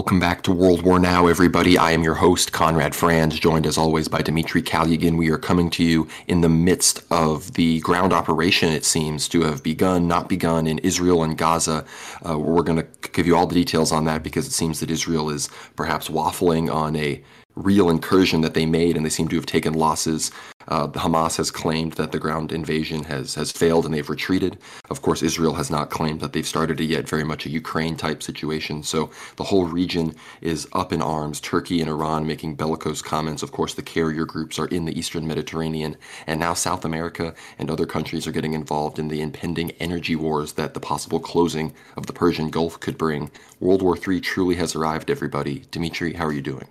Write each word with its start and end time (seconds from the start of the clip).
Welcome 0.00 0.18
back 0.18 0.40
to 0.44 0.52
World 0.52 0.80
War 0.80 0.98
Now, 0.98 1.26
everybody. 1.26 1.76
I 1.76 1.90
am 1.90 2.02
your 2.02 2.14
host, 2.14 2.52
Conrad 2.52 2.94
Franz, 2.94 3.38
joined 3.38 3.66
as 3.66 3.76
always 3.76 4.08
by 4.08 4.22
Dmitry 4.22 4.62
Kalyagin. 4.62 5.18
We 5.18 5.28
are 5.28 5.36
coming 5.36 5.68
to 5.72 5.84
you 5.84 6.08
in 6.26 6.40
the 6.40 6.48
midst 6.48 7.02
of 7.10 7.52
the 7.52 7.80
ground 7.80 8.14
operation, 8.14 8.72
it 8.72 8.86
seems 8.86 9.28
to 9.28 9.42
have 9.42 9.62
begun, 9.62 10.08
not 10.08 10.26
begun, 10.26 10.66
in 10.66 10.78
Israel 10.78 11.22
and 11.22 11.36
Gaza. 11.36 11.84
Uh, 12.26 12.38
we're 12.38 12.62
going 12.62 12.78
to 12.78 13.10
give 13.12 13.26
you 13.26 13.36
all 13.36 13.46
the 13.46 13.54
details 13.54 13.92
on 13.92 14.06
that 14.06 14.22
because 14.22 14.46
it 14.46 14.52
seems 14.52 14.80
that 14.80 14.90
Israel 14.90 15.28
is 15.28 15.50
perhaps 15.76 16.08
waffling 16.08 16.72
on 16.72 16.96
a 16.96 17.22
real 17.56 17.90
incursion 17.90 18.40
that 18.42 18.54
they 18.54 18.66
made, 18.66 18.96
and 18.96 19.04
they 19.04 19.10
seem 19.10 19.28
to 19.28 19.36
have 19.36 19.46
taken 19.46 19.74
losses. 19.74 20.30
Uh, 20.68 20.86
Hamas 20.88 21.36
has 21.36 21.50
claimed 21.50 21.94
that 21.94 22.12
the 22.12 22.18
ground 22.18 22.52
invasion 22.52 23.02
has 23.04 23.34
has 23.34 23.50
failed 23.50 23.84
and 23.84 23.94
they've 23.94 24.08
retreated. 24.08 24.58
Of 24.88 25.02
course, 25.02 25.22
Israel 25.22 25.54
has 25.54 25.70
not 25.70 25.90
claimed 25.90 26.20
that 26.20 26.32
they've 26.32 26.46
started 26.46 26.80
it 26.80 26.84
yet. 26.84 27.08
Very 27.08 27.24
much 27.24 27.44
a 27.44 27.50
Ukraine 27.50 27.96
type 27.96 28.22
situation. 28.22 28.82
So 28.82 29.10
the 29.36 29.44
whole 29.44 29.64
region 29.64 30.14
is 30.40 30.68
up 30.72 30.92
in 30.92 31.02
arms. 31.02 31.40
Turkey 31.40 31.80
and 31.80 31.90
Iran 31.90 32.26
making 32.26 32.54
bellicose 32.54 33.02
comments. 33.02 33.42
Of 33.42 33.52
course, 33.52 33.74
the 33.74 33.82
carrier 33.82 34.24
groups 34.24 34.58
are 34.58 34.66
in 34.66 34.84
the 34.84 34.96
Eastern 34.96 35.26
Mediterranean, 35.26 35.96
and 36.26 36.38
now 36.38 36.54
South 36.54 36.84
America 36.84 37.34
and 37.58 37.70
other 37.70 37.86
countries 37.86 38.26
are 38.26 38.32
getting 38.32 38.52
involved 38.52 38.98
in 38.98 39.08
the 39.08 39.22
impending 39.22 39.72
energy 39.72 40.14
wars 40.14 40.52
that 40.52 40.74
the 40.74 40.80
possible 40.80 41.20
closing 41.20 41.74
of 41.96 42.06
the 42.06 42.12
Persian 42.12 42.50
Gulf 42.50 42.78
could 42.78 42.98
bring. 42.98 43.30
World 43.58 43.82
War 43.82 43.96
III 43.96 44.20
truly 44.20 44.54
has 44.56 44.76
arrived. 44.76 45.10
Everybody, 45.10 45.64
Dimitri, 45.70 46.12
how 46.12 46.26
are 46.26 46.32
you 46.32 46.42
doing? 46.42 46.68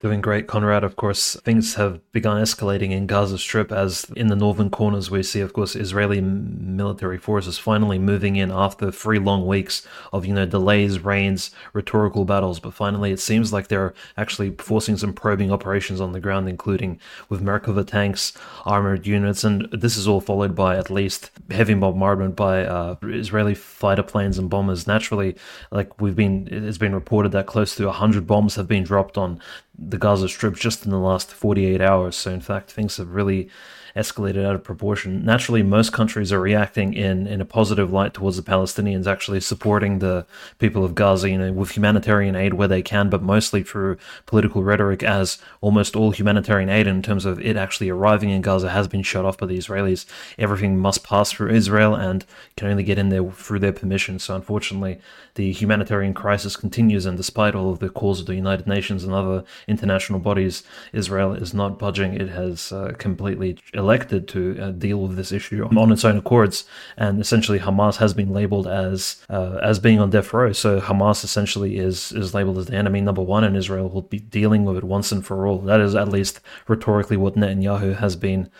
Doing 0.00 0.20
great, 0.20 0.46
Conrad. 0.46 0.84
Of 0.84 0.96
course, 0.96 1.36
things 1.36 1.76
have 1.76 2.00
begun 2.12 2.42
escalating 2.42 2.90
in 2.90 3.06
Gaza 3.06 3.38
Strip 3.38 3.72
as 3.72 4.04
in 4.14 4.26
the 4.26 4.36
northern 4.36 4.68
corners 4.68 5.10
we 5.10 5.22
see, 5.22 5.40
of 5.40 5.54
course, 5.54 5.74
Israeli 5.74 6.20
military 6.20 7.16
forces 7.16 7.56
finally 7.56 7.98
moving 7.98 8.36
in 8.36 8.50
after 8.50 8.90
three 8.90 9.18
long 9.18 9.46
weeks 9.46 9.88
of, 10.12 10.26
you 10.26 10.34
know, 10.34 10.44
delays, 10.44 10.98
rains, 10.98 11.50
rhetorical 11.72 12.26
battles. 12.26 12.60
But 12.60 12.74
finally, 12.74 13.10
it 13.10 13.20
seems 13.20 13.54
like 13.54 13.68
they're 13.68 13.94
actually 14.18 14.50
forcing 14.58 14.98
some 14.98 15.14
probing 15.14 15.50
operations 15.50 15.98
on 15.98 16.12
the 16.12 16.20
ground, 16.20 16.46
including 16.46 17.00
with 17.30 17.42
Merkava 17.42 17.86
tanks, 17.86 18.34
armored 18.66 19.06
units. 19.06 19.44
And 19.44 19.66
this 19.72 19.96
is 19.96 20.06
all 20.06 20.20
followed 20.20 20.54
by 20.54 20.76
at 20.76 20.90
least 20.90 21.30
heavy 21.50 21.72
bombardment 21.72 22.36
by 22.36 22.66
uh, 22.66 22.96
Israeli 23.02 23.54
fighter 23.54 24.02
planes 24.02 24.36
and 24.36 24.50
bombers. 24.50 24.86
Naturally, 24.86 25.36
like 25.70 25.98
we've 26.02 26.16
been, 26.16 26.48
it's 26.50 26.76
been 26.76 26.94
reported 26.94 27.32
that 27.32 27.46
close 27.46 27.74
to 27.76 27.86
100 27.86 28.26
bombs 28.26 28.56
have 28.56 28.68
been 28.68 28.84
dropped 28.84 29.16
on 29.16 29.40
the 29.78 29.98
Gaza 29.98 30.28
Strip 30.28 30.56
just 30.56 30.84
in 30.84 30.90
the 30.90 30.98
last 30.98 31.32
48 31.32 31.80
hours. 31.80 32.16
So, 32.16 32.32
in 32.32 32.40
fact, 32.40 32.70
things 32.70 32.96
have 32.96 33.10
really 33.10 33.48
escalated 33.96 34.44
out 34.44 34.54
of 34.54 34.62
proportion. 34.62 35.24
Naturally, 35.24 35.62
most 35.62 35.92
countries 35.92 36.32
are 36.32 36.40
reacting 36.40 36.92
in, 36.94 37.26
in 37.26 37.40
a 37.40 37.44
positive 37.44 37.92
light 37.92 38.14
towards 38.14 38.36
the 38.36 38.42
Palestinians, 38.42 39.06
actually 39.06 39.40
supporting 39.40 39.98
the 39.98 40.26
people 40.58 40.84
of 40.84 40.94
Gaza, 40.94 41.30
you 41.30 41.38
know, 41.38 41.52
with 41.52 41.70
humanitarian 41.70 42.36
aid 42.36 42.54
where 42.54 42.68
they 42.68 42.82
can, 42.82 43.08
but 43.08 43.22
mostly 43.22 43.62
through 43.62 43.96
political 44.26 44.62
rhetoric, 44.62 45.02
as 45.02 45.38
almost 45.60 45.96
all 45.96 46.10
humanitarian 46.10 46.68
aid 46.68 46.86
in 46.86 47.02
terms 47.02 47.24
of 47.24 47.40
it 47.40 47.56
actually 47.56 47.88
arriving 47.88 48.30
in 48.30 48.42
Gaza 48.42 48.70
has 48.70 48.86
been 48.86 49.02
shut 49.02 49.24
off 49.24 49.38
by 49.38 49.46
the 49.46 49.58
Israelis. 49.58 50.04
Everything 50.38 50.78
must 50.78 51.02
pass 51.02 51.32
through 51.32 51.50
Israel 51.50 51.94
and 51.94 52.24
can 52.56 52.68
only 52.68 52.84
get 52.84 52.98
in 52.98 53.08
there 53.08 53.24
through 53.30 53.60
their 53.60 53.72
permission. 53.72 54.18
So, 54.18 54.34
unfortunately, 54.36 55.00
the 55.36 55.52
humanitarian 55.52 56.14
crisis 56.14 56.56
continues, 56.56 57.06
and 57.06 57.16
despite 57.16 57.54
all 57.54 57.70
of 57.70 57.78
the 57.78 57.88
calls 57.90 58.20
of 58.20 58.26
the 58.26 58.34
United 58.34 58.66
Nations 58.66 59.04
and 59.04 59.12
other 59.12 59.44
international 59.66 60.18
bodies, 60.18 60.62
Israel 60.92 61.32
is 61.32 61.54
not 61.54 61.78
budging. 61.78 62.14
It 62.14 62.28
has 62.28 62.72
uh, 62.72 62.92
completely 62.98 63.58
elected 63.86 64.22
to 64.34 64.40
uh, 64.60 64.70
deal 64.86 64.98
with 65.02 65.14
this 65.16 65.32
issue 65.38 65.60
on 65.64 65.92
its 65.92 66.04
own 66.04 66.16
accords, 66.22 66.56
and 66.96 67.20
essentially 67.20 67.60
Hamas 67.60 67.96
has 68.04 68.12
been 68.20 68.32
labeled 68.38 68.66
as 68.66 68.98
uh, 69.36 69.58
as 69.70 69.78
being 69.86 70.00
on 70.00 70.10
death 70.10 70.32
row. 70.32 70.52
So 70.52 70.70
Hamas 70.88 71.24
essentially 71.28 71.72
is 71.88 72.12
is 72.22 72.34
labeled 72.34 72.58
as 72.58 72.66
the 72.66 72.76
enemy 72.82 73.00
number 73.00 73.22
one, 73.22 73.44
and 73.44 73.56
Israel 73.56 73.88
will 73.88 74.08
be 74.16 74.18
dealing 74.38 74.62
with 74.66 74.76
it 74.80 74.84
once 74.96 75.08
and 75.14 75.24
for 75.24 75.46
all. 75.46 75.58
That 75.70 75.80
is 75.80 75.94
at 75.94 76.08
least 76.08 76.40
rhetorically 76.72 77.16
what 77.16 77.36
Netanyahu 77.36 77.90
has 78.04 78.16
been. 78.16 78.50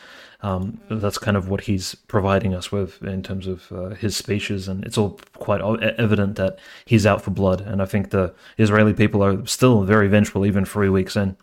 Um, 0.42 0.80
that's 1.02 1.18
kind 1.26 1.36
of 1.36 1.48
what 1.48 1.62
he's 1.62 1.94
providing 2.14 2.54
us 2.54 2.70
with 2.70 3.02
in 3.02 3.22
terms 3.22 3.46
of 3.46 3.72
uh, 3.72 3.88
his 4.02 4.16
speeches, 4.16 4.68
and 4.68 4.84
it's 4.86 4.98
all 4.98 5.18
quite 5.38 5.62
evident 6.06 6.36
that 6.36 6.58
he's 6.84 7.06
out 7.10 7.22
for 7.22 7.32
blood. 7.32 7.60
And 7.60 7.80
I 7.84 7.86
think 7.86 8.10
the 8.10 8.34
Israeli 8.64 8.94
people 9.02 9.24
are 9.24 9.46
still 9.46 9.82
very 9.94 10.08
vengeful, 10.08 10.46
even 10.46 10.64
three 10.64 10.90
weeks 10.98 11.16
in. 11.16 11.36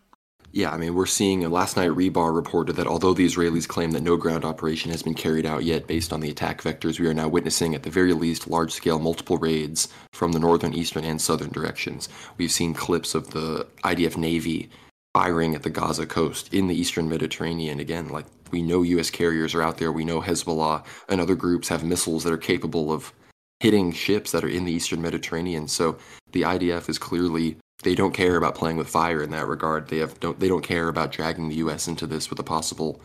Yeah, 0.55 0.69
I 0.69 0.77
mean, 0.77 0.93
we're 0.93 1.07
seeing 1.07 1.41
last 1.49 1.77
night 1.77 1.89
Rybar 1.89 2.31
reported 2.35 2.75
that 2.75 2.85
although 2.85 3.15
the 3.15 3.25
Israelis 3.25 3.67
claim 3.67 3.89
that 3.91 4.03
no 4.03 4.17
ground 4.17 4.45
operation 4.45 4.91
has 4.91 5.01
been 5.01 5.15
carried 5.15 5.47
out 5.47 5.63
yet 5.63 5.87
based 5.87 6.13
on 6.13 6.19
the 6.19 6.29
attack 6.29 6.61
vectors, 6.61 6.99
we 6.99 7.07
are 7.07 7.13
now 7.13 7.27
witnessing 7.27 7.73
at 7.73 7.81
the 7.81 7.89
very 7.89 8.13
least 8.13 8.47
large 8.47 8.71
scale 8.71 8.99
multiple 8.99 9.39
raids 9.39 9.87
from 10.13 10.31
the 10.31 10.37
northern, 10.37 10.75
eastern, 10.75 11.03
and 11.05 11.19
southern 11.19 11.49
directions. 11.49 12.07
We've 12.37 12.51
seen 12.51 12.75
clips 12.75 13.15
of 13.15 13.31
the 13.31 13.65
IDF 13.83 14.15
Navy 14.15 14.69
firing 15.15 15.55
at 15.55 15.63
the 15.63 15.71
Gaza 15.71 16.05
coast 16.05 16.53
in 16.53 16.67
the 16.67 16.75
eastern 16.75 17.09
Mediterranean. 17.09 17.79
Again, 17.79 18.09
like 18.09 18.25
we 18.51 18.61
know 18.61 18.83
US 18.83 19.09
carriers 19.09 19.55
are 19.55 19.63
out 19.63 19.79
there, 19.79 19.91
we 19.91 20.05
know 20.05 20.21
Hezbollah 20.21 20.85
and 21.09 21.19
other 21.19 21.35
groups 21.35 21.69
have 21.69 21.83
missiles 21.83 22.23
that 22.25 22.33
are 22.33 22.37
capable 22.37 22.91
of 22.91 23.11
hitting 23.59 23.91
ships 23.91 24.31
that 24.31 24.43
are 24.43 24.49
in 24.49 24.65
the 24.65 24.71
eastern 24.71 25.01
Mediterranean. 25.01 25.67
So 25.67 25.97
the 26.31 26.43
IDF 26.43 26.89
is 26.89 26.99
clearly 26.99 27.57
they 27.83 27.95
don't 27.95 28.13
care 28.13 28.35
about 28.37 28.55
playing 28.55 28.77
with 28.77 28.87
fire 28.89 29.21
in 29.21 29.31
that 29.31 29.47
regard. 29.47 29.87
They 29.87 29.97
have 29.97 30.19
don't 30.19 30.39
they 30.39 30.47
don't 30.47 30.63
care 30.63 30.87
about 30.87 31.11
dragging 31.11 31.49
the 31.49 31.55
U.S. 31.55 31.87
into 31.87 32.07
this 32.07 32.29
with 32.29 32.39
a 32.39 32.43
possible, 32.43 33.01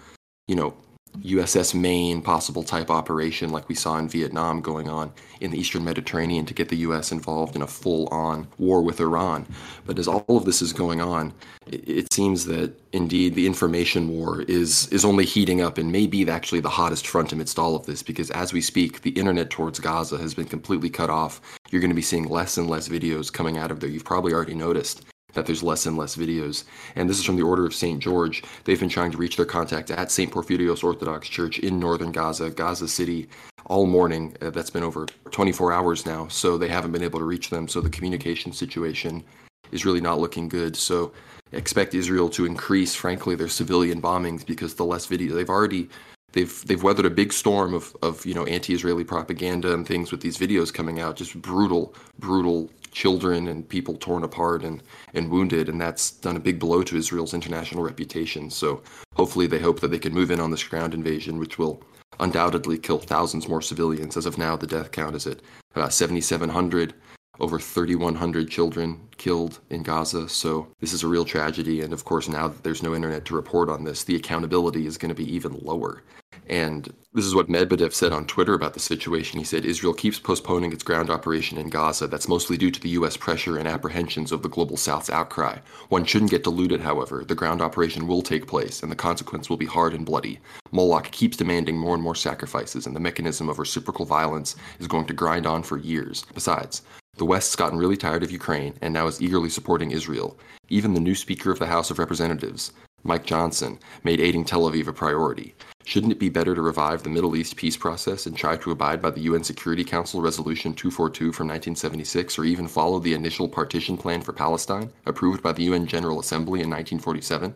you 0.47 0.57
know, 0.57 0.75
USS 1.23 1.75
Maine 1.75 2.23
possible 2.23 2.63
type 2.63 2.91
operation 2.91 3.51
like 3.51 3.69
we 3.69 3.75
saw 3.75 3.99
in 3.99 4.09
Vietnam 4.09 4.61
going 4.61 4.89
on 4.89 5.13
in 5.41 5.51
the 5.51 5.59
Eastern 5.59 5.85
Mediterranean 5.85 6.47
to 6.47 6.55
get 6.55 6.69
the 6.69 6.77
US 6.79 7.13
involved 7.13 7.57
in 7.57 7.63
a 7.63 7.67
full 7.67 8.07
on 8.09 8.47
war 8.59 8.83
with 8.83 9.01
Iran. 9.01 9.47
But 9.87 9.99
as 9.99 10.09
all 10.09 10.25
of 10.29 10.45
this 10.45 10.63
is 10.63 10.73
going 10.73 11.01
on, 11.01 11.33
it, 11.67 12.13
seems 12.13 12.47
that 12.47 12.73
indeed 12.93 13.35
the 13.35 13.47
information 13.47 14.09
war 14.09 14.43
is, 14.43 14.89
is 14.89 15.05
only 15.05 15.25
heating 15.25 15.61
up 15.61 15.79
and 15.79 15.93
may 15.93 16.07
be 16.07 16.29
actually 16.29 16.61
the 16.61 16.69
hottest 16.69 17.07
front 17.07 17.33
amidst 17.33 17.59
all 17.59 17.77
of 17.77 17.87
this 17.87 18.03
because 18.03 18.31
as 18.31 18.53
we 18.53 18.61
speak, 18.61 19.03
the 19.03 19.11
internet 19.11 19.51
towards 19.51 19.79
Gaza 19.79 20.19
has 20.19 20.35
been 20.35 20.47
completely 20.47 20.91
cut 20.91 21.11
off. 21.11 21.41
You're 21.71 21.81
going 21.81 21.91
to 21.91 21.95
be 21.95 22.03
seeing 22.03 22.29
less 22.29 22.57
and 22.57 22.69
less 22.69 22.89
videos 22.89 23.33
coming 23.33 23.59
out 23.59 23.71
of 23.71 23.81
there. 23.81 23.91
You've 23.91 24.05
probably 24.05 24.33
already 24.33 24.55
noticed 24.55 25.05
that 25.35 25.47
there's 25.47 25.63
less 25.63 25.85
and 25.87 25.97
less 25.97 26.17
videos. 26.17 26.65
And 26.97 27.09
this 27.09 27.19
is 27.19 27.25
from 27.25 27.37
the 27.37 27.43
Order 27.43 27.67
of 27.67 27.75
St. 27.75 28.01
George. 28.01 28.43
They've 28.65 28.81
been 28.81 28.89
trying 28.89 29.11
to 29.13 29.19
reach 29.19 29.37
their 29.37 29.47
contact 29.47 29.91
at 29.91 30.11
St. 30.11 30.33
Porphyrios 30.33 30.83
Orthodox 30.83 31.29
Church 31.29 31.59
in 31.59 31.79
northern 31.79 32.13
Gaza, 32.13 32.51
Gaza 32.51 32.89
City, 32.89 33.29
all 33.67 33.87
morning. 33.87 34.35
Uh, 34.41 34.51
that's 34.51 34.71
been 34.71 34.83
over 34.83 35.07
24 35.31 35.73
hours 35.73 36.07
now. 36.07 36.29
So 36.29 36.57
they 36.57 36.69
haven't 36.69 36.93
been 36.93 37.03
able 37.03 37.19
to 37.19 37.27
reach 37.27 37.51
them. 37.51 37.69
So 37.69 37.81
the 37.81 37.91
communication 37.91 38.53
situation 38.53 39.23
is 39.71 39.85
really 39.85 40.01
not 40.01 40.19
looking 40.19 40.49
good. 40.49 40.75
So 40.77 41.13
expect 41.53 41.95
Israel 41.95 42.31
to 42.31 42.47
increase, 42.47 42.95
frankly, 42.95 43.35
their 43.35 43.49
civilian 43.49 44.01
bombings 44.01 44.47
because 44.47 44.75
the 44.75 44.85
less 44.85 45.07
video 45.07 45.35
they've 45.35 45.51
already 45.51 45.91
they've 46.33 46.67
they've 46.67 46.83
weathered 46.83 47.07
a 47.07 47.11
big 47.11 47.33
storm 47.33 47.75
of, 47.75 47.97
of 48.03 48.25
you 48.25 48.35
know 48.35 48.45
anti-Israeli 48.47 49.05
propaganda 49.05 49.73
and 49.73 49.87
things 49.87 50.11
with 50.11 50.21
these 50.21 50.39
videos 50.39 50.73
coming 50.73 51.01
out, 51.01 51.17
just 51.17 51.41
brutal, 51.41 51.95
brutal 52.19 52.71
children 52.91 53.49
and 53.49 53.69
people 53.69 53.95
torn 53.97 54.25
apart 54.25 54.65
and, 54.65 54.83
and 55.15 55.31
wounded, 55.31 55.69
and 55.69 55.81
that's 55.81 56.11
done 56.11 56.37
a 56.37 56.41
big 56.41 56.59
blow 56.59 56.83
to 56.83 56.97
Israel's 56.97 57.35
international 57.35 57.83
reputation. 57.83 58.51
So 58.51 58.83
hopefully 59.15 59.47
they 59.47 59.59
hope 59.59 59.81
that 59.81 59.89
they 59.89 59.99
can 59.99 60.15
move 60.15 60.31
in 60.31 60.41
on 60.41 60.51
this 60.51 60.65
ground 60.65 60.95
invasion, 60.95 61.39
which 61.39 61.59
will 61.59 61.83
undoubtedly 62.21 62.79
kill 62.79 62.99
thousands 62.99 63.49
more 63.49 63.63
civilians. 63.63 64.17
As 64.17 64.27
of 64.27 64.39
now, 64.39 64.57
the 64.57 64.67
death 64.67 64.91
count 64.91 65.17
is 65.17 65.27
at 65.27 65.39
uh, 65.39 65.41
about 65.75 65.93
7,700, 65.93 66.95
over 67.41 67.59
3,100 67.59 68.51
children 68.51 69.01
killed 69.17 69.61
in 69.71 69.83
Gaza. 69.83 70.29
So 70.29 70.69
this 70.81 70.93
is 70.93 71.03
a 71.03 71.09
real 71.09 71.25
tragedy. 71.25 71.83
And 71.83 71.93
of 71.93 72.05
course, 72.05 72.29
now 72.29 72.49
that 72.49 72.63
there's 72.63 72.83
no 72.83 72.95
internet 72.95 73.25
to 73.27 73.35
report 73.35 73.69
on 73.69 73.85
this, 73.85 74.05
the 74.05 74.17
accountability 74.17 74.87
is 74.87 74.99
going 74.99 75.11
to 75.11 75.15
be 75.15 75.35
even 75.35 75.59
lower. 75.63 76.03
And 76.49 76.93
this 77.13 77.27
is 77.27 77.35
what 77.35 77.49
Medvedev 77.49 77.93
said 77.93 78.13
on 78.13 78.27
Twitter 78.27 78.55
about 78.55 78.73
the 78.73 78.81
situation. 78.81 79.39
He 79.39 79.45
said 79.45 79.65
Israel 79.65 79.93
keeps 79.93 80.19
postponing 80.19 80.73
its 80.73 80.83
ground 80.83 81.11
operation 81.11 81.59
in 81.59 81.69
Gaza. 81.69 82.07
That's 82.07 82.29
mostly 82.29 82.57
due 82.57 82.71
to 82.71 82.81
the 82.81 82.89
U.S. 82.91 83.17
pressure 83.17 83.59
and 83.59 83.69
apprehensions 83.69 84.33
of 84.33 84.43
the 84.43 84.49
global 84.49 84.77
South's 84.77 85.11
outcry. 85.11 85.59
One 85.89 86.05
shouldn't 86.05 86.31
get 86.31 86.45
deluded, 86.45 86.81
however. 86.81 87.25
The 87.25 87.35
ground 87.35 87.61
operation 87.61 88.07
will 88.07 88.23
take 88.23 88.47
place, 88.47 88.83
and 88.83 88.91
the 88.91 88.97
consequence 88.97 89.51
will 89.51 89.57
be 89.57 89.67
hard 89.67 89.95
and 89.95 90.07
bloody. 90.07 90.39
Moloch 90.71 91.11
keeps 91.11 91.37
demanding 91.37 91.77
more 91.77 91.95
and 91.95 92.03
more 92.03 92.15
sacrifices, 92.15 92.87
and 92.87 92.97
the 92.97 93.01
mechanism 93.01 93.49
of 93.49 93.59
reciprocal 93.59 94.07
violence 94.07 94.57
is 94.79 94.87
going 94.87 95.07
to 95.07 95.15
grind 95.15 95.47
on 95.47 95.63
for 95.63 95.77
years. 95.77 96.25
Besides, 96.35 96.83
the 97.19 97.25
West's 97.25 97.57
gotten 97.57 97.79
really 97.79 97.97
tired 97.97 98.23
of 98.23 98.31
Ukraine 98.31 98.75
and 98.81 98.95
now 98.95 99.07
is 99.07 99.21
eagerly 99.21 99.51
supporting 99.51 99.91
Israel. 99.91 100.39
Even 100.69 100.95
the 100.95 101.01
new 101.01 101.15
Speaker 101.15 101.51
of 101.51 101.59
the 101.59 101.67
House 101.67 101.91
of 101.91 101.99
Representatives, 101.99 102.73
Mike 103.03 103.27
Johnson, 103.27 103.79
made 104.05 104.21
aiding 104.21 104.45
Tel 104.45 104.63
Aviv 104.63 104.87
a 104.87 104.93
priority. 104.93 105.55
Shouldn't 105.85 106.13
it 106.13 106.19
be 106.19 106.29
better 106.29 106.55
to 106.55 106.63
revive 106.63 107.03
the 107.03 107.11
Middle 107.11 107.35
East 107.35 107.57
peace 107.57 107.77
process 107.77 108.27
and 108.27 108.37
try 108.37 108.57
to 108.59 108.71
abide 108.71 109.01
by 109.01 109.11
the 109.11 109.23
UN 109.23 109.43
Security 109.43 109.83
Council 109.83 110.21
Resolution 110.21 110.75
242 110.75 111.33
from 111.33 111.49
1976 111.49 112.39
or 112.39 112.45
even 112.45 112.69
follow 112.69 112.99
the 112.99 113.15
initial 113.15 113.49
partition 113.49 113.97
plan 113.97 114.21
for 114.21 114.33
Palestine, 114.33 114.91
approved 115.07 115.43
by 115.43 115.53
the 115.53 115.65
UN 115.65 115.87
General 115.87 116.21
Assembly 116.21 116.61
in 116.61 116.71
1947? 116.71 117.55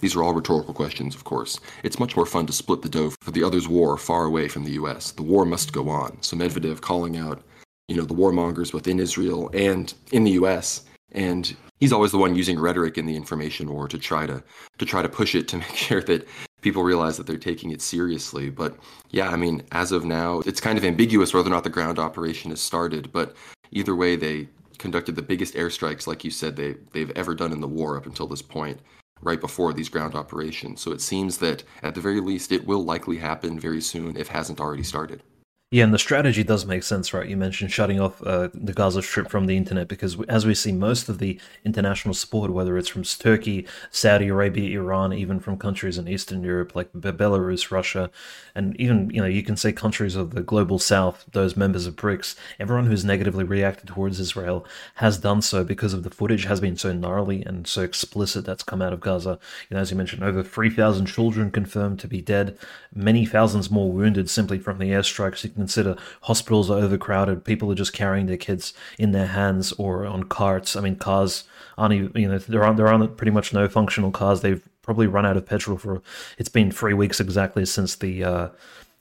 These 0.00 0.14
are 0.14 0.22
all 0.22 0.34
rhetorical 0.34 0.74
questions, 0.74 1.14
of 1.14 1.24
course. 1.24 1.58
It's 1.82 1.98
much 1.98 2.16
more 2.16 2.26
fun 2.26 2.46
to 2.46 2.52
split 2.52 2.82
the 2.82 2.88
dough 2.88 3.12
for 3.20 3.30
the 3.32 3.42
other's 3.42 3.68
war 3.68 3.96
far 3.96 4.24
away 4.24 4.48
from 4.48 4.64
the 4.64 4.72
US. 4.72 5.10
The 5.12 5.22
war 5.22 5.44
must 5.44 5.72
go 5.72 5.88
on. 5.88 6.22
So 6.22 6.36
Medvedev 6.36 6.80
calling 6.80 7.16
out, 7.16 7.42
you 7.90 7.96
know, 7.96 8.04
the 8.04 8.14
warmongers 8.14 8.72
within 8.72 9.00
Israel 9.00 9.50
and 9.52 9.92
in 10.12 10.22
the 10.22 10.30
US 10.32 10.84
and 11.12 11.56
he's 11.80 11.92
always 11.92 12.12
the 12.12 12.18
one 12.18 12.36
using 12.36 12.58
rhetoric 12.58 12.96
in 12.96 13.04
the 13.04 13.16
information 13.16 13.68
war 13.68 13.88
to 13.88 13.98
try 13.98 14.26
to 14.26 14.42
to 14.78 14.86
try 14.86 15.02
to 15.02 15.08
push 15.08 15.34
it 15.34 15.48
to 15.48 15.58
make 15.64 15.74
sure 15.74 16.02
that 16.02 16.26
people 16.60 16.84
realize 16.84 17.16
that 17.16 17.26
they're 17.26 17.36
taking 17.36 17.72
it 17.72 17.82
seriously. 17.82 18.48
But 18.48 18.76
yeah, 19.10 19.30
I 19.30 19.36
mean, 19.36 19.62
as 19.72 19.90
of 19.90 20.04
now, 20.04 20.40
it's 20.46 20.60
kind 20.60 20.78
of 20.78 20.84
ambiguous 20.84 21.34
whether 21.34 21.48
or 21.48 21.50
not 21.50 21.64
the 21.64 21.70
ground 21.70 21.98
operation 21.98 22.50
has 22.50 22.60
started. 22.60 23.10
But 23.12 23.34
either 23.72 23.96
way, 23.96 24.14
they 24.14 24.48
conducted 24.78 25.16
the 25.16 25.22
biggest 25.22 25.54
airstrikes, 25.54 26.06
like 26.06 26.22
you 26.24 26.30
said, 26.30 26.54
they 26.54 26.76
they've 26.92 27.12
ever 27.16 27.34
done 27.34 27.52
in 27.52 27.60
the 27.60 27.68
war 27.68 27.96
up 27.96 28.06
until 28.06 28.28
this 28.28 28.42
point, 28.42 28.78
right 29.20 29.40
before 29.40 29.72
these 29.72 29.88
ground 29.88 30.14
operations. 30.14 30.80
So 30.80 30.92
it 30.92 31.00
seems 31.00 31.38
that 31.38 31.64
at 31.82 31.96
the 31.96 32.00
very 32.00 32.20
least, 32.20 32.52
it 32.52 32.66
will 32.66 32.84
likely 32.84 33.16
happen 33.16 33.58
very 33.58 33.80
soon 33.80 34.16
if 34.16 34.28
hasn't 34.28 34.60
already 34.60 34.84
started. 34.84 35.24
Yeah, 35.72 35.84
and 35.84 35.94
the 35.94 36.00
strategy 36.00 36.42
does 36.42 36.66
make 36.66 36.82
sense, 36.82 37.14
right? 37.14 37.28
You 37.28 37.36
mentioned 37.36 37.70
shutting 37.70 38.00
off 38.00 38.20
uh, 38.26 38.48
the 38.52 38.72
Gaza 38.72 39.02
Strip 39.02 39.30
from 39.30 39.46
the 39.46 39.56
internet 39.56 39.86
because, 39.86 40.20
as 40.22 40.44
we 40.44 40.52
see, 40.52 40.72
most 40.72 41.08
of 41.08 41.18
the 41.18 41.38
international 41.64 42.12
support, 42.12 42.50
whether 42.50 42.76
it's 42.76 42.88
from 42.88 43.04
Turkey, 43.04 43.68
Saudi 43.92 44.26
Arabia, 44.26 44.80
Iran, 44.80 45.12
even 45.12 45.38
from 45.38 45.56
countries 45.56 45.96
in 45.96 46.08
Eastern 46.08 46.42
Europe 46.42 46.74
like 46.74 46.92
Belarus, 46.92 47.70
Russia, 47.70 48.10
and 48.52 48.74
even 48.80 49.10
you 49.10 49.20
know 49.20 49.28
you 49.28 49.44
can 49.44 49.56
say 49.56 49.70
countries 49.70 50.16
of 50.16 50.32
the 50.34 50.42
global 50.42 50.80
South, 50.80 51.24
those 51.30 51.56
members 51.56 51.86
of 51.86 51.94
BRICS, 51.94 52.34
everyone 52.58 52.86
who's 52.86 53.04
negatively 53.04 53.44
reacted 53.44 53.86
towards 53.86 54.18
Israel 54.18 54.66
has 54.96 55.18
done 55.18 55.40
so 55.40 55.62
because 55.62 55.94
of 55.94 56.02
the 56.02 56.10
footage 56.10 56.46
has 56.46 56.60
been 56.60 56.76
so 56.76 56.92
gnarly 56.92 57.44
and 57.44 57.68
so 57.68 57.82
explicit 57.82 58.44
that's 58.44 58.64
come 58.64 58.82
out 58.82 58.92
of 58.92 58.98
Gaza. 58.98 59.38
You 59.68 59.76
know, 59.76 59.80
as 59.80 59.92
you 59.92 59.96
mentioned, 59.96 60.24
over 60.24 60.42
three 60.42 60.70
thousand 60.70 61.06
children 61.06 61.52
confirmed 61.52 62.00
to 62.00 62.08
be 62.08 62.20
dead, 62.20 62.58
many 62.92 63.24
thousands 63.24 63.70
more 63.70 63.92
wounded 63.92 64.28
simply 64.28 64.58
from 64.58 64.78
the 64.78 64.90
airstrikes 64.90 65.44
consider 65.60 65.96
hospitals 66.22 66.70
are 66.70 66.78
overcrowded. 66.78 67.44
People 67.44 67.70
are 67.70 67.76
just 67.76 67.92
carrying 67.92 68.26
their 68.26 68.36
kids 68.36 68.74
in 68.98 69.12
their 69.12 69.26
hands 69.28 69.72
or 69.72 70.06
on 70.06 70.24
carts. 70.24 70.76
I 70.76 70.80
mean, 70.80 70.96
cars 70.96 71.44
aren't 71.76 71.94
even, 71.94 72.12
you 72.20 72.28
know, 72.28 72.38
there 72.38 72.64
aren't, 72.64 72.76
there 72.76 72.88
are 72.88 72.98
not 72.98 73.16
pretty 73.16 73.32
much 73.32 73.52
no 73.52 73.68
functional 73.68 74.10
cars. 74.10 74.40
They've 74.40 74.66
probably 74.82 75.06
run 75.06 75.26
out 75.26 75.36
of 75.36 75.46
petrol 75.46 75.78
for, 75.78 76.02
it's 76.38 76.48
been 76.48 76.70
three 76.70 76.94
weeks 76.94 77.20
exactly 77.20 77.64
since 77.66 77.96
the, 77.96 78.24
uh, 78.24 78.48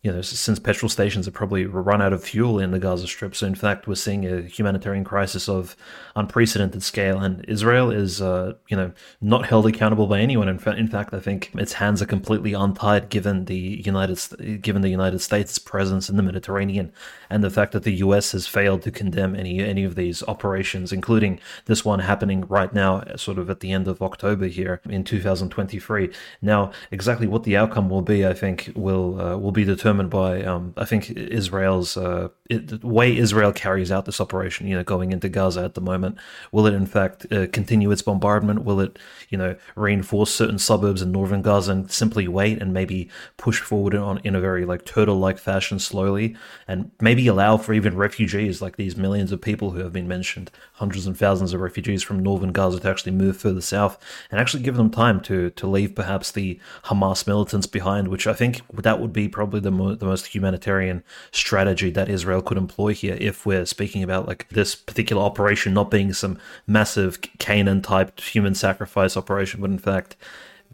you 0.01 0.10
know, 0.10 0.22
since 0.22 0.60
petrol 0.60 0.88
stations 0.88 1.25
have 1.25 1.34
probably 1.34 1.66
run 1.66 2.01
out 2.01 2.13
of 2.13 2.24
fuel 2.24 2.57
in 2.57 2.72
the 2.72 2.80
Gaza 2.80 3.06
Strip. 3.06 3.36
So, 3.36 3.46
in 3.46 3.56
fact, 3.56 3.86
we're 3.86 3.96
seeing 3.96 4.25
a 4.25 4.42
humanitarian 4.44 5.04
crisis 5.04 5.50
of 5.50 5.75
unprecedented 6.16 6.84
scale. 6.84 7.19
And 7.19 7.44
Israel 7.50 7.92
is, 7.92 8.22
uh, 8.22 8.54
you 8.69 8.78
know, 8.78 8.94
not 9.19 9.46
held 9.46 9.68
accountable 9.68 10.07
by 10.07 10.22
anyone. 10.22 10.48
In, 10.48 10.57
fa- 10.57 10.78
in 10.78 10.88
fact, 10.88 11.13
I 11.13 11.19
think 11.19 11.51
its 11.56 11.74
hands 11.74 12.01
are 12.01 12.06
completely 12.06 12.54
untied 12.54 13.10
given 13.10 13.44
the 13.44 13.57
United 13.57 14.62
given 14.62 14.84
the 14.84 14.90
United 14.90 15.19
States' 15.19 15.60
presence 15.60 16.07
in 16.07 16.16
the 16.16 16.24
Mediterranean 16.24 16.94
and 17.30 17.44
the 17.44 17.50
fact 17.50 17.74
that 17.74 17.84
the 17.84 17.96
U.S. 17.96 18.31
has 18.31 18.48
failed 18.48 18.84
to 18.84 18.92
condemn 18.92 19.36
any 19.36 19.60
any 19.60 19.84
of 19.84 19.96
these 19.96 20.24
operations, 20.30 20.94
including 20.94 21.42
this 21.66 21.84
one 21.84 22.00
happening 22.00 22.46
right 22.48 22.74
now, 22.74 23.04
sort 23.18 23.38
of 23.38 23.50
at 23.50 23.60
the 23.60 23.74
end 23.74 23.90
of 23.90 24.01
October 24.01 24.48
here 24.48 24.80
in 24.90 25.04
2023. 25.04 26.10
Now, 26.42 26.72
exactly 26.90 27.28
what 27.28 27.44
the 27.44 27.57
outcome 27.57 27.90
will 27.90 28.01
be, 28.01 28.25
I 28.25 28.34
think, 28.34 28.72
will 28.75 29.19
uh, 29.19 29.38
will 29.38 29.51
be 29.51 29.66
determined 29.66 29.88
determined 29.89 30.09
by 30.12 30.44
um, 30.44 30.74
I 30.77 30.86
think 30.86 31.09
Israel's 31.09 31.97
uh, 31.97 32.30
it, 32.47 32.81
the 32.81 32.88
way 32.88 33.18
Israel 33.18 33.51
carries 33.51 33.91
out 33.91 34.06
this 34.06 34.21
operation. 34.21 34.68
You 34.68 34.77
know, 34.77 34.83
going 34.83 35.12
into 35.12 35.30
Gaza 35.30 35.63
at 35.63 35.74
the 35.74 35.81
moment, 35.81 36.18
will 36.51 36.68
it 36.68 36.75
in 36.75 36.86
fact 36.86 37.25
uh, 37.31 37.47
continue 37.47 37.89
its 37.89 38.03
bombardment? 38.03 38.63
Will 38.63 38.80
it 38.81 39.00
you 39.30 39.38
know 39.38 39.56
reinforce 39.75 40.31
certain 40.33 40.59
suburbs 40.59 41.01
in 41.01 41.12
northern 41.12 41.41
Gaza 41.41 41.71
and 41.71 41.91
simply 41.91 42.27
wait 42.27 42.62
and 42.62 42.71
maybe 42.71 43.09
push 43.38 43.59
forward 43.62 43.95
on 43.95 44.19
in 44.24 44.36
a 44.36 44.39
very 44.39 44.63
like 44.63 44.86
turtle-like 44.86 45.39
fashion 45.39 45.80
slowly 45.80 46.36
and 46.68 46.91
maybe 47.01 47.25
allow 47.27 47.57
for 47.57 47.74
even 47.74 47.97
refugees 47.97 48.62
like 48.62 48.75
these 48.75 48.95
millions 48.95 49.31
of 49.31 49.41
people 49.41 49.71
who 49.71 49.80
have 49.80 49.94
been 49.94 50.07
mentioned, 50.07 50.51
hundreds 50.74 51.07
and 51.07 51.18
thousands 51.18 51.53
of 51.53 51.62
refugees 51.62 52.03
from 52.03 52.21
northern 52.21 52.51
Gaza 52.51 52.80
to 52.80 52.89
actually 52.89 53.13
move 53.13 53.38
further 53.38 53.62
south 53.62 53.97
and 54.30 54.39
actually 54.39 54.62
give 54.62 54.77
them 54.77 54.91
time 54.91 55.19
to 55.21 55.50
to 55.50 55.65
leave 55.65 55.95
perhaps 55.95 56.31
the 56.31 56.59
Hamas 56.86 57.25
militants 57.25 57.68
behind, 57.68 58.07
which 58.07 58.27
I 58.27 58.33
think 58.33 58.62
that 58.74 59.00
would 59.00 59.13
be 59.13 59.27
probably 59.27 59.59
the 59.59 59.78
mo- 59.79 59.95
the 59.95 60.05
most 60.05 60.27
humanitarian 60.27 61.03
strategy 61.31 61.89
that 61.91 62.09
Israel 62.09 62.41
could 62.41 62.57
employ 62.57 62.93
here 62.93 63.17
if 63.19 63.45
we're 63.45 63.65
speaking 63.65 64.03
about 64.03 64.27
like 64.27 64.47
this 64.49 64.75
particular 64.75 65.21
operation 65.21 65.73
not 65.73 65.89
being 65.89 66.13
some 66.13 66.37
massive 66.67 67.19
Canaan 67.39 67.81
type 67.81 68.19
human 68.19 68.53
sacrifice 68.53 69.17
operation, 69.17 69.61
but 69.61 69.71
in 69.71 69.79
fact 69.79 70.15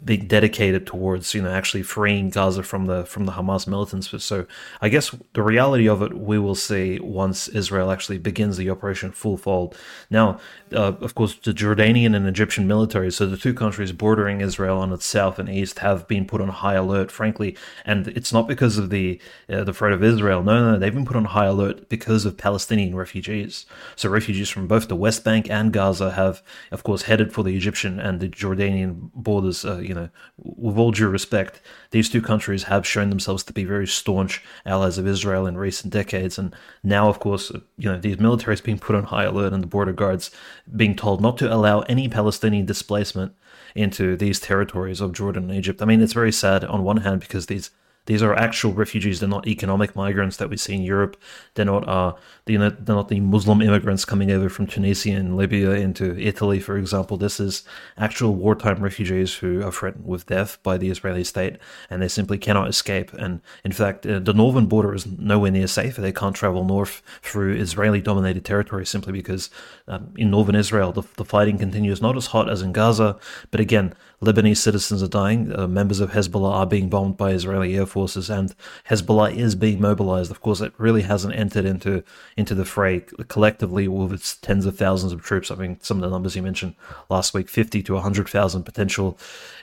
be 0.05 0.17
dedicated 0.17 0.85
towards 0.85 1.33
you 1.33 1.41
know 1.41 1.49
actually 1.49 1.81
freeing 1.81 2.29
Gaza 2.29 2.61
from 2.61 2.85
the 2.85 3.05
from 3.05 3.25
the 3.25 3.31
Hamas 3.33 3.67
militants. 3.67 4.23
So 4.23 4.45
I 4.79 4.89
guess 4.89 5.13
the 5.33 5.41
reality 5.41 5.89
of 5.89 6.01
it 6.03 6.13
we 6.13 6.37
will 6.37 6.55
see 6.55 6.99
once 6.99 7.47
Israel 7.47 7.91
actually 7.91 8.19
begins 8.19 8.57
the 8.57 8.69
operation 8.69 9.11
full 9.11 9.37
fold. 9.37 9.75
Now, 10.11 10.39
uh, 10.71 10.93
of 11.01 11.15
course, 11.15 11.35
the 11.35 11.53
Jordanian 11.53 12.15
and 12.15 12.27
Egyptian 12.27 12.67
military, 12.67 13.11
so 13.11 13.25
the 13.25 13.37
two 13.37 13.53
countries 13.53 13.91
bordering 13.91 14.41
Israel 14.41 14.77
on 14.77 14.93
its 14.93 15.05
south 15.05 15.39
and 15.39 15.49
east, 15.49 15.79
have 15.79 16.07
been 16.07 16.25
put 16.25 16.39
on 16.39 16.49
high 16.49 16.75
alert. 16.75 17.11
Frankly, 17.11 17.57
and 17.83 18.07
it's 18.09 18.31
not 18.31 18.47
because 18.47 18.77
of 18.77 18.91
the 18.91 19.19
uh, 19.49 19.63
the 19.63 19.73
threat 19.73 19.93
of 19.93 20.03
Israel. 20.03 20.43
No, 20.43 20.71
no, 20.71 20.79
they've 20.79 20.93
been 20.93 21.05
put 21.05 21.15
on 21.17 21.25
high 21.25 21.45
alert 21.45 21.89
because 21.89 22.25
of 22.25 22.37
Palestinian 22.37 22.95
refugees. 22.95 23.65
So 23.95 24.09
refugees 24.09 24.49
from 24.49 24.67
both 24.67 24.87
the 24.87 24.95
West 24.95 25.23
Bank 25.23 25.49
and 25.49 25.73
Gaza 25.73 26.11
have, 26.11 26.43
of 26.71 26.83
course, 26.83 27.03
headed 27.03 27.33
for 27.33 27.43
the 27.43 27.55
Egyptian 27.55 27.99
and 27.99 28.19
the 28.19 28.29
Jordanian 28.29 29.09
borders. 29.15 29.65
Uh, 29.65 29.77
you 29.77 29.94
know, 29.95 30.09
with 30.37 30.77
all 30.77 30.91
due 30.91 31.07
respect, 31.07 31.61
these 31.91 32.09
two 32.09 32.21
countries 32.21 32.63
have 32.63 32.85
shown 32.85 33.09
themselves 33.09 33.43
to 33.43 33.53
be 33.53 33.63
very 33.63 33.87
staunch 33.87 34.43
allies 34.65 34.97
of 34.97 35.07
Israel 35.07 35.47
in 35.47 35.57
recent 35.57 35.91
decades, 35.91 36.37
and 36.37 36.55
now, 36.83 37.09
of 37.09 37.19
course, 37.19 37.51
you 37.77 37.91
know, 37.91 37.99
these 37.99 38.17
militaries 38.17 38.63
being 38.63 38.79
put 38.79 38.95
on 38.95 39.05
high 39.05 39.23
alert 39.23 39.53
and 39.53 39.63
the 39.63 39.67
border 39.67 39.93
guards 39.93 40.31
being 40.75 40.95
told 40.95 41.21
not 41.21 41.37
to 41.37 41.53
allow 41.53 41.81
any 41.81 42.07
Palestinian 42.07 42.65
displacement 42.65 43.33
into 43.75 44.15
these 44.15 44.39
territories 44.39 45.01
of 45.01 45.13
Jordan 45.13 45.49
and 45.49 45.57
Egypt. 45.57 45.81
I 45.81 45.85
mean, 45.85 46.01
it's 46.01 46.13
very 46.13 46.31
sad 46.31 46.63
on 46.63 46.83
one 46.83 46.97
hand 46.97 47.19
because 47.19 47.47
these 47.47 47.71
these 48.05 48.21
are 48.21 48.35
actual 48.35 48.73
refugees. 48.73 49.19
They're 49.19 49.29
not 49.29 49.47
economic 49.47 49.95
migrants 49.95 50.37
that 50.37 50.49
we 50.49 50.57
see 50.57 50.75
in 50.75 50.81
Europe. 50.81 51.17
They're 51.55 51.65
not 51.65 51.87
uh, 51.87 52.13
they're 52.45 52.59
not, 52.59 52.85
they're 52.85 52.95
not 52.95 53.09
the 53.09 53.19
Muslim 53.19 53.61
immigrants 53.61 54.05
coming 54.05 54.31
over 54.31 54.49
from 54.49 54.67
Tunisia 54.67 55.11
and 55.11 55.35
Libya 55.35 55.71
into 55.71 56.17
Italy, 56.17 56.59
for 56.59 56.77
example. 56.77 57.17
This 57.17 57.39
is 57.39 57.63
actual 57.97 58.35
wartime 58.35 58.83
refugees 58.83 59.35
who 59.35 59.63
are 59.63 59.71
threatened 59.71 60.05
with 60.05 60.27
death 60.27 60.61
by 60.61 60.77
the 60.77 60.89
Israeli 60.89 61.23
state, 61.23 61.57
and 61.89 62.01
they 62.01 62.07
simply 62.07 62.37
cannot 62.37 62.67
escape. 62.67 63.11
And 63.13 63.41
in 63.63 63.71
fact, 63.71 64.05
uh, 64.05 64.19
the 64.19 64.33
northern 64.33 64.67
border 64.67 64.93
is 64.93 65.05
nowhere 65.05 65.51
near 65.51 65.67
safe. 65.67 65.95
They 65.95 66.11
can't 66.11 66.35
travel 66.35 66.63
north 66.63 67.01
through 67.21 67.55
Israeli-dominated 67.55 68.45
territory 68.45 68.85
simply 68.85 69.13
because 69.13 69.49
um, 69.87 70.13
in 70.17 70.29
northern 70.29 70.55
Israel 70.55 70.91
the, 70.91 71.03
the 71.17 71.25
fighting 71.25 71.57
continues 71.57 72.01
not 72.01 72.17
as 72.17 72.27
hot 72.27 72.49
as 72.49 72.61
in 72.61 72.73
Gaza, 72.73 73.17
but 73.51 73.59
again, 73.59 73.93
Lebanese 74.25 74.57
citizens 74.57 75.01
are 75.01 75.07
dying. 75.07 75.57
Uh, 75.57 75.67
members 75.67 75.99
of 75.99 76.11
Hezbollah 76.11 76.51
are 76.51 76.65
being 76.65 76.89
bombed 76.89 77.17
by 77.17 77.31
Israeli 77.31 77.77
air 77.77 77.85
forces, 77.85 78.29
and 78.29 78.55
Hezbollah 78.89 79.35
is 79.35 79.55
being 79.55 79.79
mobilized. 79.79 80.31
Of 80.31 80.41
course, 80.41 80.61
it 80.61 80.73
really 80.77 81.03
hasn't 81.03 81.35
entered 81.35 81.65
into 81.65 82.03
into 82.35 82.55
the 82.55 82.65
fray 82.65 83.01
collectively 83.27 83.87
with 83.87 84.13
its 84.13 84.35
tens 84.35 84.65
of 84.65 84.77
thousands 84.77 85.13
of 85.13 85.21
troops. 85.21 85.51
I 85.51 85.55
mean, 85.55 85.79
some 85.81 85.97
of 85.97 86.01
the 86.01 86.09
numbers 86.09 86.35
you 86.35 86.41
mentioned 86.41 86.75
last 87.09 87.33
week, 87.33 87.49
fifty 87.49 87.81
to 87.83 87.97
hundred 87.97 88.27
thousand 88.27 88.63
potential 88.63 89.17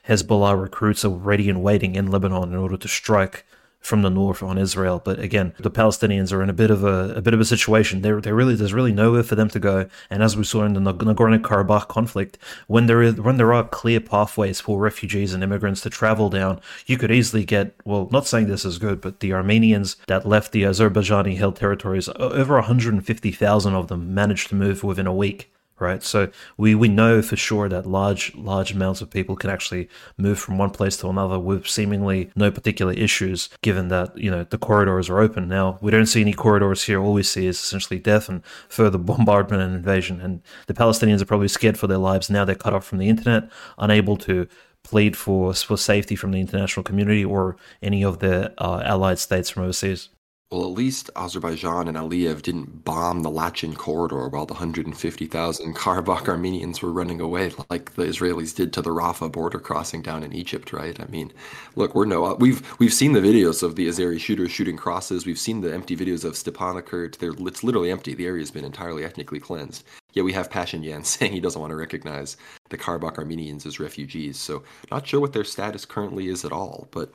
Hezbollah 0.09 0.61
recruits 0.61 1.05
are 1.05 1.11
ready 1.11 1.49
and 1.49 1.63
waiting 1.63 1.95
in 1.95 2.11
Lebanon 2.11 2.53
in 2.53 2.57
order 2.57 2.77
to 2.77 2.89
strike 2.89 3.45
from 3.83 4.03
the 4.03 4.09
north 4.11 4.43
on 4.43 4.57
Israel. 4.57 5.03
But 5.05 5.19
again, 5.19 5.53
the 5.59 5.71
Palestinians 5.71 6.33
are 6.33 6.43
in 6.43 6.49
a 6.49 6.55
bit 6.55 6.71
of 6.71 6.85
a, 6.85 7.15
a 7.17 7.21
bit 7.21 7.35
of 7.35 7.41
a 7.41 7.45
situation. 7.45 8.01
They 8.01 8.13
they 8.13 8.33
really 8.33 8.55
there's 8.55 8.73
really 8.73 8.93
nowhere 8.93 9.25
for 9.25 9.35
them 9.35 9.51
to 9.51 9.59
go. 9.59 9.89
And 10.09 10.23
as 10.23 10.37
we 10.37 10.45
saw 10.45 10.65
in 10.65 10.75
the 10.75 10.81
Nagorno 10.81 11.39
Karabakh 11.41 11.89
conflict, 11.89 12.39
when 12.69 12.87
there 12.87 13.03
is 13.03 13.21
when 13.21 13.37
there 13.37 13.53
are 13.53 13.65
clear 13.65 14.01
pathways 14.01 14.61
for 14.61 14.79
refugees 14.79 15.35
and 15.35 15.43
immigrants 15.43 15.83
to 15.83 15.91
travel 15.91 16.31
down, 16.31 16.61
you 16.87 16.97
could 16.97 17.11
easily 17.11 17.45
get 17.45 17.75
well. 17.85 18.09
Not 18.11 18.27
saying 18.27 18.47
this 18.47 18.65
is 18.65 18.79
good, 18.79 19.01
but 19.01 19.21
the 19.21 19.33
Armenians 19.33 19.97
that 20.07 20.27
left 20.27 20.53
the 20.53 20.63
Azerbaijani 20.63 21.37
held 21.37 21.57
territories, 21.57 22.09
over 22.17 22.55
150,000 22.55 23.75
of 23.75 23.89
them 23.89 24.15
managed 24.15 24.49
to 24.49 24.55
move 24.55 24.85
within 24.85 25.07
a 25.07 25.15
week 25.15 25.52
right? 25.79 26.03
So 26.03 26.31
we, 26.57 26.75
we 26.75 26.89
know 26.89 27.23
for 27.23 27.37
sure 27.37 27.69
that 27.69 27.87
large 27.87 28.35
large 28.35 28.73
amounts 28.73 29.01
of 29.01 29.11
people 29.11 29.37
can 29.37 29.51
actually 29.51 29.89
move 30.17 30.39
from 30.39 30.59
one 30.59 30.71
place 30.71 30.97
to 30.99 31.09
another 31.09 31.39
with 31.39 31.67
seemingly 31.67 32.31
no 32.37 32.51
particular 32.51 32.93
issues, 32.93 33.49
given 33.63 33.89
that 33.89 34.17
you 34.17 34.31
know 34.31 34.45
the 34.45 34.59
corridors 34.59 35.11
are 35.11 35.21
open. 35.21 35.49
Now 35.49 35.79
we 35.81 35.91
don't 35.91 36.07
see 36.07 36.21
any 36.21 36.33
corridors 36.33 36.85
here. 36.85 37.01
All 37.01 37.13
we 37.13 37.23
see 37.23 37.47
is 37.47 37.59
essentially 37.59 37.99
death 37.99 38.29
and 38.29 38.45
further 38.69 38.99
bombardment 39.13 39.63
and 39.63 39.75
invasion. 39.75 40.21
And 40.21 40.43
the 40.67 40.75
Palestinians 40.75 41.21
are 41.21 41.27
probably 41.27 41.49
scared 41.49 41.79
for 41.79 41.87
their 41.87 41.99
lives 41.99 42.31
now. 42.31 42.45
They're 42.45 42.55
cut 42.55 42.75
off 42.75 42.85
from 42.85 42.99
the 42.99 43.09
internet, 43.09 43.51
unable 43.79 44.17
to 44.19 44.49
plead 44.83 45.17
for 45.17 45.55
for 45.55 45.77
safety 45.77 46.17
from 46.17 46.33
the 46.33 46.41
international 46.41 46.85
community 46.85 47.25
or 47.25 47.57
any 47.83 48.05
of 48.05 48.19
the 48.19 48.53
uh, 48.59 48.83
allied 48.85 49.19
states 49.19 49.51
from 49.51 49.63
overseas. 49.65 50.09
Well, 50.53 50.65
at 50.65 50.73
least 50.73 51.09
Azerbaijan 51.17 51.89
and 51.89 51.97
Aliyev 51.97 52.43
didn't 52.43 52.85
bomb 52.85 53.23
the 53.23 53.31
Lachin 53.31 53.75
corridor 53.75 54.29
while 54.29 54.45
the 54.45 54.53
150,000 54.53 55.75
Karabakh 55.77 56.29
Armenians 56.29 56.83
were 56.83 56.93
running 56.93 57.23
away, 57.23 57.53
like 57.71 57.95
the 57.95 58.03
Israelis 58.03 58.55
did 58.55 58.71
to 58.75 58.83
the 58.83 58.91
Rafah 58.91 59.33
border 59.33 59.59
crossing 59.59 60.03
down 60.03 60.23
in 60.23 60.35
Egypt, 60.35 60.75
right? 60.75 61.01
I 61.01 61.07
mean, 61.07 61.33
look, 61.75 61.95
we're 61.95 62.05
no, 62.05 62.35
we've 62.35 62.79
we've 62.79 62.93
seen 62.93 63.15
the 63.15 63.21
videos 63.21 63.63
of 63.63 63.77
the 63.77 63.89
Azeri 63.89 64.21
shooters 64.21 64.51
shooting 64.51 64.77
crosses. 64.77 65.25
We've 65.25 65.39
seen 65.39 65.63
the 65.63 65.73
empty 65.73 65.97
videos 65.97 66.23
of 66.23 66.35
Stepanakert. 66.35 67.17
They're 67.17 67.33
it's 67.49 67.65
literally 67.65 67.91
empty. 67.91 68.13
The 68.13 68.27
area's 68.27 68.51
been 68.51 68.67
entirely 68.67 69.05
ethnically 69.05 69.41
cleansed. 69.41 69.85
Yet 70.13 70.27
we 70.27 70.35
have 70.35 70.51
Pashinyan 70.51 71.07
saying 71.07 71.33
he 71.33 71.41
doesn't 71.41 71.63
want 71.63 71.71
to 71.71 71.77
recognize 71.77 72.37
the 72.69 72.77
Karabakh 72.77 73.17
Armenians 73.17 73.65
as 73.65 73.81
refugees. 73.81 74.37
So 74.37 74.65
not 74.91 75.07
sure 75.07 75.19
what 75.21 75.33
their 75.33 75.45
status 75.45 75.87
currently 75.87 76.29
is 76.29 76.45
at 76.45 76.53
all, 76.53 76.89
but 76.91 77.11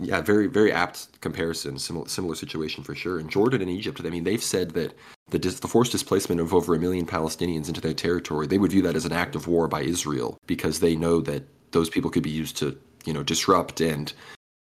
yeah, 0.00 0.20
very 0.20 0.46
very 0.46 0.72
apt 0.72 1.20
comparison. 1.20 1.78
Similar 1.78 2.08
similar 2.08 2.34
situation 2.34 2.84
for 2.84 2.94
sure. 2.94 3.18
And 3.18 3.30
Jordan 3.30 3.62
and 3.62 3.70
Egypt, 3.70 4.00
I 4.04 4.10
mean, 4.10 4.24
they've 4.24 4.42
said 4.42 4.70
that 4.70 4.94
the 5.30 5.38
the 5.38 5.68
forced 5.68 5.92
displacement 5.92 6.40
of 6.40 6.52
over 6.52 6.74
a 6.74 6.78
million 6.78 7.06
Palestinians 7.06 7.68
into 7.68 7.80
their 7.80 7.94
territory, 7.94 8.46
they 8.46 8.58
would 8.58 8.72
view 8.72 8.82
that 8.82 8.96
as 8.96 9.04
an 9.04 9.12
act 9.12 9.34
of 9.34 9.46
war 9.46 9.68
by 9.68 9.82
Israel 9.82 10.38
because 10.46 10.80
they 10.80 10.96
know 10.96 11.20
that 11.22 11.44
those 11.72 11.88
people 11.88 12.10
could 12.10 12.22
be 12.22 12.30
used 12.30 12.56
to 12.58 12.78
you 13.04 13.12
know 13.12 13.22
disrupt 13.22 13.80
and 13.80 14.12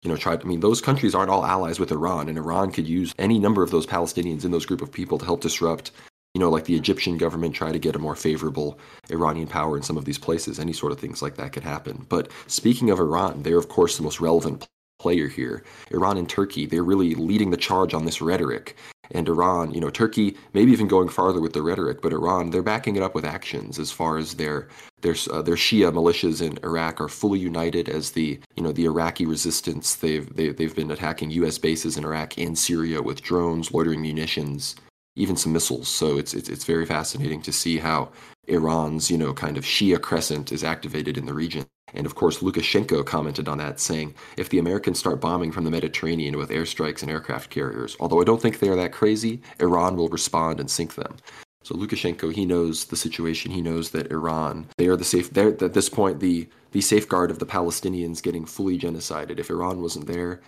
you 0.02 0.10
know 0.10 0.18
try. 0.18 0.34
I 0.34 0.44
mean, 0.44 0.60
those 0.60 0.82
countries 0.82 1.16
aren't 1.16 1.32
all 1.32 1.46
allies 1.46 1.80
with 1.80 1.92
Iran, 1.92 2.30
and 2.30 2.38
Iran 2.38 2.72
could 2.72 2.88
use 2.88 3.14
any 3.18 3.40
number 3.40 3.64
of 3.64 3.72
those 3.72 3.88
Palestinians 3.88 4.46
in 4.46 4.52
those 4.52 4.66
group 4.66 4.82
of 4.82 4.92
people 4.92 5.18
to 5.18 5.26
help 5.26 5.42
disrupt. 5.42 5.92
You 6.36 6.40
know, 6.40 6.52
like 6.52 6.66
the 6.66 6.76
Egyptian 6.76 7.18
government 7.18 7.56
try 7.56 7.72
to 7.72 7.80
get 7.80 7.96
a 7.96 8.00
more 8.00 8.16
favorable 8.16 8.80
Iranian 9.10 9.48
power 9.48 9.76
in 9.76 9.82
some 9.82 9.98
of 9.98 10.06
these 10.06 10.20
places. 10.20 10.60
Any 10.60 10.74
sort 10.74 10.92
of 10.92 11.00
things 11.00 11.24
like 11.24 11.36
that 11.38 11.54
could 11.54 11.64
happen. 11.64 12.06
But 12.08 12.30
speaking 12.46 12.92
of 12.92 13.00
Iran, 13.00 13.42
they're 13.42 13.58
of 13.58 13.68
course 13.68 13.98
the 13.98 14.04
most 14.04 14.22
relevant 14.22 14.68
player 15.00 15.28
here. 15.28 15.64
Iran 15.92 16.18
and 16.18 16.30
Turkey, 16.30 16.66
they're 16.66 16.84
really 16.84 17.16
leading 17.16 17.50
the 17.50 17.58
charge 17.58 17.94
on 17.94 18.06
this 18.06 18.22
rhetoric. 18.22 18.78
And 19.12 19.28
Iran, 19.28 19.74
you 19.74 19.82
know, 19.82 19.90
Turkey, 19.90 20.38
maybe 20.54 20.72
even 20.72 20.88
going 20.88 21.10
farther 21.10 21.42
with 21.42 21.54
the 21.54 21.64
rhetoric, 21.64 22.02
but 22.02 22.14
Iran, 22.14 22.52
they're 22.52 22.62
backing 22.62 22.96
it 22.96 23.02
up 23.02 23.16
with 23.16 23.26
actions 23.26 23.80
as 23.80 23.92
far 23.92 24.18
as 24.18 24.36
their 24.36 24.68
their 25.02 25.16
uh, 25.32 25.42
their 25.42 25.56
Shia 25.56 25.92
militias 25.92 26.42
in 26.42 26.60
Iraq 26.64 27.02
are 27.02 27.08
fully 27.08 27.40
united 27.40 27.90
as 27.90 28.12
the 28.12 28.40
you 28.56 28.62
know 28.62 28.72
the 28.72 28.86
Iraqi 28.86 29.26
resistance. 29.26 29.96
They've 29.96 30.32
they, 30.36 30.50
they've 30.50 30.76
been 30.76 30.92
attacking 30.92 31.32
U.S. 31.32 31.58
bases 31.58 31.98
in 31.98 32.06
Iraq 32.06 32.38
and 32.38 32.58
Syria 32.58 33.02
with 33.02 33.24
drones, 33.24 33.72
loitering 33.72 34.02
munitions, 34.02 34.76
even 35.16 35.36
some 35.36 35.54
missiles. 35.54 35.88
So 35.88 36.18
it's 36.18 36.36
it's 36.36 36.50
it's 36.50 36.66
very 36.66 36.86
fascinating 36.86 37.42
to 37.44 37.52
see 37.52 37.78
how 37.78 38.12
Iran's 38.48 39.10
you 39.10 39.18
know 39.18 39.34
kind 39.34 39.58
of 39.58 39.64
Shia 39.64 40.00
crescent 40.00 40.52
is 40.52 40.64
activated 40.64 41.18
in 41.18 41.26
the 41.26 41.34
region. 41.34 41.66
And 41.94 42.06
of 42.06 42.16
course, 42.16 42.40
Lukashenko 42.40 43.06
commented 43.06 43.48
on 43.48 43.58
that, 43.60 43.80
saying, 43.80 44.14
if 44.38 44.50
the 44.50 44.60
Americans 44.60 45.00
start 45.00 45.22
bombing 45.22 45.52
from 45.52 45.64
the 45.64 45.72
Mediterranean 45.72 46.38
with 46.38 46.50
airstrikes 46.50 47.02
and 47.02 47.12
aircraft 47.12 47.50
carriers, 47.50 47.96
although 48.00 48.22
I 48.22 48.26
don't 48.26 48.42
think 48.42 48.60
they 48.60 48.70
are 48.70 48.76
that 48.76 48.92
crazy, 48.92 49.42
Iran 49.60 49.96
will 49.96 50.10
respond 50.10 50.60
and 50.60 50.70
sink 50.70 50.96
them. 50.96 51.18
So 51.64 51.76
Lukashenko, 51.76 52.34
he 52.34 52.46
knows 52.46 52.86
the 52.86 52.96
situation. 52.96 53.52
He 53.52 53.62
knows 53.62 53.92
that 53.92 54.12
Iran, 54.12 54.68
they 54.78 54.88
are 54.88 54.96
the 54.96 55.04
safe. 55.04 55.30
They're 55.32 55.50
at 55.50 55.74
this 55.74 55.90
point 55.90 56.20
the 56.20 56.48
the 56.72 56.82
safeguard 56.82 57.32
of 57.32 57.40
the 57.40 57.46
Palestinians 57.46 58.22
getting 58.22 58.46
fully 58.46 58.78
genocided. 58.78 59.40
If 59.40 59.50
Iran 59.50 59.82
wasn't 59.82 60.08
there, 60.08 60.42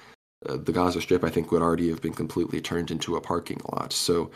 uh, 0.48 0.58
the 0.58 0.72
Gaza 0.72 1.02
Strip, 1.02 1.24
I 1.24 1.30
think, 1.30 1.52
would 1.52 1.62
already 1.62 1.90
have 1.90 2.02
been 2.02 2.14
completely 2.14 2.62
turned 2.62 2.92
into 2.92 3.16
a 3.16 3.22
parking 3.22 3.60
lot. 3.72 3.92
So 3.92 4.32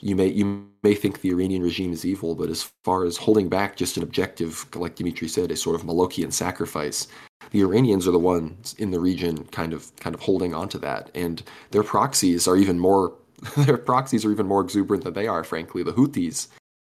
you 0.00 0.16
may 0.16 0.28
you 0.28 0.66
may 0.82 0.94
think 0.94 1.20
the 1.20 1.30
Iranian 1.30 1.62
regime 1.62 1.92
is 1.92 2.04
evil, 2.04 2.34
but 2.34 2.50
as 2.50 2.70
far 2.82 3.04
as 3.04 3.16
holding 3.16 3.48
back 3.48 3.76
just 3.76 3.96
an 3.96 4.02
objective, 4.02 4.66
like 4.74 4.96
Dimitri 4.96 5.28
said, 5.28 5.50
a 5.50 5.56
sort 5.56 5.76
of 5.76 5.86
Molochian 5.86 6.32
sacrifice, 6.32 7.08
the 7.50 7.60
Iranians 7.62 8.06
are 8.08 8.12
the 8.12 8.18
ones 8.18 8.74
in 8.78 8.90
the 8.90 9.00
region 9.00 9.44
kind 9.46 9.72
of 9.72 9.94
kind 9.96 10.14
of 10.14 10.20
holding 10.20 10.54
on 10.54 10.68
to 10.70 10.78
that, 10.78 11.10
and 11.14 11.42
their 11.70 11.82
proxies 11.82 12.48
are 12.48 12.56
even 12.56 12.78
more 12.78 13.14
their 13.56 13.78
proxies 13.78 14.24
are 14.24 14.32
even 14.32 14.46
more 14.46 14.60
exuberant 14.60 15.04
than 15.04 15.14
they 15.14 15.26
are. 15.26 15.44
Frankly, 15.44 15.82
the 15.82 15.92
Houthis. 15.92 16.48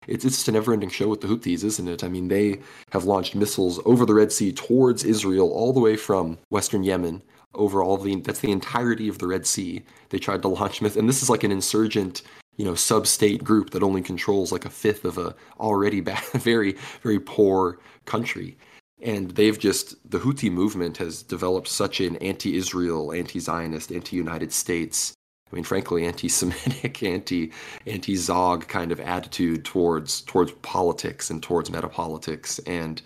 It's 0.08 0.26
it's 0.26 0.48
a 0.48 0.52
never-ending 0.52 0.90
show 0.90 1.08
with 1.08 1.22
the 1.22 1.28
Houthis, 1.28 1.64
isn't 1.64 1.88
it? 1.88 2.04
I 2.04 2.08
mean, 2.08 2.30
they 2.30 2.62
have 2.92 3.04
launched 3.06 3.36
missiles 3.36 3.80
over 3.86 4.06
the 4.06 4.14
Red 4.14 4.32
Sea 4.32 4.52
towards 4.52 5.04
Israel, 5.04 5.52
all 5.52 5.72
the 5.74 5.80
way 5.80 5.96
from 5.96 6.38
Western 6.50 6.84
Yemen 6.84 7.22
over 7.56 7.84
all 7.84 7.98
the 7.98 8.16
that's 8.22 8.40
the 8.40 8.52
entirety 8.52 9.08
of 9.08 9.20
the 9.20 9.28
Red 9.28 9.46
Sea. 9.46 9.84
They 10.10 10.20
tried 10.20 10.42
to 10.44 10.48
launch 10.48 10.82
missiles, 10.82 11.00
and 11.00 11.10
this 11.10 11.22
is 11.22 11.30
like 11.30 11.44
an 11.44 11.52
insurgent 11.52 12.24
you 12.60 12.66
know 12.66 12.76
sub-state 12.76 13.42
group 13.42 13.70
that 13.70 13.82
only 13.82 14.02
controls 14.02 14.52
like 14.52 14.66
a 14.66 14.70
fifth 14.70 15.06
of 15.06 15.18
a 15.18 15.34
already 15.60 16.02
bad, 16.10 16.24
very 16.34 16.74
very 17.02 17.20
poor 17.20 17.80
country. 18.06 18.58
And 19.02 19.32
they've 19.32 19.58
just 19.58 19.96
the 20.12 20.20
Houthi 20.20 20.52
movement 20.52 20.98
has 20.98 21.24
developed 21.24 21.70
such 21.70 22.02
an 22.02 22.18
anti-Israel, 22.18 23.14
anti-Zionist, 23.14 23.94
anti-United 23.94 24.52
States, 24.52 25.14
I 25.50 25.56
mean 25.56 25.64
frankly 25.64 26.06
anti-Semitic, 26.06 27.02
anti 27.16 27.54
anti-Zog 27.88 28.68
kind 28.68 28.92
of 28.92 29.00
attitude 29.00 29.64
towards 29.64 30.22
towards 30.22 30.52
politics 30.62 31.30
and 31.30 31.42
towards 31.42 31.70
metapolitics. 31.70 32.60
And 32.68 33.02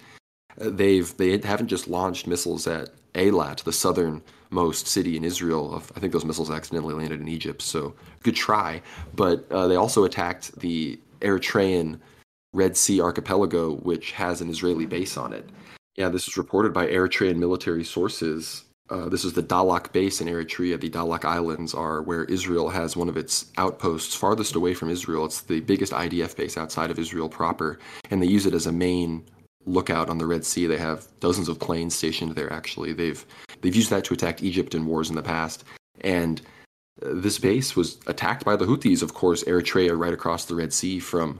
uh, 0.59 0.71
they've 0.71 1.15
they 1.17 1.37
haven't 1.37 1.67
just 1.67 1.87
launched 1.87 2.25
missiles 2.25 2.65
at 2.65 2.89
Eilat, 3.13 3.63
the 3.63 3.71
southernmost 4.53 4.87
city 4.87 5.17
in 5.17 5.23
Israel. 5.23 5.81
I 5.95 5.99
think 5.99 6.13
those 6.13 6.25
missiles 6.25 6.51
accidentally 6.51 6.93
landed 6.93 7.19
in 7.19 7.27
Egypt, 7.27 7.61
so 7.61 7.93
good 8.23 8.35
try. 8.35 8.81
But 9.15 9.45
uh, 9.51 9.67
they 9.67 9.75
also 9.75 10.03
attacked 10.03 10.59
the 10.59 10.99
Eritrean 11.21 11.99
Red 12.53 12.77
Sea 12.77 13.01
archipelago, 13.01 13.75
which 13.77 14.11
has 14.11 14.41
an 14.41 14.49
Israeli 14.49 14.85
base 14.85 15.17
on 15.17 15.33
it. 15.33 15.49
Yeah, 15.95 16.09
this 16.09 16.25
was 16.27 16.37
reported 16.37 16.73
by 16.73 16.87
Eritrean 16.87 17.37
military 17.37 17.83
sources. 17.83 18.65
Uh, 18.89 19.09
this 19.09 19.25
is 19.25 19.33
the 19.33 19.41
Dahlak 19.41 19.91
base 19.91 20.21
in 20.21 20.27
Eritrea. 20.27 20.79
The 20.79 20.89
Dahlak 20.89 21.25
Islands 21.25 21.73
are 21.73 22.01
where 22.03 22.25
Israel 22.25 22.69
has 22.69 22.95
one 22.95 23.09
of 23.09 23.17
its 23.17 23.45
outposts 23.57 24.13
farthest 24.15 24.55
away 24.55 24.73
from 24.73 24.89
Israel. 24.89 25.25
It's 25.25 25.41
the 25.41 25.61
biggest 25.61 25.93
IDF 25.93 26.35
base 26.35 26.57
outside 26.57 26.91
of 26.91 26.99
Israel 26.99 27.29
proper, 27.29 27.79
and 28.11 28.21
they 28.21 28.27
use 28.27 28.45
it 28.45 28.53
as 28.53 28.67
a 28.67 28.71
main 28.71 29.23
lookout 29.65 30.09
on 30.09 30.17
the 30.17 30.27
Red 30.27 30.43
Sea. 30.45 30.67
They 30.67 30.77
have 30.77 31.07
dozens 31.19 31.47
of 31.47 31.59
planes 31.59 31.95
stationed 31.95 32.35
there. 32.35 32.51
Actually, 32.51 32.93
they've 32.93 33.25
they've 33.63 33.75
used 33.75 33.89
that 33.89 34.03
to 34.05 34.13
attack 34.13 34.43
Egypt 34.43 34.75
in 34.75 34.85
wars 34.85 35.09
in 35.09 35.15
the 35.15 35.23
past, 35.23 35.63
and 36.01 36.41
uh, 37.01 37.09
this 37.13 37.39
base 37.39 37.75
was 37.75 37.97
attacked 38.05 38.45
by 38.45 38.55
the 38.55 38.65
Houthis. 38.65 39.01
Of 39.01 39.15
course, 39.15 39.43
Eritrea, 39.45 39.97
right 39.97 40.13
across 40.13 40.45
the 40.45 40.55
Red 40.55 40.71
Sea 40.71 40.99
from 40.99 41.39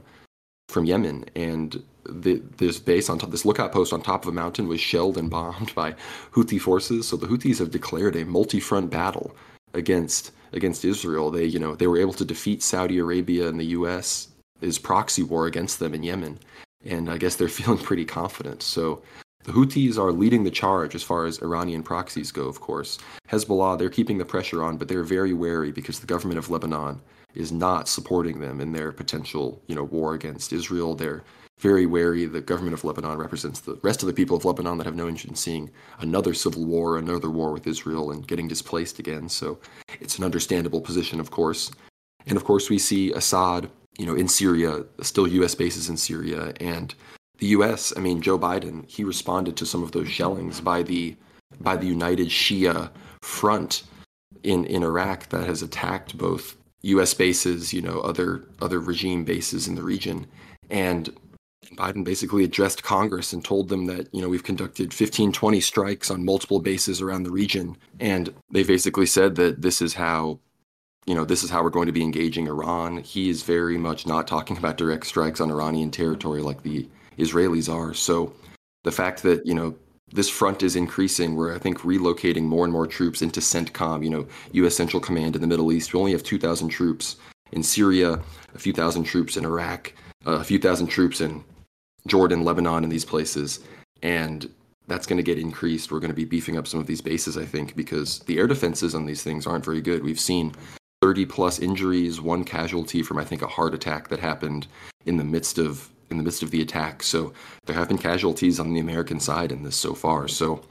from 0.68 0.84
Yemen, 0.86 1.26
and 1.36 1.80
the, 2.04 2.42
this 2.56 2.80
base 2.80 3.08
on 3.08 3.18
top, 3.18 3.30
this 3.30 3.44
lookout 3.44 3.70
post 3.70 3.92
on 3.92 4.02
top 4.02 4.24
of 4.24 4.28
a 4.28 4.32
mountain 4.32 4.66
was 4.66 4.80
shelled 4.80 5.16
and 5.16 5.30
bombed 5.30 5.72
by 5.74 5.94
Houthi 6.32 6.60
forces. 6.60 7.06
So 7.06 7.16
the 7.16 7.26
Houthis 7.26 7.58
have 7.58 7.70
declared 7.70 8.16
a 8.16 8.24
multi-front 8.24 8.90
battle 8.90 9.36
against 9.74 10.32
against 10.52 10.84
Israel. 10.84 11.30
They 11.30 11.44
you 11.44 11.60
know 11.60 11.76
they 11.76 11.86
were 11.86 11.98
able 11.98 12.14
to 12.14 12.24
defeat 12.24 12.62
Saudi 12.62 12.98
Arabia 12.98 13.48
and 13.48 13.60
the 13.60 13.76
U.S. 13.78 14.28
is 14.60 14.78
proxy 14.78 15.22
war 15.22 15.46
against 15.46 15.78
them 15.78 15.94
in 15.94 16.02
Yemen 16.02 16.38
and 16.84 17.10
I 17.10 17.18
guess 17.18 17.36
they're 17.36 17.48
feeling 17.60 17.78
pretty 17.78 18.04
confident. 18.04 18.62
So 18.62 19.02
the 19.44 19.52
Houthis 19.52 19.98
are 19.98 20.12
leading 20.12 20.44
the 20.44 20.50
charge 20.50 20.94
as 20.94 21.02
far 21.02 21.26
as 21.26 21.40
Iranian 21.42 21.82
proxies 21.82 22.32
go, 22.32 22.46
of 22.46 22.60
course. 22.60 22.98
Hezbollah, 23.28 23.78
they're 23.78 23.90
keeping 23.90 24.18
the 24.18 24.24
pressure 24.24 24.62
on, 24.62 24.76
but 24.76 24.88
they're 24.88 25.02
very 25.02 25.32
wary 25.32 25.70
because 25.70 26.00
the 26.00 26.06
government 26.06 26.38
of 26.38 26.50
Lebanon 26.50 27.00
is 27.34 27.52
not 27.52 27.88
supporting 27.88 28.40
them 28.40 28.60
in 28.60 28.72
their 28.72 28.92
potential, 28.92 29.62
you 29.66 29.74
know, 29.74 29.84
war 29.84 30.14
against 30.14 30.52
Israel. 30.52 30.94
They're 30.94 31.22
very 31.60 31.86
wary. 31.86 32.26
The 32.26 32.40
government 32.40 32.74
of 32.74 32.84
Lebanon 32.84 33.18
represents 33.18 33.60
the 33.60 33.78
rest 33.82 34.02
of 34.02 34.06
the 34.06 34.12
people 34.12 34.36
of 34.36 34.44
Lebanon 34.44 34.78
that 34.78 34.86
have 34.86 34.96
no 34.96 35.08
interest 35.08 35.28
in 35.28 35.34
seeing 35.34 35.70
another 36.00 36.34
civil 36.34 36.64
war, 36.64 36.98
another 36.98 37.30
war 37.30 37.52
with 37.52 37.66
Israel, 37.66 38.10
and 38.10 38.26
getting 38.26 38.48
displaced 38.48 38.98
again. 38.98 39.28
So 39.28 39.58
it's 40.00 40.18
an 40.18 40.24
understandable 40.24 40.80
position, 40.80 41.20
of 41.20 41.30
course. 41.30 41.70
And 42.26 42.36
of 42.36 42.44
course, 42.44 42.70
we 42.70 42.78
see 42.78 43.12
Assad 43.12 43.68
you 43.98 44.06
know, 44.06 44.14
in 44.14 44.28
Syria, 44.28 44.84
still 45.02 45.28
U.S. 45.28 45.54
bases 45.54 45.88
in 45.88 45.96
Syria, 45.96 46.52
and 46.60 46.94
the 47.44 47.50
U.S. 47.50 47.92
I 47.94 48.00
mean, 48.00 48.22
Joe 48.22 48.38
Biden, 48.38 48.88
he 48.88 49.04
responded 49.04 49.54
to 49.58 49.66
some 49.66 49.82
of 49.82 49.92
those 49.92 50.08
shellings 50.08 50.62
by 50.62 50.82
the 50.82 51.14
by 51.60 51.76
the 51.76 51.86
United 51.86 52.28
Shia 52.28 52.90
Front 53.20 53.82
in 54.42 54.64
in 54.64 54.82
Iraq 54.82 55.28
that 55.28 55.46
has 55.46 55.60
attacked 55.60 56.16
both 56.16 56.56
U.S. 56.84 57.12
bases, 57.12 57.74
you 57.74 57.82
know, 57.82 58.00
other 58.00 58.48
other 58.62 58.80
regime 58.80 59.24
bases 59.24 59.68
in 59.68 59.74
the 59.74 59.82
region, 59.82 60.26
and 60.70 61.14
Biden 61.76 62.02
basically 62.02 62.44
addressed 62.44 62.82
Congress 62.82 63.34
and 63.34 63.44
told 63.44 63.68
them 63.68 63.84
that, 63.86 64.08
you 64.14 64.22
know, 64.22 64.28
we've 64.30 64.42
conducted 64.42 64.94
15, 64.94 65.32
20 65.32 65.60
strikes 65.60 66.10
on 66.10 66.24
multiple 66.24 66.60
bases 66.60 67.02
around 67.02 67.24
the 67.24 67.30
region. 67.30 67.76
And 67.98 68.32
they 68.50 68.62
basically 68.62 69.06
said 69.06 69.34
that 69.36 69.60
this 69.62 69.82
is 69.82 69.94
how 69.94 70.38
you 71.06 71.14
know, 71.14 71.26
this 71.26 71.42
is 71.42 71.50
how 71.50 71.62
we're 71.62 71.68
going 71.68 71.86
to 71.86 71.92
be 72.00 72.02
engaging 72.02 72.46
Iran. 72.46 72.96
He 72.98 73.28
is 73.28 73.42
very 73.42 73.76
much 73.76 74.06
not 74.06 74.26
talking 74.26 74.56
about 74.56 74.78
direct 74.78 75.04
strikes 75.06 75.38
on 75.38 75.50
Iranian 75.50 75.90
territory 75.90 76.40
like 76.40 76.62
the 76.62 76.88
Israelis 77.18 77.72
are. 77.72 77.94
So 77.94 78.32
the 78.82 78.92
fact 78.92 79.22
that, 79.22 79.44
you 79.46 79.54
know, 79.54 79.74
this 80.12 80.28
front 80.28 80.62
is 80.62 80.76
increasing. 80.76 81.34
We're, 81.34 81.54
I 81.54 81.58
think, 81.58 81.80
relocating 81.80 82.42
more 82.42 82.64
and 82.64 82.72
more 82.72 82.86
troops 82.86 83.22
into 83.22 83.40
CENTCOM, 83.40 84.04
you 84.04 84.10
know, 84.10 84.26
U.S. 84.52 84.76
Central 84.76 85.00
Command 85.00 85.34
in 85.34 85.40
the 85.40 85.48
Middle 85.48 85.72
East. 85.72 85.92
We 85.92 85.98
only 85.98 86.12
have 86.12 86.22
2,000 86.22 86.68
troops 86.68 87.16
in 87.52 87.62
Syria, 87.62 88.20
a 88.54 88.58
few 88.58 88.72
thousand 88.72 89.04
troops 89.04 89.36
in 89.36 89.44
Iraq, 89.44 89.92
uh, 90.26 90.32
a 90.32 90.44
few 90.44 90.58
thousand 90.58 90.88
troops 90.88 91.20
in 91.20 91.42
Jordan, 92.06 92.44
Lebanon, 92.44 92.84
and 92.84 92.92
these 92.92 93.04
places. 93.04 93.60
And 94.02 94.50
that's 94.86 95.06
going 95.06 95.16
to 95.16 95.22
get 95.22 95.38
increased. 95.38 95.90
We're 95.90 96.00
going 96.00 96.10
to 96.10 96.16
be 96.16 96.24
beefing 96.24 96.58
up 96.58 96.66
some 96.66 96.80
of 96.80 96.86
these 96.86 97.00
bases, 97.00 97.38
I 97.38 97.44
think, 97.44 97.74
because 97.74 98.18
the 98.20 98.38
air 98.38 98.46
defenses 98.46 98.94
on 98.94 99.06
these 99.06 99.22
things 99.22 99.46
aren't 99.46 99.64
very 99.64 99.80
good. 99.80 100.02
We've 100.02 100.20
seen 100.20 100.54
30 101.00 101.26
plus 101.26 101.58
injuries, 101.58 102.20
one 102.20 102.44
casualty 102.44 103.02
from 103.02 103.18
I 103.18 103.24
think 103.24 103.42
a 103.42 103.46
heart 103.46 103.74
attack 103.74 104.08
that 104.08 104.20
happened 104.20 104.66
in 105.06 105.16
the 105.16 105.24
midst 105.24 105.58
of 105.58 105.90
in 106.10 106.18
the 106.18 106.22
midst 106.22 106.42
of 106.42 106.50
the 106.50 106.62
attack. 106.62 107.02
So 107.02 107.32
there 107.66 107.76
have 107.76 107.88
been 107.88 107.98
casualties 107.98 108.60
on 108.60 108.72
the 108.72 108.80
American 108.80 109.20
side 109.20 109.52
in 109.52 109.62
this 109.62 109.76
so 109.76 109.94
far. 109.94 110.28
So 110.28 110.62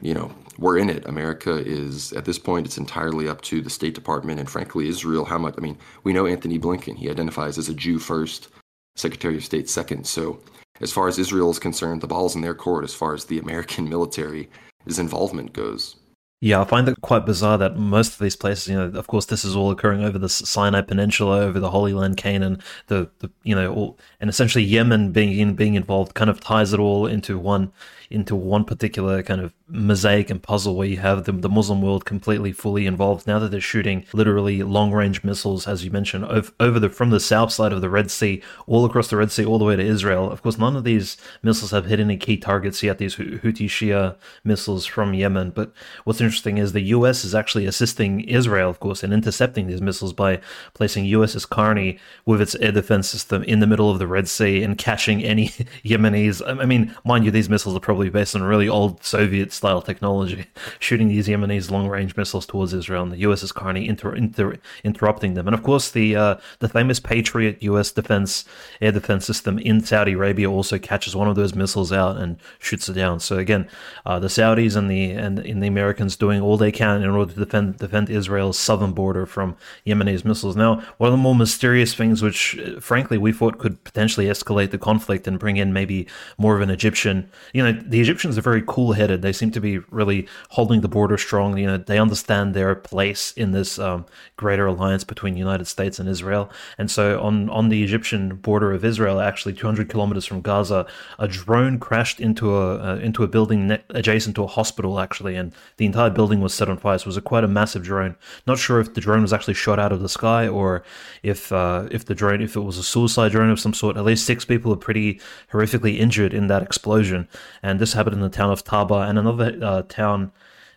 you 0.00 0.14
know, 0.14 0.32
we're 0.58 0.78
in 0.78 0.90
it. 0.90 1.06
America 1.06 1.62
is 1.64 2.12
at 2.12 2.24
this 2.24 2.38
point 2.38 2.66
it's 2.66 2.78
entirely 2.78 3.28
up 3.28 3.40
to 3.42 3.60
the 3.60 3.70
State 3.70 3.94
Department 3.94 4.40
and 4.40 4.50
frankly 4.50 4.88
Israel 4.88 5.24
how 5.24 5.38
much 5.38 5.54
I 5.56 5.60
mean, 5.60 5.78
we 6.04 6.12
know 6.12 6.26
Antony 6.26 6.58
Blinken, 6.58 6.96
he 6.96 7.10
identifies 7.10 7.58
as 7.58 7.68
a 7.68 7.74
Jew 7.74 7.98
first, 7.98 8.48
Secretary 8.96 9.36
of 9.36 9.44
State 9.44 9.68
second. 9.68 10.06
So 10.06 10.40
as 10.80 10.92
far 10.92 11.08
as 11.08 11.18
Israel 11.18 11.50
is 11.50 11.58
concerned, 11.58 12.00
the 12.00 12.06
ball's 12.06 12.34
in 12.34 12.42
their 12.42 12.54
court 12.54 12.84
as 12.84 12.94
far 12.94 13.14
as 13.14 13.24
the 13.24 13.38
American 13.38 13.88
military 13.88 14.48
his 14.84 14.98
involvement 14.98 15.52
goes. 15.52 15.96
Yeah, 16.40 16.60
I 16.60 16.64
find 16.64 16.86
it 16.86 17.00
quite 17.00 17.24
bizarre 17.24 17.56
that 17.56 17.76
most 17.78 18.12
of 18.12 18.18
these 18.18 18.36
places, 18.36 18.68
you 18.68 18.74
know, 18.76 18.98
of 18.98 19.06
course, 19.06 19.24
this 19.24 19.42
is 19.42 19.56
all 19.56 19.70
occurring 19.70 20.04
over 20.04 20.18
the 20.18 20.28
Sinai 20.28 20.82
Peninsula, 20.82 21.40
over 21.40 21.58
the 21.58 21.70
Holy 21.70 21.94
Land, 21.94 22.18
Canaan, 22.18 22.62
the, 22.88 23.08
the 23.20 23.30
you 23.42 23.54
know, 23.54 23.72
all, 23.72 23.98
and 24.20 24.28
essentially 24.28 24.62
Yemen 24.62 25.12
being 25.12 25.54
being 25.54 25.74
involved 25.74 26.12
kind 26.14 26.28
of 26.28 26.38
ties 26.40 26.74
it 26.74 26.78
all 26.78 27.06
into 27.06 27.38
one 27.38 27.72
into 28.10 28.34
one 28.34 28.64
particular 28.64 29.22
kind 29.22 29.40
of 29.40 29.52
mosaic 29.68 30.30
and 30.30 30.42
puzzle 30.42 30.76
where 30.76 30.86
you 30.86 30.98
have 30.98 31.24
the, 31.24 31.32
the 31.32 31.48
Muslim 31.48 31.82
world 31.82 32.04
completely 32.04 32.52
fully 32.52 32.86
involved. 32.86 33.26
Now 33.26 33.38
that 33.40 33.50
they're 33.50 33.60
shooting 33.60 34.04
literally 34.12 34.62
long 34.62 34.92
range 34.92 35.24
missiles, 35.24 35.66
as 35.66 35.84
you 35.84 35.90
mentioned, 35.90 36.24
over, 36.26 36.52
over 36.60 36.78
the 36.78 36.88
from 36.88 37.10
the 37.10 37.20
south 37.20 37.52
side 37.52 37.72
of 37.72 37.80
the 37.80 37.90
Red 37.90 38.10
Sea, 38.10 38.42
all 38.66 38.84
across 38.84 39.08
the 39.08 39.16
Red 39.16 39.32
Sea, 39.32 39.44
all 39.44 39.58
the 39.58 39.64
way 39.64 39.76
to 39.76 39.82
Israel. 39.82 40.30
Of 40.30 40.42
course, 40.42 40.58
none 40.58 40.76
of 40.76 40.84
these 40.84 41.16
missiles 41.42 41.72
have 41.72 41.86
hit 41.86 42.00
any 42.00 42.16
key 42.16 42.36
targets 42.36 42.82
yet. 42.82 42.98
These 42.98 43.16
Houthi 43.16 43.66
Shia 43.66 44.16
missiles 44.44 44.86
from 44.86 45.14
Yemen. 45.14 45.50
But 45.50 45.72
what's 46.04 46.20
interesting 46.20 46.58
is 46.58 46.72
the 46.72 46.80
U.S. 46.80 47.24
is 47.24 47.34
actually 47.34 47.66
assisting 47.66 48.20
Israel, 48.20 48.70
of 48.70 48.80
course, 48.80 49.02
in 49.02 49.12
intercepting 49.12 49.66
these 49.66 49.82
missiles 49.82 50.12
by 50.12 50.40
placing 50.74 51.06
USS 51.06 51.48
Carney 51.48 51.98
with 52.24 52.40
its 52.40 52.54
air 52.56 52.72
defense 52.72 53.08
system 53.08 53.42
in 53.44 53.60
the 53.60 53.66
middle 53.66 53.90
of 53.90 53.98
the 53.98 54.06
Red 54.06 54.28
Sea 54.28 54.62
and 54.62 54.78
catching 54.78 55.24
any 55.24 55.48
Yemenis. 55.84 56.42
I 56.46 56.64
mean, 56.66 56.94
mind 57.04 57.24
you, 57.24 57.30
these 57.30 57.48
missiles 57.48 57.74
are 57.74 57.80
probably 57.80 57.95
probably 57.96 58.10
based 58.10 58.36
on 58.36 58.42
really 58.42 58.68
old 58.68 59.02
Soviet 59.02 59.50
style 59.54 59.80
technology, 59.80 60.44
shooting 60.78 61.08
these 61.08 61.28
Yemenis 61.28 61.70
long 61.70 61.88
range 61.88 62.14
missiles 62.14 62.44
towards 62.44 62.74
Israel, 62.74 63.02
and 63.02 63.10
the 63.10 63.22
USS 63.22 63.54
Carney 63.54 63.88
inter- 63.88 64.14
inter- 64.14 64.58
interrupting 64.84 65.32
them. 65.32 65.48
And 65.48 65.54
of 65.54 65.62
course, 65.62 65.90
the 65.90 66.14
uh, 66.14 66.36
the 66.58 66.68
famous 66.68 67.00
Patriot 67.00 67.62
U.S. 67.62 67.90
defense 67.90 68.44
air 68.82 68.92
defense 68.92 69.24
system 69.24 69.58
in 69.58 69.80
Saudi 69.82 70.12
Arabia 70.12 70.50
also 70.50 70.78
catches 70.78 71.16
one 71.16 71.26
of 71.26 71.36
those 71.36 71.54
missiles 71.54 71.90
out 71.90 72.18
and 72.18 72.36
shoots 72.58 72.86
it 72.86 72.92
down. 72.92 73.18
So 73.18 73.38
again, 73.38 73.66
uh, 74.04 74.18
the 74.18 74.26
Saudis 74.26 74.76
and 74.76 74.90
the 74.90 75.12
and, 75.12 75.38
and 75.38 75.62
the 75.62 75.68
Americans 75.68 76.16
doing 76.16 76.42
all 76.42 76.58
they 76.58 76.72
can 76.72 77.02
in 77.02 77.08
order 77.08 77.32
to 77.32 77.38
defend 77.38 77.78
defend 77.78 78.10
Israel's 78.10 78.58
southern 78.58 78.92
border 78.92 79.24
from 79.24 79.56
Yemenis 79.86 80.22
missiles. 80.22 80.54
Now, 80.54 80.82
one 80.98 81.08
of 81.08 81.12
the 81.12 81.22
more 81.22 81.34
mysterious 81.34 81.94
things, 81.94 82.22
which 82.22 82.58
uh, 82.58 82.78
frankly 82.78 83.16
we 83.16 83.32
thought 83.32 83.56
could 83.56 83.82
potentially 83.84 84.26
escalate 84.26 84.70
the 84.70 84.76
conflict 84.76 85.26
and 85.26 85.38
bring 85.38 85.56
in 85.56 85.72
maybe 85.72 86.06
more 86.36 86.56
of 86.56 86.60
an 86.60 86.68
Egyptian, 86.68 87.30
you 87.54 87.62
know, 87.62 87.72
the 87.88 88.00
Egyptians 88.00 88.36
are 88.36 88.42
very 88.42 88.62
cool 88.66 88.92
headed. 88.92 89.22
They 89.22 89.32
seem 89.32 89.50
to 89.52 89.60
be 89.60 89.78
really 89.90 90.26
holding 90.50 90.80
the 90.80 90.88
border 90.88 91.18
strong. 91.18 91.56
You 91.56 91.66
know, 91.66 91.76
they 91.78 91.98
understand 91.98 92.54
their 92.54 92.74
place 92.74 93.32
in 93.32 93.52
this 93.52 93.78
um, 93.78 94.06
greater 94.36 94.66
alliance 94.66 95.04
between 95.04 95.34
the 95.34 95.38
United 95.38 95.66
States 95.66 95.98
and 95.98 96.08
Israel. 96.08 96.50
And 96.78 96.90
so, 96.90 97.20
on 97.20 97.48
on 97.50 97.68
the 97.68 97.82
Egyptian 97.82 98.36
border 98.36 98.72
of 98.72 98.84
Israel, 98.84 99.20
actually 99.20 99.54
200 99.54 99.88
kilometers 99.88 100.26
from 100.26 100.40
Gaza, 100.40 100.86
a 101.18 101.28
drone 101.28 101.78
crashed 101.78 102.20
into 102.20 102.54
a 102.54 102.94
uh, 102.94 102.96
into 102.96 103.22
a 103.22 103.28
building 103.28 103.68
ne- 103.68 103.84
adjacent 103.90 104.36
to 104.36 104.44
a 104.44 104.46
hospital, 104.46 105.00
actually, 105.00 105.36
and 105.36 105.52
the 105.76 105.86
entire 105.86 106.10
building 106.10 106.40
was 106.40 106.54
set 106.54 106.68
on 106.68 106.78
fire. 106.78 106.98
So 106.98 107.04
it 107.04 107.06
was 107.06 107.16
a 107.16 107.22
quite 107.22 107.44
a 107.44 107.48
massive 107.48 107.82
drone. 107.82 108.16
Not 108.46 108.58
sure 108.58 108.80
if 108.80 108.94
the 108.94 109.00
drone 109.00 109.22
was 109.22 109.32
actually 109.32 109.54
shot 109.54 109.78
out 109.78 109.92
of 109.92 110.00
the 110.00 110.08
sky 110.08 110.48
or 110.48 110.82
if 111.22 111.52
uh, 111.52 111.88
if 111.90 112.04
the 112.04 112.14
drone 112.14 112.40
if 112.40 112.56
it 112.56 112.60
was 112.60 112.78
a 112.78 112.82
suicide 112.82 113.32
drone 113.32 113.50
of 113.50 113.60
some 113.60 113.74
sort. 113.74 113.96
At 113.96 114.04
least 114.04 114.26
six 114.26 114.44
people 114.44 114.72
are 114.72 114.76
pretty 114.76 115.20
horrifically 115.52 115.98
injured 115.98 116.34
in 116.34 116.48
that 116.48 116.62
explosion, 116.62 117.28
and 117.62 117.75
and 117.76 117.80
this 117.82 117.92
happened 117.92 118.14
in 118.14 118.22
the 118.22 118.30
town 118.30 118.50
of 118.50 118.64
Taba 118.64 119.06
and 119.06 119.18
another 119.18 119.58
uh, 119.60 119.82
town 119.82 120.32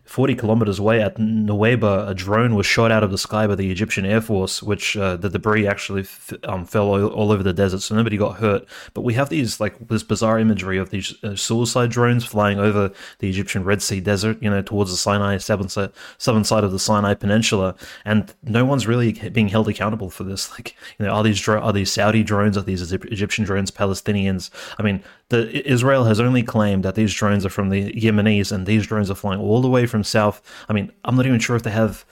40 0.09 0.33
kilometers 0.33 0.79
away 0.79 1.03
at 1.03 1.17
Nuweiba, 1.17 2.09
a 2.09 2.15
drone 2.15 2.55
was 2.55 2.65
shot 2.65 2.91
out 2.91 3.03
of 3.03 3.11
the 3.11 3.17
sky 3.17 3.45
by 3.45 3.53
the 3.53 3.69
Egyptian 3.69 4.07
Air 4.07 4.21
Force, 4.21 4.63
which 4.63 4.97
uh, 4.97 5.15
the 5.15 5.29
debris 5.29 5.67
actually 5.67 6.01
f- 6.01 6.33
um, 6.45 6.65
fell 6.65 6.87
all, 6.87 7.05
all, 7.09 7.31
over 7.31 7.43
the 7.43 7.53
desert, 7.53 7.81
so 7.83 7.95
nobody 7.95 8.17
got 8.17 8.37
hurt. 8.37 8.65
But 8.95 9.01
we 9.01 9.13
have 9.13 9.29
these 9.29 9.59
like 9.59 9.87
this 9.87 10.01
bizarre 10.01 10.39
imagery 10.39 10.79
of 10.79 10.89
these 10.89 11.13
uh, 11.23 11.35
suicide 11.35 11.91
drones 11.91 12.25
flying 12.25 12.57
over 12.57 12.91
the 13.19 13.29
Egyptian 13.29 13.63
Red 13.63 13.83
Sea 13.83 13.99
desert, 13.99 14.41
you 14.41 14.49
know, 14.49 14.63
towards 14.63 14.89
the 14.89 14.97
Sinai 14.97 15.37
southern 15.37 15.69
side, 15.69 15.91
southern 16.17 16.43
side 16.43 16.63
of 16.63 16.71
the 16.71 16.79
Sinai 16.79 17.13
Peninsula, 17.13 17.75
and 18.03 18.33
no 18.41 18.65
one's 18.65 18.87
really 18.87 19.11
being 19.11 19.49
held 19.49 19.69
accountable 19.69 20.09
for 20.09 20.23
this. 20.23 20.49
Like, 20.59 20.75
you 20.97 21.05
know, 21.05 21.11
are 21.11 21.23
these 21.23 21.39
dro- 21.39 21.61
are 21.61 21.71
these 21.71 21.91
Saudi 21.91 22.23
drones? 22.23 22.57
Are 22.57 22.63
these 22.63 22.91
Egyptian 22.91 23.45
drones? 23.45 23.69
Palestinians? 23.69 24.49
I 24.79 24.83
mean, 24.83 25.03
the 25.29 25.65
Israel 25.69 26.05
has 26.05 26.19
only 26.19 26.41
claimed 26.41 26.83
that 26.83 26.95
these 26.95 27.13
drones 27.13 27.45
are 27.45 27.49
from 27.49 27.69
the 27.69 27.93
Yemenis, 27.93 28.51
and 28.51 28.65
these 28.65 28.87
drones 28.87 29.11
are 29.11 29.15
flying 29.15 29.39
all 29.39 29.61
the 29.61 29.69
way 29.69 29.85
from 29.85 29.98
south. 30.03 30.41
I 30.67 30.73
mean, 30.73 30.91
I'm 31.05 31.15
not 31.15 31.25
even 31.25 31.39
sure 31.39 31.55
if 31.55 31.63
they 31.63 31.71
have 31.71 32.05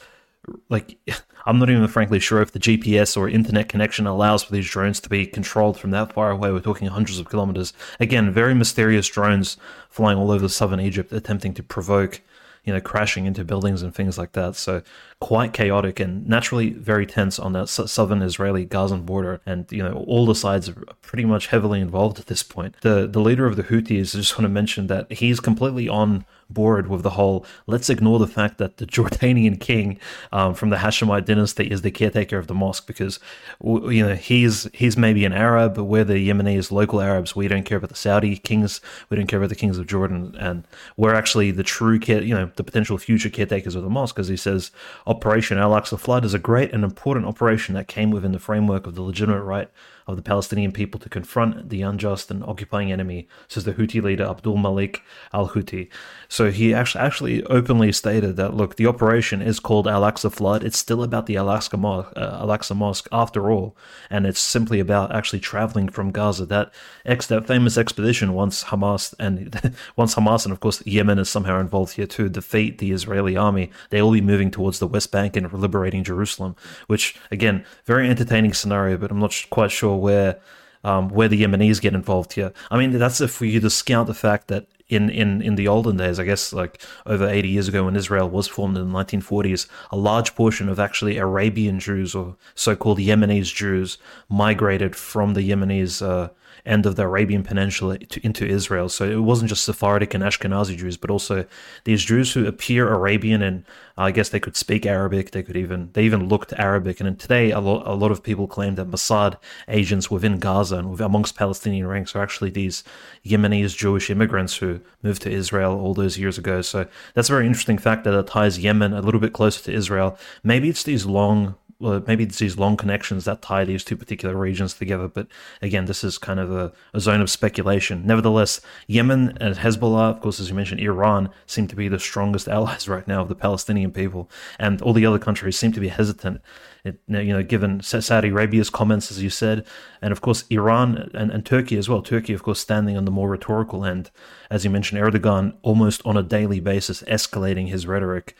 like 0.70 0.98
I'm 1.48 1.60
not 1.60 1.70
even 1.70 1.88
frankly 1.88 2.20
sure 2.20 2.42
if 2.42 2.52
the 2.52 2.60
GPS 2.60 3.16
or 3.16 3.30
internet 3.30 3.70
connection 3.70 4.06
allows 4.06 4.44
for 4.44 4.52
these 4.52 4.70
drones 4.70 5.00
to 5.00 5.10
be 5.10 5.26
controlled 5.26 5.80
from 5.80 5.92
that 5.92 6.12
far 6.12 6.30
away. 6.30 6.52
We're 6.52 6.60
talking 6.60 6.90
hundreds 6.90 7.20
of 7.20 7.30
kilometers. 7.30 7.72
Again, 8.02 8.34
very 8.34 8.54
mysterious 8.54 9.08
drones 9.08 9.56
flying 9.90 10.18
all 10.18 10.30
over 10.30 10.50
southern 10.50 10.82
Egypt, 10.82 11.14
attempting 11.14 11.54
to 11.54 11.64
provoke, 11.64 12.22
you 12.66 12.74
know, 12.74 12.82
crashing 12.82 13.26
into 13.26 13.46
buildings 13.46 13.82
and 13.82 13.96
things 13.96 14.18
like 14.18 14.34
that. 14.34 14.58
So 14.58 14.82
quite 15.22 15.54
chaotic 15.54 16.02
and 16.02 16.28
naturally 16.28 16.72
very 16.72 17.06
tense 17.06 17.40
on 17.40 17.54
that 17.54 17.70
southern 17.70 18.22
Israeli 18.22 18.66
Gazan 18.66 19.04
border. 19.04 19.40
And, 19.46 19.72
you 19.72 19.82
know, 19.82 20.04
all 20.06 20.26
the 20.26 20.36
sides 20.36 20.68
are 20.68 20.84
pretty 21.02 21.24
much 21.24 21.48
heavily 21.48 21.80
involved 21.80 22.20
at 22.20 22.26
this 22.26 22.44
point. 22.44 22.76
The, 22.82 23.08
the 23.08 23.22
leader 23.22 23.46
of 23.46 23.56
the 23.56 23.64
Houthis, 23.64 24.14
I 24.14 24.20
just 24.20 24.38
want 24.38 24.44
to 24.44 24.50
mention 24.50 24.88
that 24.88 25.10
he's 25.14 25.40
completely 25.40 25.88
on 25.88 26.26
board 26.50 26.88
with 26.88 27.04
the 27.04 27.12
whole 27.12 27.46
let's 27.66 27.90
ignore 27.90 28.20
the 28.20 28.28
fact 28.28 28.58
that 28.58 28.78
the 28.78 28.86
Jordanian 28.98 29.60
king 29.60 30.00
um, 30.32 30.54
from 30.54 30.70
the 30.70 30.78
Hashemite 30.78 31.26
dynasty 31.26 31.70
is 31.70 31.82
the 31.82 31.92
caretaker 31.92 32.38
of 32.38 32.48
the 32.48 32.54
mosque 32.54 32.88
because 32.88 33.20
you 33.64 34.06
know 34.06 34.16
he's 34.16 34.70
he's 34.74 34.98
maybe 34.98 35.26
an 35.26 35.34
Arab 35.34 35.76
but 35.76 35.86
we're 35.86 36.04
the 36.04 36.30
Yemenis 36.30 36.72
local 36.72 37.02
Arabs. 37.02 37.36
We 37.36 37.48
don't 37.48 37.64
care 37.64 37.78
about 37.78 37.90
the 37.90 37.96
Saudi 37.96 38.38
kings. 38.38 38.82
We 39.10 39.18
don't 39.18 39.28
care 39.28 39.40
about 39.40 39.50
the 39.50 39.56
kings 39.56 39.78
of 39.78 39.88
Jordan. 39.88 40.36
And 40.40 40.64
we're 40.96 41.14
actually 41.14 41.52
the 41.52 41.64
true 41.64 42.00
care 42.00 42.22
you 42.22 42.34
know 42.34 42.52
the 42.56 42.64
potential 42.64 42.98
future 42.98 43.30
caretakers 43.30 43.76
of 43.76 43.84
the 43.84 43.90
mosque 43.90 44.20
as 44.20 44.28
he 44.28 44.38
says 44.38 44.72
Operation 45.06 45.58
Al 45.58 45.72
Aqsa 45.72 46.00
Flood 46.00 46.26
is 46.26 46.34
a 46.34 46.40
great 46.40 46.72
and 46.74 46.84
important 46.84 47.26
operation 47.26 47.76
that 47.76 47.88
came 47.88 48.12
within 48.12 48.32
the 48.32 48.40
framework 48.40 48.88
of 48.88 48.96
the 48.96 49.02
legitimate 49.02 49.44
right 49.44 49.70
of 50.08 50.16
the 50.16 50.22
Palestinian 50.22 50.72
people 50.72 51.00
to 51.02 51.10
confront 51.10 51.70
the 51.70 51.82
unjust 51.82 52.32
and 52.32 52.44
occupying 52.44 52.92
enemy, 52.92 53.28
says 53.48 53.66
the 53.66 53.74
Houthi 53.74 54.02
leader 54.02 54.26
Abdul 54.26 54.58
Malik 54.58 55.02
al 55.34 55.50
Houthi. 55.50 55.90
So 56.30 56.50
he 56.52 56.74
actually, 56.74 57.02
actually 57.02 57.44
openly 57.46 57.92
stated 57.92 58.38
that, 58.38 58.54
look, 58.54 58.76
the 58.76 58.88
operation 58.88 59.42
is 59.42 59.60
called 59.60 59.88
Al 59.88 60.02
Aqsa 60.02 60.32
Flood. 60.32 60.64
It's 60.64 60.78
still 60.78 61.04
about 61.04 61.26
the 61.26 61.38
Al 61.38 61.48
Aqsa, 61.48 61.78
Mosque, 61.78 62.14
uh, 62.16 62.76
Mosque 62.76 63.08
after 63.12 63.52
all, 63.52 63.76
and 64.10 64.26
it's 64.26 64.40
simply 64.40 64.80
about 64.80 65.14
actually 65.14 65.40
traveling 65.40 65.90
from 65.90 66.12
Gaza. 66.12 66.46
That 66.46 66.74
ex, 67.06 67.28
that 67.28 67.48
famous 67.48 67.78
expedition 67.78 68.34
once 68.34 68.66
Hamas 68.66 69.14
and 69.20 69.76
once 69.96 70.16
Hamas 70.16 70.46
and 70.46 70.54
of 70.54 70.60
course 70.60 70.86
Yemen 70.86 71.20
is 71.20 71.30
somehow 71.30 71.60
involved 71.60 71.94
here 71.94 72.08
too, 72.08 72.30
defeat 72.30 72.78
the 72.78 72.92
Israeli 72.92 73.36
army, 73.36 73.72
they 73.90 74.02
will 74.02 74.12
be 74.12 74.22
moving 74.22 74.52
towards 74.52 74.80
the 74.80 74.88
West 74.88 75.12
Bank 75.12 75.36
and 75.36 75.52
liberating 75.52 76.04
Jerusalem. 76.04 76.56
Which 76.88 77.20
again, 77.32 77.66
very 77.86 78.10
entertaining 78.10 78.54
scenario, 78.54 78.98
but 78.98 79.12
I'm 79.12 79.20
not 79.20 79.46
quite 79.50 79.72
sure 79.72 79.97
where 79.98 80.40
um, 80.84 81.10
where 81.10 81.28
the 81.28 81.42
Yemenis 81.42 81.82
get 81.82 81.94
involved 81.94 82.34
here. 82.34 82.54
I 82.72 82.78
mean, 82.78 82.92
that's 82.98 83.20
if 83.20 83.42
you 83.42 83.60
discount 83.60 84.08
the 84.08 84.14
fact 84.14 84.48
that 84.48 84.68
in, 84.88 85.10
in, 85.10 85.42
in 85.42 85.56
the 85.56 85.68
olden 85.68 85.98
days, 85.98 86.20
I 86.20 86.24
guess 86.24 86.54
like 86.54 86.82
over 87.06 87.28
80 87.28 87.50
years 87.50 87.68
ago 87.68 87.86
when 87.86 87.96
Israel 87.96 88.30
was 88.30 88.48
formed 88.48 88.78
in 88.78 88.90
the 88.90 88.98
1940s, 88.98 89.68
a 89.92 89.98
large 89.98 90.34
portion 90.36 90.70
of 90.70 90.80
actually 90.80 91.18
Arabian 91.18 91.80
Jews 91.80 92.16
or 92.16 92.38
so-called 92.56 93.00
Yemenis 93.00 93.54
Jews 93.54 93.98
migrated 94.30 94.96
from 94.96 95.34
the 95.34 95.42
Yemenis 95.42 96.02
uh, 96.02 96.30
end 96.68 96.86
of 96.86 96.96
the 96.96 97.04
Arabian 97.04 97.44
Peninsula 97.44 97.98
to, 97.98 98.26
into 98.26 98.46
Israel. 98.46 98.90
So 98.90 99.10
it 99.10 99.24
wasn't 99.24 99.50
just 99.50 99.64
Sephardic 99.64 100.14
and 100.14 100.24
Ashkenazi 100.24 100.78
Jews, 100.78 100.98
but 100.98 101.10
also 101.10 101.46
these 101.86 102.04
Jews 102.04 102.34
who 102.34 102.46
appear 102.46 102.92
Arabian 102.94 103.42
and 103.42 103.66
uh, 103.98 104.04
I 104.04 104.12
guess 104.12 104.30
they 104.30 104.40
could 104.40 104.56
speak 104.56 104.86
Arabic. 104.86 105.32
They 105.32 105.44
could 105.44 105.58
even 105.58 105.90
they 105.94 106.04
even 106.04 106.28
looked 106.28 106.54
Arabic. 106.54 107.00
And 107.00 107.20
today, 107.20 107.52
a 107.52 107.60
lot 107.60 107.88
a 107.88 107.94
lot 107.94 108.12
of 108.12 108.24
people 108.24 108.48
claim 108.48 108.76
that 108.76 108.92
Mossad 108.92 109.38
agents 109.68 110.12
within 110.12 110.38
Gaza 110.40 110.78
and 110.78 111.00
amongst 111.02 111.36
Palestinian 111.36 111.88
ranks 111.88 112.16
are 112.16 112.22
actually 112.22 112.52
these 112.52 112.84
Yemenis 113.26 113.76
Jewish 113.76 114.10
immigrants 114.10 114.58
who 114.58 114.82
moved 115.02 115.22
to 115.24 115.32
Israel 115.32 115.80
all 115.80 115.94
those 115.94 116.18
years 116.18 116.38
ago. 116.38 116.62
So 116.62 116.88
that's 117.14 117.30
a 117.30 117.34
very 117.34 117.48
interesting 117.48 117.78
fact 117.78 118.04
that 118.04 118.14
it 118.14 118.28
ties 118.28 118.60
Yemen 118.60 118.94
a 118.94 119.02
little 119.02 119.20
bit 119.20 119.34
closer 119.34 119.64
to 119.64 119.72
Israel. 119.74 120.18
Maybe 120.44 120.70
it's 120.70 120.84
these 120.84 121.06
long 121.06 121.56
well, 121.80 122.04
maybe 122.08 122.24
it's 122.24 122.40
these 122.40 122.58
long 122.58 122.76
connections 122.76 123.26
that 123.26 123.44
tie 123.44 123.64
these 123.64 123.84
two 123.84 123.96
particular 123.96 124.36
regions 124.36 124.74
together. 124.74 125.08
But 125.08 125.28
again, 125.62 125.86
this 125.86 126.04
is 126.04 126.18
kind 126.18 126.40
of 126.40 126.52
a, 126.52 126.74
a 126.94 127.00
zone 127.00 127.22
of 127.22 127.30
speculation. 127.30 128.06
Nevertheless, 128.06 128.62
Yemen 128.88 129.38
and 129.40 129.56
Hezbollah, 129.56 130.10
of 130.10 130.22
course, 130.22 130.40
as 130.40 130.50
you 130.50 130.56
mentioned, 130.56 130.82
Iran 130.82 131.30
seem 131.46 131.68
to 131.68 131.76
be 131.76 131.88
the 131.88 132.00
strongest 132.00 132.48
allies 132.58 132.90
right 132.90 133.08
now 133.08 133.22
of 133.22 133.30
the 133.30 133.36
Palestinian 133.36 133.92
people, 133.92 134.30
and 134.58 134.82
all 134.82 134.94
the 134.94 135.06
other 135.06 135.20
countries 135.20 135.58
seem 135.58 135.72
to 135.74 135.80
be 135.80 135.90
hesitant. 135.90 136.42
It, 136.84 137.00
you 137.08 137.34
know, 137.34 137.44
given 137.44 137.82
Saudi 137.82 138.30
Arabia's 138.30 138.70
comments, 138.70 139.12
as 139.12 139.22
you 139.22 139.30
said, 139.30 139.66
and 140.02 140.12
of 140.12 140.22
course 140.22 140.46
Iran 140.50 141.10
and, 141.14 141.30
and 141.32 141.46
Turkey 141.46 141.78
as 141.78 141.90
well. 141.90 142.02
Turkey, 142.02 142.34
of 142.34 142.42
course, 142.42 142.60
standing 142.60 142.98
on 142.98 143.06
the 143.06 143.12
more 143.12 143.30
rhetorical 143.30 143.86
end, 143.86 144.10
as 144.50 144.64
you 144.64 144.72
mentioned, 144.72 145.02
Erdogan 145.02 145.56
almost 145.62 146.02
on 146.06 146.18
a 146.18 146.24
daily 146.24 146.60
basis 146.60 147.04
escalating 147.04 147.68
his 147.68 147.86
rhetoric 147.86 148.36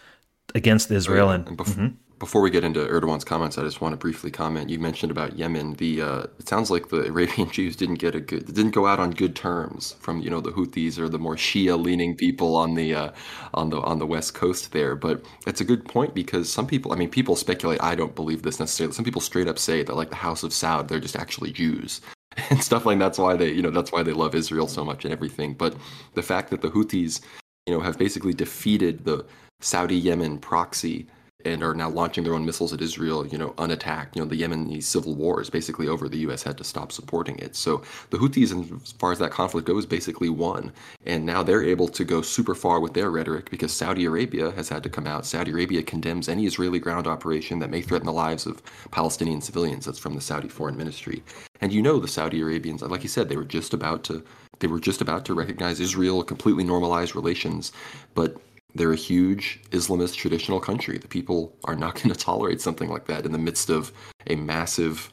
against 0.56 0.90
Israel. 0.90 1.30
And, 1.30 1.48
and 1.48 1.58
mm-hmm. 1.58 1.88
Before 2.20 2.42
we 2.42 2.50
get 2.50 2.64
into 2.64 2.80
Erdogan's 2.80 3.24
comments, 3.24 3.58
I 3.58 3.64
just 3.64 3.80
want 3.80 3.94
to 3.94 3.98
briefly 3.98 4.32
comment. 4.32 4.70
You 4.70 4.80
mentioned 4.80 5.12
about 5.12 5.38
Yemen. 5.38 5.74
The 5.76 6.02
uh, 6.02 6.24
it 6.40 6.48
sounds 6.48 6.72
like 6.72 6.90
the 6.90 7.06
Arabian 7.06 7.52
Jews 7.52 7.76
didn't 7.76 7.96
get 7.96 8.16
a 8.16 8.20
good, 8.20 8.46
didn't 8.48 8.72
go 8.72 8.88
out 8.88 9.00
on 9.00 9.12
good 9.12 9.36
terms 9.36 9.96
from 10.00 10.22
you 10.22 10.30
know 10.30 10.42
the 10.42 10.52
Houthis 10.52 10.98
or 10.98 11.10
the 11.10 11.20
more 11.20 11.36
Shia-leaning 11.36 12.16
people 12.16 12.56
on 12.56 12.74
the 12.74 12.96
uh, 12.96 13.12
on 13.54 13.70
the 13.70 13.82
on 13.82 14.00
the 14.00 14.08
west 14.08 14.34
coast 14.34 14.72
there. 14.72 14.96
But 14.96 15.24
it's 15.46 15.62
a 15.62 15.66
good 15.66 15.86
point 15.86 16.16
because 16.16 16.52
some 16.52 16.66
people, 16.66 16.92
I 16.92 16.96
mean, 16.96 17.10
people 17.10 17.36
speculate. 17.36 17.82
I 17.84 17.96
don't 17.96 18.16
believe 18.16 18.42
this 18.42 18.60
necessarily. 18.60 18.94
Some 18.94 19.06
people 19.06 19.22
straight 19.22 19.48
up 19.48 19.60
say 19.60 19.84
that 19.84 19.96
like 19.96 20.10
the 20.10 20.16
House 20.16 20.44
of 20.44 20.52
Saud, 20.52 20.88
they're 20.88 21.00
just 21.00 21.16
actually 21.16 21.52
Jews 21.52 22.02
and 22.50 22.64
stuff 22.64 22.86
like 22.86 23.00
that's 23.00 23.20
why 23.20 23.36
they 23.36 23.52
you 23.52 23.62
know 23.62 23.72
that's 23.72 23.92
why 23.92 24.02
they 24.02 24.14
love 24.14 24.34
Israel 24.34 24.68
so 24.68 24.84
much 24.84 25.06
and 25.06 25.14
everything. 25.14 25.54
But 25.54 25.76
the 26.16 26.24
fact 26.24 26.50
that 26.50 26.62
the 26.62 26.70
Houthis 26.70 27.22
you 27.68 27.76
know 27.76 27.80
have 27.82 28.00
basically 28.00 28.34
defeated 28.34 29.06
the 29.06 29.24
Saudi 29.62 29.96
Yemen 29.96 30.40
proxy 30.40 31.08
and 31.54 31.64
are 31.64 31.74
now 31.74 31.90
launching 31.90 32.24
their 32.24 32.34
own 32.34 32.46
missiles 32.46 32.74
at 32.74 32.82
Israel, 32.82 33.26
you 33.26 33.38
know, 33.38 33.54
unattacked. 33.58 34.16
You 34.16 34.22
know, 34.22 34.28
the 34.28 34.42
Yemeni 34.42 34.82
civil 34.84 35.16
war 35.16 35.42
is 35.42 35.50
basically 35.50 35.88
over. 35.88 36.08
The 36.10 36.20
U.S. 36.20 36.44
had 36.44 36.58
to 36.58 36.64
stop 36.64 36.92
supporting 36.92 37.38
it. 37.40 37.56
So 37.56 37.82
the 38.10 38.18
Houthis, 38.18 38.82
as 38.84 38.92
far 38.94 39.12
as 39.12 39.20
that 39.20 39.32
conflict 39.32 39.68
goes, 39.68 39.86
basically 39.86 40.30
won. 40.30 40.72
And 41.06 41.26
now 41.26 41.44
they're 41.44 41.64
able 41.64 41.88
to 41.90 42.04
go 42.04 42.22
super 42.22 42.56
far 42.56 42.80
with 42.80 42.94
their 42.94 43.12
rhetoric 43.12 43.50
because 43.50 43.74
Saudi 43.74 44.06
Arabia 44.06 44.52
has 44.52 44.70
had 44.70 44.84
to 44.84 44.90
come 44.90 45.08
out. 45.08 45.26
Saudi 45.26 45.52
Arabia 45.52 45.84
condemns 45.84 46.30
any 46.30 46.46
Israeli 46.46 46.80
ground 46.80 47.08
operation 47.08 47.60
that 47.60 47.70
may 47.70 47.82
threaten 47.82 48.06
the 48.06 48.14
lives 48.14 48.46
of 48.46 48.62
Palestinian 48.92 49.42
civilians. 49.42 49.86
That's 49.86 50.00
from 50.00 50.16
the 50.16 50.22
Saudi 50.22 50.50
Foreign 50.50 50.78
Ministry. 50.78 51.24
And 51.62 51.74
you 51.74 51.82
know, 51.82 52.00
the 52.00 52.08
Saudi 52.08 52.42
Arabians, 52.42 52.82
like 52.82 53.04
you 53.04 53.10
said, 53.10 53.30
they 53.30 53.38
were 53.38 53.44
just 53.44 53.74
about 53.74 54.04
to 54.06 54.24
they 54.60 54.68
were 54.68 54.80
just 54.80 55.02
about 55.02 55.26
to 55.26 55.36
recognize 55.36 55.80
Israel, 55.80 56.24
completely 56.24 56.64
normalize 56.64 57.14
relations, 57.14 57.72
but 58.16 58.38
they're 58.78 58.94
a 58.94 58.96
huge 58.96 59.60
Islamist 59.72 60.16
traditional 60.16 60.60
country. 60.60 60.98
The 60.98 61.08
people 61.08 61.56
are 61.66 61.76
not 61.76 61.96
going 62.02 62.10
to 62.10 62.20
tolerate 62.20 62.62
something 62.62 62.90
like 62.90 63.08
that 63.08 63.26
in 63.26 63.32
the 63.32 63.38
midst 63.38 63.70
of 63.70 63.92
a 64.28 64.36
massive 64.36 65.12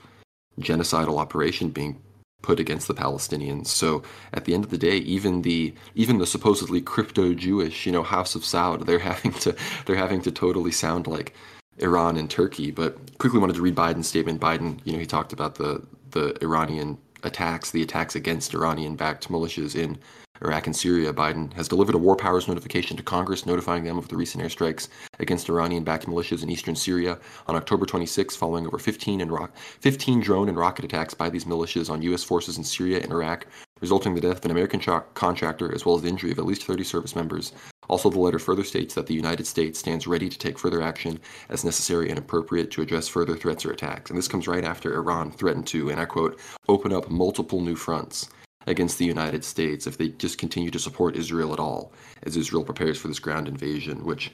genocidal 0.60 1.18
operation 1.18 1.70
being 1.70 2.00
put 2.42 2.60
against 2.60 2.88
the 2.88 2.94
Palestinians. 2.94 3.68
So 3.68 4.02
at 4.34 4.44
the 4.44 4.54
end 4.54 4.64
of 4.64 4.70
the 4.70 4.78
day, 4.78 4.98
even 4.98 5.42
the 5.42 5.74
even 5.94 6.18
the 6.18 6.26
supposedly 6.26 6.80
crypto 6.80 7.32
Jewish, 7.34 7.86
you 7.86 7.92
know, 7.92 8.02
House 8.02 8.34
of 8.34 8.42
Saud, 8.42 8.86
they're 8.86 8.98
having 9.12 9.32
to 9.44 9.56
they're 9.86 9.96
having 9.96 10.20
to 10.22 10.30
totally 10.30 10.70
sound 10.70 11.06
like 11.06 11.34
Iran 11.78 12.16
and 12.16 12.30
Turkey. 12.30 12.70
But 12.70 13.18
quickly 13.18 13.40
wanted 13.40 13.56
to 13.56 13.62
read 13.62 13.74
Biden's 13.74 14.06
statement. 14.06 14.40
Biden, 14.40 14.80
you 14.84 14.92
know, 14.92 14.98
he 14.98 15.06
talked 15.06 15.32
about 15.32 15.56
the 15.56 15.82
the 16.10 16.36
Iranian 16.42 16.98
attacks, 17.24 17.70
the 17.70 17.82
attacks 17.82 18.14
against 18.14 18.54
Iranian 18.54 18.94
backed 18.94 19.28
militias 19.30 19.74
in 19.74 19.98
Iraq 20.42 20.66
and 20.66 20.76
Syria, 20.76 21.12
Biden 21.12 21.52
has 21.54 21.68
delivered 21.68 21.94
a 21.94 21.98
war 21.98 22.16
powers 22.16 22.48
notification 22.48 22.96
to 22.96 23.02
Congress 23.02 23.46
notifying 23.46 23.84
them 23.84 23.96
of 23.96 24.08
the 24.08 24.16
recent 24.16 24.44
airstrikes 24.44 24.88
against 25.18 25.48
Iranian 25.48 25.84
backed 25.84 26.06
militias 26.06 26.42
in 26.42 26.50
eastern 26.50 26.74
Syria 26.76 27.18
on 27.46 27.56
October 27.56 27.86
26, 27.86 28.36
following 28.36 28.66
over 28.66 28.78
15, 28.78 29.22
and 29.22 29.32
ro- 29.32 29.48
15 29.80 30.20
drone 30.20 30.48
and 30.48 30.58
rocket 30.58 30.84
attacks 30.84 31.14
by 31.14 31.30
these 31.30 31.46
militias 31.46 31.88
on 31.88 32.02
U.S. 32.02 32.22
forces 32.22 32.58
in 32.58 32.64
Syria 32.64 33.00
and 33.00 33.10
Iraq, 33.10 33.46
resulting 33.80 34.10
in 34.10 34.16
the 34.16 34.20
death 34.20 34.38
of 34.38 34.44
an 34.44 34.50
American 34.50 34.80
contractor 35.14 35.72
as 35.74 35.86
well 35.86 35.94
as 35.94 36.02
the 36.02 36.08
injury 36.08 36.32
of 36.32 36.38
at 36.38 36.46
least 36.46 36.64
30 36.64 36.84
service 36.84 37.16
members. 37.16 37.52
Also, 37.88 38.10
the 38.10 38.18
letter 38.18 38.38
further 38.38 38.64
states 38.64 38.94
that 38.94 39.06
the 39.06 39.14
United 39.14 39.46
States 39.46 39.78
stands 39.78 40.06
ready 40.06 40.28
to 40.28 40.38
take 40.38 40.58
further 40.58 40.82
action 40.82 41.20
as 41.48 41.64
necessary 41.64 42.10
and 42.10 42.18
appropriate 42.18 42.70
to 42.72 42.82
address 42.82 43.08
further 43.08 43.36
threats 43.36 43.64
or 43.64 43.70
attacks. 43.70 44.10
And 44.10 44.18
this 44.18 44.28
comes 44.28 44.48
right 44.48 44.64
after 44.64 44.94
Iran 44.94 45.30
threatened 45.30 45.66
to, 45.68 45.90
and 45.90 46.00
I 46.00 46.04
quote, 46.04 46.40
open 46.68 46.92
up 46.92 47.08
multiple 47.08 47.60
new 47.60 47.76
fronts 47.76 48.28
against 48.66 48.98
the 48.98 49.04
United 49.04 49.44
States 49.44 49.86
if 49.86 49.98
they 49.98 50.08
just 50.08 50.38
continue 50.38 50.70
to 50.70 50.78
support 50.78 51.16
Israel 51.16 51.52
at 51.52 51.60
all, 51.60 51.92
as 52.22 52.36
Israel 52.36 52.64
prepares 52.64 52.98
for 52.98 53.08
this 53.08 53.18
ground 53.18 53.48
invasion, 53.48 54.04
which 54.04 54.32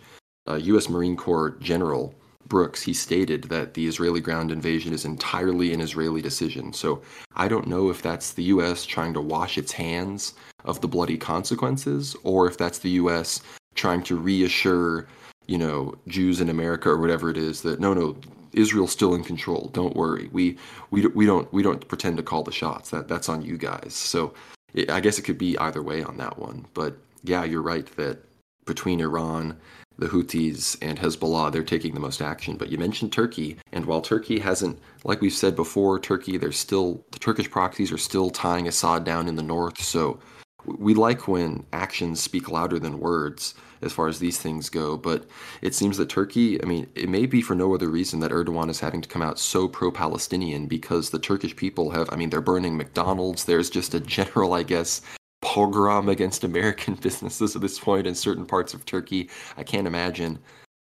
uh, 0.49 0.55
U.S. 0.55 0.89
Marine 0.89 1.17
Corps 1.17 1.51
General 1.61 2.15
Brooks, 2.47 2.83
he 2.83 2.93
stated 2.93 3.45
that 3.45 3.75
the 3.75 3.87
Israeli 3.87 4.21
ground 4.21 4.51
invasion 4.51 4.93
is 4.93 5.05
entirely 5.05 5.73
an 5.73 5.81
Israeli 5.81 6.21
decision. 6.21 6.73
So 6.73 7.03
I 7.37 7.49
don't 7.49 7.69
know 7.69 7.91
if 7.91 8.03
that's 8.03 8.33
the 8.33 8.43
U.S. 8.45 8.85
trying 8.85 9.15
to 9.15 9.21
wash 9.21 9.57
its 9.57 9.73
hands 9.73 10.35
of 10.65 10.81
the 10.81 10.89
bloody 10.89 11.17
consequences, 11.17 12.17
or 12.25 12.49
if 12.49 12.59
that's 12.59 12.79
the 12.79 12.91
U.S. 12.91 13.41
trying 13.75 14.03
to 14.05 14.17
reassure, 14.17 15.07
you 15.47 15.59
know, 15.59 15.95
Jews 16.09 16.41
in 16.41 16.49
America 16.49 16.89
or 16.89 16.99
whatever 16.99 17.31
it 17.31 17.37
is 17.37 17.63
that 17.63 17.79
no, 17.79 17.95
no, 17.95 18.17
Israel's 18.53 18.93
still 18.93 19.15
in 19.15 19.25
control. 19.25 19.71
Don't 19.73 19.97
worry. 19.97 20.29
We 20.33 20.59
we 20.91 21.07
we 21.09 21.27
don't 21.27 21.53
we 21.53 21.63
don't 21.63 21.87
pretend 21.89 22.17
to 22.17 22.23
call 22.23 22.43
the 22.43 22.53
shots. 22.53 22.91
That 22.91 23.09
that's 23.09 23.29
on 23.29 23.43
you 23.43 23.57
guys. 23.57 23.95
So 23.95 24.35
it, 24.75 24.91
I 24.91 25.01
guess 25.01 25.19
it 25.19 25.23
could 25.23 25.39
be 25.39 25.59
either 25.59 25.83
way 25.83 26.03
on 26.03 26.17
that 26.19 26.39
one. 26.39 26.67
But 26.75 26.97
yeah, 27.23 27.45
you're 27.45 27.63
right 27.63 27.87
that 27.97 28.25
between 28.67 29.01
Iran, 29.01 29.57
the 29.99 30.07
Houthis, 30.07 30.77
and 30.81 30.99
Hezbollah, 30.99 31.53
they're 31.53 31.65
taking 31.65 31.95
the 31.95 32.01
most 32.01 32.23
action. 32.23 32.57
But 32.57 32.71
you 32.71 32.79
mentioned 32.79 33.13
Turkey, 33.13 33.59
and 33.73 33.85
while 33.85 34.01
Turkey 34.01 34.39
hasn't, 34.39 34.79
like 35.05 35.21
we've 35.21 35.33
said 35.33 35.57
before, 35.57 35.99
Turkey, 35.99 36.37
there's 36.37 36.59
still 36.59 37.05
the 37.11 37.19
Turkish 37.19 37.51
proxies 37.51 37.93
are 37.93 37.99
still 37.99 38.31
tying 38.31 38.69
Assad 38.69 39.05
down 39.05 39.29
in 39.29 39.37
the 39.37 39.43
north. 39.43 39.81
So 39.83 40.19
we 40.65 40.95
like 40.95 41.29
when 41.29 41.65
actions 41.73 42.21
speak 42.21 42.51
louder 42.51 42.79
than 42.79 43.01
words 43.01 43.55
as 43.83 43.93
far 43.93 44.09
as 44.09 44.19
these 44.19 44.39
things 44.39 44.69
go. 44.69 44.97
But 44.97 45.27
it 45.63 45.75
seems 45.75 45.97
that 45.97 46.09
Turkey, 46.09 46.63
I 46.63 46.67
mean, 46.67 46.87
it 46.95 47.09
may 47.09 47.27
be 47.27 47.43
for 47.43 47.55
no 47.55 47.75
other 47.75 47.89
reason 47.89 48.21
that 48.21 48.31
Erdogan 48.31 48.69
is 48.69 48.81
having 48.81 49.01
to 49.01 49.09
come 49.09 49.23
out 49.23 49.39
so 49.39 49.69
pro 49.69 49.91
Palestinian 49.91 50.67
because 50.67 51.11
the 51.11 51.19
Turkish 51.19 51.57
people 51.57 51.91
have, 51.91 52.09
I 52.13 52.17
mean, 52.17 52.31
they're 52.31 52.41
burning 52.41 52.77
McDonald's. 52.77 53.45
There's 53.45 53.71
just 53.71 53.95
a 53.95 54.01
general, 54.01 54.53
I 54.53 54.63
guess, 54.63 55.03
pogrom 55.43 56.09
against 56.09 56.45
American 56.45 56.95
businesses 57.01 57.57
at 57.57 57.63
this 57.63 57.79
point 57.79 58.07
in 58.07 58.15
certain 58.15 58.47
parts 58.47 58.75
of 58.75 58.85
Turkey. 58.85 59.31
I 59.57 59.63
can't 59.63 59.87
imagine, 59.87 60.39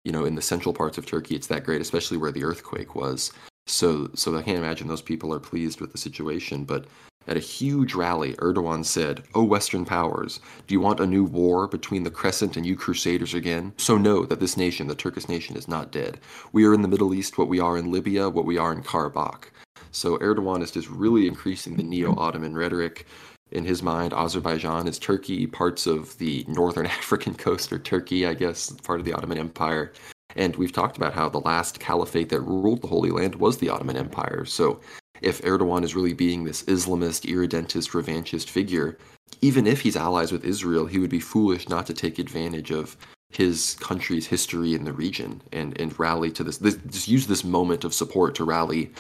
you 0.04 0.12
know, 0.12 0.26
in 0.26 0.36
the 0.36 0.42
central 0.42 0.74
parts 0.74 0.98
of 0.98 1.06
Turkey, 1.06 1.36
it's 1.36 1.48
that 1.48 1.64
great, 1.64 1.82
especially 1.82 2.18
where 2.18 2.32
the 2.32 2.44
earthquake 2.44 2.96
was. 2.96 3.32
So, 3.66 4.10
so 4.14 4.38
I 4.38 4.42
can't 4.42 4.58
imagine 4.58 4.88
those 4.88 5.02
people 5.02 5.34
are 5.34 5.40
pleased 5.40 5.80
with 5.80 5.92
the 5.92 5.98
situation. 5.98 6.66
But 6.66 6.86
at 7.28 7.38
a 7.38 7.42
huge 7.42 7.94
rally, 7.94 8.34
Erdogan 8.34 8.84
said, 8.84 9.24
O 9.34 9.44
Western 9.44 9.86
powers, 9.86 10.40
do 10.68 10.74
you 10.74 10.80
want 10.80 11.00
a 11.00 11.06
new 11.06 11.24
war 11.24 11.68
between 11.68 12.04
the 12.04 12.12
Crescent 12.12 12.58
and 12.58 12.66
you 12.66 12.76
Crusaders 12.76 13.34
again? 13.34 13.74
So 13.78 13.98
know 13.98 14.26
that 14.26 14.40
this 14.40 14.58
nation, 14.58 14.88
the 14.88 14.96
Turkish 14.96 15.30
nation, 15.30 15.56
is 15.56 15.68
not 15.68 15.92
dead. 15.92 16.20
We 16.52 16.66
are 16.66 16.74
in 16.74 16.82
the 16.82 16.88
Middle 16.88 17.14
East 17.14 17.38
what 17.38 17.48
we 17.48 17.60
are 17.60 17.78
in 17.78 17.92
Libya, 17.92 18.30
what 18.30 18.46
we 18.46 18.58
are 18.58 18.74
in 18.74 18.84
Karabakh. 18.84 19.46
So 19.92 20.18
Erdogan 20.18 20.62
is 20.62 20.72
just 20.72 20.90
really 20.90 21.28
increasing 21.28 21.78
the 21.78 21.84
neo 21.84 22.16
Ottoman 22.16 22.56
rhetoric. 22.56 23.06
In 23.52 23.64
his 23.64 23.84
mind, 23.84 24.14
Azerbaijan 24.14 24.88
is 24.88 24.98
Turkey, 24.98 25.46
parts 25.46 25.86
of 25.86 26.18
the 26.18 26.44
northern 26.48 26.86
African 27.00 27.36
coast 27.36 27.72
are 27.72 27.80
Turkey, 27.80 28.26
I 28.26 28.34
guess, 28.34 28.72
part 28.72 29.00
of 29.00 29.06
the 29.06 29.14
Ottoman 29.14 29.38
Empire. 29.38 29.94
And 30.36 30.56
we've 30.56 30.72
talked 30.72 30.98
about 30.98 31.14
how 31.14 31.30
the 31.30 31.40
last 31.40 31.80
caliphate 31.80 32.30
that 32.30 32.42
ruled 32.42 32.82
the 32.82 32.88
Holy 32.88 33.12
Land 33.12 33.36
was 33.36 33.58
the 33.58 33.70
Ottoman 33.70 33.98
Empire. 33.98 34.46
So 34.46 34.80
if 35.22 35.42
Erdogan 35.42 35.84
is 35.84 35.96
really 35.96 36.14
being 36.14 36.44
this 36.44 36.64
Islamist, 36.64 37.30
irredentist, 37.30 37.92
revanchist 37.92 38.50
figure, 38.50 38.98
even 39.42 39.68
if 39.68 39.82
he's 39.82 39.96
allies 39.96 40.32
with 40.32 40.46
Israel, 40.46 40.86
he 40.86 41.00
would 41.00 41.10
be 41.10 41.20
foolish 41.20 41.70
not 41.70 41.86
to 41.88 41.94
take 41.94 42.20
advantage 42.20 42.72
of 42.72 42.98
his 43.30 43.76
country's 43.80 44.28
history 44.28 44.74
in 44.74 44.84
the 44.84 44.94
region 44.94 45.42
and, 45.52 45.80
and 45.80 45.98
rally 46.00 46.32
to 46.32 46.44
this, 46.44 46.58
this 46.58 46.76
just 46.88 47.08
use 47.08 47.28
this 47.28 47.44
moment 47.44 47.84
of 47.84 47.94
support 47.94 48.36
to 48.36 48.44
rally 48.44 48.92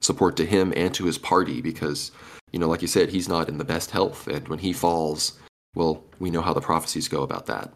support 0.00 0.36
to 0.36 0.46
him 0.46 0.72
and 0.76 0.94
to 0.94 1.04
his 1.04 1.18
party 1.18 1.60
because 1.60 2.10
you 2.52 2.58
know 2.58 2.68
like 2.68 2.82
you 2.82 2.88
said 2.88 3.08
he's 3.08 3.28
not 3.28 3.48
in 3.48 3.58
the 3.58 3.64
best 3.64 3.90
health 3.90 4.26
and 4.26 4.48
when 4.48 4.58
he 4.58 4.72
falls 4.72 5.38
well 5.74 6.02
we 6.18 6.30
know 6.30 6.40
how 6.40 6.52
the 6.52 6.60
prophecies 6.60 7.08
go 7.08 7.22
about 7.22 7.46
that 7.46 7.72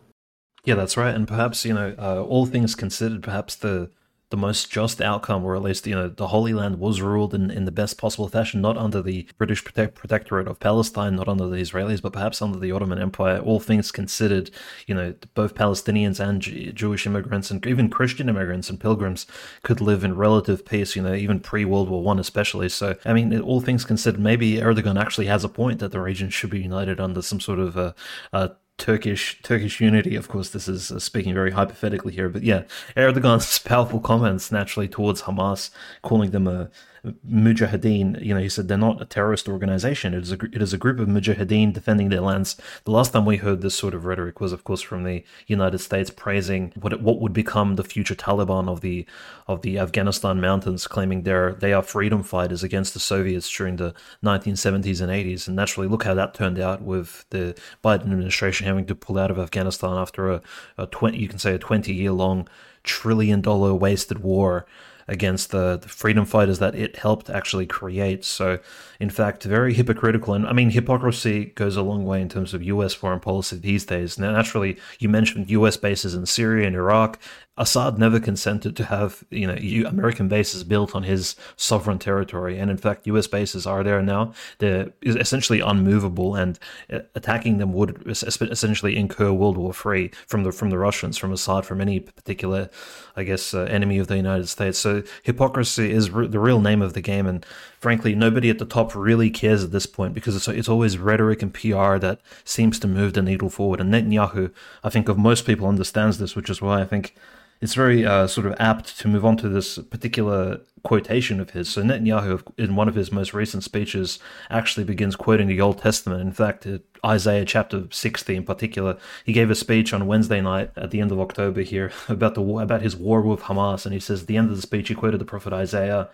yeah 0.65 0.75
that's 0.75 0.97
right 0.97 1.15
and 1.15 1.29
perhaps 1.29 1.65
you 1.65 1.73
know 1.73 1.95
uh, 1.99 2.23
all 2.23 2.47
things 2.47 2.75
considered 2.75 3.23
perhaps 3.23 3.55
the 3.57 3.91
the 4.31 4.37
most 4.37 4.71
just 4.71 5.01
outcome, 5.01 5.43
or 5.43 5.57
at 5.57 5.63
least 5.63 5.87
you 5.87 5.95
know 5.95 6.09
the 6.09 6.29
Holy 6.29 6.53
Land 6.53 6.79
was 6.79 7.01
ruled 7.01 7.35
in, 7.35 7.51
in 7.51 7.65
the 7.65 7.73
best 7.73 7.97
possible 7.97 8.29
fashion, 8.29 8.61
not 8.61 8.77
under 8.77 9.01
the 9.01 9.27
British 9.39 9.65
protect- 9.65 9.95
protectorate 9.95 10.47
of 10.47 10.61
Palestine, 10.61 11.17
not 11.17 11.29
under 11.29 11.49
the 11.49 11.57
Israelis, 11.57 12.03
but 12.03 12.13
perhaps 12.13 12.43
under 12.43 12.59
the 12.59 12.71
Ottoman 12.71 12.99
Empire. 12.99 13.39
All 13.39 13.59
things 13.59 13.91
considered, 13.91 14.51
you 14.87 14.95
know 14.95 15.15
both 15.35 15.55
Palestinians 15.55 16.21
and 16.21 16.43
G- 16.43 16.73
Jewish 16.73 17.07
immigrants 17.07 17.51
and 17.51 17.67
even 17.67 17.89
Christian 17.89 18.29
immigrants 18.29 18.69
and 18.69 18.79
pilgrims 18.79 19.27
could 19.63 19.81
live 19.81 20.05
in 20.05 20.15
relative 20.17 20.67
peace. 20.67 20.95
You 20.95 21.03
know 21.03 21.15
even 21.15 21.41
pre 21.41 21.65
World 21.65 21.89
War 21.89 22.03
One, 22.03 22.19
especially. 22.19 22.69
So 22.69 22.97
I 23.07 23.15
mean, 23.15 23.39
all 23.41 23.61
things 23.61 23.85
considered, 23.85 24.21
maybe 24.21 24.57
Erdogan 24.57 25.01
actually 25.01 25.27
has 25.27 25.43
a 25.43 25.49
point 25.49 25.79
that 25.79 25.93
the 25.93 26.01
region 26.01 26.29
should 26.29 26.51
be 26.51 26.61
united 26.61 27.01
under 27.01 27.23
some 27.23 27.41
sort 27.41 27.61
of 27.61 27.77
a, 27.79 27.95
a 28.35 28.51
Turkish 28.79 29.41
Turkish 29.43 29.81
unity. 29.81 30.17
Of 30.17 30.29
course, 30.29 30.51
this 30.51 30.69
is 30.69 30.91
uh, 30.91 30.99
speaking 30.99 31.35
very 31.35 31.51
hypothetically 31.51 32.13
here, 32.13 32.29
but 32.29 32.43
yeah, 32.43 32.63
Erdogan's 32.97 33.59
powerful 33.65 34.01
comments 34.01 34.51
naturally 34.51 34.89
towards 34.89 35.23
Hamas, 35.23 35.71
calling 36.03 36.31
them 36.31 36.47
a 36.47 36.71
Mujahideen, 37.05 38.23
you 38.25 38.35
know, 38.35 38.41
he 38.41 38.49
said 38.49 38.69
they're 38.69 38.79
not 38.79 39.01
a 39.01 39.05
terrorist 39.05 39.49
organization. 39.49 40.15
It 40.15 40.23
is 40.23 40.33
a, 40.33 40.39
it 40.53 40.63
is 40.63 40.73
a 40.73 40.79
group 40.79 40.99
of 40.99 41.09
Mujahideen 41.09 41.73
defending 41.73 42.09
their 42.09 42.21
lands. 42.21 42.57
The 42.85 42.91
last 42.91 43.13
time 43.13 43.25
we 43.25 43.37
heard 43.37 43.61
this 43.61 43.75
sort 43.75 43.95
of 43.95 44.05
rhetoric 44.05 44.41
was, 44.41 44.53
of 44.53 44.65
course, 44.65 44.81
from 44.81 45.05
the 45.05 45.25
United 45.47 45.79
States 45.79 46.11
praising 46.11 46.73
what 46.81 47.01
what 47.01 47.21
would 47.21 47.33
become 47.33 47.77
the 47.77 47.85
future 47.85 48.15
Taliban 48.15 48.69
of 48.69 48.81
the 48.81 49.07
of 49.47 49.63
the 49.63 49.79
Afghanistan 49.79 50.41
mountains, 50.41 50.87
claiming 50.87 51.23
they're 51.23 51.53
they 51.55 51.73
are 51.73 51.83
freedom 51.83 52.23
fighters 52.23 52.63
against 52.63 52.95
the 52.95 53.01
Soviets 53.01 53.49
during 53.49 53.77
the 53.77 53.95
1970s 54.25 55.01
and 55.01 55.11
80s. 55.11 55.47
And 55.47 55.57
naturally, 55.57 55.89
look 55.89 56.05
how 56.05 56.15
that 56.15 56.35
turned 56.35 56.59
out 56.59 56.83
with 56.83 57.25
the 57.31 57.59
Biden 57.85 58.03
administration 58.03 58.67
having 58.67 58.87
to 58.87 58.95
pull 58.95 59.19
out 59.19 59.31
of 59.31 59.39
Afghanistan 59.39 59.97
after 59.97 60.31
a, 60.31 60.43
a 60.77 60.87
20 60.87 61.19
you 61.19 61.29
can 61.29 61.39
say 61.39 61.55
a 61.55 61.59
20 61.59 61.93
year 61.93 62.13
long 62.13 62.49
trillion 62.85 63.41
dollar 63.41 63.75
wasted 63.75 64.19
war 64.21 64.67
against 65.09 65.51
the, 65.51 65.79
the 65.79 65.89
freedom 65.89 66.25
fighters 66.25 66.59
that 66.59 66.75
it 66.75 66.97
helped 66.97 67.31
actually 67.31 67.67
create. 67.67 68.25
So, 68.25 68.59
in 69.01 69.11
fact, 69.11 69.43
very 69.45 69.75
hypocritical. 69.75 70.35
And 70.35 70.47
I 70.47 70.53
mean, 70.53 70.71
hypocrisy 70.71 71.47
goes 71.47 71.77
a 71.77 71.83
long 71.83 72.05
way 72.05 72.21
in 72.21 72.29
terms 72.29 72.55
of 72.55 72.63
US 72.63 72.95
foreign 72.95 73.21
policy 73.21 73.57
these 73.57 73.87
days. 73.87 74.19
Now, 74.19 74.33
naturally, 74.33 74.77
you 74.99 75.09
mentioned 75.09 75.51
US 75.51 75.77
bases 75.77 76.15
in 76.15 76.27
Syria 76.27 76.67
and 76.67 76.77
Iraq. 76.77 77.19
Assad 77.59 77.99
never 77.99 78.21
consented 78.21 78.77
to 78.77 78.85
have 78.85 79.25
you 79.31 79.47
know 79.47 79.89
American 79.89 80.29
bases 80.29 80.63
built 80.63 80.95
on 80.95 81.03
his 81.03 81.35
sovereign 81.57 81.99
territory, 81.99 82.57
and 82.57 82.71
in 82.71 82.77
fact, 82.77 83.07
U.S. 83.09 83.27
bases 83.27 83.67
are 83.67 83.83
there 83.83 84.01
now. 84.01 84.33
They're 84.59 84.91
essentially 85.03 85.59
unmovable, 85.59 86.37
and 86.37 86.59
uh, 86.93 87.01
attacking 87.17 87.59
them 87.59 87.73
would 87.73 88.07
essentially 88.07 88.97
incur 88.97 89.33
World 89.33 89.57
War 89.57 89.75
Three 89.75 90.13
from 90.29 90.45
the 90.45 90.53
from 90.53 90.71
the 90.71 90.79
Russians, 90.79 91.19
from 91.19 91.33
Assad, 91.33 91.67
from 91.67 91.81
any 91.81 91.99
particular, 91.99 92.71
I 93.17 93.25
guess, 93.25 93.53
uh, 93.53 93.63
enemy 93.63 93.99
of 93.99 94.07
the 94.07 94.17
United 94.17 94.49
States. 94.49 94.79
So 94.79 95.03
hypocrisy 95.25 95.91
is 95.91 96.11
re- 96.11 96.29
the 96.29 96.39
real 96.39 96.61
name 96.61 96.81
of 96.81 96.93
the 96.93 97.01
game, 97.01 97.27
and 97.27 97.45
frankly, 97.81 98.15
nobody 98.15 98.51
at 98.51 98.61
the 98.61 98.67
top 98.67 98.95
really 98.95 99.31
cares 99.31 99.65
at 99.65 99.73
this 99.73 99.87
point 99.87 100.15
because 100.15 100.37
it's 100.37 100.47
it's 100.47 100.69
always 100.69 100.97
rhetoric 100.97 101.43
and 101.43 101.53
PR 101.53 101.99
that 101.99 102.21
seems 102.45 102.79
to 102.79 102.87
move 102.87 103.15
the 103.15 103.23
needle 103.23 103.51
forward. 103.51 103.81
And 103.81 103.93
Netanyahu, 103.93 104.53
I 104.85 104.91
think, 104.91 105.09
of 105.09 105.19
most 105.19 105.45
people 105.45 105.67
understands 105.67 106.19
this, 106.19 106.37
which 106.37 106.49
is 106.49 106.63
why 106.63 106.81
I 106.81 106.85
think 106.85 107.17
it's 107.61 107.75
very 107.75 108.07
uh, 108.07 108.27
sort 108.27 108.47
of 108.47 108.55
apt 108.59 108.99
to 109.01 109.09
move 109.09 109.25
on 109.25 109.37
to 109.39 109.49
this 109.49 109.79
particular 109.79 110.61
quotation 110.85 111.41
of 111.41 111.51
his. 111.51 111.69
So 111.69 111.83
Netanyahu, 111.83 112.43
in 112.57 112.77
one 112.77 112.89
of 112.89 112.95
his 112.95 113.11
most 113.11 113.35
recent 113.35 113.65
speeches, 113.65 114.19
actually 114.49 114.85
begins 114.85 115.17
quoting 115.17 115.49
the 115.49 115.61
Old 115.61 115.79
Testament. 115.79 116.23
In 116.23 116.33
fact, 116.33 116.67
Isaiah 117.05 117.45
chapter 117.45 117.85
60 117.91 118.37
in 118.37 118.45
particular, 118.45 118.97
he 119.25 119.33
gave 119.33 119.51
a 119.51 119.55
speech 119.55 119.93
on 119.93 120.07
Wednesday 120.07 120.41
night 120.41 120.71
at 120.77 120.91
the 120.91 121.01
end 121.01 121.11
of 121.11 121.21
October 121.21 121.63
here 121.63 121.93
about 122.09 122.35
the 122.35 122.43
about 122.43 122.83
his 122.83 122.97
war 122.97 123.21
with 123.23 123.41
Hamas, 123.41 123.85
and 123.85 123.93
he 123.93 124.01
says 124.01 124.23
at 124.23 124.29
the 124.29 124.37
end 124.37 124.51
of 124.51 124.57
the 124.57 124.63
speech 124.63 124.89
he 124.89 124.95
quoted 124.95 125.21
the 125.21 125.25
prophet 125.25 125.53
Isaiah, 125.53 126.09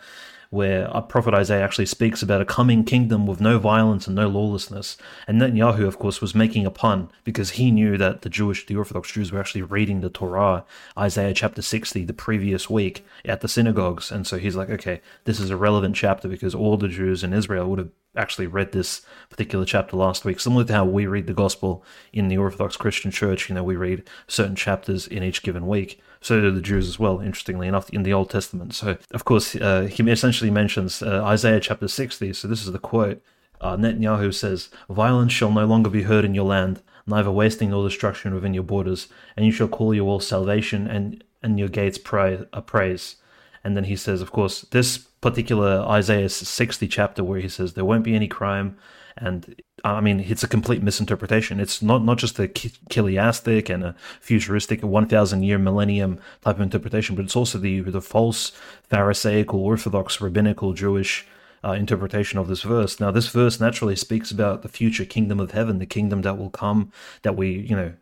where 0.55 0.89
Prophet 1.09 1.35
Isaiah 1.35 1.65
actually 1.65 1.87
speaks 1.87 2.23
about 2.23 2.41
a 2.41 2.45
coming 2.47 2.85
kingdom 2.85 3.27
with 3.27 3.41
no 3.41 3.59
violence 3.59 4.07
and 4.07 4.15
no 4.15 4.29
lawlessness. 4.29 4.97
And 5.27 5.41
Netanyahu, 5.41 5.87
of 5.87 5.99
course, 5.99 6.21
was 6.21 6.35
making 6.35 6.65
a 6.65 6.71
pun 6.71 7.11
because 7.25 7.51
he 7.51 7.73
knew 7.73 7.99
that 7.99 8.23
the 8.23 8.31
Jewish, 8.31 8.65
the 8.65 8.77
Orthodox 8.77 9.11
Jews 9.11 9.33
were 9.33 9.41
actually 9.41 9.63
reading 9.63 10.01
the 10.01 10.09
Torah, 10.09 10.65
Isaiah 10.97 11.35
chapter 11.35 11.61
60, 11.61 12.05
the 12.05 12.13
previous 12.13 12.71
week 12.71 13.05
at 13.25 13.41
the 13.41 13.49
synagogues. 13.49 14.13
And 14.13 14.27
so 14.27 14.39
he's 14.39 14.55
like, 14.55 14.71
okay, 14.71 15.01
this 15.25 15.41
is 15.41 15.51
a 15.51 15.57
relevant 15.57 15.97
chapter 15.97 16.29
because 16.29 16.55
all 16.55 16.77
the 16.77 16.89
Jews 16.89 17.25
in 17.25 17.33
Israel 17.33 17.69
would 17.69 17.81
have 17.81 17.91
actually 18.17 18.47
read 18.47 18.73
this 18.73 19.03
particular 19.31 19.65
chapter 19.65 19.97
last 19.97 20.25
week, 20.25 20.41
similar 20.41 20.65
to 20.65 20.73
how 20.73 20.85
we 20.85 21.07
read 21.07 21.27
the 21.27 21.35
gospel 21.35 21.85
in 22.13 22.29
the 22.29 22.39
Orthodox 22.39 22.77
Christian 22.77 23.11
Church. 23.11 23.49
You 23.49 23.55
know, 23.55 23.65
we 23.65 23.77
read 23.77 24.09
certain 24.29 24.57
chapters 24.57 25.07
in 25.07 25.23
each 25.23 25.43
given 25.43 25.67
week. 25.67 26.01
So 26.21 26.41
do 26.41 26.51
the 26.51 26.61
Jews 26.61 26.89
as 26.89 26.99
well, 26.99 27.21
interestingly 27.21 27.69
enough, 27.69 27.91
in 27.91 28.03
the 28.03 28.13
Old 28.13 28.31
Testament. 28.31 28.75
So, 28.75 28.97
of 29.13 29.25
course, 29.25 29.55
uh, 29.57 29.89
he 29.91 30.03
essentially 30.11 30.51
mentions 30.51 31.03
uh, 31.03 31.23
Isaiah 31.25 31.61
chapter 31.61 31.87
60. 31.87 32.33
So, 32.33 32.49
this 32.49 32.65
is 32.65 32.73
the 32.73 32.79
quote 32.79 33.23
uh, 33.61 33.77
Netanyahu 33.77 34.33
says, 34.33 34.69
Violence 34.91 35.33
shall 35.33 35.51
no 35.51 35.65
longer 35.65 35.91
be 35.91 36.03
heard 36.03 36.25
in 36.25 36.35
your 36.35 36.45
land, 36.45 36.83
neither 37.07 37.31
wasting 37.31 37.71
nor 37.71 37.89
destruction 37.89 38.35
within 38.35 38.55
your 38.55 38.63
borders, 38.63 39.09
and 39.37 39.47
you 39.47 39.53
shall 39.53 39.69
call 39.69 39.95
your 39.95 40.05
walls 40.05 40.27
salvation 40.27 40.87
and, 40.87 41.25
and 41.43 41.59
your 41.59 41.69
gates 41.69 41.99
pray, 41.99 42.45
a 42.53 42.61
praise. 42.61 43.17
And 43.65 43.77
then 43.77 43.85
he 43.85 43.97
says, 43.97 44.21
of 44.21 44.31
course, 44.31 44.63
this 44.71 44.99
particular 44.99 45.81
Isaiah 45.89 46.29
60 46.29 46.87
chapter 46.89 47.25
where 47.25 47.41
he 47.41 47.49
says 47.49 47.73
there 47.73 47.85
won't 47.85 48.05
be 48.05 48.15
any 48.15 48.29
crime. 48.29 48.77
And 49.17 49.63
I 49.85 50.01
mean, 50.01 50.21
it's 50.21 50.43
a 50.43 50.49
complete 50.49 50.83
misinterpretation. 50.83 51.61
It's 51.61 51.81
not, 51.81 52.05
not 52.05 52.19
just 52.19 52.39
a 52.39 52.49
chiliastic 52.49 53.69
and 53.69 53.85
a 53.85 53.95
futuristic, 54.21 54.83
a 54.83 54.87
1,000 54.87 55.43
year 55.43 55.59
millennium 55.59 56.21
type 56.43 56.57
of 56.57 56.63
interpretation, 56.63 57.17
but 57.17 57.25
it's 57.25 57.37
also 57.37 57.59
the, 57.59 57.81
the 57.81 58.03
false 58.03 58.53
Pharisaical, 58.91 59.61
Orthodox, 59.61 60.21
rabbinical, 60.21 60.73
Jewish 60.73 61.27
uh, 61.65 61.73
interpretation 61.73 62.39
of 62.39 62.49
this 62.49 62.63
verse. 62.63 63.01
Now, 63.01 63.11
this 63.11 63.29
verse 63.29 63.59
naturally 63.59 63.97
speaks 63.97 64.31
about 64.31 64.63
the 64.63 64.69
future 64.69 65.05
kingdom 65.05 65.41
of 65.41 65.53
heaven, 65.53 65.79
the 65.79 65.87
kingdom 65.87 66.23
that 66.23 66.37
will 66.37 66.51
come, 66.51 66.93
that 67.23 67.37
we, 67.37 67.51
you 67.51 67.75
know, 67.75 67.95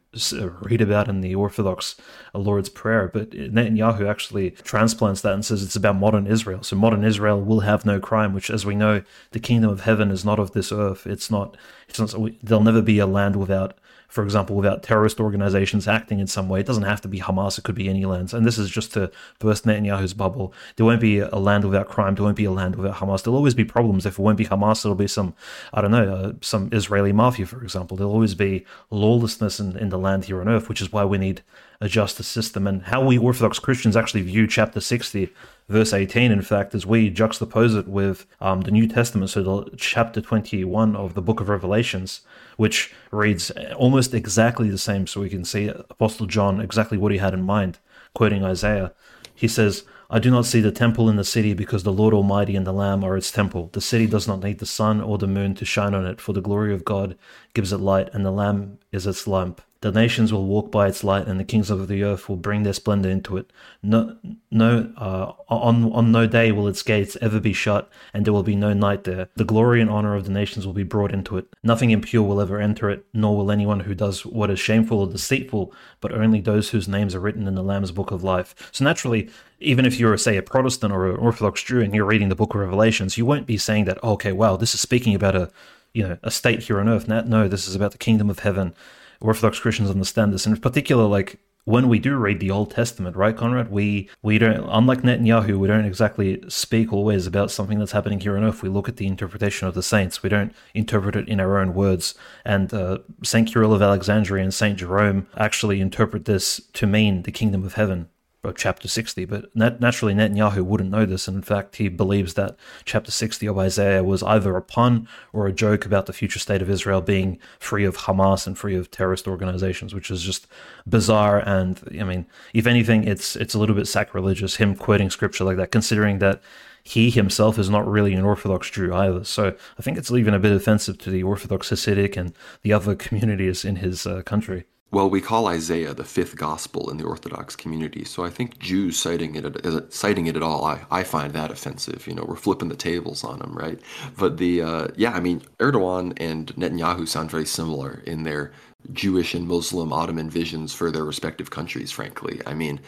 read 0.61 0.81
about 0.81 1.09
in 1.09 1.20
the 1.20 1.35
Orthodox 1.35 1.96
uh, 2.35 2.38
Lord's 2.38 2.68
Prayer. 2.68 3.11
But 3.12 3.31
Netanyahu 3.31 4.09
actually 4.09 4.51
transplants 4.51 5.20
that 5.22 5.35
and 5.35 5.44
says 5.44 5.62
it's 5.62 5.77
about 5.77 5.96
modern 5.96 6.27
Israel. 6.27 6.62
So 6.62 6.77
modern 6.77 7.05
Israel 7.05 7.40
will 7.40 7.61
have 7.61 7.87
no 7.87 8.01
crime, 8.01 8.35
which, 8.35 8.51
as 8.51 8.66
we 8.66 8.75
know, 8.75 9.03
the 9.31 9.40
kingdom 9.40 9.70
of 9.70 9.83
heaven 9.83 10.11
is 10.11 10.25
not 10.25 10.38
of 10.38 10.53
this 10.53 10.72
earth. 10.72 11.07
It's 11.07 11.31
not. 11.31 11.57
It's 11.88 11.98
not. 11.98 12.14
There'll 12.42 12.62
never 12.62 12.83
be 12.83 12.98
a 12.98 13.07
land 13.07 13.37
without 13.37 13.77
for 14.12 14.22
example, 14.22 14.55
without 14.55 14.83
terrorist 14.83 15.18
organizations 15.20 15.88
acting 15.88 16.20
in 16.20 16.27
some 16.27 16.46
way. 16.46 16.61
It 16.61 16.66
doesn't 16.66 16.83
have 16.83 17.01
to 17.01 17.09
be 17.09 17.18
Hamas, 17.20 17.57
it 17.57 17.64
could 17.64 17.75
be 17.75 17.88
any 17.88 18.05
land. 18.05 18.35
And 18.35 18.44
this 18.44 18.59
is 18.59 18.68
just 18.68 18.92
to 18.92 19.11
burst 19.38 19.64
Netanyahu's 19.64 20.12
bubble. 20.12 20.53
There 20.77 20.85
won't 20.85 21.01
be 21.01 21.20
a 21.20 21.37
land 21.37 21.64
without 21.64 21.88
crime, 21.88 22.14
there 22.14 22.25
won't 22.25 22.37
be 22.37 22.44
a 22.44 22.51
land 22.51 22.77
without 22.77 22.96
Hamas. 22.96 23.22
There'll 23.22 23.38
always 23.38 23.55
be 23.55 23.64
problems. 23.64 24.05
If 24.05 24.18
it 24.18 24.22
won't 24.22 24.37
be 24.37 24.44
Hamas, 24.44 24.85
it'll 24.85 24.94
be 24.94 25.09
some, 25.09 25.33
I 25.72 25.81
don't 25.81 25.92
know, 25.92 26.14
uh, 26.14 26.33
some 26.42 26.68
Israeli 26.72 27.11
mafia, 27.11 27.46
for 27.46 27.62
example. 27.62 27.96
There'll 27.96 28.12
always 28.12 28.35
be 28.35 28.66
lawlessness 28.90 29.59
in, 29.59 29.79
in 29.79 29.88
the 29.88 29.98
land 29.98 30.27
here 30.27 30.42
on 30.42 30.48
earth, 30.48 30.68
which 30.68 30.83
is 30.83 30.92
why 30.92 31.07
we 31.07 31.16
need 31.16 31.40
a 31.81 31.88
justice 31.88 32.29
system. 32.29 32.66
And 32.66 32.83
how 32.83 33.03
we 33.03 33.16
Orthodox 33.16 33.59
Christians 33.59 33.96
actually 33.96 34.20
view 34.20 34.46
chapter 34.46 34.83
60 34.83 35.33
verse 35.68 35.94
18, 35.94 36.31
in 36.31 36.42
fact, 36.42 36.75
as 36.75 36.85
we 36.85 37.11
juxtapose 37.11 37.79
it 37.79 37.88
with 37.88 38.27
um, 38.42 38.61
the 38.61 38.70
New 38.70 38.87
Testament, 38.87 39.31
so 39.31 39.42
the 39.42 39.77
chapter 39.77 40.20
21 40.20 40.94
of 40.94 41.14
the 41.14 41.22
book 41.22 41.40
of 41.40 41.48
Revelations, 41.48 42.20
which 42.57 42.93
reads 43.11 43.51
almost 43.77 44.15
exactly 44.15 44.69
the 44.69 44.79
same. 44.79 45.07
So 45.07 45.21
we 45.21 45.29
can 45.29 45.45
see 45.45 45.69
Apostle 45.69 46.27
John 46.27 46.61
exactly 46.61 46.99
what 46.99 47.12
he 47.12 47.19
had 47.19 47.35
in 47.35 47.43
mind, 47.43 47.79
quoting 48.15 48.45
Isaiah. 48.45 48.93
He 49.35 49.49
says, 49.49 49.85
I 50.11 50.19
do 50.19 50.31
not 50.31 50.45
see 50.45 50.61
the 50.61 50.71
temple 50.71 51.09
in 51.09 51.17
the 51.17 51.25
city 51.25 51.55
because 51.55 51.85
the 51.85 51.93
Lord 51.93 52.12
Almighty 52.12 52.55
and 52.55 52.67
the 52.67 52.73
Lamb 52.73 53.03
are 53.03 53.17
its 53.17 53.31
temple. 53.31 53.71
The 53.73 53.81
city 53.81 54.07
does 54.07 54.29
not 54.29 54.43
need 54.43 54.59
the 54.59 54.67
sun 54.67 55.01
or 55.01 55.17
the 55.17 55.27
moon 55.27 55.55
to 55.55 55.65
shine 55.65 55.95
on 55.95 56.07
it, 56.07 56.21
for 56.21 56.35
the 56.35 56.43
glory 56.43 56.75
of 56.75 56.85
God 56.85 57.17
gives 57.55 57.73
it 57.73 57.79
light, 57.79 58.11
and 58.12 58.25
the 58.25 58.31
Lamb 58.31 58.79
is 58.93 59.07
its 59.07 59.27
lamp. 59.27 59.62
The 59.83 59.90
nations 59.90 60.33
will 60.33 60.47
walk 60.47 60.71
by 60.71 60.87
its 60.87 61.03
light, 61.03 61.27
and 61.27 61.40
the 61.40 61.45
kings 61.45 61.68
of 61.68 61.88
the 61.88 62.05
earth 62.05 62.29
will 62.29 62.37
bring 62.37 62.62
their 62.62 62.73
splendor 62.73 63.11
into 63.11 63.37
it. 63.37 63.53
No, 63.83 64.16
no, 64.49 64.92
uh, 64.97 65.33
on 65.49 65.92
on 65.92 66.12
no 66.12 66.29
day 66.29 66.53
will 66.53 66.68
its 66.68 66.85
gates 66.85 67.16
ever 67.21 67.40
be 67.40 67.53
shut, 67.53 67.90
and 68.14 68.25
there 68.25 68.33
will 68.33 68.45
be 68.45 68.55
no 68.55 68.73
night 68.73 69.03
there. 69.03 69.29
The 69.35 69.45
glory 69.45 69.81
and 69.81 69.90
honor 69.90 70.14
of 70.14 70.25
the 70.25 70.31
nations 70.31 70.64
will 70.64 70.73
be 70.73 70.85
brought 70.85 71.12
into 71.12 71.37
it. 71.37 71.47
Nothing 71.64 71.90
impure 71.90 72.23
will 72.23 72.40
ever 72.40 72.61
enter 72.61 72.90
it, 72.90 73.05
nor 73.12 73.37
will 73.37 73.51
anyone 73.51 73.81
who 73.81 73.92
does 73.92 74.25
what 74.25 74.51
is 74.51 74.61
shameful 74.61 75.01
or 75.01 75.09
deceitful, 75.09 75.75
but 76.01 76.12
only 76.12 76.40
those 76.40 76.71
whose 76.71 76.87
names 76.87 77.12
are 77.16 77.21
written 77.21 77.49
in 77.49 77.57
the 77.57 77.62
Lamb's 77.64 77.90
book 77.90 78.12
of 78.12 78.23
life. 78.23 78.55
So 78.71 78.85
naturally, 78.85 79.31
even 79.59 79.85
if 79.85 79.99
you're, 79.99 80.16
say, 80.16 80.37
a 80.37 80.42
Protestant 80.42 80.92
or 80.92 81.11
an 81.11 81.16
Orthodox 81.16 81.61
Jew, 81.61 81.81
and 81.81 81.92
you're 81.92 82.05
reading 82.05 82.29
the 82.29 82.37
book 82.37 82.55
of 82.55 82.61
Revelations, 82.61 83.18
you 83.18 83.27
won't 83.27 83.49
be 83.49 83.59
saying 83.59 83.87
that, 83.87 84.03
okay, 84.05 84.31
wow, 84.31 84.57
this 84.57 84.75
is 84.75 84.81
speaking 84.81 85.16
about 85.16 85.35
a 85.35 85.51
you 85.92 86.07
know 86.07 86.18
a 86.23 86.31
state 86.31 86.62
here 86.62 86.79
on 86.79 86.88
earth. 86.88 87.09
No, 87.09 87.49
this 87.49 87.66
is 87.66 87.75
about 87.75 87.90
the 87.90 87.99
kingdom 87.99 88.31
of 88.31 88.38
heaven 88.38 88.75
Orthodox 89.23 89.59
Christians 89.59 89.91
understand 89.91 90.33
this, 90.33 90.47
and 90.47 90.55
in 90.55 90.61
particular, 90.61 91.05
like 91.05 91.39
when 91.65 91.89
we 91.89 92.01
do 92.01 92.17
read 92.17 92.41
the 92.41 92.51
Old 92.51 92.73
Testament, 92.73 93.17
right, 93.17 93.37
Conrad? 93.37 93.71
We 93.71 94.09
we 94.21 94.39
don't, 94.39 94.69
unlike 94.69 95.03
Netanyahu, 95.03 95.59
we 95.59 95.69
don't 95.69 95.85
exactly 95.85 96.43
speak 96.49 96.93
always 96.93 97.27
about 97.27 97.51
something 97.51 97.79
that's 97.79 97.93
happening 97.93 98.21
here 98.21 98.37
on 98.37 98.43
earth. 98.43 98.63
We 98.63 98.69
look 98.69 98.89
at 98.89 98.97
the 98.97 99.07
interpretation 99.07 99.69
of 99.69 99.75
the 99.75 99.83
saints. 99.83 100.23
We 100.23 100.29
don't 100.29 100.53
interpret 100.75 101.15
it 101.15 101.29
in 101.29 101.39
our 101.39 101.59
own 101.59 101.73
words. 101.75 102.15
And 102.45 102.75
uh, 102.75 102.99
Saint 103.23 103.51
Cyril 103.51 103.73
of 103.73 103.83
Alexandria 103.83 104.43
and 104.43 104.53
Saint 104.53 104.79
Jerome 104.79 105.29
actually 105.37 105.81
interpret 105.81 106.25
this 106.25 106.61
to 106.73 106.87
mean 106.87 107.23
the 107.23 107.33
kingdom 107.33 107.65
of 107.65 107.75
heaven 107.75 108.09
of 108.44 108.57
chapter 108.57 108.88
60. 108.88 109.24
But 109.24 109.55
nat- 109.55 109.81
naturally, 109.81 110.14
Netanyahu 110.14 110.62
wouldn't 110.62 110.90
know 110.90 111.07
this. 111.07 111.28
And 111.28 111.37
in 111.37 111.42
fact, 111.42 111.76
he 111.76 111.88
believes 111.88 112.35
that 112.35 112.57
chapter 112.85 113.11
60 113.11 113.46
of 113.46 113.59
Isaiah 113.59 114.02
was 114.02 114.22
either 114.22 114.57
a 114.57 114.62
pun 114.62 115.07
or 115.33 115.46
a 115.46 115.52
joke 115.52 115.87
about 115.87 116.07
the 116.07 116.12
future 116.12 116.38
state 116.38 116.62
of 116.62 116.70
Israel 116.70 117.00
being 117.00 117.38
free 117.61 117.85
of 117.85 117.98
Hamas 117.98 118.46
and 118.46 118.59
free 118.59 118.74
of 118.74 118.90
terrorist 118.90 119.28
organizations, 119.28 119.94
which 119.94 120.11
is 120.11 120.22
just 120.22 120.46
bizarre. 120.88 121.38
And 121.38 121.81
I 122.00 122.05
mean, 122.05 122.26
if 122.52 122.66
anything, 122.66 123.05
it's 123.05 123.37
it's 123.37 123.55
a 123.55 123.59
little 123.59 123.76
bit 123.76 123.87
sacrilegious 123.87 124.57
him 124.57 124.74
quoting 124.74 125.11
scripture 125.11 125.44
like 125.44 125.57
that, 125.59 125.70
considering 125.70 126.18
that 126.18 126.42
he 126.85 127.11
himself 127.11 127.59
is 127.61 127.70
not 127.70 127.87
really 127.87 128.12
an 128.14 128.24
Orthodox 128.24 128.68
Jew 128.70 128.92
either. 128.92 129.22
So 129.22 129.55
I 129.78 129.83
think 129.83 129.98
it's 129.98 130.11
even 130.11 130.35
a 130.35 130.40
bit 130.40 130.50
offensive 130.50 130.98
to 130.98 131.11
the 131.11 131.22
Orthodox 131.22 131.70
Hasidic 131.70 132.16
and 132.16 132.35
the 132.62 132.72
other 132.72 132.94
communities 132.96 133.64
in 133.64 133.76
his 133.76 134.05
uh, 134.05 134.22
country. 134.22 134.64
Well, 134.92 135.09
we 135.09 135.22
call 135.22 135.46
Isaiah 135.46 135.94
the 135.94 136.05
fifth 136.05 136.37
gospel 136.37 136.90
in 136.90 136.98
the 136.98 137.05
Orthodox 137.05 137.57
community, 137.57 138.05
so 138.05 138.26
I 138.26 138.28
think 138.28 138.59
Jews 138.59 138.98
citing 138.98 139.35
it 139.35 139.92
citing 139.92 140.26
it 140.26 140.37
at 140.37 140.42
all, 140.42 140.66
I, 140.66 140.85
I 140.90 141.02
find 141.02 141.33
that 141.33 141.50
offensive. 141.50 142.07
You 142.07 142.14
know, 142.14 142.26
we're 142.28 142.37
flipping 142.37 142.68
the 142.68 142.76
tables 142.76 143.24
on 143.24 143.38
them, 143.38 143.55
right? 143.55 143.81
But 144.18 144.37
the 144.37 144.61
uh, 144.61 144.88
yeah, 144.94 145.12
I 145.12 145.20
mean, 145.20 145.40
Erdogan 145.61 146.12
and 146.18 146.55
Netanyahu 146.57 147.09
sound 147.09 147.31
very 147.31 147.46
similar 147.46 148.02
in 148.07 148.24
their 148.24 148.52
Jewish 148.92 149.33
and 149.33 149.48
Muslim 149.48 149.94
Ottoman 149.94 150.28
visions 150.28 150.74
for 150.74 150.90
their 150.90 151.05
respective 151.05 151.48
countries. 151.48 151.90
Frankly, 151.90 152.42
I 152.46 152.52
mean, 152.52 152.78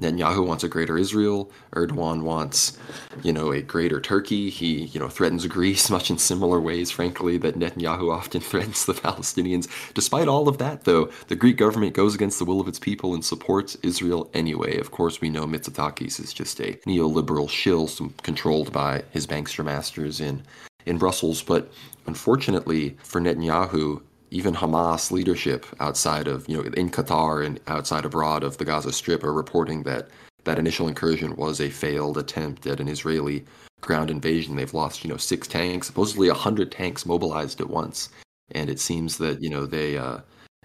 Netanyahu 0.00 0.46
wants 0.46 0.64
a 0.64 0.68
greater 0.68 0.98
Israel. 0.98 1.50
Erdogan 1.72 2.22
wants, 2.22 2.78
you 3.22 3.32
know, 3.32 3.52
a 3.52 3.62
greater 3.62 4.00
Turkey. 4.00 4.50
He, 4.50 4.84
you 4.84 5.00
know, 5.00 5.08
threatens 5.08 5.46
Greece 5.46 5.90
much 5.94 6.10
in 6.10 6.18
similar 6.18 6.60
ways, 6.60 6.90
frankly, 6.90 7.38
that 7.38 7.58
Netanyahu 7.58 8.12
often 8.12 8.40
threatens 8.50 8.86
the 8.86 8.94
Palestinians. 8.94 9.68
Despite 9.94 10.28
all 10.28 10.48
of 10.48 10.58
that, 10.58 10.84
though, 10.84 11.10
the 11.28 11.36
Greek 11.36 11.56
government 11.56 11.94
goes 11.94 12.14
against 12.14 12.38
the 12.38 12.44
will 12.44 12.60
of 12.60 12.68
its 12.68 12.78
people 12.78 13.14
and 13.14 13.24
supports 13.24 13.76
Israel 13.82 14.30
anyway. 14.34 14.78
Of 14.78 14.90
course, 14.90 15.20
we 15.20 15.30
know 15.30 15.46
Mitsotakis 15.46 16.20
is 16.20 16.32
just 16.32 16.60
a 16.60 16.74
neoliberal 16.86 17.48
shill 17.48 17.88
controlled 18.22 18.72
by 18.72 19.04
his 19.10 19.26
bankster 19.26 19.64
masters 19.64 20.20
in 20.20 20.42
in 20.86 20.98
Brussels. 20.98 21.42
But 21.42 21.72
unfortunately 22.06 22.96
for 23.02 23.20
Netanyahu, 23.20 24.02
even 24.34 24.52
Hamas 24.52 25.12
leadership 25.12 25.64
outside 25.78 26.26
of, 26.26 26.48
you 26.48 26.56
know, 26.56 26.64
in 26.72 26.90
Qatar 26.90 27.46
and 27.46 27.60
outside 27.68 28.04
abroad 28.04 28.42
of 28.42 28.58
the 28.58 28.64
Gaza 28.64 28.92
Strip 28.92 29.22
are 29.22 29.32
reporting 29.32 29.84
that 29.84 30.08
that 30.42 30.58
initial 30.58 30.88
incursion 30.88 31.36
was 31.36 31.60
a 31.60 31.70
failed 31.70 32.18
attempt 32.18 32.66
at 32.66 32.80
an 32.80 32.88
Israeli 32.88 33.44
ground 33.80 34.10
invasion. 34.10 34.56
They've 34.56 34.74
lost, 34.74 35.04
you 35.04 35.10
know, 35.10 35.16
six 35.16 35.46
tanks, 35.46 35.86
supposedly 35.86 36.28
hundred 36.30 36.72
tanks 36.72 37.06
mobilized 37.06 37.60
at 37.60 37.70
once, 37.70 38.08
and 38.50 38.68
it 38.68 38.80
seems 38.80 39.18
that 39.18 39.40
you 39.40 39.50
know 39.50 39.66
they. 39.66 39.96
Uh, 39.96 40.18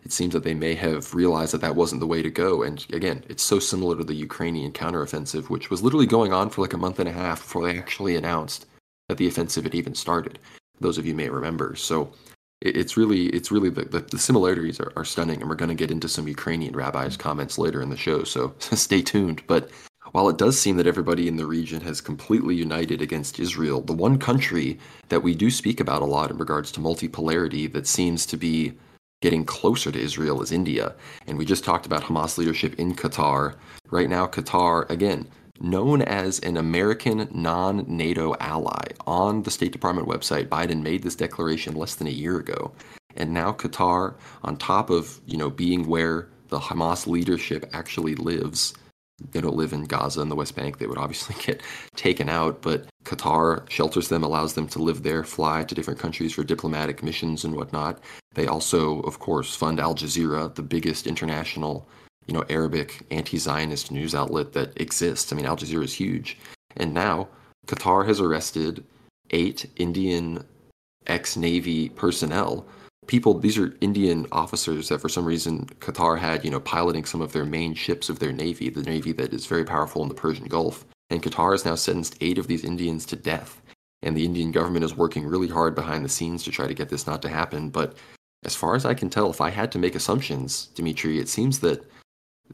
it 0.03 0.13
seems 0.13 0.32
that 0.34 0.45
they 0.45 0.53
may 0.53 0.75
have 0.75 1.13
realized 1.13 1.53
that 1.53 1.60
that 1.62 1.75
wasn't 1.75 1.99
the 1.99 2.08
way 2.08 2.21
to 2.21 2.29
go. 2.29 2.63
And 2.63 2.86
again, 2.93 3.21
it's 3.27 3.43
so 3.43 3.60
similar 3.60 3.97
to 3.97 4.03
the 4.05 4.13
Ukrainian 4.15 4.71
counteroffensive, 4.71 5.49
which 5.49 5.69
was 5.69 5.84
literally 5.84 6.05
going 6.05 6.32
on 6.32 6.49
for 6.49 6.62
like 6.62 6.71
a 6.73 6.77
month 6.77 6.99
and 6.99 7.10
a 7.10 7.12
half 7.12 7.39
before 7.41 7.63
they 7.67 7.77
actually 7.77 8.15
announced 8.15 8.65
that 9.10 9.17
the 9.17 9.27
offensive 9.27 9.65
had 9.65 9.75
even 9.75 9.93
started. 9.93 10.39
Those 10.79 10.97
of 10.97 11.05
you 11.05 11.13
may 11.13 11.27
remember. 11.27 11.75
So 11.75 12.13
it's 12.62 12.98
really 12.98 13.28
it's 13.28 13.52
really 13.52 13.69
the, 13.69 14.06
the, 14.12 14.19
similarities 14.19 14.80
are, 14.80 14.91
are, 14.95 15.06
stunning 15.06 15.39
and 15.39 15.50
we're 15.50 15.56
going 15.56 15.69
to 15.69 15.76
get 15.76 15.91
into 15.91 16.10
some 16.10 16.28
ukrainian 16.28 16.76
rabbis 16.76 17.15
comments 17.15 17.58
later 17.58 17.82
in 17.82 17.89
the 17.89 17.98
show 17.98 18.24
so 18.24 18.54
stay 18.60 19.02
tuned. 19.02 19.41
But 19.48 19.69
while 20.12 20.28
it 20.28 20.38
does 20.38 20.60
seem 20.60 20.78
that 20.78 20.88
everybody 20.88 21.28
in 21.28 21.38
the 21.38 21.45
region 21.45 21.82
has 21.82 22.02
completely 22.02 22.56
united 22.56 23.02
against 23.02 23.39
israel 23.39 23.82
the 23.82 23.93
one 23.93 24.17
country 24.17 24.78
that 25.08 25.24
we 25.24 25.36
do 25.36 25.50
speak 25.50 25.80
about 25.80 26.02
a 26.02 26.06
lot 26.06 26.32
in 26.32 26.38
regards 26.38 26.72
to 26.74 26.82
multipolarity 26.82 27.72
that 27.72 27.88
seems 27.88 28.26
to 28.26 28.36
be 28.36 28.74
getting 29.22 29.45
closer 29.45 29.91
to 29.91 30.00
israel 30.00 30.41
is 30.41 30.52
india. 30.52 30.93
And 31.28 31.38
we 31.38 31.45
just 31.45 31.63
talked 31.63 31.86
about 31.86 32.04
hamas 32.04 32.38
leadership 32.38 32.76
in 32.76 32.93
qatar. 32.93 33.56
Right 33.89 34.10
now 34.10 34.28
qatar 34.28 34.89
again 34.89 35.28
known 35.60 36.02
as 36.02 36.39
an 36.39 36.58
American 36.58 37.28
non 37.32 37.86
NATO 37.88 38.36
ally. 38.39 38.88
On 39.06 39.43
the 39.43 39.52
State 39.52 39.72
Department 39.72 40.08
website, 40.08 40.48
Biden 40.48 40.82
made 40.82 41.04
this 41.04 41.15
declaration 41.15 41.76
less 41.76 41.95
than 41.95 42.08
a 42.08 42.12
year 42.12 42.38
ago. 42.38 42.72
And 43.15 43.34
now 43.34 43.52
Qatar, 43.52 44.15
on 44.43 44.58
top 44.58 44.89
of, 44.89 45.19
you 45.26 45.38
know, 45.38 45.50
being 45.50 45.88
where 45.88 46.30
the 46.50 46.60
Hamas 46.60 47.08
leadership 47.08 47.69
actually 47.74 48.15
lives, 48.15 48.74
they 49.32 49.41
don't 49.41 49.56
live 49.56 49.74
in 49.74 49.84
Gaza 49.84 50.22
and 50.22 50.32
the 50.32 50.36
West 50.36 50.56
Bank. 50.56 50.78
They 50.78 50.88
would 50.88 50.98
obviously 50.98 51.36
get 51.45 51.62
taken 51.95 52.30
out, 52.30 52.62
but 52.62 52.86
Qatar 53.04 53.69
shelters 53.69 54.08
them, 54.08 54.24
allows 54.24 54.54
them 54.54 54.67
to 54.69 54.80
live 54.80 55.04
there, 55.04 55.24
fly 55.24 55.63
to 55.63 55.76
different 55.76 56.00
countries 56.00 56.34
for 56.34 56.43
diplomatic 56.43 57.04
missions 57.04 57.43
and 57.43 57.56
whatnot. 57.56 58.00
They 58.36 58.48
also, 58.48 59.02
of 59.02 59.19
course, 59.19 59.56
fund 59.56 59.80
Al 59.80 59.95
Jazeera, 59.95 60.54
the 60.54 60.62
biggest 60.62 61.08
international 61.08 61.88
you 62.29 62.33
know, 62.33 62.45
Arabic 62.47 63.07
anti-Zionist 63.09 63.91
news 63.91 64.13
outlet 64.13 64.53
that 64.53 64.79
exists. 64.79 65.33
I 65.33 65.35
mean, 65.35 65.47
Al 65.47 65.57
Jazeera 65.57 65.83
is 65.83 65.93
huge, 65.95 66.37
and 66.77 66.93
now 66.93 67.27
Qatar 67.65 68.05
has 68.05 68.19
arrested 68.19 68.83
eight 69.31 69.67
Indian 69.77 70.45
ex-Navy 71.07 71.89
personnel. 71.89 72.67
People, 73.07 73.39
these 73.39 73.57
are 73.57 73.75
Indian 73.81 74.27
officers 74.31 74.89
that 74.89 75.01
for 75.01 75.09
some 75.09 75.25
reason 75.25 75.65
Qatar 75.79 76.19
had, 76.19 76.45
you 76.45 76.51
know, 76.51 76.59
piloting 76.59 77.03
some 77.03 77.19
of 77.19 77.31
their 77.31 77.45
main 77.45 77.73
ships 77.73 78.09
of 78.09 78.19
their 78.19 78.31
navy, 78.31 78.69
the 78.69 78.83
navy 78.83 79.11
that 79.13 79.33
is 79.33 79.47
very 79.47 79.65
powerful 79.65 80.03
in 80.03 80.07
the 80.09 80.13
Persian 80.13 80.45
Gulf. 80.45 80.85
And 81.09 81.23
Qatar 81.23 81.53
has 81.53 81.65
now 81.65 81.73
sentenced 81.73 82.15
eight 82.21 82.37
of 82.37 82.45
these 82.45 82.63
Indians 82.63 83.07
to 83.07 83.15
death. 83.15 83.59
And 84.03 84.15
the 84.15 84.25
Indian 84.25 84.51
government 84.51 84.85
is 84.85 84.95
working 84.95 85.25
really 85.25 85.47
hard 85.47 85.73
behind 85.73 86.05
the 86.05 86.09
scenes 86.09 86.43
to 86.43 86.51
try 86.51 86.67
to 86.67 86.75
get 86.75 86.89
this 86.89 87.07
not 87.07 87.23
to 87.23 87.29
happen. 87.29 87.71
But 87.71 87.97
as 88.45 88.55
far 88.55 88.75
as 88.75 88.85
I 88.85 88.93
can 88.93 89.09
tell, 89.09 89.31
if 89.31 89.41
I 89.41 89.49
had 89.49 89.71
to 89.71 89.79
make 89.79 89.95
assumptions, 89.95 90.67
Dimitri, 90.75 91.17
it 91.17 91.27
seems 91.27 91.59
that 91.61 91.83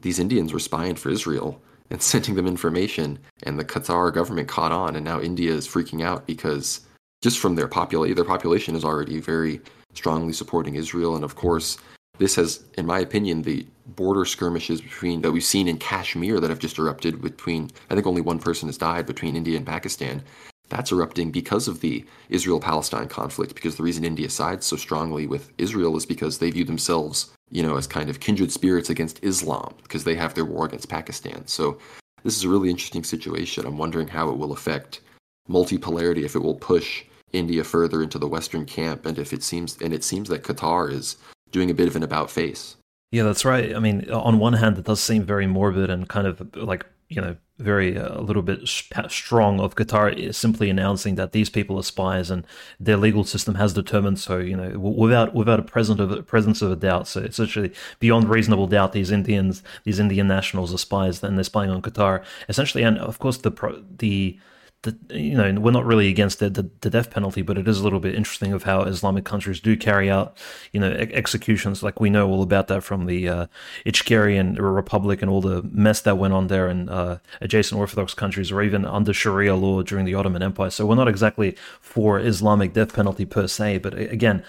these 0.00 0.18
Indians 0.18 0.52
were 0.52 0.58
spying 0.58 0.94
for 0.96 1.10
Israel 1.10 1.60
and 1.90 2.02
sending 2.10 2.34
them 2.34 2.46
information, 2.46 3.18
and 3.44 3.58
the 3.58 3.64
Qatar 3.64 4.12
government 4.12 4.48
caught 4.48 4.72
on, 4.72 4.96
and 4.96 5.04
now 5.04 5.20
India 5.20 5.52
is 5.52 5.68
freaking 5.68 6.02
out 6.04 6.26
because 6.26 6.80
just 7.22 7.38
from 7.38 7.54
their 7.54 7.68
population, 7.68 8.14
their 8.14 8.24
population 8.24 8.76
is 8.76 8.84
already 8.84 9.20
very 9.20 9.60
strongly 9.94 10.32
supporting 10.32 10.74
Israel, 10.74 11.14
and 11.14 11.24
of 11.24 11.36
course, 11.36 11.78
this 12.18 12.34
has, 12.36 12.64
in 12.78 12.86
my 12.86 13.00
opinion, 13.00 13.42
the 13.42 13.66
border 13.88 14.24
skirmishes 14.24 14.80
between 14.80 15.20
that 15.20 15.32
we've 15.32 15.44
seen 15.44 15.68
in 15.68 15.78
Kashmir 15.78 16.40
that 16.40 16.50
have 16.50 16.58
just 16.58 16.78
erupted 16.78 17.20
between. 17.20 17.70
I 17.90 17.94
think 17.94 18.06
only 18.06 18.22
one 18.22 18.38
person 18.38 18.68
has 18.68 18.78
died 18.78 19.06
between 19.06 19.36
India 19.36 19.56
and 19.56 19.66
Pakistan. 19.66 20.22
That's 20.68 20.92
erupting 20.92 21.30
because 21.30 21.68
of 21.68 21.80
the 21.80 22.04
Israel 22.28 22.58
Palestine 22.58 23.08
conflict, 23.08 23.54
because 23.54 23.76
the 23.76 23.82
reason 23.82 24.04
India 24.04 24.28
sides 24.30 24.66
so 24.66 24.76
strongly 24.76 25.26
with 25.26 25.52
Israel 25.58 25.96
is 25.96 26.06
because 26.06 26.38
they 26.38 26.50
view 26.50 26.64
themselves, 26.64 27.32
you 27.50 27.62
know, 27.62 27.76
as 27.76 27.86
kind 27.86 28.10
of 28.10 28.20
kindred 28.20 28.52
spirits 28.52 28.90
against 28.90 29.22
Islam, 29.22 29.74
because 29.82 30.04
they 30.04 30.14
have 30.14 30.34
their 30.34 30.44
war 30.44 30.66
against 30.66 30.88
Pakistan. 30.88 31.46
So 31.46 31.78
this 32.24 32.36
is 32.36 32.44
a 32.44 32.48
really 32.48 32.70
interesting 32.70 33.04
situation. 33.04 33.66
I'm 33.66 33.78
wondering 33.78 34.08
how 34.08 34.28
it 34.30 34.38
will 34.38 34.52
affect 34.52 35.00
multipolarity, 35.48 36.24
if 36.24 36.34
it 36.34 36.42
will 36.42 36.56
push 36.56 37.04
India 37.32 37.62
further 37.64 38.02
into 38.02 38.18
the 38.18 38.28
Western 38.28 38.64
camp, 38.64 39.06
and 39.06 39.18
if 39.18 39.32
it 39.32 39.42
seems 39.42 39.76
and 39.80 39.92
it 39.92 40.04
seems 40.04 40.28
that 40.28 40.42
Qatar 40.42 40.90
is 40.90 41.16
doing 41.50 41.70
a 41.70 41.74
bit 41.74 41.88
of 41.88 41.96
an 41.96 42.02
about 42.02 42.30
face. 42.30 42.76
Yeah, 43.12 43.22
that's 43.22 43.44
right. 43.44 43.74
I 43.74 43.78
mean, 43.78 44.10
on 44.10 44.38
one 44.38 44.54
hand, 44.54 44.78
it 44.78 44.84
does 44.84 45.00
seem 45.00 45.22
very 45.22 45.46
morbid 45.46 45.90
and 45.90 46.08
kind 46.08 46.26
of 46.26 46.54
like 46.56 46.84
you 47.08 47.20
know 47.20 47.36
very 47.58 47.96
uh, 47.96 48.20
a 48.20 48.22
little 48.22 48.42
bit 48.42 48.68
strong 49.08 49.60
of 49.60 49.74
Qatar 49.74 50.34
simply 50.34 50.68
announcing 50.68 51.14
that 51.14 51.32
these 51.32 51.48
people 51.48 51.78
are 51.78 51.82
spies 51.82 52.30
and 52.30 52.46
their 52.78 52.96
legal 52.96 53.24
system 53.24 53.54
has 53.54 53.72
determined 53.72 54.18
so 54.18 54.38
you 54.38 54.56
know 54.56 54.78
without 54.78 55.34
without 55.34 55.60
a 55.60 55.62
present 55.62 55.98
of 56.00 56.10
a 56.10 56.22
presence 56.22 56.60
of 56.62 56.70
a 56.70 56.76
doubt. 56.76 57.08
So 57.08 57.20
it's 57.20 57.40
actually 57.40 57.72
beyond 57.98 58.28
reasonable 58.28 58.66
doubt 58.66 58.92
these 58.92 59.10
Indians 59.10 59.62
these 59.84 59.98
Indian 59.98 60.28
nationals 60.28 60.74
are 60.74 60.78
spies 60.78 61.22
and 61.22 61.36
they're 61.36 61.44
spying 61.44 61.70
on 61.70 61.82
Qatar. 61.82 62.22
Essentially 62.48 62.84
and 62.84 62.98
of 62.98 63.18
course 63.18 63.38
the 63.38 63.52
the 63.98 64.38
the, 64.86 65.18
you 65.18 65.36
know, 65.36 65.60
we're 65.60 65.70
not 65.70 65.84
really 65.84 66.08
against 66.08 66.38
the, 66.38 66.48
the, 66.48 66.70
the, 66.80 66.90
death 66.90 67.10
penalty, 67.10 67.42
but 67.42 67.58
it 67.58 67.68
is 67.68 67.78
a 67.78 67.84
little 67.84 68.00
bit 68.00 68.14
interesting 68.14 68.52
of 68.52 68.62
how 68.62 68.82
Islamic 68.82 69.24
countries 69.24 69.60
do 69.60 69.76
carry 69.76 70.10
out, 70.10 70.36
you 70.72 70.80
know, 70.80 70.90
executions. 70.90 71.82
Like 71.82 72.00
we 72.00 72.08
know 72.08 72.28
all 72.28 72.42
about 72.42 72.68
that 72.68 72.82
from 72.82 73.06
the 73.06 73.28
uh, 73.28 73.46
Republic 73.84 75.22
and 75.22 75.30
all 75.30 75.40
the 75.40 75.62
mess 75.64 76.00
that 76.02 76.16
went 76.16 76.34
on 76.34 76.46
there 76.46 76.68
in 76.68 76.88
uh, 76.88 77.18
adjacent 77.40 77.78
Orthodox 77.78 78.14
countries, 78.14 78.50
or 78.50 78.62
even 78.62 78.86
under 78.86 79.12
Sharia 79.12 79.54
law 79.54 79.82
during 79.82 80.06
the 80.06 80.14
Ottoman 80.14 80.42
Empire. 80.42 80.70
So 80.70 80.86
we're 80.86 80.94
not 80.94 81.08
exactly 81.08 81.56
for 81.80 82.18
Islamic 82.18 82.72
death 82.72 82.94
penalty 82.94 83.26
per 83.26 83.46
se, 83.46 83.78
but 83.78 83.94
again, 83.98 84.42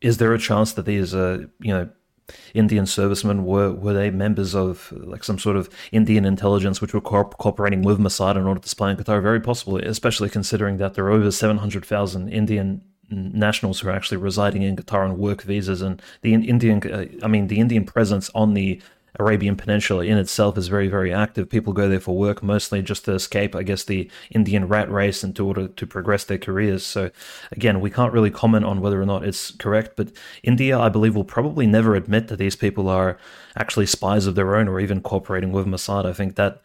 is 0.00 0.16
there 0.18 0.32
a 0.34 0.38
chance 0.38 0.72
that 0.72 0.86
these, 0.86 1.14
uh, 1.14 1.44
you 1.60 1.72
know, 1.72 1.88
Indian 2.54 2.86
servicemen 2.86 3.44
were 3.44 3.72
were 3.72 3.92
they 3.92 4.10
members 4.10 4.54
of 4.54 4.92
like 4.92 5.24
some 5.24 5.38
sort 5.38 5.56
of 5.56 5.68
Indian 5.90 6.24
intelligence 6.24 6.80
which 6.80 6.94
were 6.94 7.00
co- 7.00 7.24
cooperating 7.24 7.82
with 7.82 7.98
Mossad 7.98 8.36
in 8.36 8.46
order 8.46 8.60
to 8.60 8.68
spy 8.68 8.90
on 8.90 8.96
Qatar? 8.96 9.22
Very 9.22 9.40
possible, 9.40 9.78
especially 9.78 10.28
considering 10.28 10.76
that 10.78 10.94
there 10.94 11.04
are 11.06 11.10
over 11.10 11.30
seven 11.30 11.58
hundred 11.58 11.84
thousand 11.84 12.28
Indian 12.28 12.82
nationals 13.12 13.80
who 13.80 13.88
are 13.88 13.92
actually 13.92 14.16
residing 14.16 14.62
in 14.62 14.76
Qatar 14.76 15.04
on 15.04 15.18
work 15.18 15.42
visas, 15.42 15.82
and 15.82 16.00
the 16.22 16.34
Indian, 16.34 16.82
uh, 16.90 17.06
I 17.22 17.28
mean, 17.28 17.48
the 17.48 17.60
Indian 17.60 17.84
presence 17.84 18.30
on 18.34 18.54
the 18.54 18.80
Arabian 19.18 19.56
Peninsula 19.56 20.04
in 20.04 20.16
itself 20.16 20.56
is 20.56 20.68
very, 20.68 20.88
very 20.88 21.12
active. 21.12 21.50
People 21.50 21.72
go 21.72 21.88
there 21.88 22.00
for 22.00 22.16
work, 22.16 22.42
mostly 22.42 22.80
just 22.80 23.04
to 23.04 23.12
escape, 23.12 23.54
I 23.54 23.62
guess, 23.62 23.84
the 23.84 24.10
Indian 24.30 24.66
rat 24.66 24.90
race 24.90 25.22
and 25.22 25.36
to 25.36 25.46
order 25.46 25.68
to 25.68 25.86
progress 25.86 26.24
their 26.24 26.38
careers. 26.38 26.84
So, 26.84 27.10
again, 27.50 27.80
we 27.80 27.90
can't 27.90 28.12
really 28.12 28.30
comment 28.30 28.64
on 28.64 28.80
whether 28.80 29.00
or 29.00 29.06
not 29.06 29.24
it's 29.24 29.50
correct, 29.52 29.96
but 29.96 30.12
India, 30.42 30.78
I 30.78 30.88
believe, 30.88 31.14
will 31.14 31.24
probably 31.24 31.66
never 31.66 31.94
admit 31.94 32.28
that 32.28 32.38
these 32.38 32.56
people 32.56 32.88
are 32.88 33.18
actually 33.56 33.86
spies 33.86 34.26
of 34.26 34.34
their 34.34 34.56
own 34.56 34.66
or 34.66 34.80
even 34.80 35.02
cooperating 35.02 35.52
with 35.52 35.66
Mossad. 35.66 36.06
I 36.06 36.14
think 36.14 36.36
that 36.36 36.62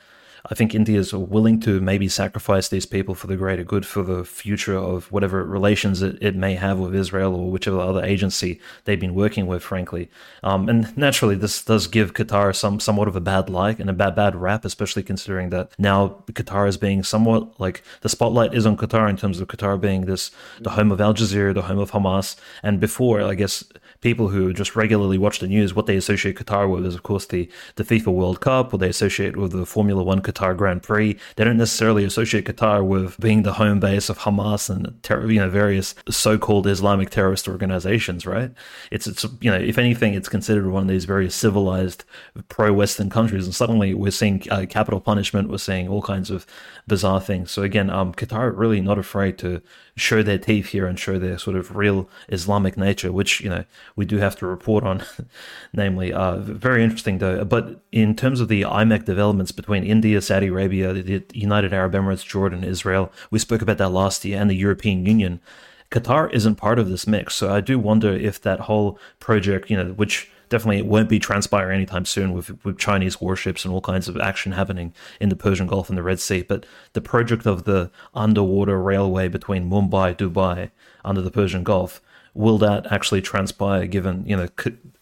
I 0.50 0.56
think 0.56 0.74
India 0.74 1.00
is 1.00 1.14
willing 1.14 1.60
to 1.62 1.82
maybe 1.82 2.08
sacrifice 2.08 2.70
these 2.70 2.86
people 2.86 3.16
for 3.16 3.28
the 3.28 3.36
greater 3.36 3.64
good, 3.64 3.86
for 3.86 4.04
the 4.04 4.24
future 4.24 4.78
of 4.78 5.12
whatever 5.12 5.44
relations 5.44 6.02
it, 6.02 6.18
it 6.22 6.36
may 6.36 6.56
have 6.56 6.80
with 6.80 6.96
Israel 6.96 7.36
or 7.36 7.52
whichever 7.52 7.80
other 7.80 8.04
agency 8.04 8.60
they've 8.86 9.00
been 9.00 9.16
working 9.16 9.48
with, 9.48 9.62
frankly. 9.64 10.10
Um, 10.44 10.70
and 10.70 10.98
naturally, 10.98 11.36
this 11.36 11.64
does 11.64 11.88
give 11.88 12.14
Qatar 12.14 12.56
some 12.56 12.80
somewhat 12.80 13.08
of 13.08 13.16
a 13.16 13.22
bad 13.22 13.50
like 13.50 13.80
and 13.80 13.90
a 13.90 13.94
bad 13.94 14.16
bad 14.16 14.36
rap, 14.36 14.64
especially 14.64 15.04
considering 15.04 15.50
that 15.50 15.72
now 15.78 16.24
Qatar 16.32 16.68
is 16.68 16.78
being 16.78 17.04
somewhat 17.04 17.60
like 17.60 17.84
the 18.02 18.10
spotlight 18.10 18.54
is 18.54 18.66
on 18.66 18.78
Qatar 18.78 19.10
in 19.10 19.18
terms 19.18 19.40
of 19.40 19.48
Qatar 19.48 19.80
being 19.80 20.06
this 20.06 20.32
the 20.60 20.72
home 20.72 20.92
of 20.92 21.02
Al 21.02 21.14
Jazeera, 21.14 21.54
the 21.54 21.64
home 21.64 21.80
of 21.80 21.92
Hamas, 21.92 22.36
and 22.64 22.80
before 22.80 23.22
I 23.22 23.36
guess 23.36 23.64
people 24.02 24.30
who 24.30 24.54
just 24.54 24.76
regularly 24.76 25.18
watch 25.18 25.40
the 25.40 25.48
news, 25.48 25.74
what 25.74 25.86
they 25.86 25.96
associate 25.96 26.38
Qatar 26.38 26.70
with 26.70 26.86
is, 26.86 26.96
of 26.96 27.04
course, 27.04 27.26
the, 27.26 27.50
the 27.76 27.84
FIFA 27.84 28.14
World 28.14 28.42
Cup, 28.42 28.74
or 28.74 28.78
they 28.78 28.90
associate 28.90 29.36
with 29.36 29.52
the 29.52 29.66
Formula 29.66 30.04
One 30.04 30.22
Qatar 30.22 30.56
Grand 30.56 30.84
Prix. 30.84 31.18
They 31.36 31.44
don't 31.44 31.58
necessarily 31.58 32.04
associate 32.04 32.46
Qatar 32.46 32.86
with 32.86 33.20
being 33.20 33.44
the 33.44 33.54
home 33.54 33.80
base 33.80 34.10
of 34.10 34.20
Hamas 34.20 34.70
and 34.70 35.02
ter- 35.04 35.28
you 35.30 35.40
know 35.40 35.50
various 35.50 35.96
so-called 36.10 36.68
Islamic 36.68 37.10
terrorist 37.10 37.48
organizations. 37.48 38.26
Right? 38.26 38.52
It's 38.92 39.08
it's 39.08 39.26
you 39.42 39.52
know 39.52 39.58
if 39.58 39.78
anything, 39.78 40.14
it's 40.14 40.30
considered 40.30 40.68
one 40.70 40.84
of 40.84 40.90
these 40.90 41.06
very 41.06 41.30
civilized 41.30 42.04
pro-Western 42.50 43.10
countries, 43.10 43.46
and 43.46 43.56
suddenly 43.56 43.94
we're 43.94 44.12
seeing 44.12 44.44
uh, 44.52 44.66
capital 44.70 45.00
punishment. 45.00 45.50
We're 45.50 45.58
seeing 45.58 45.88
all 45.88 46.02
kinds 46.02 46.30
of 46.30 46.46
bizarre 46.88 47.22
things. 47.22 47.52
So 47.52 47.64
again, 47.64 47.90
um, 47.90 48.14
Qatar 48.14 48.56
really 48.56 48.82
not 48.82 48.98
afraid 48.98 49.38
to 49.40 49.62
show 49.98 50.22
their 50.24 50.38
teeth 50.38 50.68
here 50.68 50.86
and 50.86 50.98
show 50.98 51.18
their 51.20 51.38
sort 51.38 51.58
of 51.58 51.76
real 51.76 52.10
Islamic 52.30 52.78
nature, 52.78 53.12
which 53.12 53.42
you 53.42 53.50
know 53.50 53.66
we 53.96 54.06
do 54.06 54.18
have 54.18 54.36
to 54.38 54.46
report 54.48 54.84
on. 54.84 55.04
namely, 55.74 56.14
uh, 56.14 56.38
very 56.38 56.84
interesting 56.84 57.18
though. 57.18 57.44
But 57.44 57.82
in 57.92 58.16
terms 58.16 58.40
of 58.40 58.48
the 58.48 58.62
IMEC 58.62 59.06
developments 59.06 59.52
between 59.52 59.84
India, 59.84 60.22
Saudi 60.22 60.48
Arabia, 60.48 60.94
the 60.94 61.24
United 61.34 61.74
Arab 61.74 61.94
Emirates, 61.94 62.26
Jordan, 62.26 62.64
Israel, 62.64 63.12
we 63.32 63.40
spoke 63.40 63.62
about 63.62 63.78
that 63.80 63.90
last 63.90 64.24
year, 64.24 64.40
and 64.40 64.50
the 64.50 64.56
European 64.56 65.06
Union. 65.06 65.42
Qatar 65.90 66.32
isn't 66.34 66.56
part 66.56 66.80
of 66.80 66.90
this 66.90 67.08
mix, 67.08 67.34
so 67.36 67.54
I 67.54 67.62
do 67.62 67.80
wonder 67.80 68.12
if 68.12 68.42
that 68.42 68.62
whole 68.62 69.00
project, 69.20 69.70
you 69.70 69.78
know, 69.78 69.94
which 69.94 70.30
definitely 70.50 70.80
it 70.80 70.86
won't 70.86 71.10
be 71.10 71.20
transpiring 71.20 71.76
anytime 71.76 72.06
soon 72.06 72.34
with 72.34 72.64
with 72.64 72.78
Chinese 72.78 73.20
warships 73.22 73.66
and 73.66 73.74
all 73.74 73.82
kinds 73.82 74.08
of 74.08 74.18
action 74.18 74.52
happening 74.54 74.94
in 75.20 75.30
the 75.30 75.36
Persian 75.36 75.68
Gulf 75.68 75.90
and 75.90 75.98
the 75.98 76.04
Red 76.04 76.20
Sea. 76.20 76.42
But 76.42 76.66
the 76.94 77.02
project 77.02 77.46
of 77.46 77.64
the 77.64 77.92
underwater 78.14 78.82
railway 78.82 79.28
between 79.28 79.70
Mumbai, 79.70 80.16
Dubai, 80.16 80.72
under 81.04 81.22
the 81.22 81.32
Persian 81.32 81.64
Gulf, 81.64 82.02
will 82.34 82.60
that 82.60 82.90
actually 82.92 83.22
transpire 83.22 83.88
given 83.88 84.24
you 84.26 84.38
know 84.38 84.48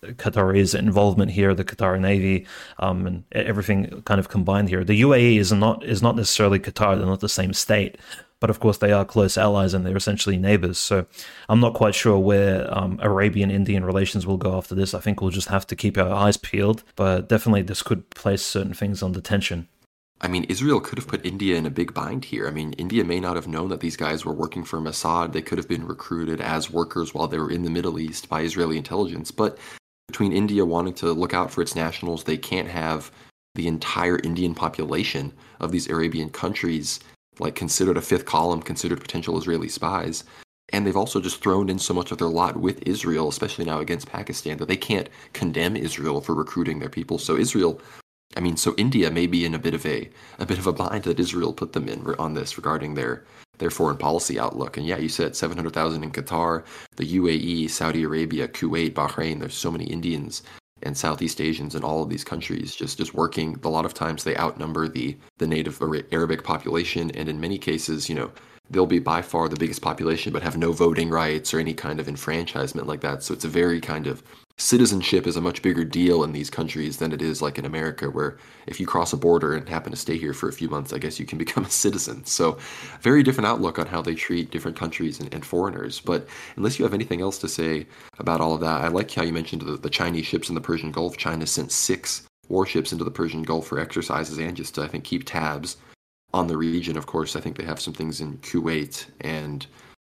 Qatar's 0.04 0.74
involvement 0.74 1.32
here, 1.32 1.54
the 1.54 1.66
Qatar 1.66 2.00
Navy, 2.00 2.46
um, 2.80 3.06
and 3.06 3.24
everything 3.32 4.02
kind 4.06 4.20
of 4.20 4.30
combined 4.30 4.70
here? 4.70 4.84
The 4.84 5.02
UAE 5.02 5.38
is 5.38 5.52
not 5.52 5.84
is 5.84 6.02
not 6.02 6.16
necessarily 6.16 6.60
Qatar; 6.60 6.98
they're 6.98 7.06
not 7.06 7.20
the 7.20 7.30
same 7.30 7.54
state, 7.54 7.98
but 8.40 8.50
of 8.50 8.60
course 8.60 8.78
they 8.78 8.92
are 8.92 9.06
close 9.06 9.38
allies 9.38 9.74
and 9.74 9.86
they're 9.86 9.98
essentially 9.98 10.38
neighbors. 10.38 10.78
So 10.78 11.06
I'm 11.50 11.60
not 11.60 11.74
quite 11.74 11.96
sure 11.96 12.18
where 12.18 12.72
um, 12.76 13.00
Arabian 13.02 13.52
Indian 13.52 13.86
relations 13.86 14.26
will 14.26 14.38
go 14.38 14.58
after 14.58 14.76
this. 14.76 14.94
I 14.94 15.00
think 15.00 15.22
we'll 15.22 15.32
just 15.32 15.50
have 15.50 15.68
to 15.68 15.76
keep 15.76 15.98
our 15.98 16.12
eyes 16.12 16.38
peeled, 16.38 16.84
but 16.96 17.30
definitely 17.30 17.62
this 17.62 17.82
could 17.82 18.10
place 18.12 18.44
certain 18.44 18.74
things 18.74 19.02
under 19.02 19.22
tension. 19.22 19.68
I 20.22 20.30
mean, 20.30 20.46
Israel 20.46 20.80
could 20.80 20.98
have 20.98 21.08
put 21.08 21.26
India 21.26 21.58
in 21.58 21.66
a 21.66 21.70
big 21.70 21.94
bind 21.94 22.26
here. 22.26 22.48
I 22.48 22.52
mean, 22.52 22.74
India 22.74 23.04
may 23.04 23.20
not 23.20 23.36
have 23.36 23.48
known 23.48 23.70
that 23.70 23.82
these 23.82 23.98
guys 23.98 24.24
were 24.24 24.34
working 24.34 24.64
for 24.64 24.80
Mossad. 24.80 25.34
They 25.34 25.42
could 25.42 25.58
have 25.58 25.68
been 25.68 25.86
recruited 25.86 26.40
as 26.40 26.72
workers 26.72 27.14
while 27.14 27.28
they 27.28 27.38
were 27.38 27.52
in 27.52 27.64
the 27.64 27.70
Middle 27.70 28.00
East 28.00 28.30
by 28.30 28.42
Israeli 28.42 28.78
intelligence. 28.78 29.30
But 29.30 29.58
between 30.08 30.32
India 30.32 30.66
wanting 30.66 30.94
to 30.96 31.12
look 31.12 31.34
out 31.34 31.52
for 31.52 31.62
its 31.62 31.76
nationals, 31.76 32.24
they 32.24 32.38
can't 32.38 32.70
have 32.70 33.12
the 33.56 33.68
entire 33.68 34.20
Indian 34.24 34.56
population 34.56 35.34
of 35.60 35.72
these 35.72 35.90
Arabian 35.90 36.30
countries 36.30 37.00
like 37.40 37.56
considered 37.56 37.98
a 37.98 38.02
fifth 38.02 38.26
column, 38.26 38.62
considered 38.62 39.02
potential 39.02 39.38
Israeli 39.38 39.70
spies. 39.70 40.24
And 40.70 40.86
they've 40.86 40.98
also 40.98 41.22
just 41.22 41.42
thrown 41.42 41.70
in 41.70 41.78
so 41.78 41.94
much 41.94 42.12
of 42.12 42.18
their 42.18 42.28
lot 42.28 42.58
with 42.58 42.88
Israel, 42.88 43.30
especially 43.30 43.66
now 43.66 43.80
against 43.80 44.10
Pakistan, 44.10 44.58
that 44.58 44.68
they 44.68 44.78
can't 44.78 45.10
condemn 45.34 45.76
Israel 45.76 46.22
for 46.22 46.34
recruiting 46.34 46.80
their 46.80 46.90
people. 46.90 47.20
So 47.20 47.38
Israel, 47.38 47.80
I 48.36 48.40
mean, 48.40 48.58
so 48.58 48.74
India 48.78 49.12
may 49.12 49.28
be 49.28 49.46
in 49.46 49.54
a 49.54 49.60
bit 49.60 49.76
of 49.76 49.86
a 49.86 50.10
a 50.40 50.46
bit 50.46 50.58
of 50.58 50.66
a 50.66 50.74
bind 50.74 51.04
that 51.04 51.20
Israel 51.20 51.54
put 51.54 51.74
them 51.74 51.88
in 51.88 52.04
on 52.16 52.34
this 52.34 52.58
regarding 52.58 52.96
their 52.96 53.24
their 53.60 53.70
foreign 53.70 53.98
policy 53.98 54.40
outlook. 54.40 54.78
And 54.78 54.86
yeah, 54.86 54.98
you 54.98 55.08
said 55.08 55.36
700,000 55.36 56.04
in 56.04 56.12
Qatar, 56.12 56.66
the 56.98 57.18
UAE, 57.18 57.70
Saudi 57.70 58.04
Arabia, 58.04 58.48
Kuwait, 58.50 58.94
Bahrain. 58.94 59.40
There's 59.40 59.54
so 59.54 59.72
many 59.72 59.86
Indians 59.86 60.44
and 60.86 60.98
Southeast 60.98 61.42
Asians 61.42 61.76
in 61.76 61.84
all 61.84 62.04
of 62.04 62.10
these 62.10 62.24
countries 62.24 62.76
just 62.76 62.98
just 62.98 63.14
working. 63.14 63.60
A 63.64 63.70
lot 63.70 63.86
of 63.86 63.94
times 63.94 64.24
they 64.24 64.38
outnumber 64.38 64.88
the 64.88 65.18
the 65.38 65.48
native 65.48 65.82
Arabic 66.12 66.44
population, 66.44 67.12
and 67.12 67.28
in 67.28 67.40
many 67.40 67.58
cases, 67.58 68.08
you 68.10 68.16
know, 68.16 68.32
they'll 68.70 68.86
be 68.86 69.00
by 69.00 69.22
far 69.22 69.50
the 69.50 69.56
biggest 69.56 69.82
population, 69.82 70.32
but 70.32 70.44
have 70.44 70.58
no 70.58 70.72
voting 70.72 71.10
rights 71.10 71.54
or 71.54 71.60
any 71.60 71.74
kind 71.74 72.00
of 72.00 72.08
enfranchisement 72.08 72.88
like 72.88 73.02
that. 73.02 73.24
So 73.24 73.34
it's 73.34 73.46
a 73.46 73.50
very 73.50 73.82
kind 73.82 74.08
of 74.08 74.24
citizenship 74.58 75.28
is 75.28 75.36
a 75.36 75.41
much 75.41 75.62
bigger 75.62 75.84
deal 75.84 76.24
in 76.24 76.32
these 76.32 76.49
countries 76.49 76.97
than 76.97 77.12
it 77.12 77.22
is 77.22 77.41
like 77.41 77.58
in 77.58 77.66
America, 77.66 78.10
where 78.10 78.38
if 78.68 78.80
you 78.80 78.88
cross 78.88 79.12
a 79.12 79.18
border 79.18 79.53
and 79.53 79.68
happen 79.68 79.91
to 79.91 79.97
stay 79.97 80.18
here 80.18 80.34
for 80.34 80.47
a 80.47 80.53
few 80.53 80.70
months, 80.70 80.93
I 80.93 80.97
guess 80.97 81.20
you 81.20 81.26
can 81.26 81.38
become 81.45 81.66
a 81.66 81.70
citizen. 81.70 82.26
So, 82.26 82.58
very 83.01 83.22
different 83.22 83.47
outlook 83.47 83.80
on 83.80 83.88
how 83.88 84.01
they 84.01 84.16
treat 84.16 84.51
different 84.51 84.78
countries 84.78 85.20
and, 85.20 85.34
and 85.34 85.45
foreigners. 85.45 85.99
But 85.99 86.28
unless 86.56 86.80
you 86.80 86.86
have 86.86 86.93
anything 86.93 87.22
else 87.22 87.38
to 87.39 87.49
say 87.49 87.86
about 88.18 88.41
all 88.41 88.53
of 88.53 88.62
that, 88.62 88.82
I 88.82 88.88
like 88.88 89.12
how 89.12 89.24
you 89.24 89.34
mentioned 89.34 89.62
the, 89.62 89.78
the 89.78 89.89
Chinese 89.89 90.26
ships 90.26 90.49
in 90.49 90.56
the 90.56 90.62
Persian 90.62 90.91
Gulf. 90.91 91.18
China 91.18 91.45
sent 91.45 91.72
six 91.72 92.26
warships 92.47 92.91
into 92.91 93.03
the 93.03 93.12
Persian 93.12 93.43
Gulf 93.43 93.68
for 93.68 93.80
exercises 93.80 94.38
and 94.38 94.56
just 94.56 94.76
to, 94.76 94.84
I 94.84 94.88
think, 94.88 95.03
keep 95.03 95.26
tabs 95.26 95.78
on 96.34 96.47
the 96.47 96.58
region. 96.58 96.97
Of 96.97 97.08
course, 97.08 97.36
I 97.36 97.41
think 97.41 97.58
they 97.58 97.66
have 97.66 97.82
some 97.82 97.93
things 97.93 98.22
in 98.22 98.38
Kuwait 98.38 99.06
and 99.22 99.66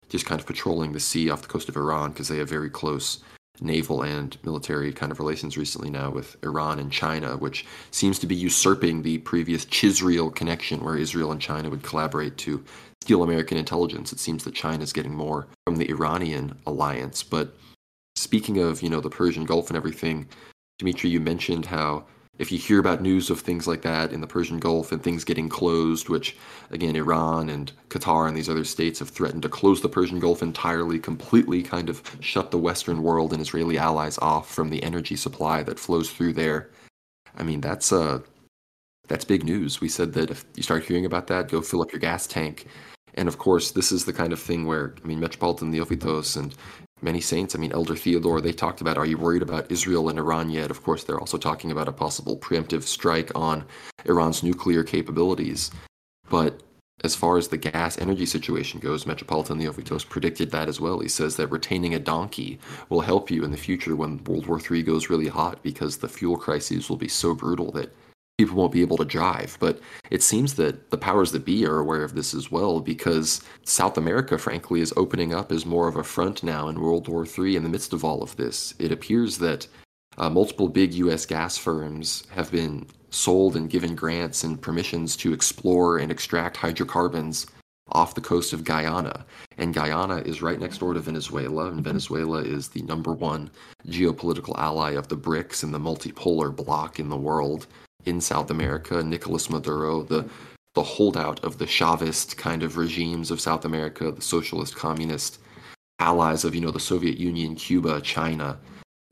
just 0.09 0.25
kind 0.25 0.39
of 0.39 0.47
patrolling 0.47 0.93
the 0.93 0.99
sea 1.01 1.29
off 1.29 1.41
the 1.41 1.47
coast 1.49 1.67
of 1.67 1.75
Iran 1.75 2.11
because 2.11 2.29
they 2.29 2.37
have 2.37 2.49
very 2.49 2.69
close 2.69 3.19
naval 3.61 4.03
and 4.03 4.37
military 4.43 4.93
kind 4.93 5.11
of 5.11 5.19
relations 5.19 5.57
recently 5.57 5.89
now 5.89 6.09
with 6.09 6.37
Iran 6.43 6.79
and 6.79 6.91
China, 6.91 7.37
which 7.37 7.65
seems 7.91 8.19
to 8.19 8.27
be 8.27 8.35
usurping 8.35 9.01
the 9.01 9.17
previous 9.19 9.65
Chisreel 9.65 10.33
connection 10.33 10.83
where 10.83 10.97
Israel 10.97 11.31
and 11.31 11.41
China 11.41 11.69
would 11.69 11.83
collaborate 11.83 12.37
to 12.37 12.63
steal 13.01 13.23
American 13.23 13.57
intelligence. 13.57 14.11
It 14.11 14.19
seems 14.19 14.43
that 14.43 14.53
China 14.53 14.83
is 14.83 14.93
getting 14.93 15.13
more 15.13 15.47
from 15.65 15.77
the 15.77 15.89
Iranian 15.89 16.57
alliance. 16.65 17.23
But 17.23 17.55
speaking 18.15 18.59
of, 18.59 18.81
you 18.81 18.89
know, 18.89 19.01
the 19.01 19.09
Persian 19.09 19.45
Gulf 19.45 19.69
and 19.69 19.77
everything, 19.77 20.27
Dimitri, 20.79 21.09
you 21.09 21.19
mentioned 21.19 21.65
how 21.65 22.05
if 22.39 22.51
you 22.51 22.57
hear 22.57 22.79
about 22.79 23.01
news 23.01 23.29
of 23.29 23.39
things 23.39 23.67
like 23.67 23.81
that 23.81 24.11
in 24.11 24.21
the 24.21 24.27
Persian 24.27 24.59
Gulf 24.59 24.91
and 24.91 25.01
things 25.01 25.23
getting 25.23 25.49
closed, 25.49 26.09
which 26.09 26.37
again, 26.71 26.95
Iran 26.95 27.49
and 27.49 27.71
Qatar 27.89 28.27
and 28.27 28.37
these 28.37 28.49
other 28.49 28.63
states 28.63 28.99
have 28.99 29.09
threatened 29.09 29.41
to 29.43 29.49
close 29.49 29.81
the 29.81 29.89
Persian 29.89 30.19
Gulf 30.19 30.41
entirely, 30.43 30.99
completely 30.99 31.63
kind 31.63 31.89
of 31.89 32.01
shut 32.19 32.51
the 32.51 32.57
Western 32.57 33.01
world 33.01 33.33
and 33.33 33.41
Israeli 33.41 33.77
allies 33.77 34.17
off 34.19 34.53
from 34.53 34.69
the 34.69 34.83
energy 34.83 35.15
supply 35.15 35.63
that 35.63 35.79
flows 35.79 36.11
through 36.11 36.33
there. 36.33 36.69
I 37.35 37.43
mean, 37.43 37.61
that's 37.61 37.91
uh, 37.91 38.19
that's 39.07 39.25
big 39.25 39.43
news. 39.43 39.81
We 39.81 39.89
said 39.89 40.13
that 40.13 40.31
if 40.31 40.45
you 40.55 40.63
start 40.63 40.83
hearing 40.83 41.05
about 41.05 41.27
that, 41.27 41.49
go 41.49 41.61
fill 41.61 41.81
up 41.81 41.91
your 41.91 41.99
gas 41.99 42.27
tank. 42.27 42.67
And 43.13 43.27
of 43.27 43.37
course, 43.37 43.71
this 43.71 43.91
is 43.91 44.05
the 44.05 44.13
kind 44.13 44.31
of 44.31 44.39
thing 44.39 44.65
where, 44.65 44.93
I 45.03 45.07
mean, 45.07 45.19
Metropolitan 45.19 45.73
Neophytos 45.73 46.37
and 46.37 46.53
many 47.01 47.21
saints, 47.21 47.55
I 47.55 47.59
mean, 47.59 47.71
Elder 47.71 47.95
Theodore, 47.95 48.41
they 48.41 48.51
talked 48.51 48.81
about, 48.81 48.97
are 48.97 49.05
you 49.05 49.17
worried 49.17 49.41
about 49.41 49.71
Israel 49.71 50.09
and 50.09 50.17
Iran 50.17 50.49
yet? 50.49 50.71
Of 50.71 50.83
course, 50.83 51.03
they're 51.03 51.19
also 51.19 51.37
talking 51.37 51.71
about 51.71 51.87
a 51.87 51.93
possible 51.93 52.37
preemptive 52.37 52.83
strike 52.83 53.31
on 53.35 53.65
Iran's 54.05 54.43
nuclear 54.43 54.83
capabilities. 54.83 55.71
But 56.29 56.61
as 57.03 57.15
far 57.15 57.37
as 57.37 57.47
the 57.47 57.57
gas 57.57 57.99
energy 57.99 58.25
situation 58.25 58.79
goes, 58.79 59.05
Metropolitan 59.05 59.59
Neophytos 59.59 60.07
predicted 60.07 60.49
that 60.51 60.67
as 60.67 60.81
well. 60.81 60.99
He 60.99 61.07
says 61.07 61.35
that 61.35 61.47
retaining 61.47 61.93
a 61.93 61.99
donkey 61.99 62.59
will 62.89 63.01
help 63.01 63.29
you 63.29 63.43
in 63.43 63.51
the 63.51 63.57
future 63.57 63.95
when 63.95 64.23
World 64.23 64.47
War 64.47 64.59
III 64.59 64.81
goes 64.81 65.09
really 65.09 65.27
hot 65.27 65.61
because 65.61 65.97
the 65.97 66.09
fuel 66.09 66.37
crises 66.37 66.89
will 66.89 66.97
be 66.97 67.07
so 67.07 67.35
brutal 67.35 67.71
that 67.73 67.93
people 68.37 68.55
won't 68.55 68.71
be 68.71 68.81
able 68.81 68.97
to 68.97 69.05
drive. 69.05 69.57
But 69.59 69.79
it 70.11 70.21
seems 70.21 70.53
that 70.55 70.91
the 70.91 70.97
powers 70.97 71.31
that 71.31 71.45
be 71.45 71.65
are 71.65 71.79
aware 71.79 72.03
of 72.03 72.13
this 72.13 72.33
as 72.33 72.51
well 72.51 72.79
because 72.79 73.41
South 73.63 73.97
America, 73.97 74.37
frankly, 74.37 74.81
is 74.81 74.93
opening 74.95 75.33
up 75.33 75.51
as 75.51 75.65
more 75.65 75.87
of 75.87 75.95
a 75.95 76.03
front 76.03 76.43
now 76.43 76.67
in 76.67 76.79
World 76.79 77.07
War 77.07 77.25
III 77.25 77.55
in 77.55 77.63
the 77.63 77.69
midst 77.69 77.93
of 77.93 78.03
all 78.05 78.21
of 78.21 78.35
this. 78.35 78.75
It 78.77 78.91
appears 78.91 79.39
that 79.39 79.67
uh, 80.17 80.29
multiple 80.29 80.67
big 80.67 80.93
U.S. 80.95 81.25
gas 81.25 81.57
firms 81.57 82.23
have 82.29 82.51
been 82.51 82.87
sold 83.09 83.55
and 83.55 83.69
given 83.69 83.95
grants 83.95 84.43
and 84.43 84.61
permissions 84.61 85.15
to 85.17 85.33
explore 85.33 85.97
and 85.97 86.11
extract 86.11 86.57
hydrocarbons 86.57 87.47
off 87.91 88.15
the 88.15 88.21
coast 88.21 88.53
of 88.53 88.63
Guyana. 88.63 89.25
And 89.57 89.73
Guyana 89.73 90.17
is 90.17 90.41
right 90.41 90.59
next 90.59 90.79
door 90.79 90.93
to 90.93 90.99
Venezuela, 90.99 91.67
and 91.67 91.83
Venezuela 91.83 92.41
is 92.43 92.67
the 92.67 92.81
number 92.81 93.13
one 93.13 93.49
geopolitical 93.87 94.57
ally 94.57 94.91
of 94.91 95.07
the 95.07 95.17
BRICS 95.17 95.63
and 95.63 95.73
the 95.73 95.79
multipolar 95.79 96.53
bloc 96.53 96.99
in 96.99 97.09
the 97.09 97.17
world 97.17 97.65
in 98.05 98.21
South 98.21 98.49
America. 98.49 99.03
Nicolas 99.03 99.49
Maduro, 99.49 100.03
the 100.03 100.29
the 100.77 100.83
holdout 100.83 101.43
of 101.43 101.57
the 101.57 101.65
Chavist 101.65 102.37
kind 102.37 102.61
of 102.61 102.77
regimes 102.77 103.31
of 103.31 103.41
South 103.41 103.65
America, 103.65 104.11
the 104.11 104.21
socialist 104.21 104.75
communist 104.75 105.39
allies 105.97 106.45
of, 106.45 106.53
you 106.53 106.61
know, 106.61 106.69
the 106.69 106.79
Soviet 106.79 107.17
Union, 107.17 107.55
Cuba, 107.55 107.99
China, 108.01 108.59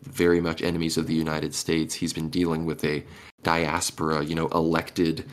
very 0.03 0.39
much 0.39 0.61
enemies 0.61 0.95
of 0.95 1.07
the 1.07 1.15
United 1.15 1.55
States. 1.55 1.95
He's 1.95 2.13
been 2.13 2.29
dealing 2.29 2.65
with 2.65 2.83
a 2.83 3.03
diaspora, 3.41 4.23
you 4.23 4.35
know, 4.35 4.47
elected 4.49 5.25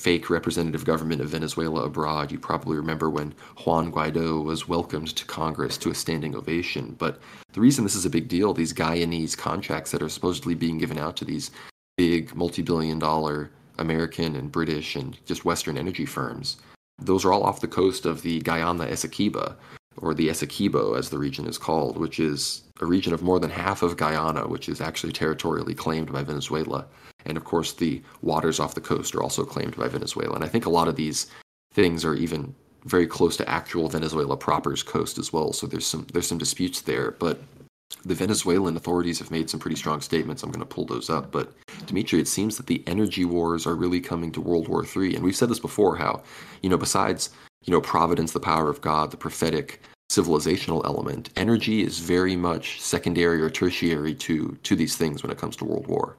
fake 0.00 0.30
representative 0.30 0.84
government 0.84 1.20
of 1.20 1.28
Venezuela 1.28 1.84
abroad. 1.84 2.30
You 2.30 2.38
probably 2.38 2.76
remember 2.76 3.08
when 3.08 3.34
Juan 3.64 3.92
Guaido 3.92 4.44
was 4.44 4.68
welcomed 4.68 5.14
to 5.16 5.24
Congress 5.24 5.76
to 5.78 5.90
a 5.90 5.94
standing 5.94 6.34
ovation. 6.34 6.96
But 6.98 7.20
the 7.52 7.60
reason 7.60 7.84
this 7.84 7.94
is 7.94 8.06
a 8.06 8.10
big 8.10 8.28
deal, 8.28 8.52
these 8.52 8.72
Guyanese 8.72 9.36
contracts 9.36 9.90
that 9.90 10.02
are 10.02 10.08
supposedly 10.08 10.54
being 10.54 10.78
given 10.78 10.98
out 10.98 11.16
to 11.16 11.24
these 11.24 11.50
big 12.00 12.34
multi 12.34 12.62
billion 12.62 12.98
dollar 12.98 13.50
American 13.76 14.34
and 14.34 14.50
British 14.50 14.96
and 14.96 15.18
just 15.26 15.44
Western 15.44 15.76
energy 15.76 16.06
firms, 16.06 16.56
those 16.98 17.26
are 17.26 17.32
all 17.32 17.42
off 17.42 17.60
the 17.60 17.68
coast 17.68 18.06
of 18.06 18.22
the 18.22 18.40
Guyana 18.40 18.86
Essequiba, 18.86 19.54
or 19.98 20.14
the 20.14 20.28
Essequibo 20.28 20.98
as 20.98 21.10
the 21.10 21.18
region 21.18 21.46
is 21.46 21.58
called, 21.58 21.98
which 21.98 22.18
is 22.18 22.62
a 22.80 22.86
region 22.86 23.12
of 23.12 23.20
more 23.20 23.38
than 23.38 23.50
half 23.50 23.82
of 23.82 23.98
Guyana, 23.98 24.48
which 24.48 24.66
is 24.66 24.80
actually 24.80 25.12
territorially 25.12 25.74
claimed 25.74 26.10
by 26.10 26.22
Venezuela. 26.22 26.86
And 27.26 27.36
of 27.36 27.44
course, 27.44 27.74
the 27.74 28.02
waters 28.22 28.60
off 28.60 28.74
the 28.74 28.80
coast 28.80 29.14
are 29.14 29.22
also 29.22 29.44
claimed 29.44 29.76
by 29.76 29.88
Venezuela. 29.88 30.34
And 30.34 30.44
I 30.44 30.48
think 30.48 30.64
a 30.64 30.70
lot 30.78 30.88
of 30.88 30.96
these 30.96 31.26
things 31.74 32.02
are 32.02 32.14
even 32.14 32.54
very 32.86 33.06
close 33.06 33.36
to 33.36 33.50
actual 33.50 33.90
Venezuela 33.90 34.38
proper's 34.38 34.82
coast 34.82 35.18
as 35.18 35.34
well. 35.34 35.52
So 35.52 35.66
there's 35.66 35.86
some 35.86 36.06
there's 36.14 36.28
some 36.28 36.38
disputes 36.38 36.80
there. 36.80 37.10
But 37.10 37.42
the 38.04 38.14
Venezuelan 38.14 38.76
authorities 38.76 39.18
have 39.18 39.30
made 39.30 39.50
some 39.50 39.60
pretty 39.60 39.76
strong 39.76 40.00
statements. 40.00 40.42
I'm 40.42 40.50
going 40.50 40.60
to 40.60 40.74
pull 40.74 40.86
those 40.86 41.10
up. 41.10 41.30
But 41.30 41.52
Dimitri, 41.86 42.20
it 42.20 42.28
seems 42.28 42.56
that 42.56 42.66
the 42.66 42.82
energy 42.86 43.24
wars 43.24 43.66
are 43.66 43.74
really 43.74 44.00
coming 44.00 44.32
to 44.32 44.40
World 44.40 44.68
War 44.68 44.84
III. 44.84 45.14
And 45.14 45.24
we've 45.24 45.36
said 45.36 45.48
this 45.48 45.58
before 45.58 45.96
how, 45.96 46.22
you 46.62 46.70
know, 46.70 46.78
besides, 46.78 47.30
you 47.64 47.72
know, 47.72 47.80
providence, 47.80 48.32
the 48.32 48.40
power 48.40 48.68
of 48.68 48.80
God, 48.80 49.10
the 49.10 49.16
prophetic 49.16 49.80
civilizational 50.10 50.84
element, 50.84 51.30
energy 51.36 51.82
is 51.82 52.00
very 52.00 52.36
much 52.36 52.80
secondary 52.80 53.40
or 53.40 53.48
tertiary 53.48 54.14
to 54.14 54.58
to 54.62 54.74
these 54.74 54.96
things 54.96 55.22
when 55.22 55.30
it 55.30 55.38
comes 55.38 55.56
to 55.56 55.64
world 55.64 55.86
war. 55.86 56.16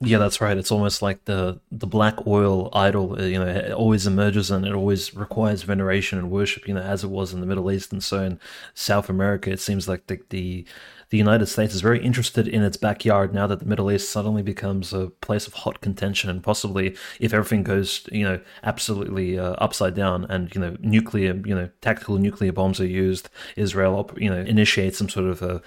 Yeah, 0.00 0.18
that's 0.18 0.40
right. 0.40 0.56
It's 0.56 0.72
almost 0.72 1.02
like 1.02 1.24
the 1.24 1.60
the 1.70 1.86
black 1.86 2.26
oil 2.26 2.70
idol. 2.72 3.16
Uh, 3.18 3.24
you 3.24 3.38
know, 3.38 3.46
it 3.46 3.72
always 3.72 4.06
emerges 4.06 4.50
and 4.50 4.66
it 4.66 4.74
always 4.74 5.14
requires 5.14 5.62
veneration 5.62 6.18
and 6.18 6.30
worship. 6.30 6.66
You 6.66 6.74
know, 6.74 6.82
as 6.82 7.04
it 7.04 7.10
was 7.10 7.32
in 7.32 7.40
the 7.40 7.46
Middle 7.46 7.70
East 7.70 7.92
and 7.92 8.02
so 8.02 8.22
in 8.22 8.40
South 8.74 9.08
America, 9.08 9.50
it 9.50 9.60
seems 9.60 9.88
like 9.88 10.06
the 10.06 10.20
the, 10.30 10.64
the 11.12 11.18
United 11.18 11.44
States 11.44 11.74
is 11.74 11.82
very 11.82 12.02
interested 12.02 12.48
in 12.48 12.62
its 12.62 12.78
backyard 12.78 13.34
now 13.34 13.46
that 13.46 13.58
the 13.58 13.66
Middle 13.66 13.92
East 13.92 14.10
suddenly 14.10 14.40
becomes 14.42 14.94
a 14.94 15.08
place 15.20 15.46
of 15.46 15.52
hot 15.52 15.82
contention 15.82 16.30
and 16.30 16.42
possibly 16.42 16.96
if 17.20 17.34
everything 17.34 17.62
goes 17.62 18.08
you 18.10 18.24
know 18.24 18.40
absolutely 18.62 19.38
uh, 19.38 19.52
upside 19.58 19.94
down 19.94 20.24
and 20.30 20.54
you 20.54 20.60
know 20.60 20.74
nuclear 20.80 21.34
you 21.44 21.54
know 21.54 21.68
tactical 21.82 22.16
nuclear 22.16 22.50
bombs 22.50 22.80
are 22.80 22.86
used, 22.86 23.28
Israel 23.56 24.10
you 24.16 24.30
know 24.30 24.40
initiates 24.40 24.96
some 24.96 25.10
sort 25.10 25.26
of 25.26 25.42
a 25.42 25.60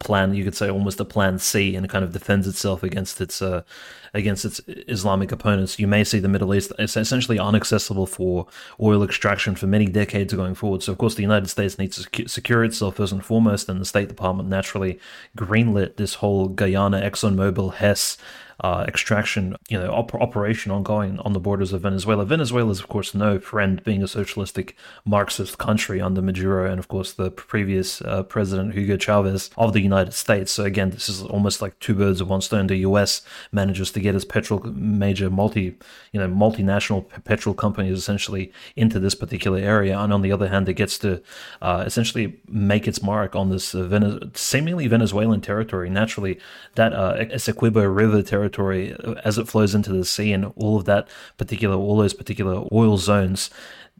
plan 0.00 0.32
you 0.32 0.44
could 0.44 0.54
say 0.54 0.70
almost 0.70 1.00
a 1.00 1.04
plan 1.04 1.38
C 1.38 1.74
and 1.74 1.88
kind 1.88 2.04
of 2.04 2.12
defends 2.12 2.46
itself 2.46 2.82
against 2.82 3.20
its 3.20 3.42
uh, 3.42 3.62
against 4.14 4.44
its 4.44 4.60
Islamic 4.66 5.32
opponents. 5.32 5.78
You 5.78 5.88
may 5.88 6.04
see 6.04 6.18
the 6.20 6.28
Middle 6.28 6.54
East 6.54 6.72
is 6.78 6.96
essentially 6.96 7.38
inaccessible 7.38 8.06
for 8.06 8.46
oil 8.80 9.02
extraction 9.02 9.54
for 9.54 9.66
many 9.66 9.86
decades 9.86 10.32
going 10.32 10.54
forward. 10.54 10.82
So 10.82 10.92
of 10.92 10.98
course 10.98 11.16
the 11.16 11.22
United 11.22 11.48
States 11.48 11.78
needs 11.78 12.06
to 12.06 12.28
secure 12.28 12.64
itself 12.64 12.96
first 12.96 13.12
and 13.12 13.24
foremost, 13.24 13.68
and 13.68 13.80
the 13.80 13.84
State 13.84 14.08
Department 14.08 14.48
naturally 14.48 15.00
greenlit 15.36 15.96
this 15.96 16.14
whole 16.14 16.48
Guyana 16.48 17.00
ExxonMobil 17.00 17.74
Hess 17.74 18.16
uh, 18.60 18.84
extraction, 18.88 19.54
you 19.68 19.78
know, 19.78 19.90
op- 19.92 20.14
operation 20.14 20.72
ongoing 20.72 21.18
on 21.20 21.32
the 21.32 21.38
borders 21.38 21.72
of 21.72 21.82
Venezuela. 21.82 22.24
Venezuela 22.24 22.70
is, 22.70 22.80
of 22.80 22.88
course, 22.88 23.14
no 23.14 23.38
friend, 23.38 23.82
being 23.84 24.02
a 24.02 24.08
socialistic 24.08 24.76
Marxist 25.04 25.58
country 25.58 26.00
under 26.00 26.20
Maduro 26.20 26.68
and, 26.68 26.80
of 26.80 26.88
course, 26.88 27.12
the 27.12 27.30
previous 27.30 28.02
uh, 28.02 28.24
president 28.24 28.74
Hugo 28.74 28.96
Chavez 28.96 29.50
of 29.56 29.72
the 29.72 29.80
United 29.80 30.12
States. 30.12 30.50
So 30.50 30.64
again, 30.64 30.90
this 30.90 31.08
is 31.08 31.22
almost 31.22 31.62
like 31.62 31.78
two 31.78 31.94
birds 31.94 32.20
of 32.20 32.28
one 32.28 32.40
stone. 32.40 32.66
The 32.66 32.76
U.S. 32.78 33.22
manages 33.52 33.92
to 33.92 34.00
get 34.00 34.16
its 34.16 34.24
petrol 34.24 34.60
major 34.74 35.30
multi, 35.30 35.76
you 36.12 36.18
know, 36.18 36.28
multinational 36.28 37.06
petrol 37.24 37.54
companies 37.54 37.96
essentially 37.96 38.52
into 38.74 38.98
this 38.98 39.14
particular 39.14 39.58
area, 39.58 39.96
and 39.98 40.12
on 40.12 40.22
the 40.22 40.32
other 40.32 40.48
hand, 40.48 40.68
it 40.68 40.74
gets 40.74 40.98
to 40.98 41.22
uh, 41.62 41.84
essentially 41.86 42.40
make 42.48 42.88
its 42.88 43.02
mark 43.02 43.36
on 43.36 43.50
this 43.50 43.74
uh, 43.74 44.18
seemingly 44.34 44.88
Venezuelan 44.88 45.40
territory. 45.40 45.88
Naturally, 45.88 46.40
that 46.74 46.92
uh, 46.92 47.14
Essequibo 47.18 47.94
River 47.94 48.22
territory 48.22 48.47
territory 48.48 48.96
as 49.24 49.38
it 49.38 49.48
flows 49.48 49.74
into 49.74 49.92
the 49.92 50.04
sea 50.04 50.32
and 50.32 50.52
all 50.56 50.76
of 50.76 50.84
that 50.86 51.08
particular, 51.36 51.76
all 51.76 51.96
those 51.96 52.14
particular 52.14 52.66
oil 52.72 52.96
zones, 52.98 53.50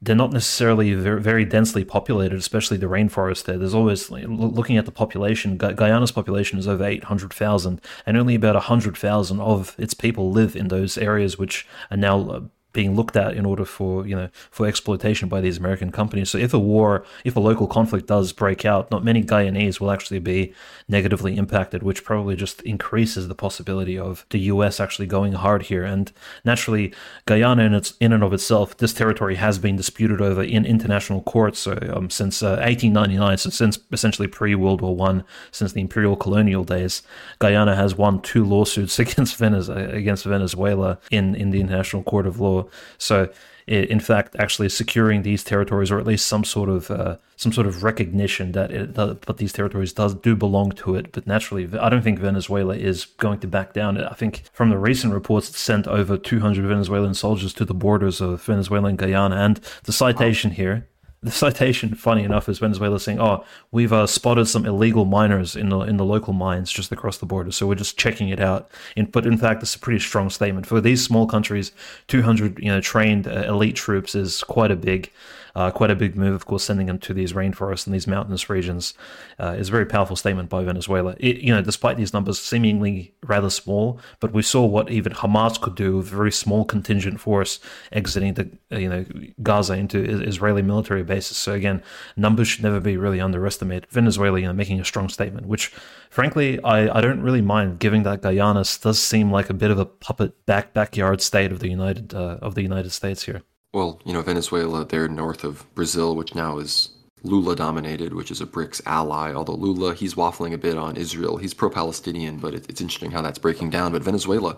they're 0.00 0.14
not 0.14 0.32
necessarily 0.32 0.94
very, 0.94 1.20
very 1.20 1.44
densely 1.44 1.84
populated, 1.84 2.38
especially 2.38 2.76
the 2.76 2.86
rainforest 2.86 3.44
there. 3.44 3.58
There's 3.58 3.74
always, 3.74 4.10
looking 4.10 4.76
at 4.76 4.84
the 4.84 4.92
population, 4.92 5.56
Guyana's 5.56 6.12
population 6.12 6.58
is 6.58 6.68
over 6.68 6.84
800,000, 6.84 7.80
and 8.06 8.16
only 8.16 8.36
about 8.36 8.54
100,000 8.54 9.40
of 9.40 9.74
its 9.76 9.94
people 9.94 10.30
live 10.30 10.54
in 10.54 10.68
those 10.68 10.96
areas 10.96 11.36
which 11.36 11.66
are 11.90 11.96
now 11.96 12.28
uh, 12.28 12.40
being 12.78 12.94
looked 12.94 13.16
at 13.16 13.34
in 13.34 13.44
order 13.44 13.64
for 13.64 14.06
you 14.06 14.14
know 14.14 14.28
for 14.52 14.64
exploitation 14.64 15.28
by 15.28 15.40
these 15.40 15.58
American 15.58 15.90
companies. 15.90 16.30
So 16.30 16.38
if 16.38 16.54
a 16.54 16.60
war, 16.60 17.04
if 17.24 17.34
a 17.34 17.40
local 17.40 17.66
conflict 17.66 18.06
does 18.06 18.32
break 18.32 18.64
out, 18.64 18.88
not 18.92 19.02
many 19.02 19.24
Guyanese 19.24 19.80
will 19.80 19.90
actually 19.90 20.20
be 20.20 20.54
negatively 20.86 21.36
impacted, 21.36 21.82
which 21.82 22.04
probably 22.04 22.36
just 22.36 22.60
increases 22.62 23.26
the 23.26 23.34
possibility 23.34 23.98
of 23.98 24.24
the 24.30 24.38
U.S. 24.52 24.78
actually 24.78 25.08
going 25.08 25.32
hard 25.32 25.62
here. 25.64 25.82
And 25.82 26.12
naturally, 26.44 26.94
Guyana 27.26 27.64
in 27.64 27.74
its 27.74 27.94
in 27.98 28.12
and 28.12 28.22
of 28.22 28.32
itself, 28.32 28.76
this 28.76 28.94
territory 28.94 29.34
has 29.34 29.58
been 29.58 29.74
disputed 29.74 30.20
over 30.20 30.44
in 30.44 30.64
international 30.64 31.22
courts 31.22 31.58
so, 31.58 31.72
um, 31.92 32.10
since 32.10 32.44
uh, 32.44 32.62
1899, 32.62 33.38
so 33.38 33.50
since 33.50 33.80
essentially 33.90 34.28
pre 34.28 34.54
World 34.54 34.82
War 34.82 34.94
One, 34.94 35.24
since 35.50 35.72
the 35.72 35.80
imperial 35.80 36.14
colonial 36.14 36.62
days. 36.62 37.02
Guyana 37.40 37.74
has 37.74 37.96
won 37.96 38.22
two 38.22 38.44
lawsuits 38.44 38.98
against 39.04 39.34
Venezuela, 39.34 39.88
against 39.88 40.24
Venezuela 40.24 40.98
in 41.10 41.34
in 41.34 41.50
the 41.50 41.60
International 41.60 42.04
Court 42.04 42.28
of 42.28 42.38
Law 42.38 42.67
so, 42.98 43.28
in 43.66 44.00
fact, 44.00 44.34
actually 44.38 44.70
securing 44.70 45.22
these 45.22 45.44
territories, 45.44 45.90
or 45.90 45.98
at 45.98 46.06
least 46.06 46.26
some 46.26 46.42
sort 46.42 46.70
of 46.70 46.90
uh, 46.90 47.16
some 47.36 47.52
sort 47.52 47.66
of 47.66 47.82
recognition 47.82 48.52
that 48.52 48.70
it, 48.70 48.94
but 48.94 49.36
these 49.36 49.52
territories 49.52 49.92
does 49.92 50.14
do 50.14 50.34
belong 50.34 50.72
to 50.72 50.94
it. 50.94 51.12
But 51.12 51.26
naturally, 51.26 51.68
I 51.78 51.90
don't 51.90 52.02
think 52.02 52.18
Venezuela 52.18 52.74
is 52.74 53.04
going 53.04 53.40
to 53.40 53.46
back 53.46 53.74
down. 53.74 54.02
I 54.02 54.14
think 54.14 54.44
from 54.52 54.70
the 54.70 54.78
recent 54.78 55.12
reports, 55.12 55.50
it 55.50 55.56
sent 55.56 55.86
over 55.86 56.16
200 56.16 56.64
Venezuelan 56.66 57.14
soldiers 57.14 57.52
to 57.54 57.64
the 57.66 57.74
borders 57.74 58.20
of 58.22 58.42
Venezuela 58.42 58.88
and 58.88 58.98
Guyana, 58.98 59.36
and 59.36 59.60
the 59.84 59.92
citation 59.92 60.52
here 60.52 60.88
the 61.22 61.30
citation, 61.32 61.94
funny 61.94 62.22
enough, 62.22 62.48
is 62.48 62.60
Venezuela 62.60 63.00
saying, 63.00 63.20
"Oh, 63.20 63.44
we've 63.72 63.92
uh, 63.92 64.06
spotted 64.06 64.46
some 64.46 64.64
illegal 64.64 65.04
miners 65.04 65.56
in 65.56 65.68
the 65.68 65.80
in 65.80 65.96
the 65.96 66.04
local 66.04 66.32
mines 66.32 66.70
just 66.70 66.92
across 66.92 67.18
the 67.18 67.26
border, 67.26 67.50
so 67.50 67.66
we're 67.66 67.74
just 67.74 67.98
checking 67.98 68.28
it 68.28 68.40
out." 68.40 68.70
In, 68.94 69.06
but 69.06 69.26
in 69.26 69.36
fact, 69.36 69.62
it's 69.62 69.74
a 69.74 69.78
pretty 69.80 69.98
strong 69.98 70.30
statement 70.30 70.66
for 70.66 70.80
these 70.80 71.04
small 71.04 71.26
countries. 71.26 71.72
Two 72.06 72.22
hundred, 72.22 72.58
you 72.60 72.68
know, 72.68 72.80
trained 72.80 73.26
uh, 73.26 73.44
elite 73.48 73.74
troops 73.74 74.14
is 74.14 74.44
quite 74.44 74.70
a 74.70 74.76
big 74.76 75.10
uh, 75.58 75.72
quite 75.72 75.90
a 75.90 75.96
big 75.96 76.14
move, 76.14 76.36
of 76.36 76.46
course, 76.46 76.62
sending 76.62 76.86
them 76.86 77.00
to 77.00 77.12
these 77.12 77.32
rainforests 77.32 77.84
and 77.84 77.92
these 77.92 78.06
mountainous 78.06 78.48
regions 78.48 78.94
uh, 79.40 79.56
is 79.58 79.68
a 79.68 79.72
very 79.72 79.84
powerful 79.84 80.14
statement 80.14 80.48
by 80.48 80.62
Venezuela. 80.62 81.16
It, 81.18 81.38
you 81.38 81.52
know, 81.52 81.60
despite 81.60 81.96
these 81.96 82.12
numbers 82.12 82.38
seemingly 82.38 83.12
rather 83.26 83.50
small, 83.50 83.98
but 84.20 84.32
we 84.32 84.42
saw 84.42 84.64
what 84.64 84.88
even 84.88 85.14
Hamas 85.14 85.60
could 85.60 85.74
do 85.74 85.96
with 85.96 86.12
a 86.12 86.16
very 86.16 86.30
small 86.30 86.64
contingent 86.64 87.18
force 87.18 87.58
exiting 87.90 88.34
the 88.34 88.48
uh, 88.70 88.78
you 88.78 88.88
know 88.88 89.04
Gaza 89.42 89.74
into 89.74 89.98
Israeli 89.98 90.62
military 90.62 91.02
bases. 91.02 91.36
So 91.36 91.54
again, 91.54 91.82
numbers 92.16 92.46
should 92.46 92.62
never 92.62 92.78
be 92.78 92.96
really 92.96 93.20
underestimated. 93.20 93.90
Venezuela, 93.90 94.38
you 94.38 94.46
know, 94.46 94.52
making 94.52 94.78
a 94.78 94.84
strong 94.84 95.08
statement, 95.08 95.46
which 95.46 95.72
frankly 96.08 96.62
I, 96.62 96.98
I 96.98 97.00
don't 97.00 97.20
really 97.20 97.42
mind, 97.42 97.80
giving 97.80 98.04
that 98.04 98.22
Guyana 98.22 98.64
does 98.80 99.02
seem 99.02 99.32
like 99.32 99.50
a 99.50 99.54
bit 99.54 99.72
of 99.72 99.80
a 99.80 99.86
puppet 99.86 100.46
back 100.46 100.72
backyard 100.72 101.20
state 101.20 101.50
of 101.50 101.58
the 101.58 101.68
United 101.68 102.14
uh, 102.14 102.38
of 102.40 102.54
the 102.54 102.62
United 102.62 102.92
States 102.92 103.24
here 103.24 103.42
well, 103.72 104.00
you 104.04 104.12
know, 104.12 104.22
Venezuela, 104.22 104.84
they're 104.84 105.08
north 105.08 105.44
of 105.44 105.72
Brazil, 105.74 106.16
which 106.16 106.34
now 106.34 106.58
is 106.58 106.90
Lula 107.22 107.56
dominated, 107.56 108.14
which 108.14 108.30
is 108.30 108.40
a 108.40 108.46
BRICS 108.46 108.80
ally. 108.86 109.32
Although 109.32 109.54
Lula, 109.54 109.94
he's 109.94 110.14
waffling 110.14 110.54
a 110.54 110.58
bit 110.58 110.78
on 110.78 110.96
Israel. 110.96 111.36
He's 111.36 111.54
pro 111.54 111.70
Palestinian, 111.70 112.38
but 112.38 112.54
it, 112.54 112.66
it's 112.68 112.80
interesting 112.80 113.10
how 113.10 113.22
that's 113.22 113.38
breaking 113.38 113.70
down. 113.70 113.92
But 113.92 114.02
Venezuela, 114.02 114.56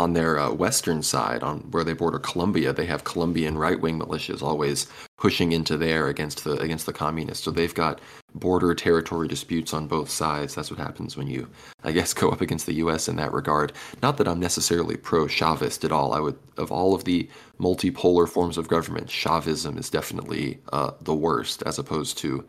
on 0.00 0.14
their 0.14 0.38
uh, 0.38 0.50
western 0.50 1.02
side, 1.02 1.42
on 1.42 1.58
where 1.72 1.84
they 1.84 1.92
border 1.92 2.18
Colombia, 2.18 2.72
they 2.72 2.86
have 2.86 3.04
Colombian 3.04 3.58
right-wing 3.58 4.00
militias 4.00 4.40
always 4.40 4.86
pushing 5.18 5.52
into 5.52 5.76
there 5.76 6.08
against 6.08 6.42
the 6.44 6.54
against 6.60 6.86
the 6.86 6.92
communists. 6.92 7.44
So 7.44 7.50
they've 7.50 7.74
got 7.74 8.00
border 8.34 8.74
territory 8.74 9.28
disputes 9.28 9.74
on 9.74 9.86
both 9.86 10.08
sides. 10.08 10.54
That's 10.54 10.70
what 10.70 10.80
happens 10.80 11.18
when 11.18 11.26
you, 11.26 11.46
I 11.84 11.92
guess, 11.92 12.14
go 12.22 12.30
up 12.30 12.40
against 12.40 12.64
the 12.64 12.80
U.S. 12.84 13.08
in 13.08 13.16
that 13.16 13.34
regard. 13.34 13.74
Not 14.02 14.16
that 14.16 14.26
I'm 14.26 14.40
necessarily 14.40 14.96
pro-Chavist 14.96 15.84
at 15.84 15.92
all. 15.92 16.14
I 16.14 16.20
would, 16.20 16.38
of 16.56 16.72
all 16.72 16.94
of 16.94 17.04
the 17.04 17.28
multipolar 17.60 18.26
forms 18.26 18.56
of 18.56 18.68
government, 18.68 19.08
Chavism 19.08 19.78
is 19.78 19.90
definitely 19.90 20.60
uh, 20.72 20.92
the 21.02 21.14
worst, 21.14 21.62
as 21.64 21.78
opposed 21.78 22.16
to 22.18 22.42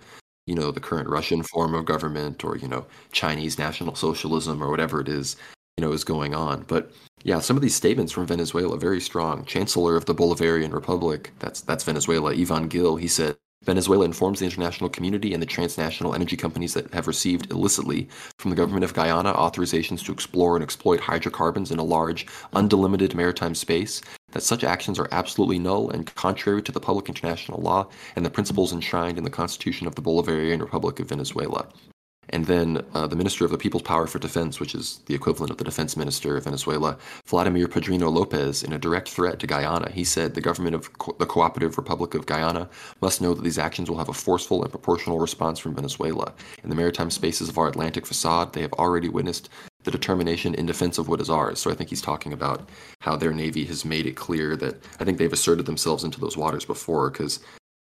you 0.47 0.56
know 0.56 0.72
the 0.72 0.80
current 0.80 1.10
Russian 1.10 1.43
form 1.43 1.76
of 1.76 1.84
government 1.84 2.45
or 2.45 2.56
you 2.56 2.70
know 2.70 2.86
Chinese 3.12 3.60
national 3.60 3.95
socialism 3.95 4.64
or 4.64 4.70
whatever 4.72 5.02
it 5.02 5.10
is 5.10 5.36
you 5.78 5.86
know 5.86 5.91
is 5.91 6.06
going 6.06 6.34
on. 6.34 6.64
But 6.68 6.91
yeah, 7.24 7.39
some 7.39 7.55
of 7.55 7.61
these 7.61 7.76
statements 7.76 8.11
from 8.11 8.28
Venezuela 8.28 8.78
very 8.78 9.01
strong. 9.01 9.45
Chancellor 9.45 9.95
of 9.95 10.05
the 10.05 10.15
Bolivarian 10.15 10.74
Republic, 10.74 11.32
that's 11.39 11.61
that's 11.61 11.84
Venezuela, 11.84 12.32
Ivan 12.32 12.67
Gil, 12.67 12.95
he 12.95 13.07
said 13.07 13.38
Venezuela 13.63 14.05
informs 14.05 14.39
the 14.39 14.45
international 14.45 14.89
community 14.89 15.34
and 15.34 15.41
the 15.41 15.45
transnational 15.45 16.15
energy 16.15 16.36
companies 16.36 16.74
that 16.74 16.91
have 16.95 17.05
received 17.05 17.51
illicitly 17.51 18.09
from 18.39 18.49
the 18.49 18.55
government 18.55 18.84
of 18.84 18.95
Guyana 18.95 19.34
authorizations 19.34 20.03
to 20.05 20.11
explore 20.11 20.55
and 20.55 20.63
exploit 20.63 20.99
hydrocarbons 20.99 21.69
in 21.69 21.78
a 21.78 21.84
large, 21.84 22.26
undelimited 22.53 23.13
maritime 23.13 23.53
space 23.53 24.01
that 24.32 24.41
such 24.41 24.63
actions 24.63 24.97
are 24.97 25.09
absolutely 25.11 25.59
null 25.59 25.91
and 25.91 26.13
contrary 26.15 26.63
to 26.63 26.72
the 26.72 26.80
public 26.80 27.07
international 27.07 27.61
law 27.61 27.88
and 28.15 28.26
the 28.26 28.32
principles 28.32 28.74
enshrined 28.74 29.19
in 29.19 29.24
the 29.24 29.30
Constitution 29.30 29.86
of 29.86 29.93
the 29.93 30.01
Bolivarian 30.01 30.59
Republic 30.59 30.99
of 30.99 31.09
Venezuela. 31.09 31.67
And 32.30 32.45
then 32.45 32.86
uh, 32.93 33.07
the 33.07 33.15
Minister 33.15 33.45
of 33.45 33.51
the 33.51 33.57
People's 33.57 33.84
Power 33.84 34.07
for 34.07 34.19
Defense, 34.19 34.59
which 34.59 34.76
is 34.76 35.01
the 35.07 35.15
equivalent 35.15 35.51
of 35.51 35.57
the 35.57 35.63
Defense 35.63 35.97
Minister 35.97 36.38
of 36.38 36.43
Venezuela, 36.43 36.97
Vladimir 37.26 37.67
Padrino 37.67 38.09
Lopez, 38.09 38.63
in 38.63 38.72
a 38.72 38.80
direct 38.80 39.09
threat 39.09 39.39
to 39.39 39.47
Guyana, 39.47 39.91
he 39.91 40.03
said 40.03 40.34
the 40.34 40.41
government 40.41 40.76
of 40.76 40.97
Co- 40.97 41.15
the 41.19 41.26
Cooperative 41.26 41.78
Republic 41.78 42.13
of 42.13 42.26
Guyana 42.26 42.69
must 43.01 43.22
know 43.22 43.34
that 43.34 43.43
these 43.43 43.57
actions 43.57 43.89
will 43.89 43.97
have 43.97 44.09
a 44.09 44.13
forceful 44.13 44.61
and 44.61 44.72
proportional 44.72 45.19
response 45.19 45.59
from 45.59 45.76
Venezuela. 45.76 46.34
In 46.63 46.69
the 46.69 46.76
maritime 46.76 47.09
spaces 47.09 47.49
of 47.49 47.57
our 47.57 47.67
Atlantic 47.67 48.05
facade, 48.05 48.53
they 48.53 48.61
have 48.61 48.74
already 48.74 49.09
witnessed 49.09 49.49
the 49.84 49.91
determination 49.91 50.53
in 50.53 50.65
defense 50.65 50.97
of 50.97 51.07
what 51.07 51.22
is 51.22 51.30
ours. 51.30 51.59
So 51.59 51.72
I 51.72 51.74
think 51.74 51.89
he's 51.89 52.01
talking 52.01 52.34
about 52.34 52.69
how 53.01 53.15
their 53.15 53.34
navy 53.34 53.65
has 53.65 53.84
made 53.84 54.05
it 54.05 54.15
clear 54.15 54.55
that 54.57 54.76
I 54.99 55.05
think 55.05 55.17
they've 55.17 55.34
asserted 55.34 55.65
themselves 55.65 56.03
into 56.03 56.19
those 56.19 56.38
waters 56.38 56.65
before 56.65 57.09
because 57.09 57.39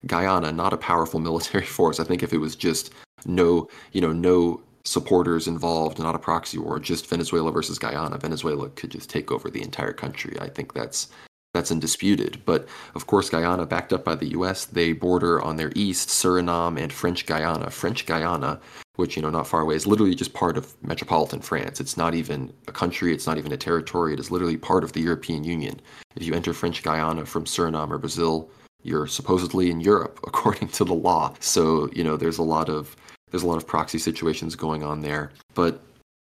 Guyana, 0.07 0.53
not 0.53 0.73
a 0.73 0.77
powerful 0.77 1.19
military 1.19 1.67
force. 1.77 1.99
I 1.99 2.05
think 2.05 2.23
if 2.23 2.33
it 2.33 2.39
was 2.39 2.55
just 2.55 2.93
no, 3.27 3.69
you 3.93 4.01
know, 4.01 4.13
no 4.13 4.63
supporters 4.85 5.47
involved, 5.47 5.99
not 5.99 6.15
a 6.15 6.19
proxy 6.19 6.59
war, 6.59 6.79
just 6.79 7.09
Venezuela 7.09 7.53
versus 7.53 7.79
Guyana, 7.79 8.19
Venezuela 8.19 8.71
could 8.71 8.91
just 8.91 9.11
take 9.11 9.31
over 9.31 9.51
the 9.51 9.63
entire 9.63 9.93
country. 9.93 10.37
I 10.41 10.49
think 10.49 10.73
that's 10.73 11.09
that's 11.55 11.71
undisputed. 11.71 12.41
But 12.45 12.69
of 12.95 13.07
course, 13.07 13.31
Guyana, 13.31 13.67
backed 13.67 13.93
up 13.93 14.05
by 14.05 14.15
the 14.15 14.29
U.S., 14.31 14.67
they 14.67 14.93
border 14.93 15.43
on 15.43 15.57
their 15.57 15.73
east 15.75 16.09
Suriname 16.09 16.81
and 16.81 16.93
French 16.93 17.27
Guyana. 17.27 17.71
French 17.71 18.07
Guyana, 18.07 18.61
which 18.97 19.17
you 19.17 19.23
know 19.23 19.31
not 19.31 19.47
far 19.47 19.63
away, 19.63 19.75
is 19.75 19.87
literally 19.87 20.15
just 20.15 20.35
part 20.35 20.57
of 20.57 20.75
metropolitan 20.83 21.41
France. 21.41 21.81
It's 21.81 21.97
not 21.97 22.15
even 22.15 22.53
a 22.67 22.73
country. 22.73 23.13
It's 23.15 23.27
not 23.27 23.39
even 23.39 23.53
a 23.53 23.57
territory. 23.57 24.13
It 24.13 24.21
is 24.21 24.31
literally 24.31 24.57
part 24.57 24.85
of 24.85 24.93
the 24.93 25.01
European 25.01 25.45
Union. 25.45 25.81
If 26.17 26.25
you 26.25 26.35
enter 26.35 26.53
French 26.53 26.83
Guyana 26.83 27.25
from 27.25 27.45
Suriname 27.45 27.91
or 27.91 27.99
Brazil, 27.99 28.51
you're 28.83 29.07
supposedly 29.07 29.71
in 29.71 29.81
Europe 29.81 30.21
according 30.27 30.69
to 30.69 30.85
the 30.85 30.95
law. 30.95 31.35
So 31.41 31.89
you 31.93 32.05
know 32.05 32.17
there's 32.17 32.39
a 32.39 32.43
lot 32.43 32.69
of 32.69 32.95
there's 33.31 33.43
a 33.43 33.47
lot 33.47 33.57
of 33.57 33.67
proxy 33.67 33.99
situations 33.99 34.57
going 34.57 34.83
on 34.83 35.01
there. 35.01 35.31
But 35.55 35.81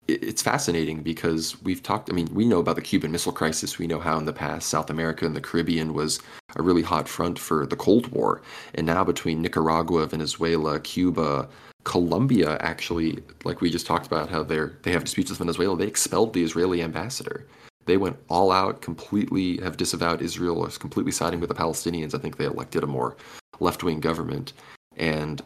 it's 0.09 0.41
fascinating 0.41 1.01
because 1.01 1.61
we've 1.61 1.83
talked. 1.83 2.09
I 2.09 2.13
mean, 2.13 2.27
we 2.33 2.45
know 2.45 2.59
about 2.59 2.75
the 2.75 2.81
Cuban 2.81 3.11
Missile 3.11 3.31
Crisis. 3.31 3.77
We 3.77 3.87
know 3.87 3.99
how 3.99 4.17
in 4.17 4.25
the 4.25 4.33
past 4.33 4.69
South 4.69 4.89
America 4.89 5.25
and 5.25 5.35
the 5.35 5.41
Caribbean 5.41 5.93
was 5.93 6.19
a 6.55 6.63
really 6.63 6.81
hot 6.81 7.07
front 7.07 7.37
for 7.37 7.65
the 7.65 7.75
Cold 7.75 8.07
War, 8.07 8.41
and 8.75 8.87
now 8.87 9.03
between 9.03 9.41
Nicaragua, 9.41 10.07
Venezuela, 10.07 10.79
Cuba, 10.79 11.47
Colombia, 11.83 12.57
actually, 12.59 13.19
like 13.43 13.61
we 13.61 13.69
just 13.69 13.85
talked 13.85 14.07
about, 14.07 14.29
how 14.29 14.43
they're 14.43 14.73
they 14.83 14.91
have 14.91 15.03
disputes 15.03 15.29
with 15.29 15.39
Venezuela. 15.39 15.77
They 15.77 15.87
expelled 15.87 16.33
the 16.33 16.43
Israeli 16.43 16.81
ambassador. 16.81 17.45
They 17.85 17.97
went 17.97 18.17
all 18.29 18.51
out, 18.51 18.81
completely 18.81 19.57
have 19.57 19.77
disavowed 19.77 20.21
Israel, 20.21 20.65
is 20.65 20.77
completely 20.77 21.11
siding 21.11 21.39
with 21.39 21.49
the 21.49 21.55
Palestinians. 21.55 22.13
I 22.13 22.19
think 22.19 22.37
they 22.37 22.45
elected 22.45 22.83
a 22.83 22.87
more 22.87 23.15
left 23.59 23.83
wing 23.83 23.99
government, 23.99 24.53
and 24.97 25.41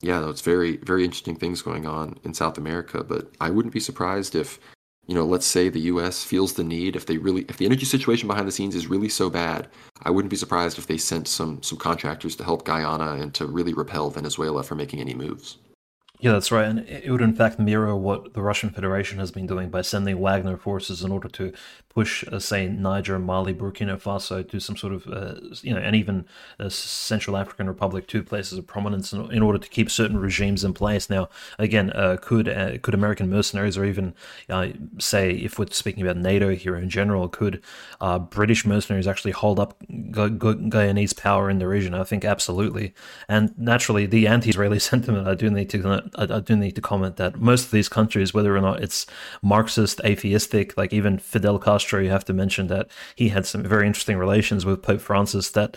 yeah, 0.00 0.28
it's 0.28 0.42
very, 0.42 0.76
very 0.78 1.04
interesting 1.04 1.36
things 1.36 1.62
going 1.62 1.86
on 1.86 2.18
in 2.24 2.34
South 2.34 2.58
America. 2.58 3.02
But 3.02 3.32
I 3.40 3.50
wouldn't 3.50 3.74
be 3.74 3.80
surprised 3.80 4.34
if, 4.34 4.58
you 5.06 5.14
know, 5.14 5.24
let's 5.24 5.46
say 5.46 5.68
the 5.68 5.80
U.S. 5.80 6.22
feels 6.22 6.54
the 6.54 6.64
need 6.64 6.96
if 6.96 7.06
they 7.06 7.18
really, 7.18 7.46
if 7.48 7.56
the 7.56 7.66
energy 7.66 7.86
situation 7.86 8.28
behind 8.28 8.46
the 8.46 8.52
scenes 8.52 8.74
is 8.74 8.88
really 8.88 9.08
so 9.08 9.30
bad, 9.30 9.68
I 10.02 10.10
wouldn't 10.10 10.30
be 10.30 10.36
surprised 10.36 10.78
if 10.78 10.86
they 10.86 10.98
sent 10.98 11.28
some 11.28 11.62
some 11.62 11.78
contractors 11.78 12.36
to 12.36 12.44
help 12.44 12.64
Guyana 12.64 13.14
and 13.14 13.32
to 13.34 13.46
really 13.46 13.72
repel 13.72 14.10
Venezuela 14.10 14.62
from 14.62 14.78
making 14.78 15.00
any 15.00 15.14
moves. 15.14 15.58
Yeah, 16.18 16.32
that's 16.32 16.50
right. 16.50 16.66
And 16.66 16.80
it 16.80 17.10
would, 17.10 17.20
in 17.20 17.34
fact, 17.34 17.58
mirror 17.58 17.94
what 17.94 18.32
the 18.32 18.42
Russian 18.42 18.70
Federation 18.70 19.18
has 19.18 19.30
been 19.30 19.46
doing 19.46 19.68
by 19.68 19.82
sending 19.82 20.18
Wagner 20.18 20.56
forces 20.56 21.02
in 21.02 21.12
order 21.12 21.28
to 21.28 21.52
push, 21.96 22.22
uh, 22.30 22.38
say, 22.38 22.68
Niger, 22.68 23.18
Mali, 23.18 23.54
Burkina 23.54 23.96
Faso 23.98 24.46
to 24.50 24.60
some 24.60 24.76
sort 24.76 24.92
of, 24.92 25.06
uh, 25.06 25.36
you 25.62 25.72
know, 25.72 25.80
and 25.80 25.96
even 25.96 26.26
uh, 26.60 26.68
Central 26.68 27.38
African 27.38 27.66
Republic 27.66 28.06
to 28.08 28.22
places 28.22 28.58
of 28.58 28.66
prominence 28.66 29.14
in, 29.14 29.32
in, 29.32 29.42
order 29.42 29.58
to 29.58 29.66
keep 29.66 29.90
certain 29.90 30.18
regimes 30.18 30.62
in 30.62 30.74
place. 30.74 31.08
Now, 31.08 31.30
again, 31.58 31.90
uh, 31.92 32.18
could 32.20 32.50
uh, 32.50 32.76
could 32.82 32.92
American 32.92 33.30
mercenaries, 33.30 33.78
or 33.78 33.86
even, 33.86 34.12
uh, 34.50 34.68
say, 34.98 35.30
if 35.30 35.58
we're 35.58 35.68
speaking 35.70 36.02
about 36.02 36.18
NATO 36.18 36.54
here 36.54 36.76
in 36.76 36.90
general, 36.90 37.30
could 37.30 37.62
British 38.28 38.66
mercenaries 38.66 39.06
actually 39.06 39.32
hold 39.32 39.58
up 39.58 39.82
Gu- 40.10 40.36
Gu- 40.42 40.68
Guyanese 40.68 41.16
power 41.16 41.48
in 41.48 41.60
the 41.60 41.66
region? 41.66 41.94
I 41.94 42.04
think 42.04 42.26
absolutely. 42.26 42.92
And 43.26 43.54
naturally, 43.56 44.04
the 44.04 44.26
anti-Israeli 44.26 44.78
sentiment, 44.90 45.26
I 45.26 45.34
do 45.34 45.48
need 45.48 45.70
to 45.70 46.02
I 46.14 46.40
do 46.40 46.56
need 46.56 46.74
to 46.74 46.82
comment 46.82 47.16
that 47.16 47.40
most 47.40 47.64
of 47.64 47.70
these 47.70 47.88
countries, 47.88 48.34
whether 48.34 48.54
or 48.54 48.60
not 48.60 48.82
it's 48.82 49.06
Marxist, 49.40 49.98
atheistic, 50.04 50.76
like 50.76 50.92
even 50.92 51.18
Fidel 51.18 51.58
Castro, 51.58 51.85
you 51.92 52.10
have 52.10 52.24
to 52.26 52.32
mention 52.32 52.66
that 52.68 52.88
he 53.14 53.28
had 53.28 53.46
some 53.46 53.62
very 53.62 53.86
interesting 53.86 54.16
relations 54.16 54.64
with 54.64 54.82
Pope 54.82 55.00
Francis. 55.00 55.50
That 55.50 55.76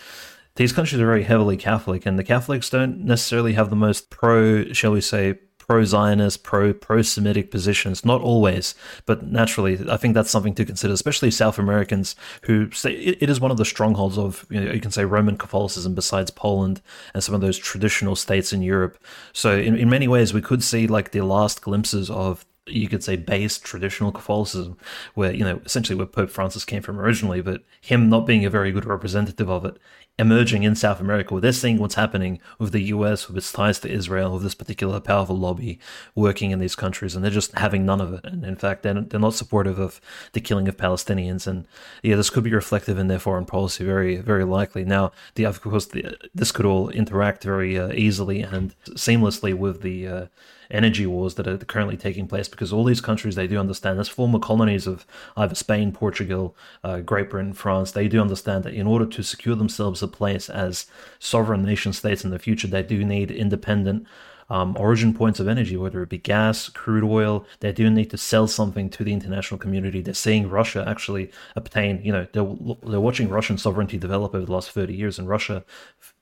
these 0.55 0.73
countries 0.73 1.01
are 1.01 1.05
very 1.05 1.23
heavily 1.23 1.57
Catholic, 1.57 2.05
and 2.05 2.17
the 2.17 2.23
Catholics 2.23 2.69
don't 2.69 3.05
necessarily 3.05 3.53
have 3.53 3.69
the 3.69 3.75
most 3.75 4.09
pro, 4.09 4.71
shall 4.73 4.91
we 4.91 5.01
say, 5.01 5.39
pro-Zionist, 5.69 6.43
pro 6.43 6.73
pro-Semitic 6.73 7.51
positions. 7.51 8.03
Not 8.03 8.21
always, 8.21 8.73
but 9.05 9.27
naturally, 9.27 9.79
I 9.87 9.97
think 9.97 10.15
that's 10.15 10.31
something 10.31 10.55
to 10.55 10.65
consider, 10.65 10.93
especially 10.93 11.29
South 11.29 11.59
Americans 11.59 12.15
who 12.45 12.71
say 12.71 12.93
it, 12.93 13.21
it 13.21 13.29
is 13.29 13.39
one 13.39 13.51
of 13.51 13.57
the 13.57 13.65
strongholds 13.65 14.17
of 14.17 14.47
you, 14.49 14.59
know, 14.59 14.71
you 14.71 14.81
can 14.81 14.89
say 14.89 15.05
Roman 15.05 15.37
Catholicism 15.37 15.93
besides 15.93 16.31
Poland 16.31 16.81
and 17.13 17.23
some 17.23 17.35
of 17.35 17.41
those 17.41 17.59
traditional 17.59 18.15
states 18.15 18.51
in 18.51 18.63
Europe. 18.63 18.97
So 19.31 19.55
in, 19.55 19.77
in 19.77 19.91
many 19.91 20.07
ways, 20.07 20.33
we 20.33 20.41
could 20.41 20.63
see 20.63 20.87
like 20.87 21.11
the 21.11 21.21
last 21.21 21.61
glimpses 21.61 22.09
of 22.09 22.47
you 22.67 22.87
could 22.87 23.03
say 23.03 23.15
based 23.15 23.63
traditional 23.63 24.11
Catholicism, 24.11 24.77
where 25.13 25.33
you 25.33 25.43
know 25.43 25.61
essentially 25.65 25.95
where 25.95 26.05
Pope 26.05 26.29
Francis 26.29 26.65
came 26.65 26.81
from 26.81 26.99
originally, 26.99 27.41
but 27.41 27.63
him 27.81 28.09
not 28.09 28.27
being 28.27 28.45
a 28.45 28.49
very 28.49 28.71
good 28.71 28.85
representative 28.85 29.49
of 29.49 29.65
it, 29.65 29.77
emerging 30.19 30.63
in 30.63 30.75
South 30.75 30.99
America, 30.99 31.33
where 31.33 31.41
they're 31.41 31.53
seeing 31.53 31.77
what's 31.77 31.95
happening 31.95 32.39
with 32.59 32.73
the 32.73 32.83
US, 32.83 33.27
with 33.27 33.37
its 33.37 33.51
ties 33.51 33.79
to 33.79 33.89
Israel, 33.89 34.33
with 34.33 34.43
this 34.43 34.53
particular 34.53 34.99
powerful 34.99 35.37
lobby 35.37 35.79
working 36.13 36.51
in 36.51 36.59
these 36.59 36.75
countries, 36.75 37.15
and 37.15 37.23
they're 37.23 37.31
just 37.31 37.57
having 37.57 37.85
none 37.85 38.01
of 38.01 38.13
it. 38.13 38.25
And 38.25 38.43
in 38.43 38.57
fact, 38.57 38.83
they're, 38.83 39.01
they're 39.01 39.19
not 39.19 39.33
supportive 39.33 39.79
of 39.79 40.01
the 40.33 40.41
killing 40.41 40.67
of 40.67 40.75
Palestinians. 40.77 41.47
And 41.47 41.65
yeah, 42.03 42.17
this 42.17 42.29
could 42.29 42.43
be 42.43 42.53
reflective 42.53 42.97
in 42.97 43.07
their 43.07 43.19
foreign 43.19 43.45
policy, 43.45 43.85
very, 43.85 44.17
very 44.17 44.43
likely. 44.43 44.83
Now, 44.83 45.13
the, 45.35 45.45
of 45.45 45.61
course, 45.61 45.85
the, 45.85 46.17
this 46.35 46.51
could 46.51 46.65
all 46.65 46.89
interact 46.89 47.43
very 47.43 47.79
uh, 47.79 47.93
easily 47.93 48.41
and 48.41 48.75
seamlessly 48.89 49.53
with 49.53 49.81
the 49.81 50.07
uh, 50.07 50.25
energy 50.71 51.05
wars 51.05 51.35
that 51.35 51.47
are 51.47 51.57
currently 51.57 51.97
taking 51.97 52.27
place 52.27 52.47
because 52.47 52.71
all 52.71 52.83
these 52.83 53.01
countries 53.01 53.35
they 53.35 53.47
do 53.47 53.57
understand 53.57 53.99
as 53.99 54.07
former 54.07 54.39
colonies 54.39 54.85
of 54.85 55.05
either 55.35 55.55
Spain, 55.55 55.91
Portugal, 55.91 56.55
uh, 56.83 56.99
Great 56.99 57.29
Britain, 57.29 57.53
France, 57.53 57.91
they 57.91 58.07
do 58.07 58.21
understand 58.21 58.63
that 58.63 58.73
in 58.73 58.87
order 58.87 59.05
to 59.05 59.23
secure 59.23 59.55
themselves 59.55 60.03
a 60.03 60.07
place 60.07 60.49
as 60.49 60.85
sovereign 61.17 61.63
nation 61.63 61.93
states 61.93 62.23
in 62.23 62.31
the 62.31 62.39
future, 62.39 62.67
they 62.67 62.83
do 62.83 63.03
need 63.03 63.31
independent 63.31 64.05
um, 64.49 64.75
origin 64.79 65.13
points 65.13 65.39
of 65.39 65.47
energy, 65.47 65.77
whether 65.77 66.01
it 66.01 66.09
be 66.09 66.17
gas, 66.17 66.69
crude 66.69 67.03
oil. 67.03 67.45
They 67.59 67.71
do 67.71 67.89
need 67.89 68.09
to 68.09 68.17
sell 68.17 68.47
something 68.47 68.89
to 68.91 69.03
the 69.03 69.13
international 69.13 69.59
community. 69.59 70.01
They're 70.01 70.13
seeing 70.13 70.49
Russia 70.49 70.83
actually 70.87 71.31
obtain, 71.55 72.01
you 72.03 72.11
know, 72.11 72.27
they're, 72.33 72.47
they're 72.89 72.99
watching 72.99 73.29
Russian 73.29 73.57
sovereignty 73.57 73.97
develop 73.97 74.33
over 74.33 74.45
the 74.45 74.51
last 74.51 74.71
30 74.71 74.93
years, 74.93 75.19
and 75.19 75.27
Russia, 75.27 75.63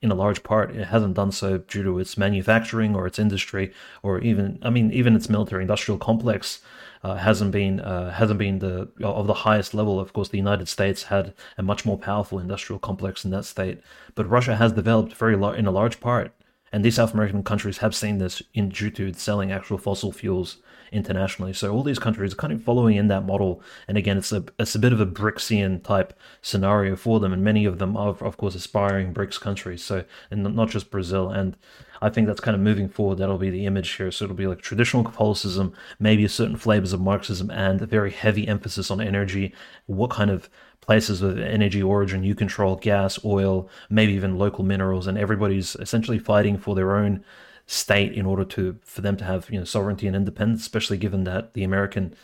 in 0.01 0.11
a 0.11 0.15
large 0.15 0.43
part, 0.43 0.75
it 0.75 0.85
hasn't 0.85 1.15
done 1.15 1.31
so 1.31 1.59
due 1.59 1.83
to 1.83 1.99
its 1.99 2.17
manufacturing 2.17 2.95
or 2.95 3.07
its 3.07 3.19
industry, 3.19 3.71
or 4.03 4.19
even, 4.19 4.59
I 4.61 4.69
mean, 4.69 4.91
even 4.91 5.15
its 5.15 5.29
military 5.29 5.63
industrial 5.63 5.97
complex. 5.97 6.59
Uh, 7.03 7.13
hasn't 7.13 7.51
been 7.51 7.79
uh, 7.79 8.11
hasn't 8.11 8.39
been 8.39 8.57
the 8.57 8.89
of 9.03 9.27
the 9.27 9.33
highest 9.33 9.75
level. 9.75 9.99
Of 9.99 10.13
course, 10.13 10.29
the 10.29 10.37
United 10.37 10.67
States 10.67 11.03
had 11.03 11.35
a 11.55 11.61
much 11.61 11.85
more 11.85 11.97
powerful 11.97 12.39
industrial 12.39 12.79
complex 12.79 13.23
in 13.23 13.29
that 13.31 13.45
state, 13.45 13.81
but 14.15 14.27
Russia 14.27 14.55
has 14.55 14.73
developed 14.73 15.13
very 15.13 15.35
in 15.35 15.67
a 15.67 15.71
large 15.71 15.99
part 15.99 16.33
and 16.71 16.83
these 16.83 16.95
South 16.95 17.13
American 17.13 17.43
countries 17.43 17.77
have 17.79 17.95
seen 17.95 18.17
this 18.17 18.41
in 18.53 18.69
due 18.69 18.91
to 18.91 19.13
selling 19.13 19.51
actual 19.51 19.77
fossil 19.77 20.11
fuels 20.11 20.57
internationally. 20.91 21.53
So 21.53 21.73
all 21.73 21.83
these 21.83 21.99
countries 21.99 22.33
are 22.33 22.37
kind 22.37 22.53
of 22.53 22.63
following 22.63 22.95
in 22.95 23.07
that 23.07 23.25
model. 23.25 23.61
And 23.87 23.97
again, 23.97 24.17
it's 24.17 24.31
a 24.31 24.43
it's 24.59 24.75
a 24.75 24.79
bit 24.79 24.93
of 24.93 25.01
a 25.01 25.05
BRICSian 25.05 25.83
type 25.83 26.17
scenario 26.41 26.95
for 26.95 27.19
them, 27.19 27.33
and 27.33 27.43
many 27.43 27.65
of 27.65 27.79
them 27.79 27.97
are, 27.97 28.15
of 28.21 28.37
course, 28.37 28.55
aspiring 28.55 29.13
BRICS 29.13 29.39
countries. 29.39 29.83
So 29.83 30.05
and 30.31 30.43
not 30.43 30.69
just 30.69 30.91
Brazil. 30.91 31.29
And 31.29 31.57
I 32.01 32.09
think 32.09 32.27
that's 32.27 32.39
kind 32.39 32.55
of 32.55 32.61
moving 32.61 32.89
forward. 32.89 33.17
That'll 33.17 33.37
be 33.37 33.49
the 33.49 33.65
image 33.65 33.91
here. 33.91 34.11
So 34.11 34.25
it'll 34.25 34.35
be 34.35 34.47
like 34.47 34.61
traditional 34.61 35.03
Catholicism, 35.03 35.73
maybe 35.99 36.27
certain 36.27 36.57
flavors 36.57 36.93
of 36.93 37.01
Marxism, 37.01 37.49
and 37.49 37.81
a 37.81 37.85
very 37.85 38.11
heavy 38.11 38.47
emphasis 38.47 38.91
on 38.91 39.01
energy. 39.01 39.53
What 39.87 40.11
kind 40.11 40.29
of 40.29 40.49
places 40.87 41.21
with 41.21 41.37
energy 41.37 41.83
origin 41.83 42.23
you 42.23 42.33
control 42.33 42.77
gas, 42.77 43.23
oil, 43.23 43.69
maybe 43.89 44.13
even 44.13 44.37
local 44.37 44.63
minerals, 44.63 45.05
and 45.05 45.17
everybody's 45.17 45.75
essentially 45.75 46.17
fighting 46.17 46.57
for 46.57 46.73
their 46.73 46.95
own 46.95 47.23
state 47.67 48.13
in 48.13 48.25
order 48.25 48.45
to 48.45 48.77
for 48.81 49.01
them 49.01 49.17
to 49.17 49.25
have 49.25 49.49
you 49.51 49.59
know 49.59 49.65
sovereignty 49.65 50.07
and 50.07 50.15
independence, 50.15 50.61
especially 50.61 50.97
given 50.97 51.25
that 51.25 51.53
the 51.53 51.63
American 51.63 52.15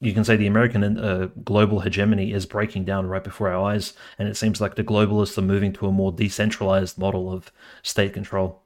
you 0.00 0.12
can 0.12 0.24
say 0.24 0.36
the 0.36 0.46
American 0.46 0.98
uh, 0.98 1.28
global 1.44 1.80
hegemony 1.80 2.32
is 2.32 2.46
breaking 2.46 2.84
down 2.84 3.08
right 3.08 3.24
before 3.24 3.48
our 3.48 3.72
eyes, 3.72 3.94
and 4.18 4.28
it 4.28 4.36
seems 4.36 4.60
like 4.60 4.76
the 4.76 4.84
globalists 4.84 5.36
are 5.38 5.42
moving 5.42 5.72
to 5.72 5.86
a 5.86 5.92
more 5.92 6.12
decentralized 6.12 6.98
model 6.98 7.32
of 7.32 7.50
state 7.82 8.12
control. 8.12 8.62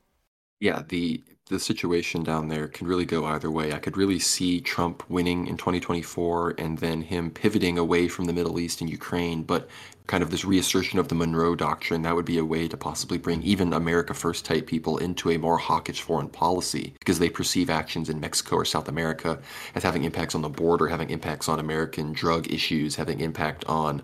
Yeah, 0.60 0.82
the 0.86 1.22
the 1.48 1.58
situation 1.58 2.22
down 2.22 2.48
there 2.48 2.68
can 2.68 2.86
really 2.86 3.04
go 3.04 3.24
either 3.24 3.50
way. 3.50 3.72
I 3.72 3.78
could 3.78 3.96
really 3.96 4.18
see 4.18 4.60
Trump 4.60 5.02
winning 5.08 5.46
in 5.46 5.56
2024 5.56 6.54
and 6.58 6.78
then 6.78 7.02
him 7.02 7.30
pivoting 7.30 7.78
away 7.78 8.08
from 8.08 8.26
the 8.26 8.32
Middle 8.32 8.58
East 8.58 8.80
and 8.80 8.90
Ukraine, 8.90 9.42
but 9.42 9.68
kind 10.06 10.22
of 10.22 10.30
this 10.30 10.44
reassertion 10.44 10.98
of 10.98 11.08
the 11.08 11.14
Monroe 11.14 11.54
Doctrine, 11.54 12.02
that 12.02 12.14
would 12.14 12.24
be 12.24 12.38
a 12.38 12.44
way 12.44 12.66
to 12.68 12.76
possibly 12.76 13.18
bring 13.18 13.42
even 13.42 13.72
America 13.72 14.14
First 14.14 14.44
type 14.44 14.66
people 14.66 14.98
into 14.98 15.30
a 15.30 15.38
more 15.38 15.58
hawkish 15.58 16.00
foreign 16.00 16.28
policy 16.28 16.94
because 16.98 17.18
they 17.18 17.28
perceive 17.30 17.70
actions 17.70 18.08
in 18.08 18.20
Mexico 18.20 18.56
or 18.56 18.64
South 18.64 18.88
America 18.88 19.38
as 19.74 19.82
having 19.82 20.04
impacts 20.04 20.34
on 20.34 20.42
the 20.42 20.48
border, 20.48 20.88
having 20.88 21.10
impacts 21.10 21.48
on 21.48 21.60
American 21.60 22.12
drug 22.12 22.50
issues, 22.50 22.96
having 22.96 23.20
impact 23.20 23.64
on 23.66 24.02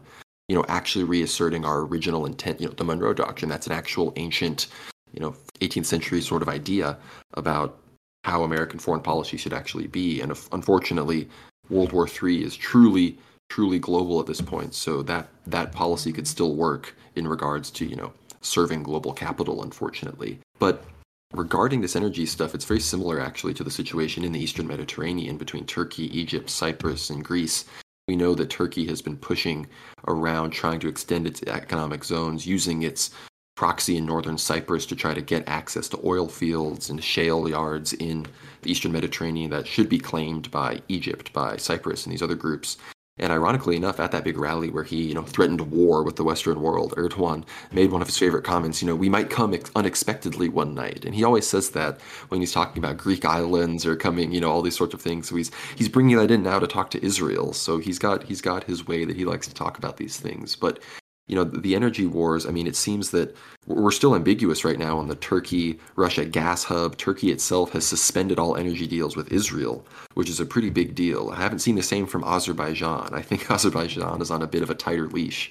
you 0.48 0.54
know, 0.54 0.64
actually 0.68 1.04
reasserting 1.04 1.64
our 1.64 1.80
original 1.80 2.26
intent, 2.26 2.60
you 2.60 2.66
know, 2.66 2.74
the 2.74 2.84
Monroe 2.84 3.14
Doctrine. 3.14 3.48
That's 3.48 3.66
an 3.66 3.72
actual 3.72 4.12
ancient 4.16 4.66
you 5.14 5.20
know 5.20 5.34
18th 5.60 5.86
century 5.86 6.20
sort 6.20 6.42
of 6.42 6.48
idea 6.48 6.98
about 7.34 7.78
how 8.24 8.42
American 8.42 8.78
foreign 8.78 9.02
policy 9.02 9.36
should 9.36 9.52
actually 9.52 9.86
be. 9.86 10.20
And 10.20 10.32
unfortunately, 10.52 11.28
World 11.68 11.92
War 11.92 12.08
III 12.08 12.42
is 12.44 12.56
truly 12.56 13.18
truly 13.50 13.78
global 13.78 14.18
at 14.20 14.26
this 14.26 14.40
point. 14.40 14.74
So 14.74 15.02
that 15.02 15.28
that 15.46 15.72
policy 15.72 16.12
could 16.12 16.26
still 16.26 16.54
work 16.54 16.96
in 17.14 17.28
regards 17.28 17.70
to 17.72 17.86
you 17.86 17.96
know 17.96 18.12
serving 18.40 18.82
global 18.82 19.12
capital. 19.12 19.62
Unfortunately, 19.62 20.40
but 20.58 20.84
regarding 21.32 21.80
this 21.80 21.96
energy 21.96 22.26
stuff, 22.26 22.54
it's 22.54 22.64
very 22.64 22.80
similar 22.80 23.20
actually 23.20 23.54
to 23.54 23.64
the 23.64 23.70
situation 23.70 24.24
in 24.24 24.32
the 24.32 24.40
Eastern 24.40 24.66
Mediterranean 24.66 25.36
between 25.36 25.66
Turkey, 25.66 26.16
Egypt, 26.18 26.50
Cyprus, 26.50 27.10
and 27.10 27.24
Greece. 27.24 27.64
We 28.06 28.16
know 28.16 28.34
that 28.34 28.50
Turkey 28.50 28.86
has 28.86 29.00
been 29.00 29.16
pushing 29.16 29.66
around 30.06 30.50
trying 30.50 30.78
to 30.80 30.88
extend 30.88 31.26
its 31.26 31.42
economic 31.44 32.04
zones 32.04 32.46
using 32.46 32.82
its 32.82 33.10
proxy 33.56 33.96
in 33.96 34.06
northern 34.06 34.38
Cyprus 34.38 34.86
to 34.86 34.96
try 34.96 35.14
to 35.14 35.20
get 35.20 35.48
access 35.48 35.88
to 35.88 36.00
oil 36.04 36.28
fields 36.28 36.90
and 36.90 37.02
shale 37.02 37.48
yards 37.48 37.92
in 37.92 38.26
the 38.62 38.70
eastern 38.70 38.92
Mediterranean 38.92 39.50
that 39.50 39.66
should 39.66 39.88
be 39.88 39.98
claimed 39.98 40.50
by 40.50 40.82
Egypt, 40.88 41.32
by 41.32 41.56
Cyprus, 41.56 42.04
and 42.04 42.12
these 42.12 42.22
other 42.22 42.34
groups. 42.34 42.76
And 43.16 43.32
ironically 43.32 43.76
enough, 43.76 44.00
at 44.00 44.10
that 44.10 44.24
big 44.24 44.36
rally 44.36 44.70
where 44.70 44.82
he, 44.82 45.04
you 45.04 45.14
know, 45.14 45.22
threatened 45.22 45.60
war 45.70 46.02
with 46.02 46.16
the 46.16 46.24
Western 46.24 46.60
world, 46.60 46.94
Erdogan 46.96 47.44
made 47.70 47.92
one 47.92 48.02
of 48.02 48.08
his 48.08 48.18
favorite 48.18 48.42
comments. 48.42 48.82
You 48.82 48.88
know, 48.88 48.96
we 48.96 49.08
might 49.08 49.30
come 49.30 49.54
ex- 49.54 49.70
unexpectedly 49.76 50.48
one 50.48 50.74
night, 50.74 51.04
and 51.04 51.14
he 51.14 51.22
always 51.22 51.46
says 51.46 51.70
that 51.70 52.00
when 52.30 52.40
he's 52.40 52.50
talking 52.50 52.82
about 52.82 52.96
Greek 52.96 53.24
islands 53.24 53.86
or 53.86 53.94
coming, 53.94 54.32
you 54.32 54.40
know, 54.40 54.50
all 54.50 54.62
these 54.62 54.76
sorts 54.76 54.94
of 54.94 55.00
things. 55.00 55.28
So 55.28 55.36
he's 55.36 55.52
he's 55.76 55.88
bringing 55.88 56.16
that 56.16 56.32
in 56.32 56.42
now 56.42 56.58
to 56.58 56.66
talk 56.66 56.90
to 56.90 57.04
Israel. 57.06 57.52
So 57.52 57.78
he's 57.78 58.00
got 58.00 58.24
he's 58.24 58.40
got 58.40 58.64
his 58.64 58.84
way 58.84 59.04
that 59.04 59.14
he 59.14 59.24
likes 59.24 59.46
to 59.46 59.54
talk 59.54 59.78
about 59.78 59.96
these 59.96 60.18
things. 60.18 60.56
But 60.56 60.80
you 61.26 61.34
know, 61.34 61.44
the 61.44 61.74
energy 61.74 62.06
wars, 62.06 62.46
I 62.46 62.50
mean, 62.50 62.66
it 62.66 62.76
seems 62.76 63.10
that 63.10 63.34
we're 63.66 63.90
still 63.90 64.14
ambiguous 64.14 64.64
right 64.64 64.78
now 64.78 64.98
on 64.98 65.08
the 65.08 65.14
Turkey 65.14 65.78
Russia 65.96 66.26
gas 66.26 66.64
hub. 66.64 66.98
Turkey 66.98 67.32
itself 67.32 67.72
has 67.72 67.86
suspended 67.86 68.38
all 68.38 68.56
energy 68.56 68.86
deals 68.86 69.16
with 69.16 69.32
Israel, 69.32 69.86
which 70.14 70.28
is 70.28 70.38
a 70.38 70.44
pretty 70.44 70.68
big 70.68 70.94
deal. 70.94 71.30
I 71.30 71.36
haven't 71.36 71.60
seen 71.60 71.76
the 71.76 71.82
same 71.82 72.06
from 72.06 72.24
Azerbaijan. 72.24 73.14
I 73.14 73.22
think 73.22 73.50
Azerbaijan 73.50 74.20
is 74.20 74.30
on 74.30 74.42
a 74.42 74.46
bit 74.46 74.62
of 74.62 74.70
a 74.70 74.74
tighter 74.74 75.08
leash 75.08 75.50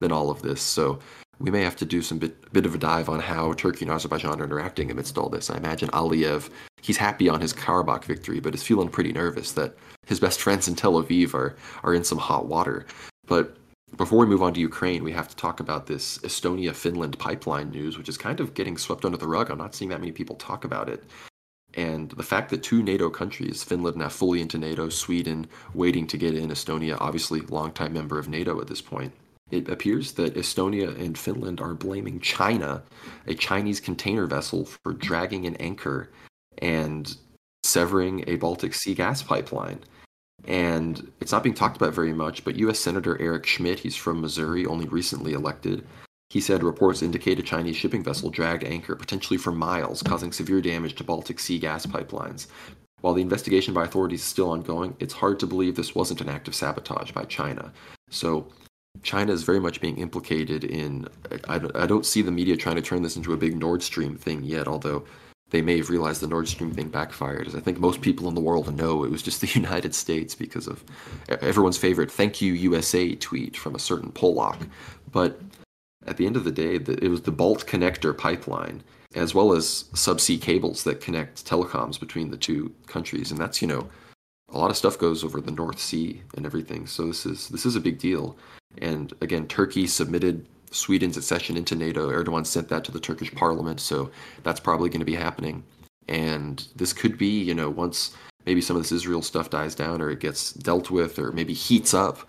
than 0.00 0.12
all 0.12 0.30
of 0.30 0.42
this. 0.42 0.60
So 0.60 0.98
we 1.38 1.50
may 1.50 1.62
have 1.62 1.76
to 1.76 1.86
do 1.86 2.02
some 2.02 2.18
bit, 2.18 2.52
bit 2.52 2.66
of 2.66 2.74
a 2.74 2.78
dive 2.78 3.08
on 3.08 3.20
how 3.20 3.54
Turkey 3.54 3.86
and 3.86 3.94
Azerbaijan 3.94 4.40
are 4.40 4.44
interacting 4.44 4.90
amidst 4.90 5.16
all 5.16 5.30
this. 5.30 5.48
I 5.48 5.56
imagine 5.56 5.88
Aliyev, 5.90 6.50
he's 6.82 6.98
happy 6.98 7.30
on 7.30 7.40
his 7.40 7.54
Karabakh 7.54 8.04
victory, 8.04 8.40
but 8.40 8.54
is 8.54 8.62
feeling 8.62 8.90
pretty 8.90 9.12
nervous 9.12 9.52
that 9.52 9.74
his 10.06 10.20
best 10.20 10.40
friends 10.40 10.68
in 10.68 10.74
Tel 10.74 11.02
Aviv 11.02 11.32
are, 11.32 11.56
are 11.82 11.94
in 11.94 12.04
some 12.04 12.18
hot 12.18 12.46
water. 12.46 12.84
But 13.26 13.56
before 13.96 14.18
we 14.18 14.26
move 14.26 14.42
on 14.42 14.54
to 14.54 14.60
Ukraine, 14.60 15.04
we 15.04 15.12
have 15.12 15.28
to 15.28 15.36
talk 15.36 15.60
about 15.60 15.86
this 15.86 16.18
Estonia 16.18 16.74
Finland 16.74 17.18
pipeline 17.18 17.70
news, 17.70 17.96
which 17.96 18.08
is 18.08 18.18
kind 18.18 18.40
of 18.40 18.54
getting 18.54 18.76
swept 18.76 19.04
under 19.04 19.16
the 19.16 19.28
rug. 19.28 19.50
I'm 19.50 19.58
not 19.58 19.74
seeing 19.74 19.90
that 19.90 20.00
many 20.00 20.12
people 20.12 20.36
talk 20.36 20.64
about 20.64 20.88
it. 20.88 21.04
And 21.74 22.10
the 22.10 22.22
fact 22.22 22.50
that 22.50 22.62
two 22.62 22.82
NATO 22.82 23.10
countries, 23.10 23.62
Finland 23.62 23.96
now 23.96 24.08
fully 24.08 24.40
into 24.40 24.58
NATO, 24.58 24.88
Sweden 24.88 25.46
waiting 25.74 26.06
to 26.08 26.16
get 26.16 26.34
in, 26.34 26.50
Estonia, 26.50 26.96
obviously 27.00 27.40
longtime 27.40 27.92
member 27.92 28.18
of 28.18 28.28
NATO 28.28 28.60
at 28.60 28.68
this 28.68 28.80
point, 28.80 29.12
it 29.50 29.68
appears 29.68 30.12
that 30.12 30.34
Estonia 30.34 30.98
and 30.98 31.18
Finland 31.18 31.60
are 31.60 31.74
blaming 31.74 32.20
China, 32.20 32.82
a 33.26 33.34
Chinese 33.34 33.80
container 33.80 34.26
vessel, 34.26 34.64
for 34.64 34.92
dragging 34.92 35.46
an 35.46 35.56
anchor 35.56 36.10
and 36.58 37.16
severing 37.64 38.24
a 38.26 38.36
Baltic 38.36 38.74
Sea 38.74 38.94
gas 38.94 39.22
pipeline 39.22 39.80
and 40.46 41.10
it's 41.20 41.32
not 41.32 41.42
being 41.42 41.54
talked 41.54 41.76
about 41.76 41.94
very 41.94 42.12
much, 42.12 42.44
but 42.44 42.56
U.S. 42.56 42.78
Senator 42.78 43.20
Eric 43.20 43.46
Schmitt, 43.46 43.80
he's 43.80 43.96
from 43.96 44.20
Missouri, 44.20 44.66
only 44.66 44.86
recently 44.86 45.32
elected, 45.32 45.86
he 46.30 46.40
said 46.40 46.64
reports 46.64 47.02
indicate 47.02 47.38
a 47.38 47.42
Chinese 47.42 47.76
shipping 47.76 48.02
vessel 48.02 48.28
dragged 48.28 48.64
anchor, 48.64 48.96
potentially 48.96 49.36
for 49.36 49.52
miles, 49.52 50.02
causing 50.02 50.32
severe 50.32 50.60
damage 50.60 50.96
to 50.96 51.04
Baltic 51.04 51.38
Sea 51.38 51.58
gas 51.58 51.86
pipelines. 51.86 52.48
While 53.02 53.14
the 53.14 53.22
investigation 53.22 53.74
by 53.74 53.84
authorities 53.84 54.20
is 54.20 54.26
still 54.26 54.50
ongoing, 54.50 54.96
it's 54.98 55.14
hard 55.14 55.38
to 55.40 55.46
believe 55.46 55.76
this 55.76 55.94
wasn't 55.94 56.20
an 56.22 56.28
act 56.28 56.48
of 56.48 56.54
sabotage 56.54 57.12
by 57.12 57.24
China. 57.24 57.72
So 58.10 58.48
China 59.02 59.32
is 59.32 59.42
very 59.42 59.60
much 59.60 59.80
being 59.80 59.98
implicated 59.98 60.64
in. 60.64 61.06
I, 61.48 61.60
I 61.74 61.86
don't 61.86 62.06
see 62.06 62.22
the 62.22 62.32
media 62.32 62.56
trying 62.56 62.76
to 62.76 62.82
turn 62.82 63.02
this 63.02 63.16
into 63.16 63.32
a 63.32 63.36
big 63.36 63.56
Nord 63.56 63.82
Stream 63.82 64.16
thing 64.16 64.42
yet, 64.42 64.66
although 64.66 65.04
they 65.54 65.62
may 65.62 65.76
have 65.76 65.88
realized 65.88 66.20
the 66.20 66.26
Nord 66.26 66.48
Stream 66.48 66.72
thing 66.72 66.88
backfired. 66.88 67.46
As 67.46 67.54
I 67.54 67.60
think 67.60 67.78
most 67.78 68.00
people 68.00 68.26
in 68.26 68.34
the 68.34 68.40
world 68.40 68.76
know, 68.76 69.04
it 69.04 69.10
was 69.12 69.22
just 69.22 69.40
the 69.40 69.46
United 69.54 69.94
States 69.94 70.34
because 70.34 70.66
of 70.66 70.82
everyone's 71.28 71.78
favorite 71.78 72.10
"Thank 72.10 72.42
you 72.42 72.52
USA" 72.54 73.14
tweet 73.14 73.56
from 73.56 73.76
a 73.76 73.78
certain 73.78 74.10
Pollock. 74.10 74.58
But 75.12 75.40
at 76.06 76.16
the 76.16 76.26
end 76.26 76.36
of 76.36 76.42
the 76.42 76.50
day, 76.50 76.74
it 76.74 77.08
was 77.08 77.22
the 77.22 77.30
Balt 77.30 77.66
connector 77.66 78.18
pipeline, 78.18 78.82
as 79.14 79.32
well 79.32 79.52
as 79.52 79.84
subsea 79.94 80.42
cables 80.42 80.82
that 80.82 81.00
connect 81.00 81.46
telecoms 81.46 82.00
between 82.00 82.32
the 82.32 82.36
two 82.36 82.74
countries, 82.88 83.30
and 83.30 83.38
that's 83.38 83.62
you 83.62 83.68
know 83.68 83.88
a 84.52 84.58
lot 84.58 84.72
of 84.72 84.76
stuff 84.76 84.98
goes 84.98 85.22
over 85.22 85.40
the 85.40 85.52
North 85.52 85.78
Sea 85.78 86.20
and 86.36 86.44
everything. 86.44 86.88
So 86.88 87.06
this 87.06 87.24
is 87.24 87.48
this 87.48 87.64
is 87.64 87.76
a 87.76 87.80
big 87.80 87.98
deal. 87.98 88.36
And 88.78 89.12
again, 89.20 89.46
Turkey 89.46 89.86
submitted 89.86 90.46
Sweden's 90.74 91.16
accession 91.16 91.56
into 91.56 91.74
NATO. 91.74 92.10
Erdogan 92.10 92.46
sent 92.46 92.68
that 92.68 92.84
to 92.84 92.92
the 92.92 93.00
Turkish 93.00 93.32
parliament, 93.34 93.80
so 93.80 94.10
that's 94.42 94.60
probably 94.60 94.88
going 94.88 95.00
to 95.00 95.06
be 95.06 95.14
happening. 95.14 95.64
And 96.08 96.66
this 96.76 96.92
could 96.92 97.16
be, 97.16 97.40
you 97.42 97.54
know, 97.54 97.70
once 97.70 98.16
maybe 98.44 98.60
some 98.60 98.76
of 98.76 98.82
this 98.82 98.92
Israel 98.92 99.22
stuff 99.22 99.50
dies 99.50 99.74
down 99.74 100.02
or 100.02 100.10
it 100.10 100.20
gets 100.20 100.52
dealt 100.52 100.90
with 100.90 101.18
or 101.18 101.32
maybe 101.32 101.54
heats 101.54 101.94
up 101.94 102.28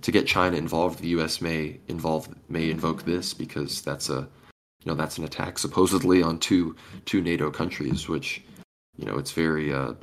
to 0.00 0.10
get 0.10 0.26
China 0.26 0.56
involved, 0.56 0.98
the 0.98 1.08
US 1.08 1.40
may 1.40 1.78
involve 1.88 2.28
may 2.48 2.70
invoke 2.70 3.04
this 3.04 3.32
because 3.32 3.82
that's 3.82 4.10
a 4.10 4.28
you 4.84 4.90
know, 4.90 4.94
that's 4.94 5.16
an 5.16 5.24
attack 5.24 5.58
supposedly 5.58 6.22
on 6.22 6.38
two 6.38 6.76
two 7.04 7.22
NATO 7.22 7.50
countries, 7.50 8.08
which, 8.08 8.42
you 8.96 9.06
know, 9.06 9.16
it's 9.16 9.32
very 9.32 9.72
uh 9.72 9.94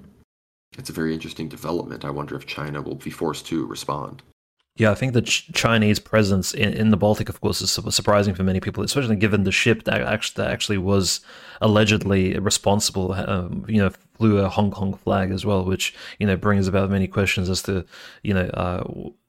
it's 0.78 0.90
a 0.90 0.94
very 0.94 1.14
interesting 1.14 1.50
development. 1.50 2.06
I 2.06 2.10
wonder 2.10 2.36
if 2.36 2.46
China 2.46 2.82
will 2.82 2.96
be 2.96 3.12
forced 3.12 3.46
to 3.48 3.66
respond. 3.66 4.24
Yeah, 4.82 4.90
I 4.90 4.96
think 4.96 5.14
the 5.14 5.22
Ch- 5.22 5.48
Chinese 5.54 6.00
presence 6.00 6.56
in, 6.56 6.74
in 6.74 6.90
the 6.90 6.98
Baltic, 6.98 7.30
of 7.30 7.40
course, 7.40 7.62
is 7.62 7.70
surprising 7.70 8.34
for 8.34 8.42
many 8.42 8.60
people, 8.60 8.84
especially 8.84 9.16
given 9.16 9.44
the 9.44 9.52
ship 9.52 9.84
that 9.84 10.02
actually, 10.02 10.44
that 10.44 10.52
actually 10.52 10.80
was 10.80 11.22
allegedly 11.62 12.36
responsible, 12.40 13.14
um, 13.14 13.64
you 13.68 13.78
know, 13.78 13.92
flew 14.18 14.40
a 14.40 14.50
Hong 14.50 14.72
Kong 14.72 14.96
flag 14.96 15.30
as 15.30 15.46
well, 15.46 15.64
which, 15.64 15.94
you 16.18 16.26
know, 16.26 16.36
brings 16.36 16.68
about 16.68 16.90
many 16.90 17.08
questions 17.08 17.48
as 17.48 17.62
to, 17.62 17.86
you 18.24 18.34
know, 18.34 18.48
uh, 18.56 18.84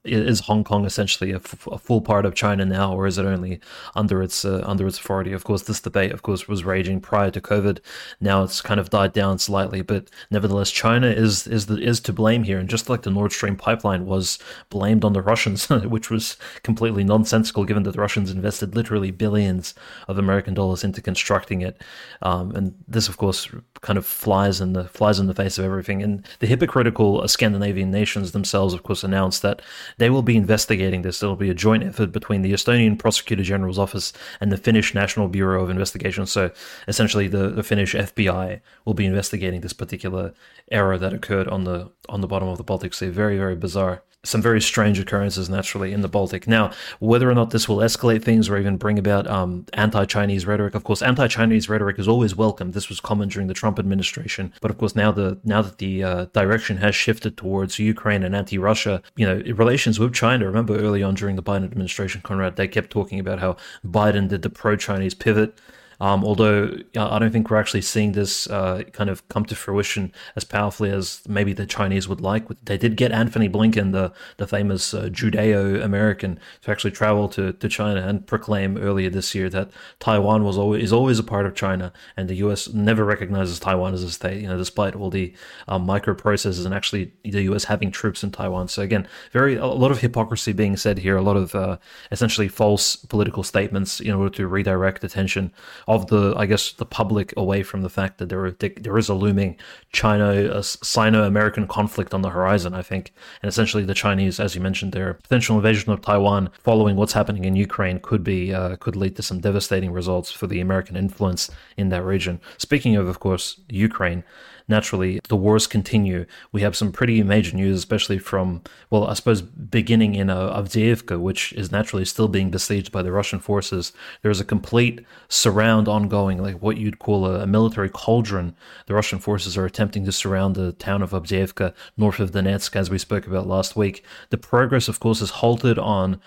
is 0.04 0.40
Hong 0.40 0.64
Kong 0.64 0.84
essentially 0.84 1.30
a, 1.30 1.36
f- 1.36 1.66
a 1.70 1.78
full 1.78 2.00
part 2.00 2.26
of 2.26 2.34
China 2.34 2.64
now, 2.64 2.92
or 2.92 3.06
is 3.06 3.18
it 3.18 3.24
only 3.24 3.60
under 3.94 4.22
its 4.22 4.44
uh, 4.44 4.62
under 4.66 4.86
its 4.86 4.98
authority? 4.98 5.32
Of 5.32 5.44
course, 5.44 5.62
this 5.62 5.80
debate, 5.80 6.10
of 6.10 6.22
course, 6.22 6.48
was 6.48 6.64
raging 6.64 7.00
prior 7.00 7.30
to 7.30 7.40
COVID. 7.40 7.78
Now 8.20 8.42
it's 8.42 8.60
kind 8.60 8.80
of 8.80 8.90
died 8.90 9.12
down 9.12 9.38
slightly, 9.38 9.80
but 9.80 10.10
nevertheless, 10.30 10.72
China 10.72 11.06
is 11.06 11.46
is 11.46 11.66
the, 11.66 11.76
is 11.76 12.00
to 12.00 12.12
blame 12.12 12.42
here. 12.42 12.58
And 12.58 12.68
just 12.68 12.88
like 12.88 13.02
the 13.02 13.10
Nord 13.10 13.32
Stream 13.32 13.56
pipeline 13.56 14.04
was 14.04 14.38
blamed 14.70 15.04
on 15.04 15.12
the 15.12 15.22
Russians, 15.22 15.68
which 15.68 16.10
was 16.10 16.36
completely 16.64 17.04
nonsensical, 17.04 17.64
given 17.64 17.84
that 17.84 17.92
the 17.92 18.00
Russians 18.00 18.30
invested 18.30 18.74
literally 18.74 19.12
billions 19.12 19.72
of 20.08 20.18
American 20.18 20.54
dollars 20.54 20.82
into 20.82 21.00
constructing 21.00 21.60
it, 21.62 21.80
um, 22.22 22.50
and 22.56 22.74
this, 22.88 23.08
of 23.08 23.18
course, 23.18 23.48
kind 23.82 23.98
of 23.98 24.04
flies 24.04 24.60
in 24.60 24.72
the 24.72 24.84
flies 24.88 25.20
in 25.20 25.28
the 25.28 25.34
face 25.34 25.58
of 25.58 25.64
everything. 25.64 26.02
And 26.02 26.26
the 26.40 26.48
hypocritical 26.48 27.26
Scandinavian 27.28 27.92
nations 27.92 28.32
themselves, 28.32 28.74
of 28.74 28.82
course, 28.82 29.04
announced 29.04 29.42
that 29.42 29.62
they 29.98 30.10
will 30.10 30.22
be 30.22 30.36
investigating 30.36 31.02
this. 31.02 31.22
It'll 31.22 31.36
be 31.36 31.50
a 31.50 31.54
joint 31.54 31.84
effort 31.84 32.12
between 32.12 32.42
the 32.42 32.52
Estonian 32.52 32.98
Prosecutor 32.98 33.42
General's 33.42 33.78
office 33.78 34.12
and 34.40 34.50
the 34.50 34.56
Finnish 34.56 34.94
National 34.94 35.28
Bureau 35.28 35.62
of 35.62 35.70
Investigation. 35.70 36.26
So 36.26 36.50
essentially, 36.88 37.28
the, 37.28 37.48
the 37.48 37.62
Finnish 37.62 37.94
FBI 37.94 38.60
will 38.84 38.94
be 38.94 39.06
investigating 39.06 39.60
this 39.60 39.72
particular 39.72 40.32
error 40.70 40.98
that 40.98 41.12
occurred 41.12 41.48
on 41.48 41.64
the 41.64 41.90
on 42.08 42.20
the 42.20 42.28
bottom 42.28 42.48
of 42.48 42.58
the 42.58 42.64
Baltic 42.64 42.94
Sea. 42.94 43.08
Very 43.08 43.36
very 43.36 43.56
bizarre 43.56 44.02
some 44.24 44.40
very 44.40 44.60
strange 44.60 45.00
occurrences 45.00 45.48
naturally 45.48 45.92
in 45.92 46.00
the 46.00 46.08
Baltic. 46.08 46.46
Now, 46.46 46.70
whether 47.00 47.28
or 47.28 47.34
not 47.34 47.50
this 47.50 47.68
will 47.68 47.78
escalate 47.78 48.22
things 48.22 48.48
or 48.48 48.56
even 48.56 48.76
bring 48.76 48.98
about 48.98 49.26
um, 49.26 49.66
anti-Chinese 49.72 50.46
rhetoric, 50.46 50.76
of 50.76 50.84
course, 50.84 51.02
anti-Chinese 51.02 51.68
rhetoric 51.68 51.98
is 51.98 52.06
always 52.06 52.36
welcome. 52.36 52.70
This 52.70 52.88
was 52.88 53.00
common 53.00 53.28
during 53.28 53.48
the 53.48 53.54
Trump 53.54 53.80
administration, 53.80 54.52
but 54.60 54.70
of 54.70 54.78
course, 54.78 54.94
now 54.94 55.10
the 55.10 55.38
now 55.44 55.60
that 55.62 55.78
the 55.78 56.04
uh, 56.04 56.24
direction 56.26 56.76
has 56.76 56.94
shifted 56.94 57.36
towards 57.36 57.80
Ukraine 57.80 58.22
and 58.22 58.36
anti-Russia, 58.36 59.02
you 59.16 59.26
know, 59.26 59.42
relations 59.54 59.98
with 59.98 60.14
China. 60.14 60.46
Remember 60.46 60.76
early 60.76 61.02
on 61.02 61.14
during 61.14 61.34
the 61.34 61.42
Biden 61.42 61.64
administration, 61.64 62.20
Conrad, 62.22 62.54
they 62.54 62.68
kept 62.68 62.90
talking 62.90 63.18
about 63.18 63.40
how 63.40 63.56
Biden 63.84 64.28
did 64.28 64.42
the 64.42 64.50
pro-Chinese 64.50 65.14
pivot. 65.14 65.58
Um, 66.02 66.24
although 66.24 66.76
I 66.96 67.20
don't 67.20 67.30
think 67.30 67.48
we're 67.48 67.60
actually 67.60 67.82
seeing 67.82 68.10
this 68.10 68.48
uh, 68.48 68.82
kind 68.92 69.08
of 69.08 69.26
come 69.28 69.44
to 69.44 69.54
fruition 69.54 70.12
as 70.34 70.42
powerfully 70.42 70.90
as 70.90 71.22
maybe 71.28 71.52
the 71.52 71.64
Chinese 71.64 72.08
would 72.08 72.20
like. 72.20 72.44
They 72.64 72.76
did 72.76 72.96
get 72.96 73.12
Antony 73.12 73.48
Blinken, 73.48 73.92
the 73.92 74.12
the 74.36 74.48
famous 74.48 74.94
uh, 74.94 75.02
Judeo 75.02 75.80
American, 75.80 76.40
to 76.62 76.72
actually 76.72 76.90
travel 76.90 77.28
to, 77.28 77.52
to 77.52 77.68
China 77.68 78.00
and 78.00 78.26
proclaim 78.26 78.78
earlier 78.78 79.10
this 79.10 79.32
year 79.32 79.48
that 79.50 79.70
Taiwan 80.00 80.42
was 80.42 80.58
always 80.58 80.82
is 80.82 80.92
always 80.92 81.20
a 81.20 81.22
part 81.22 81.46
of 81.46 81.54
China, 81.54 81.92
and 82.16 82.28
the 82.28 82.34
U.S. 82.46 82.68
never 82.72 83.04
recognizes 83.04 83.60
Taiwan 83.60 83.94
as 83.94 84.02
a 84.02 84.10
state. 84.10 84.42
You 84.42 84.48
know, 84.48 84.58
despite 84.58 84.96
all 84.96 85.08
the 85.08 85.32
um, 85.68 85.86
microprocessors 85.86 86.64
and 86.64 86.74
actually 86.74 87.12
the 87.22 87.42
U.S. 87.42 87.62
having 87.62 87.92
troops 87.92 88.24
in 88.24 88.32
Taiwan. 88.32 88.66
So 88.66 88.82
again, 88.82 89.06
very 89.30 89.54
a 89.54 89.66
lot 89.66 89.92
of 89.92 90.00
hypocrisy 90.00 90.52
being 90.52 90.76
said 90.76 90.98
here. 90.98 91.16
A 91.16 91.22
lot 91.22 91.36
of 91.36 91.54
uh, 91.54 91.78
essentially 92.10 92.48
false 92.48 92.96
political 92.96 93.44
statements 93.44 94.00
in 94.00 94.10
order 94.10 94.34
to 94.34 94.48
redirect 94.48 95.04
attention 95.04 95.52
of 95.94 96.06
the, 96.08 96.34
I 96.36 96.46
guess, 96.46 96.72
the 96.72 96.84
public 96.84 97.32
away 97.36 97.62
from 97.62 97.82
the 97.82 97.88
fact 97.88 98.18
that 98.18 98.28
there 98.28 98.50
there 98.50 98.98
is 98.98 99.08
a 99.08 99.14
looming 99.14 99.56
China 99.92 100.62
Sino-American 100.62 101.66
conflict 101.66 102.14
on 102.14 102.22
the 102.22 102.30
horizon. 102.30 102.74
I 102.74 102.82
think, 102.82 103.12
and 103.42 103.48
essentially 103.48 103.84
the 103.84 103.94
Chinese, 103.94 104.40
as 104.40 104.54
you 104.54 104.60
mentioned, 104.60 104.92
their 104.92 105.14
potential 105.14 105.56
invasion 105.56 105.92
of 105.92 106.00
Taiwan 106.00 106.50
following 106.62 106.96
what's 106.96 107.12
happening 107.12 107.44
in 107.44 107.56
Ukraine 107.56 107.98
could 108.00 108.24
be 108.24 108.54
uh, 108.54 108.76
could 108.76 108.96
lead 108.96 109.16
to 109.16 109.22
some 109.22 109.40
devastating 109.40 109.92
results 109.92 110.30
for 110.30 110.46
the 110.46 110.60
American 110.60 110.96
influence 110.96 111.50
in 111.76 111.88
that 111.90 112.04
region. 112.04 112.40
Speaking 112.58 112.96
of, 112.96 113.06
of 113.08 113.20
course, 113.20 113.60
Ukraine 113.68 114.24
naturally 114.68 115.20
the 115.28 115.36
wars 115.36 115.66
continue. 115.66 116.26
We 116.52 116.62
have 116.62 116.76
some 116.76 116.92
pretty 116.92 117.22
major 117.22 117.56
news, 117.56 117.78
especially 117.78 118.18
from, 118.18 118.62
well, 118.90 119.06
I 119.06 119.14
suppose 119.14 119.42
beginning 119.42 120.14
in 120.14 120.30
uh, 120.30 120.58
Avdiivka, 120.58 121.20
which 121.20 121.52
is 121.54 121.72
naturally 121.72 122.04
still 122.04 122.28
being 122.28 122.50
besieged 122.50 122.92
by 122.92 123.02
the 123.02 123.12
Russian 123.12 123.38
forces. 123.38 123.92
There's 124.22 124.40
a 124.40 124.44
complete 124.44 125.04
surround 125.28 125.88
ongoing, 125.88 126.42
like 126.42 126.62
what 126.62 126.76
you'd 126.76 126.98
call 126.98 127.26
a, 127.26 127.42
a 127.42 127.46
military 127.46 127.88
cauldron. 127.88 128.54
The 128.86 128.94
Russian 128.94 129.18
forces 129.18 129.56
are 129.56 129.64
attempting 129.64 130.04
to 130.04 130.12
surround 130.12 130.54
the 130.54 130.72
town 130.72 131.02
of 131.02 131.10
Avdiivka 131.10 131.74
north 131.96 132.20
of 132.20 132.32
Donetsk, 132.32 132.76
as 132.76 132.90
we 132.90 132.98
spoke 132.98 133.26
about 133.26 133.46
last 133.46 133.76
week. 133.76 134.04
The 134.30 134.38
progress, 134.38 134.88
of 134.88 135.00
course, 135.00 135.20
is 135.20 135.30
halted 135.30 135.78
on 135.78 136.20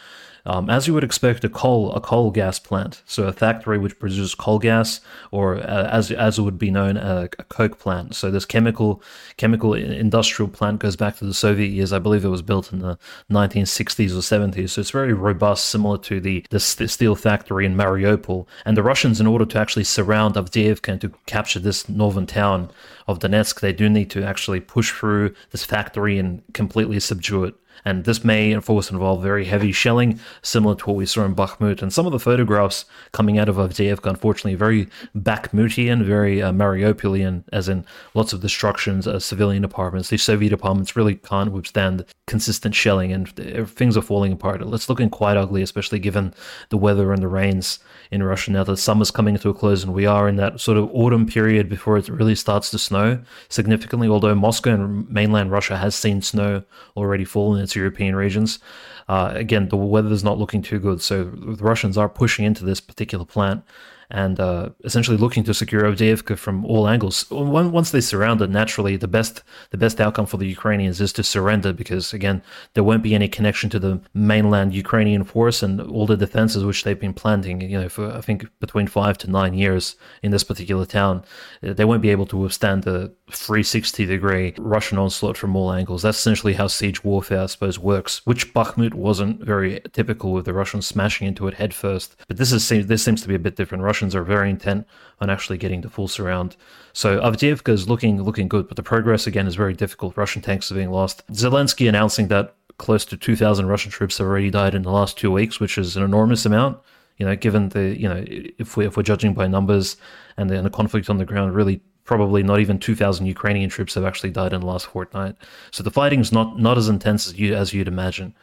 um, 0.46 0.70
as 0.70 0.88
you 0.88 0.94
would 0.94 1.04
expect, 1.04 1.44
a 1.44 1.50
coal 1.50 1.92
a 1.94 2.02
coal 2.02 2.30
gas 2.30 2.60
plant, 2.60 3.02
so 3.06 3.24
a 3.24 3.34
factory 3.34 3.78
which 3.78 3.98
produces 3.98 4.36
coal 4.36 4.60
gas, 4.60 5.02
or 5.32 5.56
uh, 5.58 5.90
as 5.92 6.12
as 6.12 6.38
it 6.38 6.44
would 6.44 6.60
be 6.60 6.70
known, 6.70 6.98
a, 6.98 7.30
a, 7.40 7.44
coke 7.46 7.80
plant. 7.80 8.16
So 8.16 8.30
this 8.30 8.46
chemical 8.46 9.02
chemical 9.38 9.74
industrial 9.74 10.50
plant 10.50 10.80
goes 10.80 10.96
back 10.96 11.18
to 11.18 11.26
the 11.26 11.34
Soviet 11.34 11.70
years. 11.70 11.92
I 11.92 12.00
believe 12.00 12.24
it 12.24 12.30
was 12.30 12.44
built 12.44 12.72
in 12.72 12.80
the 12.80 13.00
1960s 13.32 14.12
or 14.12 14.22
70s. 14.22 14.70
So 14.72 14.82
it's 14.82 14.92
very 14.92 15.14
robust, 15.14 15.66
similar 15.66 15.98
to 16.00 16.20
the 16.20 16.46
the 16.52 16.60
steel 16.60 17.16
factory 17.16 17.66
in 17.66 17.76
Mariupol. 17.76 18.48
And 18.66 18.78
the 18.78 18.84
Russians, 18.84 19.20
in 19.20 19.28
order 19.28 19.46
to 19.46 19.60
actually 19.60 19.86
surround 19.86 20.36
Avdiivka 20.36 20.90
and 20.90 21.02
to 21.02 21.12
capture 21.26 21.60
this 21.60 21.90
northern 21.90 22.28
town 22.28 22.70
of 23.08 23.20
Donetsk, 23.20 23.62
they 23.62 23.74
do 23.74 23.90
need 23.90 24.12
to 24.12 24.24
actually 24.24 24.60
push 24.60 24.92
through 24.92 25.34
this 25.52 25.64
factory 25.64 26.20
and 26.20 26.44
completely 26.54 27.00
subdue 27.00 27.46
it. 27.46 27.56
And 27.84 28.06
this 28.06 28.24
may, 28.24 28.54
of 28.54 28.66
course, 28.66 28.90
involve 28.90 29.22
very 29.22 29.46
heavy 29.46 29.72
shelling, 29.72 30.20
similar 30.42 30.76
to 30.76 30.86
what 30.86 30.96
we 30.96 31.06
saw 31.06 31.26
in 31.26 31.36
Bakhmut. 31.36 31.82
And 31.82 31.92
some 31.92 32.06
of 32.06 32.12
the 32.12 32.20
photographs 32.20 32.86
coming 33.12 33.38
out 33.38 33.50
of 33.50 33.58
Avdiivka, 33.58 34.10
unfortunately, 34.10 34.56
very 34.56 34.88
Bakhmutian, 35.16 36.04
very 36.04 36.42
uh, 36.42 36.52
Mariupolian, 36.52 37.44
as 37.52 37.68
in 37.68 37.86
lots 38.14 38.34
of 38.34 38.42
destructions, 38.42 39.08
uh, 39.08 39.20
civilian 39.20 39.64
apartments. 39.64 40.10
These 40.10 40.24
Soviet 40.24 40.54
apartments 40.54 40.96
really 40.96 41.16
can't 41.16 41.52
withstand 41.52 42.06
consistent 42.28 42.76
shelling, 42.76 43.12
and 43.12 43.30
things 43.70 43.98
are 43.98 44.02
falling 44.02 44.32
apart. 44.32 44.62
It's 44.62 44.90
looking 44.90 45.10
quite 45.10 45.38
ugly, 45.38 45.62
especially 45.62 46.00
given 46.00 46.34
the 46.70 46.78
weather 46.78 47.12
and 47.12 47.22
the 47.22 47.28
rains 47.28 47.80
in 48.12 48.24
Russia 48.24 48.52
now 48.52 48.64
The 48.64 48.78
summer's 48.78 49.12
coming 49.12 49.38
to 49.38 49.50
a 49.50 49.54
close, 49.54 49.84
and 49.84 49.94
we 49.94 50.06
are 50.06 50.28
in 50.28 50.36
that 50.38 50.60
sort 50.60 50.78
of 50.78 50.90
autumn 50.94 51.26
period 51.26 51.70
before 51.70 51.98
it 51.98 52.10
really 52.10 52.36
starts 52.36 52.72
to 52.72 52.80
snow 52.80 53.22
significantly. 53.50 54.08
Although 54.08 54.36
Moscow 54.36 54.74
and 54.74 55.10
mainland 55.10 55.52
Russia 55.52 55.78
has 55.78 55.96
seen 55.96 56.22
snow 56.22 56.64
already 56.96 57.26
fall 57.26 57.56
in 57.56 57.64
its 57.64 57.76
European 57.76 58.16
regions. 58.16 58.60
Uh, 59.08 59.32
again, 59.36 59.70
the 59.70 59.78
weather 59.78 60.12
is 60.12 60.24
not 60.24 60.40
looking 60.40 60.62
too 60.62 60.80
good, 60.80 61.02
so 61.02 61.26
the 61.26 61.64
Russians 61.64 61.98
are 61.98 62.10
pushing 62.10 62.46
into 62.46 62.66
this 62.66 62.82
particular 62.82 63.26
plant 63.26 63.64
and 64.10 64.40
uh, 64.40 64.70
essentially 64.84 65.18
looking 65.18 65.44
to 65.44 65.54
secure 65.54 65.84
Avdiivka 65.84 66.38
from 66.38 66.66
all 66.66 66.88
angles. 66.88 67.26
Once 67.32 67.92
they 67.92 68.02
surround 68.02 68.42
it, 68.42 68.50
naturally, 68.50 68.98
the 68.98 69.08
best 69.08 69.44
the 69.72 69.78
best 69.78 70.00
outcome 70.00 70.26
for 70.26 70.38
the 70.38 70.48
Ukrainians 70.48 71.02
is 71.02 71.14
to 71.14 71.24
surrender 71.24 71.74
because 71.74 72.14
again, 72.14 72.42
there 72.74 72.84
won't 72.84 73.04
be 73.04 73.16
any 73.16 73.28
connection 73.28 73.70
to 73.72 73.80
the 73.80 74.00
mainland 74.14 74.74
Ukrainian 74.74 75.24
force 75.24 75.64
and 75.64 75.82
all 75.82 76.06
the 76.06 76.18
defenses 76.18 76.64
which 76.64 76.84
they've 76.84 77.00
been 77.00 77.14
planting. 77.14 77.62
You 77.62 77.82
know, 77.82 77.90
for 77.90 78.12
I 78.12 78.22
think 78.22 78.48
between 78.60 78.88
five 78.88 79.18
to 79.20 79.30
nine 79.30 79.54
years 79.54 79.96
in 80.22 80.32
this 80.32 80.44
particular 80.44 80.86
town, 80.86 81.24
they 81.62 81.86
won't 81.86 82.02
be 82.02 82.10
able 82.10 82.28
to 82.28 82.38
withstand 82.38 82.84
the 82.84 83.14
360 83.32 84.06
degree 84.06 84.54
Russian 84.58 84.98
onslaught 84.98 85.38
from 85.38 85.56
all 85.56 85.72
angles. 85.72 86.04
That's 86.04 86.20
essentially 86.20 86.54
how 86.54 86.68
siege 86.68 87.04
warfare, 87.04 87.42
I 87.42 87.46
suppose, 87.48 87.80
works. 87.80 88.22
Which 88.26 88.54
Bakhmut 88.54 88.94
wasn't 88.94 89.42
very 89.42 89.82
typical 89.94 90.32
with 90.32 90.46
the 90.46 90.54
Russians 90.54 90.86
smashing 90.86 91.28
into 91.28 91.48
it 91.48 91.56
headfirst, 91.56 92.16
but 92.28 92.38
this 92.38 92.52
is 92.52 92.68
this 92.88 93.04
seems 93.04 93.22
to 93.24 93.28
be 93.28 93.36
a 93.36 93.40
bit 93.40 93.56
different. 93.56 93.84
Russians 93.96 94.14
are 94.14 94.26
very 94.26 94.50
intent 94.50 94.86
on 95.22 95.30
actually 95.30 95.58
getting 95.58 95.80
the 95.80 95.90
full 95.90 96.10
surround. 96.10 96.58
So 96.92 97.22
Avdiivka 97.22 97.70
is 97.70 97.88
looking 97.88 98.22
looking 98.22 98.50
good, 98.50 98.68
but 98.68 98.76
the 98.76 98.84
progress 98.84 99.26
again 99.26 99.48
is 99.48 99.56
very 99.56 99.74
difficult. 99.74 100.18
Russian 100.18 100.42
tanks 100.42 100.70
are 100.70 100.76
being 100.76 100.92
lost. 100.92 101.26
Zelensky 101.32 101.88
announcing 101.88 102.28
that 102.28 102.56
close 102.78 103.06
to 103.06 103.16
2,000 103.16 103.68
Russian 103.68 103.92
troops 103.92 104.18
have 104.18 104.28
already 104.28 104.52
died 104.52 104.76
in 104.76 104.82
the 104.82 104.92
last 104.92 105.18
two 105.18 105.32
weeks, 105.32 105.62
which 105.62 105.78
is 105.78 105.96
an 105.96 106.04
enormous 106.04 106.46
amount. 106.46 106.78
You 107.16 107.26
know, 107.26 107.38
given 107.38 107.70
the 107.70 107.98
you 107.98 108.10
know 108.10 108.22
if 108.28 108.76
we 108.76 108.86
if 108.86 108.98
we're 108.98 109.04
judging 109.12 109.34
by 109.34 109.48
numbers 109.48 109.96
and 110.36 110.50
the, 110.50 110.58
and 110.58 110.66
the 110.66 110.78
conflict 110.80 111.10
on 111.10 111.18
the 111.18 111.24
ground, 111.32 111.56
really 111.56 111.80
probably 112.04 112.44
not 112.44 112.60
even 112.60 112.78
2,000 112.78 113.26
Ukrainian 113.26 113.70
troops 113.70 113.94
have 113.96 114.04
actually 114.04 114.32
died 114.32 114.52
in 114.52 114.60
the 114.60 114.68
last 114.68 114.88
fortnight. 114.88 115.36
So 115.72 115.84
the 115.84 115.98
fighting 116.00 116.20
is 116.20 116.34
not 116.34 116.60
not 116.60 116.78
as 116.78 116.90
intense 116.90 117.28
as 117.28 117.40
you 117.40 117.56
as 117.56 117.74
you'd 117.74 117.88
imagine 117.88 118.36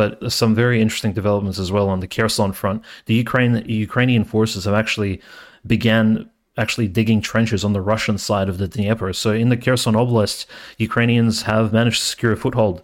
but 0.00 0.32
some 0.32 0.54
very 0.54 0.80
interesting 0.80 1.12
developments 1.12 1.58
as 1.58 1.70
well 1.70 1.90
on 1.90 2.00
the 2.00 2.08
Kherson 2.08 2.52
front. 2.52 2.82
The 3.04 3.12
Ukraine 3.12 3.62
Ukrainian 3.68 4.24
forces 4.24 4.64
have 4.64 4.72
actually 4.72 5.20
began 5.66 6.30
actually 6.56 6.88
digging 6.88 7.20
trenches 7.20 7.64
on 7.66 7.74
the 7.74 7.82
Russian 7.82 8.16
side 8.16 8.48
of 8.48 8.56
the 8.56 8.66
Dnieper. 8.66 9.12
So 9.12 9.32
in 9.32 9.50
the 9.50 9.58
Kherson 9.58 9.92
Oblast, 9.94 10.46
Ukrainians 10.78 11.42
have 11.42 11.74
managed 11.74 12.00
to 12.00 12.06
secure 12.06 12.32
a 12.32 12.36
foothold 12.38 12.80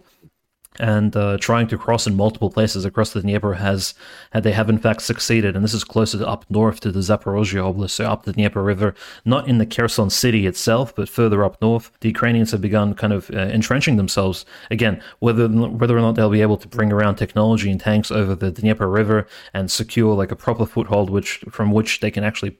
and 0.79 1.15
uh, 1.15 1.37
trying 1.39 1.67
to 1.67 1.77
cross 1.77 2.07
in 2.07 2.15
multiple 2.15 2.49
places 2.49 2.85
across 2.85 3.11
the 3.13 3.21
Dnieper 3.21 3.55
has, 3.55 3.93
they 4.33 4.51
have 4.51 4.69
in 4.69 4.77
fact 4.77 5.01
succeeded. 5.01 5.55
And 5.55 5.63
this 5.63 5.73
is 5.73 5.83
closer 5.83 6.25
up 6.25 6.45
north 6.49 6.79
to 6.81 6.91
the 6.91 6.99
Zaporozhye 6.99 7.61
Oblast, 7.61 7.91
so 7.91 8.05
up 8.05 8.23
the 8.23 8.33
Dnieper 8.33 8.63
River, 8.63 8.95
not 9.25 9.47
in 9.47 9.57
the 9.57 9.65
Kherson 9.65 10.09
city 10.09 10.45
itself, 10.47 10.95
but 10.95 11.09
further 11.09 11.43
up 11.43 11.61
north. 11.61 11.91
The 12.01 12.09
Ukrainians 12.09 12.51
have 12.51 12.61
begun 12.61 12.93
kind 12.93 13.13
of 13.13 13.29
uh, 13.31 13.37
entrenching 13.37 13.97
themselves 13.97 14.45
again. 14.71 15.01
Whether 15.19 15.47
whether 15.47 15.97
or 15.97 16.01
not 16.01 16.15
they'll 16.15 16.29
be 16.29 16.41
able 16.41 16.57
to 16.57 16.67
bring 16.67 16.91
around 16.91 17.15
technology 17.15 17.71
and 17.71 17.79
tanks 17.79 18.11
over 18.11 18.35
the 18.35 18.51
Dnieper 18.51 18.89
River 18.89 19.27
and 19.53 19.71
secure 19.71 20.15
like 20.15 20.31
a 20.31 20.35
proper 20.35 20.65
foothold, 20.65 21.09
which 21.09 21.43
from 21.49 21.71
which 21.71 21.99
they 21.99 22.11
can 22.11 22.23
actually 22.23 22.57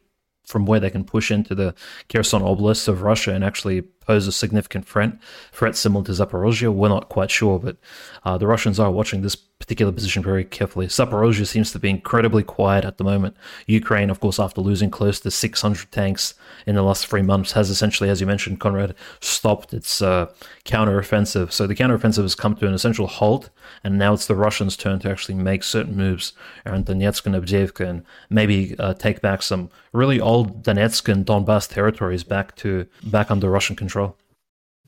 from 0.48 0.66
where 0.66 0.80
they 0.80 0.90
can 0.90 1.04
push 1.04 1.30
into 1.30 1.54
the 1.54 1.76
Kherson 2.10 2.42
Oblast 2.42 2.88
of 2.88 3.02
Russia 3.02 3.34
and 3.34 3.44
actually 3.44 3.82
pose 3.82 4.28
a 4.28 4.32
significant 4.32 4.88
threat, 4.88 5.12
threat 5.52 5.76
similar 5.76 6.06
to 6.06 6.14
Zaporozhye. 6.14 6.74
We're 6.74 6.88
not 6.88 7.10
quite 7.10 7.30
sure, 7.30 7.60
but 7.60 7.78
uh, 8.24 8.38
the 8.38 8.48
Russians 8.48 8.80
are 8.80 8.90
watching 8.90 9.22
this 9.22 9.38
particular 9.68 9.92
position 9.92 10.24
very 10.24 10.46
carefully. 10.46 10.88
Zaporozhye 10.88 11.46
seems 11.46 11.74
to 11.74 11.80
be 11.80 11.90
incredibly 11.90 12.42
quiet 12.42 12.86
at 12.86 12.98
the 12.98 13.04
moment. 13.04 13.36
Ukraine, 13.66 14.10
of 14.10 14.22
course, 14.22 14.40
after 14.40 14.62
losing 14.62 14.90
close 14.90 15.20
to 15.20 15.30
600 15.30 15.92
tanks 15.92 16.36
in 16.66 16.76
the 16.76 16.82
last 16.82 17.06
three 17.06 17.22
months, 17.22 17.52
has 17.52 17.70
essentially, 17.70 18.10
as 18.10 18.22
you 18.22 18.28
mentioned, 18.28 18.62
Conrad, 18.62 18.96
stopped 19.20 19.74
its 19.74 20.02
uh, 20.02 20.28
counteroffensive. 20.64 21.52
So 21.52 21.68
the 21.68 21.76
counteroffensive 21.76 22.22
has 22.22 22.34
come 22.34 22.56
to 22.56 22.68
an 22.68 22.74
essential 22.74 23.08
halt, 23.08 23.50
and 23.84 23.98
now 23.98 24.14
it's 24.14 24.28
the 24.28 24.38
Russians' 24.38 24.78
turn 24.78 25.00
to 25.00 25.12
actually 25.12 25.36
make 25.36 25.64
certain 25.64 25.98
moves 25.98 26.32
around 26.66 26.86
Donetsk 26.86 27.26
and 27.26 27.36
Avdiivka 27.36 27.90
and 27.90 28.06
maybe 28.30 28.74
uh, 28.80 28.94
take 28.94 29.20
back 29.20 29.42
some 29.42 29.70
really 29.92 30.22
old 30.22 30.64
Donetsk 30.64 31.12
and 31.12 31.26
Donbass 31.26 31.68
territories 31.68 32.24
back 32.24 32.56
to 32.56 32.88
back 33.04 33.30
under 33.30 33.50
Russian 33.50 33.76
control. 33.76 34.16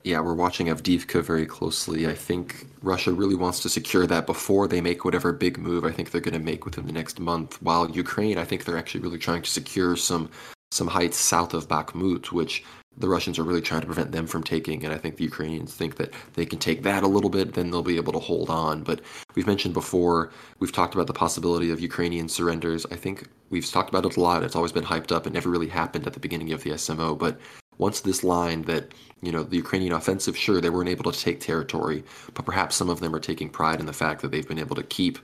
Yeah, 0.10 0.22
we're 0.22 0.34
watching 0.34 0.70
Avdiivka 0.70 1.22
very 1.22 1.46
closely. 1.46 2.08
I 2.08 2.16
think 2.16 2.66
Russia 2.82 3.12
really 3.12 3.36
wants 3.36 3.60
to 3.60 3.70
secure 3.70 4.08
that 4.08 4.26
before 4.26 4.68
they 4.68 4.82
make 4.82 5.06
whatever 5.06 5.32
big 5.32 5.60
move 5.60 5.86
I 5.86 5.92
think 5.92 6.10
they're 6.10 6.20
going 6.20 6.34
to 6.34 6.40
make 6.40 6.66
within 6.66 6.88
the 6.88 6.92
next 6.92 7.20
month. 7.20 7.62
While 7.62 7.92
Ukraine, 7.92 8.40
I 8.40 8.44
think 8.44 8.66
they're 8.66 8.76
actually 8.76 9.02
really 9.02 9.20
trying 9.20 9.44
to 9.44 9.50
secure 9.50 9.96
some 9.96 10.32
some 10.72 10.88
heights 10.88 11.18
south 11.18 11.54
of 11.54 11.68
Bakhmut, 11.68 12.32
which 12.32 12.64
the 12.98 13.08
Russians 13.08 13.38
are 13.38 13.44
really 13.44 13.62
trying 13.62 13.82
to 13.82 13.86
prevent 13.86 14.12
them 14.12 14.26
from 14.26 14.42
taking. 14.42 14.84
And 14.84 14.92
I 14.92 14.98
think 14.98 15.18
the 15.18 15.26
Ukrainians 15.26 15.76
think 15.76 15.98
that 15.98 16.12
they 16.34 16.46
can 16.48 16.58
take 16.58 16.82
that 16.84 17.04
a 17.04 17.08
little 17.08 17.30
bit, 17.30 17.54
then 17.54 17.70
they'll 17.70 17.84
be 17.84 17.98
able 17.98 18.14
to 18.14 18.20
hold 18.20 18.50
on. 18.50 18.82
But 18.82 19.02
we've 19.36 19.46
mentioned 19.46 19.76
before, 19.76 20.32
we've 20.58 20.72
talked 20.72 20.96
about 20.96 21.06
the 21.06 21.14
possibility 21.14 21.70
of 21.70 21.80
Ukrainian 21.80 22.30
surrenders. 22.30 22.88
I 22.92 22.96
think 22.96 23.28
we've 23.52 23.70
talked 23.70 23.90
about 23.90 24.08
it 24.08 24.18
a 24.18 24.20
lot. 24.20 24.42
It's 24.42 24.56
always 24.56 24.72
been 24.72 24.86
hyped 24.86 25.12
up. 25.12 25.28
It 25.28 25.34
never 25.34 25.50
really 25.52 25.70
happened 25.70 26.08
at 26.08 26.14
the 26.14 26.20
beginning 26.20 26.52
of 26.52 26.64
the 26.64 26.72
SMO. 26.72 27.16
But 27.16 27.40
once 27.80 28.02
this 28.02 28.24
line 28.24 28.62
that 28.64 28.94
you 29.22 29.32
know 29.32 29.42
the 29.44 29.58
Ukrainian 29.58 29.94
offensive, 29.94 30.38
sure 30.38 30.62
they 30.62 30.70
weren't 30.70 30.90
able 30.90 31.12
to 31.12 31.20
take 31.20 31.40
territory, 31.40 32.04
but 32.36 32.46
perhaps 32.46 32.76
some 32.76 32.90
of 32.90 33.00
them 33.00 33.16
are 33.16 33.20
taking 33.20 33.50
pride 33.50 33.80
in 33.80 33.88
the 33.88 33.94
fact 33.94 34.22
that 34.22 34.30
they've 34.30 34.48
been 34.48 34.60
able 34.60 34.76
to 34.76 34.84
keep 34.84 35.18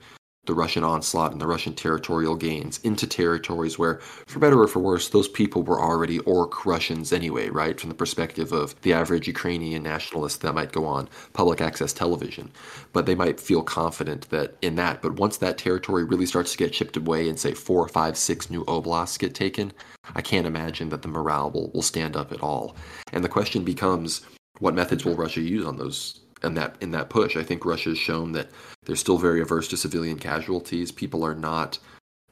the 0.46 0.54
Russian 0.54 0.84
onslaught 0.84 1.32
and 1.32 1.42
the 1.42 1.48
Russian 1.48 1.74
territorial 1.74 2.36
gains 2.36 2.80
into 2.84 3.08
territories 3.08 3.80
where, 3.80 3.96
for 4.28 4.40
better 4.40 4.60
or 4.60 4.68
for 4.68 4.80
worse, 4.80 5.10
those 5.10 5.28
people 5.28 5.64
were 5.64 5.82
already 5.82 6.20
orc 6.20 6.66
Russians 6.66 7.12
anyway, 7.12 7.50
right? 7.50 7.80
From 7.80 7.90
the 7.90 7.96
perspective 7.96 8.52
of 8.52 8.80
the 8.82 8.94
average 8.94 9.28
Ukrainian 9.28 9.84
nationalist 9.84 10.42
that 10.42 10.54
might 10.54 10.72
go 10.72 10.86
on 10.86 11.10
public 11.34 11.62
access 11.62 11.94
television. 11.94 12.52
But 12.94 13.06
they 13.06 13.16
might 13.16 13.40
feel 13.40 13.64
confident 13.64 14.30
that 14.30 14.56
in 14.62 14.76
that. 14.76 15.02
But 15.02 15.20
once 15.20 15.38
that 15.38 15.58
territory 15.58 16.04
really 16.04 16.26
starts 16.26 16.52
to 16.52 16.58
get 16.58 16.74
chipped 16.74 16.98
away 16.98 17.30
and 17.30 17.40
say 17.40 17.54
four, 17.54 17.88
five, 17.88 18.18
six 18.18 18.50
new 18.50 18.64
oblasts 18.66 19.18
get 19.18 19.34
taken, 19.34 19.74
I 20.14 20.22
can't 20.22 20.48
imagine 20.48 20.90
that 20.90 21.02
the 21.02 21.08
morale 21.08 21.52
will, 21.52 21.72
will 21.72 21.82
stand 21.82 22.16
up 22.16 22.32
at 22.32 22.42
all. 22.42 22.76
And 23.12 23.24
the 23.24 23.30
question 23.30 23.64
becomes 23.64 24.22
what 24.60 24.76
methods 24.76 25.04
will 25.04 25.16
Russia 25.16 25.42
use 25.42 25.66
on 25.66 25.78
those 25.78 26.22
in 26.46 26.54
that 26.56 26.76
in 26.82 26.92
that 26.92 27.10
push. 27.10 27.36
I 27.36 27.44
think 27.44 27.66
Russia 27.66 27.90
has 27.90 27.98
shown 27.98 28.32
that 28.34 28.50
they're 28.86 28.96
still 28.96 29.18
very 29.18 29.42
averse 29.42 29.68
to 29.70 29.78
civilian 29.78 30.20
casualties. 30.20 30.92
People 30.92 31.24
are 31.24 31.36
not, 31.36 31.80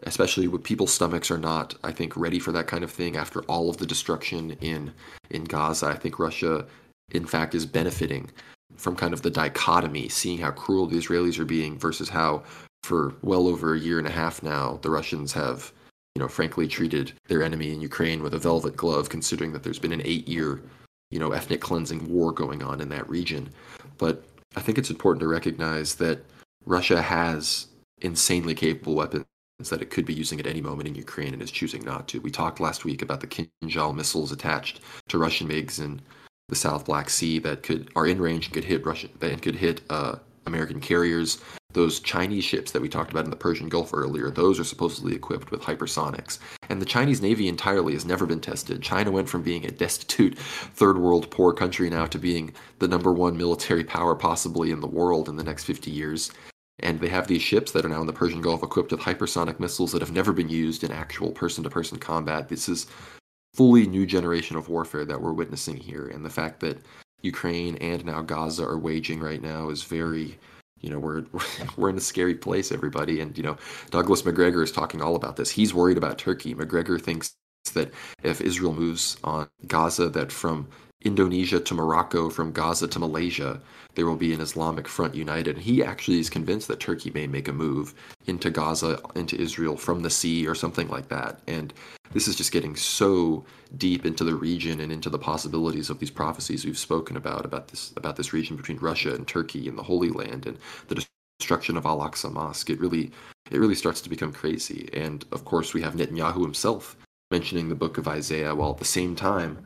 especially 0.03 0.47
with 0.47 0.63
people's 0.63 0.93
stomachs 0.93 1.31
are 1.31 1.37
not, 1.37 1.75
I 1.83 1.91
think, 1.91 2.15
ready 2.15 2.39
for 2.39 2.51
that 2.51 2.67
kind 2.67 2.83
of 2.83 2.91
thing 2.91 3.17
after 3.17 3.41
all 3.43 3.69
of 3.69 3.77
the 3.77 3.85
destruction 3.85 4.51
in 4.61 4.93
in 5.29 5.43
Gaza. 5.45 5.87
I 5.87 5.95
think 5.95 6.19
Russia, 6.19 6.65
in 7.11 7.25
fact, 7.25 7.55
is 7.55 7.65
benefiting 7.65 8.29
from 8.77 8.95
kind 8.95 9.13
of 9.13 9.21
the 9.21 9.29
dichotomy, 9.29 10.09
seeing 10.09 10.39
how 10.39 10.51
cruel 10.51 10.87
the 10.87 10.97
Israelis 10.97 11.39
are 11.39 11.45
being 11.45 11.77
versus 11.77 12.09
how, 12.09 12.43
for 12.83 13.13
well 13.21 13.47
over 13.47 13.75
a 13.75 13.79
year 13.79 13.99
and 13.99 14.07
a 14.07 14.11
half 14.11 14.41
now, 14.41 14.79
the 14.81 14.89
Russians 14.89 15.31
have, 15.33 15.71
you 16.15 16.19
know, 16.19 16.27
frankly 16.27 16.67
treated 16.67 17.13
their 17.27 17.43
enemy 17.43 17.71
in 17.71 17.81
Ukraine 17.81 18.23
with 18.23 18.33
a 18.33 18.39
velvet 18.39 18.75
glove, 18.75 19.09
considering 19.09 19.53
that 19.53 19.61
there's 19.63 19.79
been 19.79 19.93
an 19.93 20.01
eight-year, 20.03 20.61
you 21.11 21.19
know, 21.19 21.31
ethnic 21.31 21.61
cleansing 21.61 22.11
war 22.11 22.31
going 22.31 22.63
on 22.63 22.81
in 22.81 22.89
that 22.89 23.07
region. 23.07 23.49
But 23.97 24.23
I 24.55 24.61
think 24.61 24.77
it's 24.77 24.89
important 24.89 25.21
to 25.21 25.27
recognize 25.27 25.95
that 25.95 26.23
Russia 26.65 27.01
has 27.01 27.67
insanely 28.01 28.55
capable 28.55 28.95
weapons 28.95 29.25
that 29.69 29.81
it 29.81 29.89
could 29.89 30.05
be 30.05 30.13
using 30.13 30.39
at 30.39 30.47
any 30.47 30.61
moment 30.61 30.87
in 30.87 30.95
Ukraine 30.95 31.33
and 31.33 31.41
is 31.41 31.51
choosing 31.51 31.83
not 31.83 32.07
to. 32.09 32.19
We 32.19 32.31
talked 32.31 32.59
last 32.59 32.83
week 32.83 33.01
about 33.01 33.21
the 33.21 33.27
Kinzhal 33.27 33.95
missiles 33.95 34.31
attached 34.31 34.81
to 35.07 35.17
Russian 35.17 35.47
MiGs 35.47 35.79
in 35.79 36.01
the 36.49 36.55
South 36.55 36.85
Black 36.85 37.09
Sea 37.09 37.39
that 37.39 37.63
could 37.63 37.89
are 37.95 38.05
in 38.05 38.21
range 38.21 38.45
and 38.45 38.53
could 38.53 38.65
hit 38.65 38.85
Russian 38.85 39.09
and 39.21 39.41
could 39.41 39.55
hit 39.55 39.81
uh, 39.89 40.15
American 40.45 40.79
carriers 40.79 41.39
those 41.73 41.99
Chinese 41.99 42.43
ships 42.43 42.71
that 42.71 42.81
we 42.81 42.89
talked 42.89 43.11
about 43.11 43.25
in 43.25 43.31
the 43.31 43.35
Persian 43.35 43.67
Gulf 43.69 43.93
earlier, 43.93 44.29
those 44.29 44.59
are 44.59 44.63
supposedly 44.63 45.15
equipped 45.15 45.51
with 45.51 45.61
hypersonics. 45.61 46.39
And 46.69 46.81
the 46.81 46.85
Chinese 46.85 47.21
Navy 47.21 47.47
entirely 47.47 47.93
has 47.93 48.05
never 48.05 48.25
been 48.25 48.39
tested. 48.39 48.81
China 48.81 49.11
went 49.11 49.29
from 49.29 49.41
being 49.41 49.65
a 49.65 49.71
destitute, 49.71 50.37
third 50.37 50.97
world 50.97 51.29
poor 51.29 51.53
country 51.53 51.89
now 51.89 52.05
to 52.05 52.17
being 52.17 52.53
the 52.79 52.87
number 52.87 53.11
one 53.11 53.37
military 53.37 53.83
power 53.83 54.15
possibly 54.15 54.71
in 54.71 54.79
the 54.79 54.87
world 54.87 55.27
in 55.27 55.35
the 55.35 55.43
next 55.43 55.65
50 55.65 55.91
years. 55.91 56.31
And 56.79 56.99
they 56.99 57.09
have 57.09 57.27
these 57.27 57.41
ships 57.41 57.71
that 57.71 57.85
are 57.85 57.89
now 57.89 58.01
in 58.01 58.07
the 58.07 58.13
Persian 58.13 58.41
Gulf 58.41 58.63
equipped 58.63 58.91
with 58.91 59.01
hypersonic 59.01 59.59
missiles 59.59 59.91
that 59.91 60.01
have 60.01 60.11
never 60.11 60.33
been 60.33 60.49
used 60.49 60.83
in 60.83 60.91
actual 60.91 61.31
person 61.31 61.63
to 61.63 61.69
person 61.69 61.99
combat. 61.99 62.49
This 62.49 62.67
is 62.67 62.87
fully 63.53 63.85
new 63.85 64.05
generation 64.05 64.57
of 64.57 64.69
warfare 64.69 65.05
that 65.05 65.21
we're 65.21 65.33
witnessing 65.33 65.77
here. 65.77 66.07
And 66.07 66.25
the 66.25 66.29
fact 66.29 66.59
that 66.61 66.79
Ukraine 67.23 67.77
and 67.77 68.05
now 68.05 68.21
Gaza 68.21 68.65
are 68.65 68.77
waging 68.77 69.19
right 69.19 69.41
now 69.41 69.69
is 69.69 69.83
very 69.83 70.37
you 70.81 70.89
know 70.89 70.99
we're 70.99 71.25
we're 71.77 71.89
in 71.89 71.97
a 71.97 72.01
scary 72.01 72.35
place 72.35 72.71
everybody. 72.71 73.19
And 73.19 73.35
you 73.37 73.43
know 73.43 73.57
douglas 73.89 74.25
Macgregor 74.25 74.63
is 74.63 74.71
talking 74.71 75.01
all 75.01 75.15
about 75.15 75.37
this. 75.37 75.49
He's 75.49 75.73
worried 75.73 75.97
about 75.97 76.17
turkey. 76.17 76.53
Macgregor 76.53 76.99
thinks 76.99 77.35
that 77.71 77.91
if 78.23 78.41
israel 78.41 78.73
moves 78.73 79.17
on 79.23 79.47
gaza 79.67 80.09
that 80.09 80.31
from 80.31 80.67
indonesia 81.03 81.59
to 81.59 81.73
morocco 81.73 82.29
from 82.29 82.51
gaza 82.51 82.87
to 82.87 82.99
malaysia 82.99 83.61
there 83.95 84.05
will 84.05 84.15
be 84.15 84.33
an 84.33 84.41
islamic 84.41 84.87
front 84.87 85.15
united 85.15 85.55
and 85.55 85.63
he 85.63 85.83
actually 85.83 86.19
is 86.19 86.29
convinced 86.29 86.67
that 86.67 86.79
turkey 86.79 87.11
may 87.11 87.27
make 87.27 87.47
a 87.47 87.53
move 87.53 87.93
into 88.25 88.49
gaza 88.49 88.99
into 89.15 89.39
israel 89.39 89.77
from 89.77 90.01
the 90.01 90.09
sea 90.09 90.47
or 90.47 90.55
something 90.55 90.87
like 90.89 91.09
that 91.09 91.39
and 91.47 91.73
this 92.13 92.27
is 92.27 92.35
just 92.35 92.51
getting 92.51 92.75
so 92.75 93.43
deep 93.77 94.05
into 94.05 94.23
the 94.23 94.35
region 94.35 94.79
and 94.79 94.91
into 94.91 95.09
the 95.09 95.17
possibilities 95.17 95.89
of 95.89 95.99
these 95.99 96.11
prophecies 96.11 96.65
we've 96.65 96.77
spoken 96.77 97.17
about 97.17 97.45
about 97.45 97.69
this 97.69 97.91
about 97.97 98.15
this 98.15 98.33
region 98.33 98.55
between 98.55 98.77
Russia 98.77 99.15
and 99.15 99.27
Turkey 99.27 99.67
and 99.67 99.77
the 99.77 99.83
Holy 99.83 100.09
Land 100.09 100.45
and 100.45 100.57
the 100.87 101.03
destruction 101.39 101.77
of 101.77 101.85
Al-Aqsa 101.85 102.31
Mosque. 102.31 102.69
It 102.69 102.79
really 102.79 103.11
it 103.51 103.59
really 103.59 103.75
starts 103.75 104.01
to 104.01 104.09
become 104.09 104.31
crazy. 104.31 104.89
And 104.93 105.25
of 105.31 105.45
course, 105.45 105.73
we 105.73 105.81
have 105.81 105.95
Netanyahu 105.95 106.41
himself 106.41 106.95
mentioning 107.31 107.69
the 107.69 107.75
book 107.75 107.97
of 107.97 108.07
Isaiah, 108.07 108.55
while 108.55 108.71
at 108.71 108.77
the 108.77 108.85
same 108.85 109.15
time, 109.15 109.65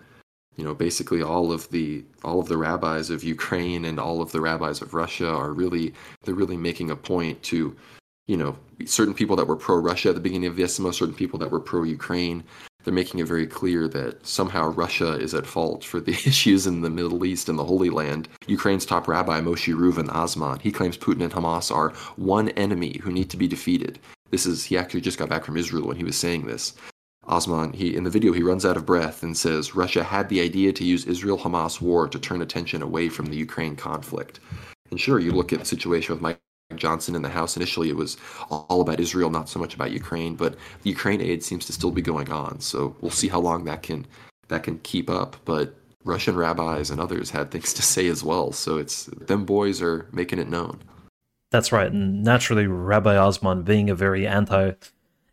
you 0.58 0.64
know, 0.64 0.74
basically 0.74 1.22
all 1.22 1.51
of 1.51 1.70
the 1.70 2.03
all 2.24 2.39
of 2.39 2.49
the 2.49 2.58
rabbis 2.58 3.10
of 3.10 3.24
Ukraine 3.24 3.86
and 3.86 3.99
all 3.99 4.22
of 4.22 4.32
the 4.32 4.41
rabbis 4.41 4.82
of 4.82 4.93
Russia 4.93 5.30
are 5.30 5.53
really 5.53 5.93
they're 6.24 6.36
really 6.36 6.58
making 6.58 6.91
a 6.91 6.95
point 6.95 7.41
to 7.43 7.76
you 8.28 8.36
know, 8.36 8.58
certain 8.86 9.14
people 9.14 9.36
that 9.38 9.47
were 9.47 9.55
pro 9.55 9.78
Russia 9.78 10.10
at 10.10 10.16
the 10.16 10.22
beginning 10.22 10.49
of 10.49 10.58
the 10.58 10.64
SMO, 10.64 10.93
certain 10.93 11.16
people 11.16 11.39
that 11.39 11.49
were 11.49 11.60
pro 11.60 11.84
Ukraine. 11.84 12.43
They're 12.84 12.93
making 12.93 13.20
it 13.20 13.28
very 13.28 13.47
clear 13.47 13.88
that 13.89 14.26
somehow 14.26 14.68
Russia 14.70 15.14
is 15.14 15.34
at 15.34 15.45
fault 15.45 15.84
for 15.84 15.99
the 15.99 16.12
issues 16.26 16.68
in 16.68 16.82
the 16.82 16.89
Middle 16.89 17.26
East 17.26 17.49
and 17.49 17.58
the 17.58 17.66
Holy 17.66 17.89
Land. 17.89 18.28
Ukraine's 18.47 18.86
top 18.86 19.08
rabbi, 19.08 19.41
Moshe 19.41 19.74
Reuven 19.74 20.10
Azman, 20.10 20.62
he 20.62 20.72
claims 20.72 20.97
Putin 20.97 21.22
and 21.22 21.34
Hamas 21.34 21.74
are 21.74 21.89
one 22.16 22.49
enemy 22.49 22.99
who 23.01 23.12
need 23.12 23.30
to 23.30 23.38
be 23.38 23.47
defeated. 23.47 23.99
This 24.30 24.45
is, 24.45 24.66
he 24.66 24.78
actually 24.78 25.01
just 25.01 25.18
got 25.18 25.30
back 25.30 25.45
from 25.45 25.58
Israel 25.58 25.88
when 25.88 25.97
he 25.97 26.03
was 26.03 26.18
saying 26.18 26.45
this. 26.45 26.74
Azman, 27.28 27.75
he 27.75 27.95
in 27.95 28.03
the 28.03 28.09
video 28.09 28.32
he 28.34 28.43
runs 28.43 28.65
out 28.65 28.78
of 28.78 28.86
breath 28.86 29.23
and 29.23 29.36
says 29.36 29.75
Russia 29.75 30.03
had 30.03 30.30
the 30.30 30.41
idea 30.41 30.71
to 30.73 30.84
use 30.84 31.05
Israel-Hamas 31.05 31.82
war 31.82 32.07
to 32.07 32.19
turn 32.19 32.41
attention 32.41 32.82
away 32.82 33.09
from 33.09 33.25
the 33.28 33.36
Ukraine 33.36 33.75
conflict. 33.75 34.39
And 34.91 34.99
sure, 34.99 35.19
you 35.19 35.32
look 35.32 35.51
at 35.51 35.59
the 35.59 35.65
situation 35.65 36.13
with 36.13 36.21
Mike 36.21 36.39
Johnson 36.75 37.15
in 37.15 37.21
the 37.21 37.30
House. 37.30 37.55
Initially, 37.55 37.89
it 37.89 37.95
was 37.95 38.17
all 38.49 38.82
about 38.82 38.99
Israel, 38.99 39.30
not 39.30 39.49
so 39.49 39.59
much 39.59 39.73
about 39.73 39.91
Ukraine. 39.91 40.36
But 40.36 40.55
the 40.84 40.89
Ukraine 40.89 41.21
aid 41.21 41.43
seems 41.43 41.65
to 41.65 41.73
still 41.73 41.91
be 41.91 42.01
going 42.01 42.32
on. 42.32 42.59
So 42.59 42.95
we'll 43.01 43.11
see 43.11 43.28
how 43.28 43.39
long 43.39 43.65
that 43.65 43.84
can 43.84 44.05
that 44.47 44.63
can 44.63 44.80
keep 44.80 45.09
up. 45.09 45.36
But 45.45 45.75
Russian 46.03 46.36
rabbis 46.36 46.89
and 46.89 47.01
others 47.01 47.30
had 47.30 47.51
things 47.51 47.73
to 47.73 47.82
say 47.82 48.07
as 48.07 48.23
well. 48.23 48.51
So 48.51 48.78
it's 48.78 49.05
them 49.05 49.45
boys 49.45 49.82
are 49.82 50.07
making 50.11 50.39
it 50.39 50.49
known. 50.49 50.82
That's 51.51 51.71
right. 51.71 51.91
And 51.91 52.23
naturally, 52.23 52.67
Rabbi 52.67 53.15
Azman, 53.15 53.63
being 53.63 53.89
a 53.89 53.95
very 53.95 54.28
anti 54.28 54.71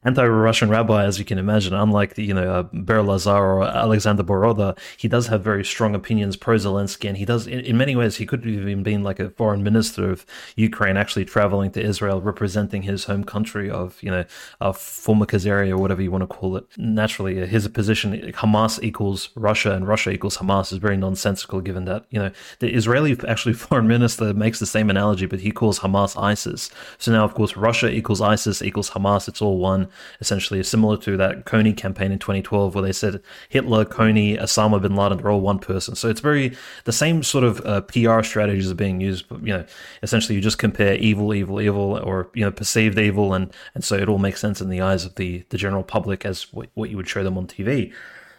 anti-Russian 0.04 0.68
rabbi, 0.68 1.04
as 1.04 1.18
you 1.18 1.24
can 1.24 1.38
imagine, 1.38 1.74
unlike 1.74 2.14
the, 2.14 2.24
you 2.24 2.34
know 2.34 2.50
uh, 2.50 2.62
Ber 2.72 3.02
Lazar 3.02 3.30
or 3.30 3.64
Alexander 3.64 4.22
Boroda, 4.22 4.78
he 4.96 5.08
does 5.08 5.28
have 5.28 5.42
very 5.42 5.64
strong 5.64 5.94
opinions 5.94 6.36
pro 6.36 6.56
Zelensky, 6.56 7.08
and 7.08 7.16
he 7.16 7.24
does 7.24 7.46
in, 7.46 7.60
in, 7.60 7.76
many 7.76 7.96
ways 7.96 8.16
he 8.16 8.26
could 8.26 8.44
have 8.44 8.54
even 8.54 8.82
been 8.82 9.02
like 9.02 9.18
a 9.18 9.30
foreign 9.30 9.62
minister 9.62 10.10
of 10.10 10.26
Ukraine, 10.56 10.96
actually 10.96 11.24
traveling 11.24 11.70
to 11.72 11.82
Israel, 11.82 12.20
representing 12.20 12.82
his 12.82 13.04
home 13.04 13.24
country 13.24 13.70
of 13.70 14.02
you 14.02 14.10
know 14.10 14.24
uh, 14.60 14.72
former 14.72 15.26
Khazaria 15.26 15.70
or 15.70 15.78
whatever 15.78 16.02
you 16.02 16.10
want 16.10 16.22
to 16.22 16.26
call 16.26 16.56
it. 16.56 16.66
Naturally, 16.76 17.42
uh, 17.42 17.46
his 17.46 17.66
position 17.68 18.32
Hamas 18.32 18.82
equals 18.82 19.30
Russia 19.34 19.72
and 19.72 19.88
Russia 19.88 20.10
equals 20.10 20.36
Hamas 20.38 20.72
is 20.72 20.78
very 20.78 20.96
nonsensical, 20.96 21.60
given 21.60 21.86
that 21.86 22.04
you 22.10 22.18
know 22.18 22.30
the 22.58 22.72
Israeli 22.74 23.16
actually 23.28 23.54
foreign 23.54 23.88
minister 23.88 24.34
makes 24.34 24.58
the 24.58 24.66
same 24.66 24.90
analogy, 24.90 25.26
but 25.26 25.40
he 25.40 25.50
calls 25.50 25.80
Hamas 25.80 26.20
ISIS. 26.20 26.70
So 26.98 27.10
now, 27.10 27.24
of 27.24 27.34
course, 27.34 27.56
Russia 27.56 27.90
equals 27.90 28.20
ISIS 28.20 28.62
equals 28.62 28.90
Hamas. 28.90 29.28
It's 29.28 29.40
all 29.40 29.58
one 29.58 29.88
essentially 30.20 30.62
similar 30.62 30.96
to 30.98 31.16
that 31.16 31.44
Kony 31.44 31.76
campaign 31.76 32.12
in 32.12 32.18
2012, 32.18 32.74
where 32.74 32.82
they 32.82 32.92
said 32.92 33.22
Hitler, 33.48 33.84
Kony, 33.84 34.40
Osama 34.40 34.80
bin 34.80 34.96
Laden 34.96 35.20
are 35.20 35.30
all 35.30 35.40
one 35.40 35.58
person. 35.58 35.94
So 35.94 36.08
it's 36.08 36.20
very 36.20 36.56
the 36.84 36.92
same 36.92 37.22
sort 37.22 37.44
of 37.44 37.64
uh, 37.64 37.80
PR 37.82 38.22
strategies 38.22 38.70
are 38.70 38.74
being 38.74 39.00
used. 39.00 39.28
But, 39.28 39.40
you 39.46 39.52
know, 39.52 39.64
essentially 40.02 40.34
you 40.34 40.40
just 40.40 40.58
compare 40.58 40.94
evil, 40.96 41.34
evil, 41.34 41.60
evil, 41.60 41.98
or 42.02 42.30
you 42.34 42.44
know 42.44 42.50
perceived 42.50 42.98
evil, 42.98 43.34
and 43.34 43.52
and 43.74 43.84
so 43.84 43.96
it 43.96 44.08
all 44.08 44.18
makes 44.18 44.40
sense 44.40 44.60
in 44.60 44.68
the 44.68 44.80
eyes 44.80 45.04
of 45.04 45.14
the 45.16 45.44
the 45.50 45.58
general 45.58 45.82
public 45.82 46.24
as 46.24 46.52
what, 46.52 46.68
what 46.74 46.90
you 46.90 46.96
would 46.96 47.08
show 47.08 47.24
them 47.24 47.38
on 47.38 47.46
TV. 47.46 47.92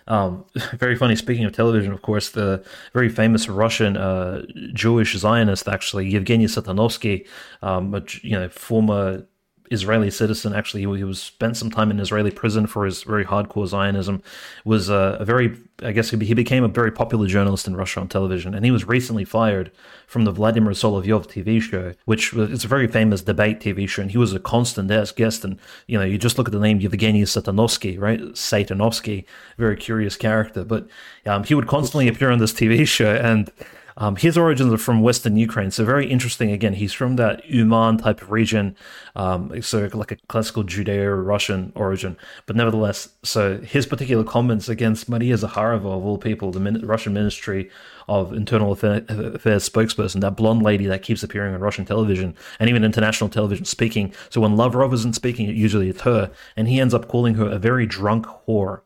Um, 0.08 0.46
very 0.74 0.96
funny. 0.96 1.16
Speaking 1.16 1.46
of 1.46 1.54
television, 1.54 1.92
of 1.92 2.02
course, 2.02 2.30
the 2.30 2.64
very 2.94 3.10
famous 3.10 3.48
Russian 3.50 3.98
uh, 3.98 4.44
Jewish 4.74 5.16
Zionist, 5.16 5.68
actually 5.68 6.08
Yevgeny 6.08 6.46
Satanovsky, 6.46 7.28
um, 7.62 7.94
a, 7.94 8.04
you 8.22 8.32
know, 8.32 8.50
former 8.50 9.26
Israeli 9.72 10.12
citizen. 10.12 10.54
Actually, 10.54 10.82
he, 10.82 11.04
was 11.04 11.22
spent 11.22 11.58
some 11.58 11.70
time 11.70 11.92
in 11.92 12.00
Israeli 12.00 12.32
prison 12.32 12.68
for 12.68 12.86
his 12.86 13.04
very 13.04 13.26
hardcore 13.26 13.68
Zionism. 13.68 14.22
Was 14.64 14.90
uh, 14.90 15.18
a 15.20 15.26
very, 15.26 15.58
I 15.82 15.92
guess, 15.92 16.10
he 16.10 16.34
became 16.34 16.64
a 16.64 16.68
very 16.68 16.92
popular 16.92 17.28
journalist 17.28 17.68
in 17.68 17.76
Russia 17.76 18.00
on 18.00 18.08
television, 18.08 18.54
and 18.54 18.66
he 18.66 18.72
was 18.72 18.88
recently 18.88 19.26
fired 19.26 19.72
from 20.08 20.26
the 20.26 20.32
Vladimir 20.32 20.74
Solovyov 20.74 21.28
TV 21.28 21.62
show, 21.62 21.94
which 22.06 22.34
was 22.34 22.52
it's 22.52 22.66
a 22.66 22.70
very 22.70 22.88
famous 22.88 23.22
debate 23.22 23.60
TV 23.60 23.88
show, 23.88 24.02
and 24.02 24.12
he 24.12 24.18
was 24.18 24.34
a 24.34 24.40
constant 24.40 24.90
guest. 25.16 25.44
And 25.44 25.60
you 25.88 25.98
know, 25.98 26.06
you 26.06 26.18
just 26.18 26.38
look 26.38 26.48
at 26.48 26.54
the 26.54 26.60
name 26.60 26.80
Yevgeny 26.80 27.24
Satanovsky, 27.24 28.00
right? 28.00 28.20
Satanovsky, 28.20 29.26
very 29.58 29.76
curious 29.76 30.16
character, 30.16 30.64
but 30.64 30.88
um, 31.26 31.44
he 31.44 31.56
would 31.56 31.68
constantly 31.68 32.08
appear 32.08 32.32
on 32.32 32.40
this 32.40 32.54
TV 32.54 32.88
show 32.88 33.16
and. 33.16 33.52
Um, 33.98 34.18
his 34.18 34.38
origins 34.38 34.74
are 34.74 34.78
from 34.78 35.02
Western 35.02 35.38
Ukraine, 35.38 35.72
so 35.72 35.86
very 35.86 36.10
interesting. 36.10 36.52
Again, 36.52 36.74
he's 36.74 36.92
from 36.92 37.16
that 37.16 37.46
Uman 37.50 37.98
type 37.98 38.22
of 38.22 38.30
region, 38.30 38.76
um, 39.16 39.62
so 39.62 39.90
like 39.94 40.12
a 40.12 40.18
classical 40.28 40.64
Judeo-Russian 40.64 41.72
origin. 41.76 42.18
But 42.46 42.58
nevertheless, 42.58 43.10
so 43.24 43.58
his 43.60 43.86
particular 43.86 44.26
comments 44.26 44.68
against 44.68 45.08
Maria 45.08 45.36
Zakharova, 45.36 45.98
of 45.98 46.06
all 46.06 46.18
people, 46.18 46.52
the 46.52 46.60
Min- 46.60 46.86
Russian 46.86 47.14
Ministry 47.14 47.70
of 48.10 48.34
Internal 48.34 48.74
Affairs 48.74 49.70
spokesperson, 49.70 50.20
that 50.22 50.36
blonde 50.36 50.62
lady 50.62 50.86
that 50.88 51.02
keeps 51.02 51.24
appearing 51.24 51.54
on 51.54 51.62
Russian 51.62 51.86
television 51.86 52.36
and 52.60 52.70
even 52.70 52.84
international 52.84 53.30
television, 53.30 53.66
speaking. 53.66 54.14
So 54.30 54.42
when 54.42 54.58
Lavrov 54.58 54.94
isn't 54.94 55.14
speaking, 55.16 55.48
it 55.48 55.56
usually 55.56 55.90
it's 55.90 56.02
her, 56.02 56.32
and 56.58 56.68
he 56.68 56.82
ends 56.82 56.94
up 56.94 57.08
calling 57.08 57.36
her 57.36 57.50
a 57.50 57.58
very 57.58 57.86
drunk 57.86 58.26
whore. 58.46 58.82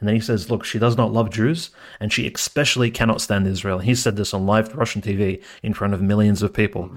And 0.00 0.08
then 0.08 0.14
he 0.14 0.20
says, 0.20 0.50
Look, 0.50 0.64
she 0.64 0.78
does 0.78 0.96
not 0.96 1.12
love 1.12 1.30
Jews, 1.30 1.70
and 2.00 2.12
she 2.12 2.30
especially 2.32 2.90
cannot 2.90 3.20
stand 3.20 3.46
Israel. 3.46 3.78
He 3.78 3.94
said 3.94 4.16
this 4.16 4.34
on 4.34 4.46
live 4.46 4.74
Russian 4.74 5.02
TV 5.02 5.42
in 5.62 5.74
front 5.74 5.94
of 5.94 6.02
millions 6.02 6.42
of 6.42 6.52
people. 6.52 6.90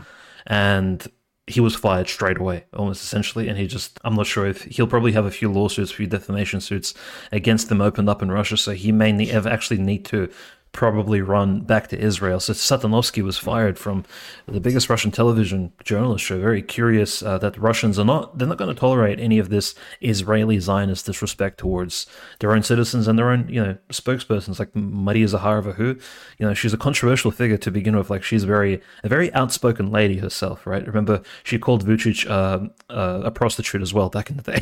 And 0.48 1.08
he 1.48 1.60
was 1.60 1.76
fired 1.76 2.08
straight 2.08 2.38
away, 2.38 2.66
almost 2.74 3.04
essentially. 3.04 3.48
And 3.48 3.58
he 3.58 3.68
just, 3.68 4.00
I'm 4.04 4.16
not 4.16 4.28
sure 4.28 4.46
if 4.46 4.64
he'll 4.64 4.88
probably 4.88 5.12
have 5.14 5.26
a 5.26 5.32
few 5.32 5.52
lawsuits, 5.52 5.92
a 5.92 5.96
few 5.96 6.08
defamation 6.08 6.62
suits 6.62 6.94
against 7.32 7.70
them 7.70 7.82
opened 7.82 8.10
up 8.10 8.22
in 8.22 8.32
Russia. 8.32 8.58
So 8.58 8.74
he 8.74 8.92
may 8.92 9.30
ever 9.30 9.50
actually 9.50 9.80
need 9.80 10.06
to 10.06 10.30
probably 10.74 11.22
run 11.22 11.62
back 11.62 11.90
to 11.90 12.00
Israel. 12.00 12.40
So 12.40 12.54
Satanovsky 12.54 13.22
was 13.22 13.38
fired 13.38 13.78
from 13.78 14.06
the 14.48 14.62
biggest 14.62 14.90
Russian 14.90 15.12
television 15.12 15.74
journalist 15.84 16.24
show. 16.24 16.40
Very 16.40 16.62
curious 16.62 17.22
uh, 17.22 17.38
that 17.40 17.56
the 17.56 17.60
Russians 17.60 18.00
are 18.00 18.06
not 18.06 18.38
they're 18.38 18.48
not 18.48 18.58
going 18.58 18.74
to 18.74 18.80
tolerate 18.80 19.20
any 19.20 19.38
of 19.38 19.50
this 19.50 19.76
Israeli 20.00 20.60
Zionist 20.60 21.06
disrespect 21.06 21.58
towards 21.58 22.08
their 22.40 22.54
own 22.54 22.64
citizens 22.64 23.08
and 23.08 23.20
their 23.20 23.30
own 23.30 23.48
you 23.50 23.62
know 23.62 23.78
spokespersons 23.90 24.60
like 24.60 24.74
Maria 24.74 25.26
Zakharova, 25.26 25.76
who 25.76 25.98
you 26.38 26.48
know 26.48 26.54
she's 26.54 26.74
a 26.74 26.78
controversial 26.78 27.32
figure 27.32 27.58
to 27.58 27.72
begin 27.72 27.98
with. 27.98 28.10
Like 28.10 28.24
she's 28.24 28.46
very 28.46 28.82
a 29.04 29.10
very 29.10 29.34
outspoken 29.34 29.92
lady 29.92 30.18
herself, 30.18 30.66
right? 30.66 30.86
Remember 30.88 31.22
she 31.44 31.60
called 31.60 31.86
Vucic 31.86 32.30
uh, 32.30 32.70
uh, 32.90 33.22
a 33.26 33.32
prostitute 33.32 33.82
as 33.82 33.94
well 33.94 34.10
back 34.10 34.30
in 34.30 34.38
the 34.38 34.44
day 34.44 34.62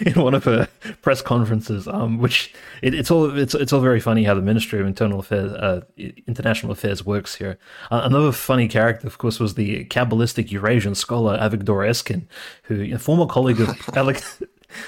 in 0.10 0.22
one 0.22 0.34
of 0.34 0.44
her 0.44 0.68
press 1.02 1.20
conferences, 1.20 1.86
um, 1.86 2.18
which 2.18 2.54
it, 2.80 2.94
it's 2.94 3.10
all 3.10 3.36
it's 3.36 3.54
it's 3.54 3.74
all 3.74 3.80
very 3.80 4.00
funny 4.00 4.24
how 4.24 4.34
the 4.34 4.40
Ministry 4.40 4.80
of 4.80 4.86
Internal 4.86 5.20
Affairs 5.20 5.49
uh, 5.56 5.80
international 6.26 6.72
affairs 6.72 7.04
works 7.04 7.36
here. 7.36 7.58
Uh, 7.90 8.02
another 8.04 8.32
funny 8.32 8.68
character, 8.68 9.06
of 9.06 9.18
course, 9.18 9.40
was 9.40 9.54
the 9.54 9.84
Kabbalistic 9.86 10.50
Eurasian 10.50 10.94
scholar 10.94 11.38
Avigdor 11.38 11.88
Eskin, 11.88 12.26
who 12.64 12.82
a 12.94 12.98
former 12.98 13.26
colleague 13.26 13.60
of 13.60 13.76
Alex 13.96 14.42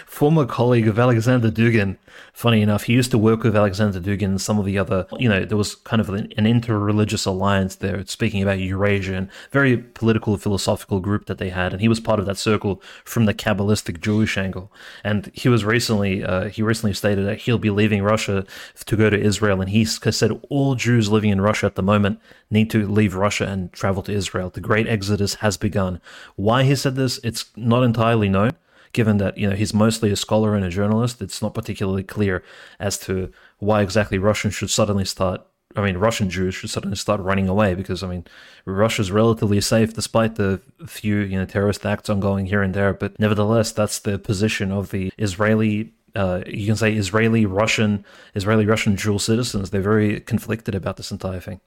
former 0.07 0.47
colleague 0.47 0.89
of 0.89 0.99
Alexander 0.99 1.51
Dugin. 1.51 1.97
Funny 2.33 2.63
enough, 2.63 2.85
he 2.85 2.93
used 2.93 3.11
to 3.11 3.19
work 3.19 3.43
with 3.43 3.57
Alexander 3.57 4.01
Dugin 4.01 4.25
and 4.25 4.41
some 4.41 4.59
of 4.59 4.65
the 4.65 4.79
other, 4.79 5.07
you 5.19 5.29
know, 5.29 5.45
there 5.45 5.57
was 5.57 5.75
kind 5.75 6.01
of 6.01 6.09
an, 6.09 6.33
an 6.37 6.47
inter-religious 6.47 7.25
alliance 7.27 7.77
there, 7.77 8.05
speaking 8.07 8.43
about 8.43 8.59
Eurasia 8.59 9.15
and 9.15 9.29
very 9.51 9.77
political, 9.77 10.37
philosophical 10.37 11.01
group 11.01 11.27
that 11.27 11.39
they 11.39 11.51
had. 11.51 11.73
And 11.73 11.81
he 11.81 11.89
was 11.89 12.01
part 12.01 12.21
of 12.21 12.27
that 12.27 12.39
circle 12.39 12.83
from 13.05 13.27
the 13.27 13.35
Kabbalistic 13.35 14.01
Jewish 14.01 14.37
angle. 14.39 14.73
And 15.05 15.31
he 15.35 15.49
was 15.49 15.65
recently, 15.65 16.25
uh, 16.25 16.49
he 16.49 16.63
recently 16.63 16.95
stated 16.95 17.27
that 17.27 17.39
he'll 17.39 17.59
be 17.59 17.71
leaving 17.71 18.03
Russia 18.03 18.45
to 18.85 18.97
go 18.97 19.11
to 19.11 19.19
Israel. 19.19 19.61
And 19.61 19.71
he 19.71 19.85
said 19.85 20.41
all 20.49 20.75
Jews 20.75 21.11
living 21.11 21.31
in 21.31 21.41
Russia 21.41 21.67
at 21.67 21.75
the 21.75 21.83
moment 21.83 22.21
need 22.51 22.71
to 22.71 22.87
leave 22.87 23.15
Russia 23.15 23.47
and 23.47 23.73
travel 23.73 24.03
to 24.05 24.13
Israel. 24.13 24.51
The 24.51 24.61
great 24.61 24.87
exodus 24.87 25.37
has 25.37 25.57
begun. 25.57 26.01
Why 26.37 26.65
he 26.65 26.77
said 26.77 26.97
this, 26.97 27.19
it's 27.25 27.47
not 27.57 27.83
entirely 27.83 28.29
known 28.29 28.53
given 28.93 29.19
that 29.19 29.39
you 29.39 29.49
know 29.49 29.57
he's 29.57 29.75
mostly 29.75 30.11
a 30.11 30.17
scholar 30.17 30.55
and 30.55 30.65
a 30.65 30.71
journalist, 30.71 31.21
it's 31.23 31.43
not 31.43 31.55
particularly 31.55 32.03
clear 32.03 32.43
as 32.79 32.99
to 32.99 33.33
why 33.59 33.83
exactly 33.83 34.19
Russians 34.19 34.55
should 34.55 34.71
suddenly 34.71 35.05
start. 35.05 35.41
I 35.75 35.81
mean, 35.81 35.97
Russian 35.97 36.29
Jews 36.29 36.55
should 36.55 36.69
suddenly 36.69 36.97
start 36.97 37.21
running 37.21 37.49
away 37.49 37.75
because 37.75 38.03
I 38.03 38.09
mean, 38.09 38.27
Russia's 38.67 39.11
relatively 39.11 39.61
safe 39.61 39.95
despite 39.95 40.37
the 40.37 40.61
few 40.87 41.19
you 41.19 41.39
know 41.39 41.47
terrorist 41.47 41.87
acts 41.87 42.11
ongoing 42.11 42.47
here 42.47 42.63
and 42.63 42.75
there. 42.75 42.93
But 42.93 43.19
nevertheless, 43.19 43.73
that's 43.73 43.99
the 43.99 44.19
position 44.19 44.71
of 44.71 44.91
the 44.91 45.13
Israeli 45.19 45.93
uh, 46.15 46.43
you 46.47 46.67
can 46.67 46.77
say 46.77 46.95
Israeli 46.95 47.47
Russian 47.47 48.05
Israeli 48.35 48.67
Russian 48.67 48.95
dual 48.97 49.19
citizens. 49.19 49.71
They're 49.71 49.81
very 49.81 50.21
conflicted 50.21 50.75
about 50.75 50.97
this 50.97 51.11
entire 51.11 51.41
thing. 51.41 51.61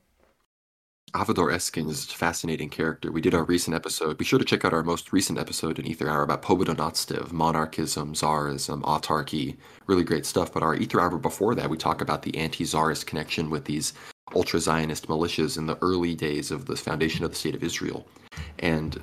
Avigdor 1.15 1.53
Eskin 1.53 1.89
is 1.89 2.03
a 2.03 2.13
fascinating 2.13 2.69
character. 2.69 3.09
We 3.09 3.21
did 3.21 3.33
our 3.33 3.45
recent 3.45 3.73
episode. 3.73 4.17
Be 4.17 4.25
sure 4.25 4.37
to 4.37 4.43
check 4.43 4.65
out 4.65 4.73
our 4.73 4.83
most 4.83 5.13
recent 5.13 5.39
episode 5.39 5.79
in 5.79 5.89
Aether 5.89 6.09
Hour 6.09 6.23
about 6.23 6.41
Pobedonostsev, 6.41 7.31
monarchism, 7.31 8.11
czarism, 8.11 8.81
autarky. 8.81 9.55
Really 9.87 10.03
great 10.03 10.25
stuff. 10.25 10.51
But 10.51 10.61
our 10.61 10.75
Aether 10.75 10.99
Hour 10.99 11.17
before 11.17 11.55
that, 11.55 11.69
we 11.69 11.77
talk 11.77 12.01
about 12.01 12.23
the 12.23 12.37
anti-czarist 12.37 13.07
connection 13.07 13.49
with 13.49 13.63
these 13.63 13.93
ultra-Zionist 14.35 15.07
militias 15.07 15.57
in 15.57 15.67
the 15.67 15.77
early 15.81 16.15
days 16.15 16.51
of 16.51 16.65
the 16.65 16.75
foundation 16.75 17.23
of 17.23 17.31
the 17.31 17.37
State 17.37 17.55
of 17.55 17.63
Israel. 17.63 18.05
And 18.59 19.01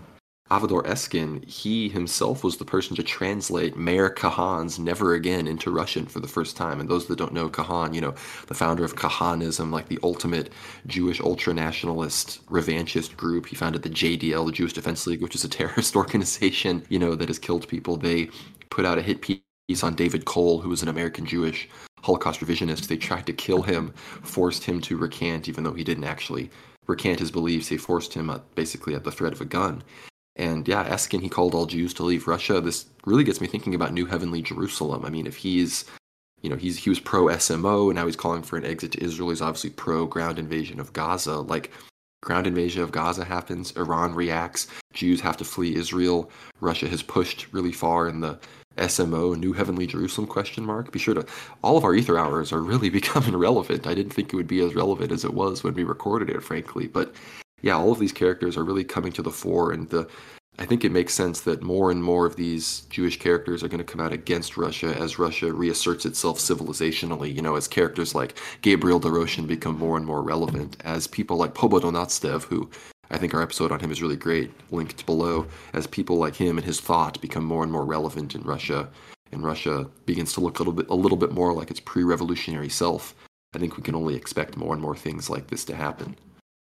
Avigdor 0.53 0.85
Eskin, 0.85 1.43
he 1.49 1.89
himself 1.89 2.45
was 2.45 2.59
the 2.59 2.65
person 2.67 2.95
to 2.97 3.03
translate 3.03 3.75
Meir 3.75 4.11
Kahane's 4.11 4.79
Never 4.79 5.15
Again 5.15 5.47
into 5.47 5.71
Russian 5.71 6.05
for 6.05 6.21
the 6.21 6.29
first 6.29 6.59
time. 6.59 6.79
And 6.79 6.91
those 6.91 7.07
that 7.07 7.17
don't 7.17 7.33
know 7.33 7.49
Kahane, 7.49 7.95
you 7.95 8.03
know, 8.03 8.15
the 8.49 8.55
founder 8.55 8.85
of 8.85 8.95
Kahanism, 8.95 9.71
like 9.71 9.89
the 9.89 9.99
ultimate 10.03 10.53
Jewish 10.87 11.23
ultra-nationalist 11.23 12.47
revanchist 12.51 13.17
group. 13.17 13.47
He 13.47 13.57
founded 13.57 13.83
the 13.83 13.89
JDL, 13.89 14.45
the 14.45 14.53
Jewish 14.53 14.75
Defense 14.75 15.07
League, 15.07 15.23
which 15.23 15.35
is 15.35 15.43
a 15.43 15.49
terrorist 15.59 15.97
organization, 15.97 16.85
you 16.91 16.99
know, 16.99 17.15
that 17.15 17.31
has 17.31 17.39
killed 17.39 17.67
people. 17.67 17.97
They 17.97 18.29
put 18.69 18.85
out 18.85 18.99
a 18.99 19.03
hit 19.03 19.23
piece 19.23 19.83
on 19.83 19.95
David 19.95 20.27
Cole, 20.27 20.61
who 20.61 20.69
was 20.69 20.83
an 20.83 20.89
American 20.89 21.25
Jewish 21.25 21.67
Holocaust 22.03 22.41
revisionist. 22.41 22.89
They 22.89 22.99
tried 22.99 23.25
to 23.25 23.33
kill 23.33 23.63
him, 23.63 23.95
forced 24.21 24.65
him 24.65 24.83
to 24.83 24.99
recant, 24.99 25.49
even 25.49 25.65
though 25.65 25.73
he 25.73 25.83
didn't 25.83 26.05
actually 26.05 26.51
recant 26.87 27.21
his 27.21 27.31
beliefs. 27.31 27.71
They 27.71 27.79
forced 27.79 28.13
him 28.13 28.29
uh, 28.29 28.41
basically 28.55 28.95
at 28.95 29.05
the 29.05 29.13
threat 29.13 29.33
of 29.33 29.41
a 29.41 29.47
gun. 29.47 29.83
And 30.37 30.67
yeah, 30.67 30.89
Eskin, 30.89 31.21
he 31.21 31.29
called 31.29 31.55
all 31.55 31.67
Jews 31.67 31.93
to 31.95 32.03
leave 32.03 32.27
Russia. 32.27 32.61
This 32.61 32.87
really 33.05 33.25
gets 33.25 33.41
me 33.41 33.47
thinking 33.47 33.75
about 33.75 33.93
New 33.93 34.07
Heavenly 34.07 34.43
Jerusalem. 34.43 35.05
I 35.05 35.11
mean, 35.11 35.27
if 35.27 35.37
he's, 35.37 35.85
you 36.41 36.49
know, 36.49 36.57
he's 36.57 36.79
he 36.79 36.91
was 36.91 37.01
pro 37.01 37.27
SMO, 37.27 37.89
and 37.89 37.97
now 37.97 38.07
he's 38.07 38.17
calling 38.17 38.43
for 38.43 38.57
an 38.57 38.65
exit 38.65 38.93
to 38.93 39.05
Israel. 39.05 39.31
He's 39.31 39.43
obviously 39.43 39.71
pro 39.71 40.07
ground 40.07 40.39
invasion 40.39 40.81
of 40.81 40.93
Gaza. 40.93 41.39
Like, 41.39 41.71
ground 42.23 42.47
invasion 42.47 42.83
of 42.83 42.93
Gaza 42.93 43.25
happens, 43.25 43.77
Iran 43.77 44.15
reacts, 44.15 44.69
Jews 44.93 45.21
have 45.21 45.37
to 45.39 45.45
flee 45.45 45.75
Israel. 45.75 46.31
Russia 46.61 46.89
has 46.89 47.03
pushed 47.03 47.53
really 47.53 47.73
far 47.73 48.09
in 48.09 48.21
the 48.21 48.39
SMO, 48.77 49.39
New 49.39 49.53
Heavenly 49.53 49.87
Jerusalem 49.87 50.27
question 50.27 50.65
mark. 50.65 50.93
Be 50.93 50.99
sure 50.99 51.15
to 51.15 51.27
all 51.63 51.77
of 51.77 51.85
our 51.85 51.95
Aether 51.95 52.19
hours 52.19 52.53
are 52.53 52.63
really 52.63 52.89
becoming 53.01 53.37
relevant. 53.37 53.87
I 53.87 53.95
didn't 53.95 54.13
think 54.13 54.33
it 54.33 54.37
would 54.37 54.47
be 54.47 54.61
as 54.61 54.75
relevant 54.75 55.13
as 55.13 55.25
it 55.25 55.35
was 55.35 55.63
when 55.63 55.75
we 55.75 55.85
recorded 55.85 56.31
it, 56.31 56.43
frankly, 56.43 56.87
but 56.87 57.15
yeah, 57.63 57.77
all 57.77 57.93
of 57.93 57.99
these 57.99 58.13
characters 58.13 58.57
are 58.57 58.65
really 58.65 58.85
coming 58.85 59.13
to 59.13 59.23
the 59.23 59.31
fore, 59.31 59.73
and 59.73 59.89
the 59.89 60.09
I 60.59 60.67
think 60.67 60.85
it 60.85 60.93
makes 60.93 61.15
sense 61.15 61.41
that 61.43 61.63
more 61.63 61.91
and 61.91 62.05
more 62.05 62.27
of 62.27 62.37
these 62.37 62.83
Jewish 62.91 63.19
characters 63.19 63.63
are 63.63 63.69
going 63.69 63.79
to 63.79 63.91
come 63.91 64.03
out 64.03 64.13
against 64.13 64.59
Russia 64.59 64.95
as 64.99 65.19
Russia 65.19 65.51
reasserts 65.51 66.05
itself 66.05 66.39
civilizationally. 66.39 67.35
You 67.35 67.41
know, 67.41 67.57
as 67.57 67.67
characters 67.67 68.15
like 68.15 68.39
Gabriel 68.61 69.01
Doroshin 69.01 69.47
become 69.47 69.79
more 69.79 69.97
and 69.97 70.05
more 70.05 70.23
relevant, 70.23 70.77
as 70.85 71.07
people 71.07 71.39
like 71.39 71.55
Pobedonostsev, 71.55 72.43
who 72.45 72.69
I 73.11 73.17
think 73.17 73.33
our 73.33 73.43
episode 73.43 73.73
on 73.73 73.81
him 73.81 73.91
is 73.91 74.03
really 74.03 74.17
great, 74.17 74.51
linked 74.71 75.07
below, 75.07 75.47
as 75.73 75.87
people 75.87 76.17
like 76.17 76.37
him 76.37 76.59
and 76.59 76.67
his 76.67 76.81
thought 76.81 77.21
become 77.23 77.45
more 77.45 77.63
and 77.63 77.73
more 77.73 77.87
relevant 77.87 78.35
in 78.35 78.43
Russia, 78.43 78.91
and 79.33 79.43
Russia 79.43 79.89
begins 80.05 80.35
to 80.35 80.41
look 80.41 80.59
a 80.59 80.63
little 80.63 80.75
bit 80.75 80.91
a 80.91 80.95
little 80.95 81.19
bit 81.19 81.33
more 81.33 81.55
like 81.55 81.71
its 81.71 81.81
pre-revolutionary 81.81 82.69
self. 82.69 83.15
I 83.55 83.59
think 83.59 83.79
we 83.79 83.83
can 83.83 83.95
only 83.95 84.17
expect 84.17 84.59
more 84.59 84.75
and 84.75 84.83
more 84.83 84.97
things 84.97 85.31
like 85.31 85.47
this 85.47 85.65
to 85.67 85.75
happen. 85.75 86.17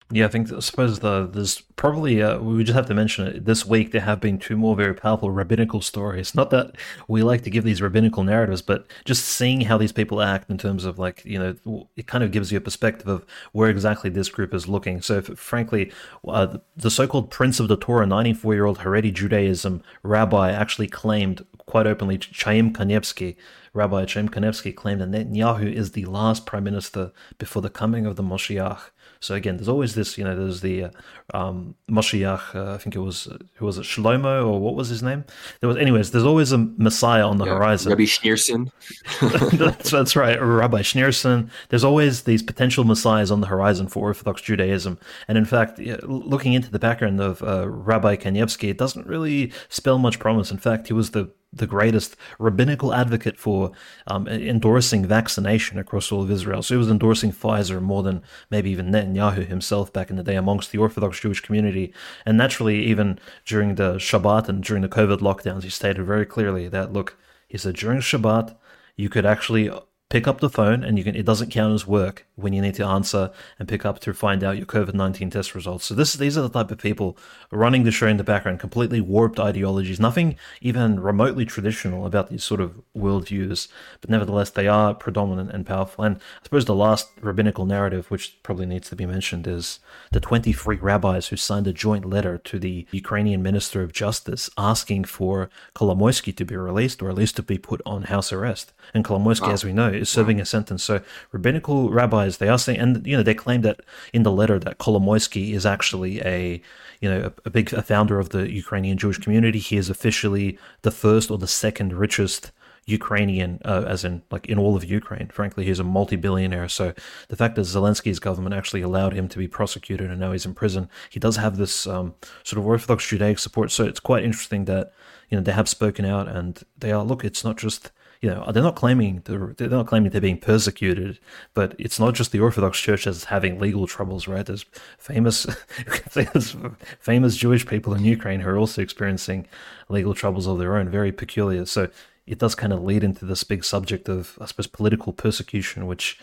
Yeah, 0.09 0.23
I 0.23 0.29
think 0.29 0.53
I 0.53 0.59
suppose 0.59 0.99
the 0.99 1.27
there's 1.27 1.59
probably 1.75 2.21
uh, 2.21 2.39
we 2.39 2.63
just 2.63 2.75
have 2.77 2.85
to 2.85 2.93
mention 2.93 3.27
it. 3.27 3.43
This 3.43 3.65
week 3.65 3.91
there 3.91 4.01
have 4.01 4.21
been 4.21 4.39
two 4.39 4.55
more 4.55 4.73
very 4.73 4.93
powerful 4.93 5.31
rabbinical 5.31 5.81
stories. 5.81 6.33
Not 6.33 6.49
that 6.51 6.75
we 7.09 7.23
like 7.23 7.41
to 7.41 7.49
give 7.49 7.65
these 7.65 7.81
rabbinical 7.81 8.23
narratives, 8.23 8.61
but 8.61 8.87
just 9.03 9.25
seeing 9.25 9.61
how 9.61 9.77
these 9.77 9.91
people 9.91 10.21
act 10.21 10.49
in 10.49 10.57
terms 10.57 10.85
of 10.85 10.97
like 10.97 11.25
you 11.25 11.37
know 11.37 11.89
it 11.97 12.07
kind 12.07 12.23
of 12.23 12.31
gives 12.31 12.53
you 12.53 12.57
a 12.57 12.61
perspective 12.61 13.09
of 13.09 13.25
where 13.51 13.69
exactly 13.69 14.09
this 14.09 14.29
group 14.29 14.53
is 14.53 14.69
looking. 14.69 15.01
So, 15.01 15.17
if, 15.17 15.25
frankly, 15.37 15.91
uh, 16.25 16.57
the 16.77 16.91
so-called 16.91 17.29
Prince 17.29 17.59
of 17.59 17.67
the 17.67 17.75
Torah, 17.75 18.05
94-year-old 18.05 18.79
Haredi 18.79 19.13
Judaism 19.13 19.83
rabbi, 20.03 20.51
actually 20.51 20.87
claimed 20.87 21.45
quite 21.65 21.85
openly 21.85 22.17
Chaim 22.33 22.71
Kanievsky, 22.71 23.35
Rabbi 23.73 24.05
Chaim 24.09 24.27
Kanievsky 24.29 24.75
claimed 24.75 25.01
that 25.01 25.11
Netanyahu 25.11 25.71
is 25.71 25.91
the 25.91 26.05
last 26.05 26.45
prime 26.45 26.63
minister 26.63 27.11
before 27.37 27.61
the 27.61 27.69
coming 27.69 28.05
of 28.05 28.15
the 28.15 28.23
Moshiach. 28.23 28.89
So 29.19 29.35
again, 29.35 29.57
there's 29.57 29.69
always 29.69 29.95
this, 29.95 30.17
you 30.17 30.23
know, 30.23 30.35
there's 30.35 30.61
the 30.61 30.85
uh, 30.85 30.89
um, 31.33 31.75
Moshiach, 31.89 32.55
uh, 32.55 32.73
I 32.73 32.77
think 32.77 32.95
it 32.95 32.99
was, 32.99 33.27
who 33.55 33.65
was 33.65 33.77
it, 33.77 33.83
Shlomo, 33.83 34.47
or 34.47 34.59
what 34.59 34.75
was 34.75 34.89
his 34.89 35.03
name? 35.03 35.25
There 35.59 35.67
was, 35.67 35.77
anyways, 35.77 36.11
there's 36.11 36.23
always 36.23 36.51
a 36.51 36.57
Messiah 36.57 37.27
on 37.27 37.37
the 37.37 37.45
yeah, 37.45 37.55
horizon. 37.55 37.89
Rabbi 37.91 38.03
Schneerson. 38.03 38.71
that's, 39.57 39.91
that's 39.91 40.15
right, 40.15 40.41
Rabbi 40.41 40.81
Schneerson. 40.81 41.49
There's 41.69 41.83
always 41.83 42.23
these 42.23 42.43
potential 42.43 42.83
messiahs 42.83 43.31
on 43.31 43.41
the 43.41 43.47
horizon 43.47 43.87
for 43.87 44.07
Orthodox 44.07 44.41
Judaism. 44.41 44.99
And 45.27 45.37
in 45.37 45.45
fact, 45.45 45.79
looking 45.79 46.53
into 46.53 46.71
the 46.71 46.79
background 46.79 47.19
of 47.19 47.41
uh, 47.43 47.67
Rabbi 47.67 48.15
Kanievsky, 48.15 48.69
it 48.69 48.77
doesn't 48.77 49.07
really 49.07 49.51
spell 49.69 49.97
much 49.97 50.19
promise. 50.19 50.51
In 50.51 50.57
fact, 50.57 50.87
he 50.87 50.93
was 50.93 51.11
the 51.11 51.31
the 51.57 51.67
greatest 51.67 52.15
rabbinical 52.39 52.93
advocate 52.93 53.37
for 53.37 53.71
um, 54.07 54.27
endorsing 54.27 55.05
vaccination 55.05 55.77
across 55.77 56.11
all 56.11 56.21
of 56.21 56.31
Israel. 56.31 56.61
So 56.61 56.75
he 56.75 56.79
was 56.79 56.89
endorsing 56.89 57.31
Pfizer 57.31 57.81
more 57.81 58.03
than 58.03 58.21
maybe 58.49 58.69
even 58.71 58.91
Netanyahu 58.91 59.47
himself 59.47 59.91
back 59.91 60.09
in 60.09 60.15
the 60.15 60.23
day 60.23 60.35
amongst 60.35 60.71
the 60.71 60.77
Orthodox 60.77 61.19
Jewish 61.19 61.41
community. 61.41 61.93
And 62.25 62.37
naturally, 62.37 62.85
even 62.85 63.19
during 63.45 63.75
the 63.75 63.95
Shabbat 63.95 64.49
and 64.49 64.63
during 64.63 64.81
the 64.81 64.89
COVID 64.89 65.19
lockdowns, 65.19 65.63
he 65.63 65.69
stated 65.69 66.05
very 66.05 66.25
clearly 66.25 66.67
that 66.69 66.93
look, 66.93 67.17
he 67.47 67.57
said 67.57 67.75
during 67.75 67.99
Shabbat, 67.99 68.55
you 68.95 69.09
could 69.09 69.25
actually 69.25 69.69
pick 70.09 70.25
up 70.25 70.39
the 70.39 70.49
phone 70.49 70.83
and 70.83 70.97
you 70.97 71.03
can 71.03 71.15
it 71.15 71.25
doesn't 71.25 71.51
count 71.51 71.73
as 71.73 71.85
work 71.85 72.25
when 72.35 72.53
you 72.53 72.61
need 72.61 72.75
to 72.75 72.85
answer 72.85 73.29
and 73.59 73.67
pick 73.67 73.85
up 73.85 73.99
to 73.99 74.13
find 74.13 74.43
out 74.43 74.55
your 74.55 74.65
COVID-19 74.65 75.31
test 75.31 75.53
results. 75.53 75.85
So 75.85 75.95
this 75.95 76.13
these 76.13 76.37
are 76.37 76.41
the 76.41 76.49
type 76.49 76.71
of 76.71 76.77
people 76.77 77.17
running 77.51 77.83
the 77.83 77.91
show 77.91 78.07
in 78.07 78.17
the 78.17 78.23
background, 78.23 78.59
completely 78.59 79.01
warped 79.01 79.39
ideologies, 79.39 79.99
nothing 79.99 80.37
even 80.61 80.99
remotely 80.99 81.45
traditional 81.45 82.05
about 82.05 82.29
these 82.29 82.43
sort 82.43 82.61
of 82.61 82.81
worldviews, 82.95 83.67
but 83.99 84.09
nevertheless 84.09 84.49
they 84.49 84.67
are 84.67 84.93
predominant 84.93 85.51
and 85.51 85.65
powerful. 85.65 86.05
And 86.05 86.17
I 86.17 86.43
suppose 86.43 86.65
the 86.65 86.75
last 86.75 87.09
rabbinical 87.19 87.65
narrative, 87.65 88.09
which 88.09 88.41
probably 88.43 88.65
needs 88.65 88.89
to 88.89 88.95
be 88.95 89.05
mentioned, 89.05 89.45
is 89.45 89.79
the 90.11 90.21
23 90.21 90.77
rabbis 90.77 91.27
who 91.27 91.35
signed 91.35 91.67
a 91.67 91.73
joint 91.73 92.05
letter 92.05 92.37
to 92.37 92.59
the 92.59 92.85
Ukrainian 92.91 93.43
Minister 93.43 93.81
of 93.81 93.91
Justice 93.91 94.49
asking 94.57 95.05
for 95.05 95.49
Kolomoisky 95.75 96.35
to 96.35 96.45
be 96.45 96.55
released 96.55 97.01
or 97.01 97.09
at 97.09 97.15
least 97.15 97.35
to 97.35 97.43
be 97.43 97.57
put 97.57 97.81
on 97.85 98.03
house 98.03 98.31
arrest. 98.31 98.71
And 98.93 99.03
Kolomoisky, 99.03 99.47
wow. 99.47 99.51
as 99.51 99.65
we 99.65 99.73
know, 99.73 99.96
is 99.97 100.09
serving 100.09 100.39
a 100.39 100.45
sentence. 100.45 100.83
So 100.83 101.01
rabbinical 101.31 101.89
rabbis, 101.89 102.37
they 102.37 102.49
are 102.49 102.59
saying, 102.59 102.79
and 102.79 103.05
you 103.05 103.17
know, 103.17 103.23
they 103.23 103.33
claim 103.33 103.61
that 103.61 103.81
in 104.13 104.23
the 104.23 104.31
letter 104.31 104.59
that 104.59 104.77
Kolomoisky 104.77 105.53
is 105.53 105.65
actually 105.65 106.21
a, 106.21 106.61
you 107.01 107.09
know, 107.09 107.31
a, 107.45 107.49
big 107.49 107.73
a 107.73 107.81
founder 107.81 108.19
of 108.19 108.29
the 108.29 108.51
Ukrainian 108.51 108.97
Jewish 108.97 109.17
community. 109.17 109.59
He 109.59 109.77
is 109.77 109.89
officially 109.89 110.57
the 110.81 110.91
first 110.91 111.31
or 111.31 111.37
the 111.37 111.47
second 111.47 111.93
richest 111.93 112.51
Ukrainian, 112.87 113.59
uh, 113.65 113.83
as 113.85 114.05
in 114.05 114.23
like 114.31 114.45
in 114.47 114.57
all 114.57 114.75
of 114.75 114.85
Ukraine. 114.85 115.27
Frankly, 115.27 115.65
he's 115.65 115.79
a 115.79 115.83
multi-billionaire. 115.83 116.69
So 116.69 116.93
the 117.27 117.35
fact 117.35 117.55
that 117.55 117.63
Zelensky's 117.63 118.19
government 118.19 118.55
actually 118.55 118.81
allowed 118.81 119.13
him 119.13 119.27
to 119.27 119.37
be 119.37 119.47
prosecuted 119.47 120.09
and 120.09 120.19
now 120.19 120.31
he's 120.31 120.45
in 120.45 120.53
prison, 120.53 120.89
he 121.09 121.19
does 121.19 121.35
have 121.35 121.57
this 121.57 121.85
um, 121.85 122.15
sort 122.43 122.59
of 122.59 122.65
Orthodox 122.65 123.05
Judaic 123.05 123.39
support. 123.39 123.71
So 123.71 123.83
it's 123.83 123.99
quite 123.99 124.23
interesting 124.23 124.65
that 124.65 124.93
you 125.29 125.37
know 125.37 125.43
they 125.43 125.51
have 125.51 125.67
spoken 125.67 126.05
out 126.05 126.29
and 126.29 126.63
they 126.77 126.93
are 126.93 127.03
look. 127.03 127.25
It's 127.25 127.43
not 127.43 127.57
just 127.57 127.91
you 128.21 128.29
know, 128.29 128.51
they're 128.51 128.63
not 128.63 128.75
claiming 128.75 129.21
they're, 129.25 129.53
they're 129.57 129.69
not 129.69 129.87
claiming 129.87 130.11
they're 130.11 130.21
being 130.21 130.39
persecuted, 130.39 131.19
but 131.53 131.75
it's 131.77 131.99
not 131.99 132.15
just 132.15 132.31
the 132.31 132.39
Orthodox 132.39 132.79
Church 132.79 133.05
that's 133.05 133.25
having 133.25 133.59
legal 133.59 133.85
troubles, 133.87 134.27
right? 134.27 134.45
There's 134.45 134.65
famous, 134.97 135.45
there's 136.13 136.55
famous 136.99 137.37
Jewish 137.37 137.65
people 137.65 137.93
in 137.93 138.03
Ukraine 138.03 138.39
who 138.39 138.49
are 138.49 138.57
also 138.57 138.81
experiencing 138.81 139.47
legal 139.89 140.13
troubles 140.13 140.47
of 140.47 140.57
their 140.57 140.77
own, 140.77 140.89
very 140.89 141.11
peculiar. 141.11 141.65
So 141.65 141.89
it 142.25 142.39
does 142.39 142.55
kind 142.55 142.73
of 142.73 142.83
lead 142.83 143.03
into 143.03 143.25
this 143.25 143.43
big 143.43 143.63
subject 143.63 144.09
of, 144.09 144.37
I 144.41 144.45
suppose, 144.45 144.67
political 144.67 145.13
persecution, 145.13 145.87
which 145.87 146.19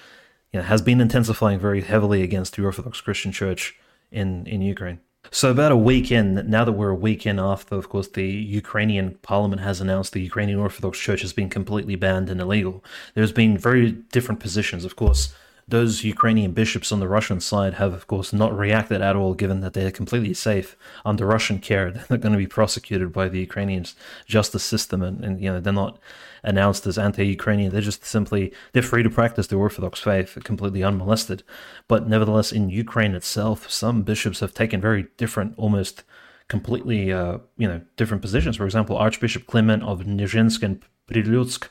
you 0.52 0.60
know 0.60 0.66
has 0.66 0.82
been 0.82 1.00
intensifying 1.00 1.58
very 1.58 1.80
heavily 1.80 2.22
against 2.22 2.56
the 2.56 2.64
Orthodox 2.64 3.00
Christian 3.00 3.32
Church 3.32 3.76
in 4.10 4.46
in 4.46 4.60
Ukraine. 4.60 5.00
So, 5.30 5.50
about 5.50 5.72
a 5.72 5.76
week 5.76 6.12
in, 6.12 6.48
now 6.48 6.64
that 6.64 6.72
we're 6.72 6.90
a 6.90 6.94
week 6.94 7.26
in 7.26 7.38
after, 7.38 7.74
of 7.74 7.88
course, 7.88 8.08
the 8.08 8.26
Ukrainian 8.26 9.14
parliament 9.22 9.62
has 9.62 9.80
announced 9.80 10.12
the 10.12 10.20
Ukrainian 10.20 10.58
Orthodox 10.58 10.98
Church 10.98 11.22
has 11.22 11.32
been 11.32 11.50
completely 11.50 11.96
banned 11.96 12.30
and 12.30 12.40
illegal, 12.40 12.84
there's 13.14 13.32
been 13.32 13.58
very 13.58 13.92
different 13.92 14.40
positions. 14.40 14.84
Of 14.84 14.96
course, 14.96 15.34
those 15.66 16.04
Ukrainian 16.04 16.52
bishops 16.52 16.92
on 16.92 17.00
the 17.00 17.08
Russian 17.08 17.40
side 17.40 17.74
have, 17.74 17.92
of 17.94 18.06
course, 18.06 18.32
not 18.32 18.56
reacted 18.56 19.00
at 19.00 19.16
all, 19.16 19.34
given 19.34 19.60
that 19.60 19.72
they're 19.72 19.90
completely 19.90 20.34
safe 20.34 20.76
under 21.04 21.26
Russian 21.26 21.58
care. 21.58 21.90
They're 21.90 22.06
not 22.10 22.20
going 22.20 22.32
to 22.32 22.38
be 22.38 22.46
prosecuted 22.46 23.12
by 23.12 23.28
the 23.28 23.40
Ukrainian 23.40 23.86
justice 24.26 24.62
system, 24.62 25.02
and, 25.02 25.24
and 25.24 25.40
you 25.40 25.50
know 25.50 25.60
they're 25.60 25.72
not 25.72 25.98
announced 26.44 26.86
as 26.86 26.98
anti-Ukrainian. 26.98 27.72
They're 27.72 27.80
just 27.80 28.04
simply 28.04 28.52
they're 28.72 28.82
free 28.82 29.02
to 29.02 29.10
practice 29.10 29.46
their 29.46 29.58
Orthodox 29.58 30.00
faith 30.00 30.38
completely 30.44 30.82
unmolested. 30.82 31.42
But 31.88 32.08
nevertheless, 32.08 32.52
in 32.52 32.70
Ukraine 32.70 33.14
itself, 33.14 33.70
some 33.70 34.02
bishops 34.02 34.40
have 34.40 34.54
taken 34.54 34.80
very 34.80 35.06
different, 35.16 35.54
almost 35.56 36.04
completely, 36.48 37.12
uh, 37.12 37.38
you 37.56 37.66
know, 37.66 37.80
different 37.96 38.22
positions. 38.22 38.56
For 38.56 38.66
example, 38.66 38.96
Archbishop 38.96 39.46
Clement 39.46 39.82
of 39.82 40.02
Nizhynsk 40.02 40.62
and 40.62 40.82
Prilutsk, 41.10 41.68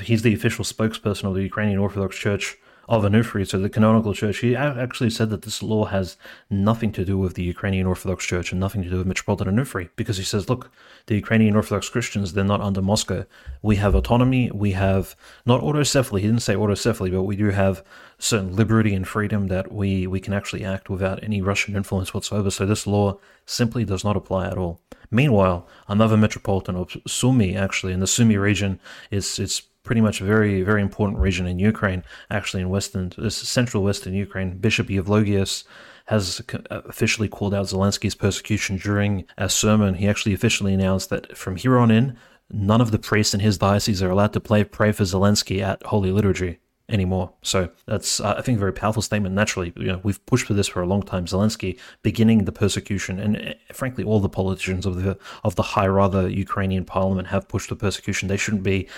he's 0.00 0.22
the 0.22 0.34
official 0.34 0.64
spokesperson 0.64 1.24
of 1.24 1.34
the 1.34 1.42
Ukrainian 1.42 1.78
Orthodox 1.78 2.16
Church 2.16 2.56
of 2.88 3.02
Onufry, 3.02 3.46
so 3.46 3.58
the 3.58 3.68
canonical 3.68 4.14
church, 4.14 4.38
he 4.38 4.54
actually 4.54 5.10
said 5.10 5.30
that 5.30 5.42
this 5.42 5.62
law 5.62 5.86
has 5.86 6.16
nothing 6.48 6.92
to 6.92 7.04
do 7.04 7.18
with 7.18 7.34
the 7.34 7.42
Ukrainian 7.42 7.86
Orthodox 7.86 8.24
Church 8.24 8.52
and 8.52 8.60
nothing 8.60 8.82
to 8.82 8.90
do 8.90 8.98
with 8.98 9.06
Metropolitan 9.06 9.56
Onufry, 9.56 9.88
because 9.96 10.18
he 10.18 10.22
says, 10.22 10.48
look, 10.48 10.70
the 11.06 11.16
Ukrainian 11.16 11.56
Orthodox 11.56 11.88
Christians, 11.88 12.32
they're 12.32 12.44
not 12.44 12.60
under 12.60 12.80
Moscow. 12.80 13.26
We 13.60 13.76
have 13.76 13.94
autonomy, 13.94 14.50
we 14.52 14.72
have 14.72 15.16
not 15.44 15.62
autocephaly, 15.62 16.20
he 16.20 16.26
didn't 16.26 16.42
say 16.42 16.54
autocephaly, 16.54 17.10
but 17.10 17.24
we 17.24 17.36
do 17.36 17.50
have 17.50 17.84
certain 18.18 18.54
liberty 18.54 18.94
and 18.94 19.06
freedom 19.06 19.48
that 19.48 19.72
we, 19.72 20.06
we 20.06 20.20
can 20.20 20.32
actually 20.32 20.64
act 20.64 20.88
without 20.88 21.22
any 21.22 21.42
Russian 21.42 21.76
influence 21.76 22.14
whatsoever. 22.14 22.50
So 22.50 22.66
this 22.66 22.86
law 22.86 23.18
simply 23.44 23.84
does 23.84 24.04
not 24.04 24.16
apply 24.16 24.46
at 24.46 24.58
all. 24.58 24.80
Meanwhile, 25.10 25.68
another 25.88 26.16
metropolitan 26.16 26.76
of 26.76 26.88
Sumy, 27.06 27.56
actually, 27.56 27.92
in 27.92 28.00
the 28.00 28.06
Sumy 28.06 28.36
region, 28.36 28.80
is 29.10 29.38
it's 29.38 29.62
pretty 29.86 30.02
much 30.02 30.20
a 30.20 30.24
very, 30.24 30.62
very 30.62 30.82
important 30.82 31.18
region 31.18 31.46
in 31.46 31.58
Ukraine, 31.58 32.02
actually 32.30 32.62
in 32.62 32.68
western, 32.68 33.10
central 33.30 33.82
western 33.82 34.12
Ukraine. 34.12 34.58
Bishop 34.58 34.88
Evlogius 34.88 35.64
has 36.06 36.42
officially 36.70 37.28
called 37.28 37.54
out 37.54 37.66
Zelensky's 37.66 38.14
persecution 38.14 38.76
during 38.76 39.24
a 39.38 39.48
sermon. 39.48 39.94
He 39.94 40.08
actually 40.08 40.34
officially 40.34 40.74
announced 40.74 41.08
that 41.10 41.36
from 41.36 41.56
here 41.56 41.78
on 41.78 41.90
in, 41.90 42.16
none 42.50 42.80
of 42.80 42.90
the 42.90 42.98
priests 42.98 43.34
in 43.34 43.40
his 43.40 43.58
diocese 43.58 44.02
are 44.02 44.10
allowed 44.10 44.32
to 44.34 44.40
play, 44.40 44.62
pray 44.64 44.92
for 44.92 45.04
Zelensky 45.04 45.62
at 45.62 45.82
Holy 45.84 46.12
Liturgy 46.12 46.58
anymore. 46.88 47.32
So 47.42 47.70
that's, 47.86 48.20
uh, 48.20 48.34
I 48.38 48.42
think, 48.42 48.56
a 48.56 48.60
very 48.60 48.72
powerful 48.72 49.02
statement. 49.02 49.34
Naturally, 49.34 49.72
you 49.76 49.86
know, 49.86 50.00
we've 50.02 50.24
pushed 50.26 50.46
for 50.46 50.54
this 50.54 50.68
for 50.68 50.82
a 50.82 50.86
long 50.86 51.02
time. 51.02 51.26
Zelensky 51.26 51.78
beginning 52.02 52.44
the 52.44 52.52
persecution, 52.52 53.18
and 53.18 53.36
uh, 53.36 53.54
frankly, 53.72 54.04
all 54.04 54.20
the 54.20 54.28
politicians 54.28 54.86
of 54.86 55.02
the 55.02 55.18
of 55.42 55.56
the 55.56 55.62
high 55.62 55.88
rather 55.88 56.28
Ukrainian 56.28 56.84
parliament 56.84 57.28
have 57.28 57.48
pushed 57.48 57.68
the 57.68 57.76
persecution. 57.76 58.28
They 58.28 58.36
shouldn't 58.36 58.62
be 58.62 58.88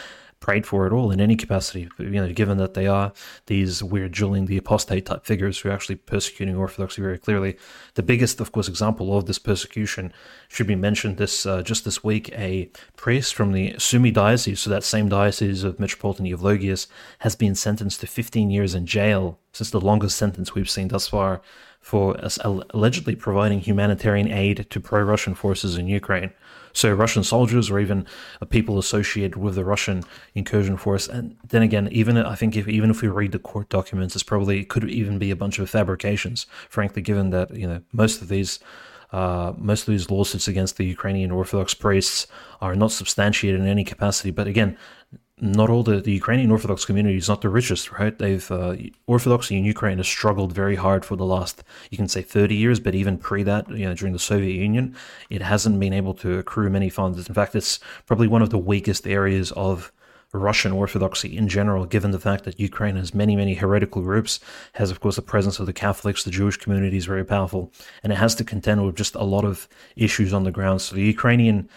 prayed 0.40 0.66
for 0.66 0.86
at 0.86 0.92
all 0.92 1.10
in 1.10 1.20
any 1.20 1.36
capacity. 1.36 1.88
You 1.98 2.10
know, 2.10 2.32
given 2.32 2.58
that 2.58 2.74
they 2.74 2.86
are 2.86 3.12
these 3.46 3.82
weird 3.82 4.12
Julian 4.12 4.46
the 4.46 4.56
Apostate 4.56 5.06
type 5.06 5.24
figures 5.24 5.58
who 5.58 5.68
are 5.68 5.72
actually 5.72 5.96
persecuting 5.96 6.56
Orthodoxy 6.56 7.02
very 7.02 7.18
clearly. 7.18 7.56
The 7.94 8.02
biggest, 8.02 8.40
of 8.40 8.52
course, 8.52 8.68
example 8.68 9.16
of 9.16 9.26
this 9.26 9.38
persecution 9.38 10.12
should 10.48 10.66
be 10.66 10.76
mentioned 10.76 11.16
this 11.16 11.44
uh, 11.44 11.62
just 11.62 11.84
this 11.84 12.04
week. 12.04 12.30
A 12.32 12.70
priest 12.96 13.34
from 13.34 13.52
the 13.52 13.74
Sumy 13.78 14.12
diocese, 14.12 14.60
so 14.60 14.70
that 14.70 14.84
same 14.84 15.08
diocese 15.08 15.64
of 15.64 15.80
Metropolitan 15.80 16.26
Eulogius, 16.26 16.86
has 17.20 17.34
been 17.34 17.54
sentenced 17.54 18.00
to 18.00 18.06
15 18.06 18.50
years 18.50 18.74
in 18.74 18.86
jail. 18.86 19.38
Since 19.52 19.70
the 19.70 19.80
longest 19.80 20.16
sentence 20.16 20.54
we've 20.54 20.70
seen 20.70 20.88
thus 20.88 21.08
far 21.08 21.40
for 21.80 22.16
allegedly 22.44 23.16
providing 23.16 23.60
humanitarian 23.60 24.30
aid 24.30 24.66
to 24.70 24.80
pro-Russian 24.80 25.34
forces 25.34 25.76
in 25.76 25.86
Ukraine. 25.88 26.32
So 26.78 26.92
Russian 26.92 27.24
soldiers 27.24 27.70
or 27.70 27.80
even 27.80 28.06
people 28.50 28.78
associated 28.78 29.34
with 29.34 29.56
the 29.56 29.64
Russian 29.64 30.04
incursion 30.36 30.76
force. 30.76 31.08
And 31.08 31.36
then 31.48 31.60
again, 31.60 31.88
even 31.90 32.16
I 32.16 32.36
think 32.36 32.56
if 32.56 32.68
even 32.68 32.88
if 32.88 33.02
we 33.02 33.08
read 33.08 33.32
the 33.32 33.40
court 33.40 33.68
documents, 33.68 34.14
it's 34.14 34.22
probably 34.22 34.60
it 34.60 34.68
could 34.68 34.88
even 34.88 35.18
be 35.18 35.32
a 35.32 35.36
bunch 35.36 35.58
of 35.58 35.68
fabrications. 35.68 36.46
Frankly, 36.68 37.02
given 37.02 37.30
that 37.30 37.52
you 37.54 37.66
know 37.66 37.80
most 37.92 38.22
of 38.22 38.28
these. 38.28 38.60
Uh, 39.10 39.54
most 39.56 39.88
of 39.88 39.92
these 39.92 40.10
lawsuits 40.10 40.48
against 40.48 40.76
the 40.76 40.84
Ukrainian 40.84 41.30
Orthodox 41.30 41.72
priests 41.72 42.26
are 42.60 42.76
not 42.76 42.92
substantiated 42.92 43.58
in 43.58 43.66
any 43.66 43.82
capacity. 43.82 44.30
But 44.30 44.46
again, 44.46 44.76
not 45.40 45.70
all 45.70 45.82
the, 45.82 46.00
the 46.00 46.12
Ukrainian 46.12 46.50
Orthodox 46.50 46.84
community 46.84 47.16
is 47.16 47.28
not 47.28 47.40
the 47.40 47.48
richest, 47.48 47.92
right? 47.92 48.18
They've 48.18 48.50
uh, 48.50 48.76
Orthodoxy 49.06 49.56
in 49.56 49.64
Ukraine 49.64 49.98
has 49.98 50.08
struggled 50.08 50.52
very 50.52 50.76
hard 50.76 51.04
for 51.04 51.16
the 51.16 51.24
last, 51.24 51.62
you 51.90 51.96
can 51.96 52.08
say, 52.08 52.22
30 52.22 52.54
years, 52.54 52.80
but 52.80 52.94
even 52.94 53.18
pre 53.18 53.42
that, 53.44 53.68
you 53.70 53.86
know, 53.86 53.94
during 53.94 54.12
the 54.12 54.18
Soviet 54.18 54.54
Union, 54.54 54.96
it 55.30 55.42
hasn't 55.42 55.78
been 55.78 55.92
able 55.92 56.14
to 56.14 56.38
accrue 56.38 56.70
many 56.70 56.90
funds. 56.90 57.26
In 57.28 57.34
fact, 57.34 57.54
it's 57.54 57.78
probably 58.06 58.28
one 58.28 58.42
of 58.42 58.50
the 58.50 58.58
weakest 58.58 59.06
areas 59.06 59.52
of 59.52 59.92
Russian 60.32 60.72
Orthodoxy 60.72 61.36
in 61.36 61.48
general, 61.48 61.86
given 61.86 62.10
the 62.10 62.18
fact 62.18 62.44
that 62.44 62.60
Ukraine 62.60 62.96
has 62.96 63.14
many, 63.14 63.34
many 63.34 63.54
heretical 63.54 64.02
groups, 64.02 64.40
has, 64.74 64.90
of 64.90 65.00
course, 65.00 65.16
the 65.16 65.22
presence 65.22 65.58
of 65.58 65.66
the 65.66 65.72
Catholics, 65.72 66.22
the 66.22 66.30
Jewish 66.30 66.58
community 66.58 66.98
is 66.98 67.06
very 67.06 67.24
powerful, 67.24 67.72
and 68.02 68.12
it 68.12 68.16
has 68.16 68.34
to 68.34 68.44
contend 68.44 68.84
with 68.84 68.94
just 68.94 69.14
a 69.14 69.22
lot 69.22 69.44
of 69.44 69.68
issues 69.96 70.34
on 70.34 70.44
the 70.44 70.50
ground. 70.50 70.82
So 70.82 70.96
the 70.96 71.02
Ukrainian 71.02 71.68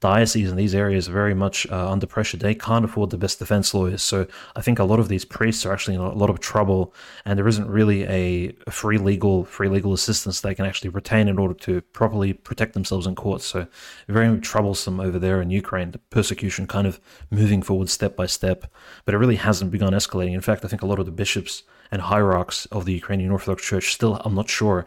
dioceses 0.00 0.50
in 0.50 0.56
these 0.56 0.74
areas 0.74 1.08
are 1.08 1.12
very 1.12 1.34
much 1.34 1.66
uh, 1.70 1.90
under 1.90 2.06
pressure. 2.06 2.36
They 2.36 2.54
can't 2.54 2.84
afford 2.84 3.10
the 3.10 3.18
best 3.18 3.38
defense 3.38 3.74
lawyers. 3.74 4.02
So 4.02 4.26
I 4.56 4.62
think 4.62 4.78
a 4.78 4.84
lot 4.84 4.98
of 4.98 5.08
these 5.08 5.26
priests 5.26 5.66
are 5.66 5.72
actually 5.72 5.94
in 5.94 6.00
a 6.00 6.12
lot 6.12 6.30
of 6.30 6.40
trouble, 6.40 6.94
and 7.24 7.38
there 7.38 7.46
isn't 7.46 7.68
really 7.68 8.04
a, 8.04 8.52
free 8.70 8.98
legal 8.98 9.44
free 9.44 9.68
legal 9.68 9.92
assistance 9.92 10.40
they 10.40 10.54
can 10.54 10.64
actually 10.64 10.90
retain 10.90 11.28
in 11.28 11.38
order 11.38 11.54
to 11.54 11.80
properly 11.92 12.32
protect 12.32 12.72
themselves 12.72 13.06
in 13.06 13.14
court. 13.14 13.42
So 13.42 13.66
very 14.08 14.40
troublesome 14.40 15.00
over 15.00 15.18
there 15.18 15.42
in 15.42 15.50
Ukraine. 15.50 15.90
The 15.90 15.98
persecution 15.98 16.66
kind 16.66 16.86
of 16.86 17.00
moving 17.30 17.62
forward 17.62 17.90
step 17.90 18.16
by 18.16 18.26
step, 18.26 18.66
but 19.04 19.14
it 19.14 19.18
really 19.18 19.36
hasn't 19.36 19.70
begun 19.70 19.92
escalating. 19.92 20.34
In 20.34 20.40
fact, 20.40 20.64
I 20.64 20.68
think 20.68 20.82
a 20.82 20.86
lot 20.86 20.98
of 20.98 21.06
the 21.06 21.12
bishops 21.12 21.62
and 21.90 22.02
hierarchs 22.02 22.66
of 22.66 22.84
the 22.84 22.92
Ukrainian 22.92 23.30
Orthodox 23.30 23.64
Church 23.64 23.92
still, 23.92 24.14
I'm 24.24 24.34
not 24.34 24.48
sure 24.48 24.86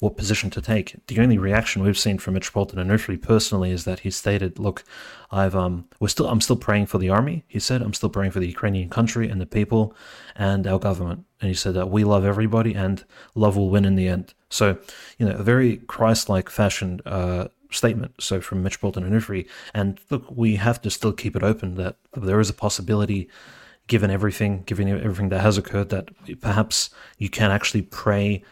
what 0.00 0.16
position 0.16 0.50
to 0.50 0.60
take. 0.60 0.96
The 1.06 1.20
only 1.20 1.38
reaction 1.38 1.82
we've 1.82 1.98
seen 1.98 2.18
from 2.18 2.34
Metropolitan 2.34 2.78
Onufri 2.78 3.20
personally 3.20 3.70
is 3.70 3.84
that 3.84 4.00
he 4.00 4.10
stated, 4.10 4.58
"Look, 4.58 4.84
I've 5.30 5.54
um, 5.54 5.86
we're 6.00 6.08
still 6.08 6.28
I'm 6.28 6.40
still 6.40 6.56
praying 6.56 6.86
for 6.86 6.98
the 6.98 7.10
army." 7.10 7.44
He 7.48 7.60
said, 7.60 7.82
"I'm 7.82 7.94
still 7.94 8.10
praying 8.10 8.32
for 8.32 8.40
the 8.40 8.48
Ukrainian 8.48 8.88
country 8.88 9.28
and 9.28 9.40
the 9.40 9.46
people 9.46 9.94
and 10.36 10.66
our 10.66 10.78
government." 10.78 11.24
And 11.40 11.48
he 11.48 11.54
said 11.54 11.74
that 11.74 11.90
we 11.90 12.04
love 12.04 12.24
everybody 12.24 12.74
and 12.74 13.04
love 13.34 13.56
will 13.56 13.70
win 13.70 13.84
in 13.84 13.96
the 13.96 14.08
end. 14.08 14.34
So, 14.48 14.78
you 15.18 15.26
know, 15.26 15.36
a 15.36 15.42
very 15.42 15.78
Christ-like 15.78 16.48
fashion 16.48 17.00
uh, 17.04 17.48
statement. 17.70 18.14
So 18.20 18.40
from 18.40 18.62
Metropolitan 18.62 19.04
Onufri, 19.04 19.46
and 19.74 19.98
look, 20.10 20.24
we 20.30 20.56
have 20.56 20.80
to 20.82 20.90
still 20.90 21.12
keep 21.12 21.36
it 21.36 21.42
open 21.42 21.74
that 21.74 21.96
there 22.14 22.40
is 22.40 22.50
a 22.50 22.54
possibility 22.54 23.28
given 23.86 24.10
everything, 24.10 24.62
given 24.64 24.88
everything 24.88 25.28
that 25.28 25.40
has 25.40 25.58
occurred, 25.58 25.90
that 25.90 26.08
perhaps 26.40 26.90
you 27.18 27.28
can 27.28 27.50
actually 27.50 27.82
pray 27.82 28.42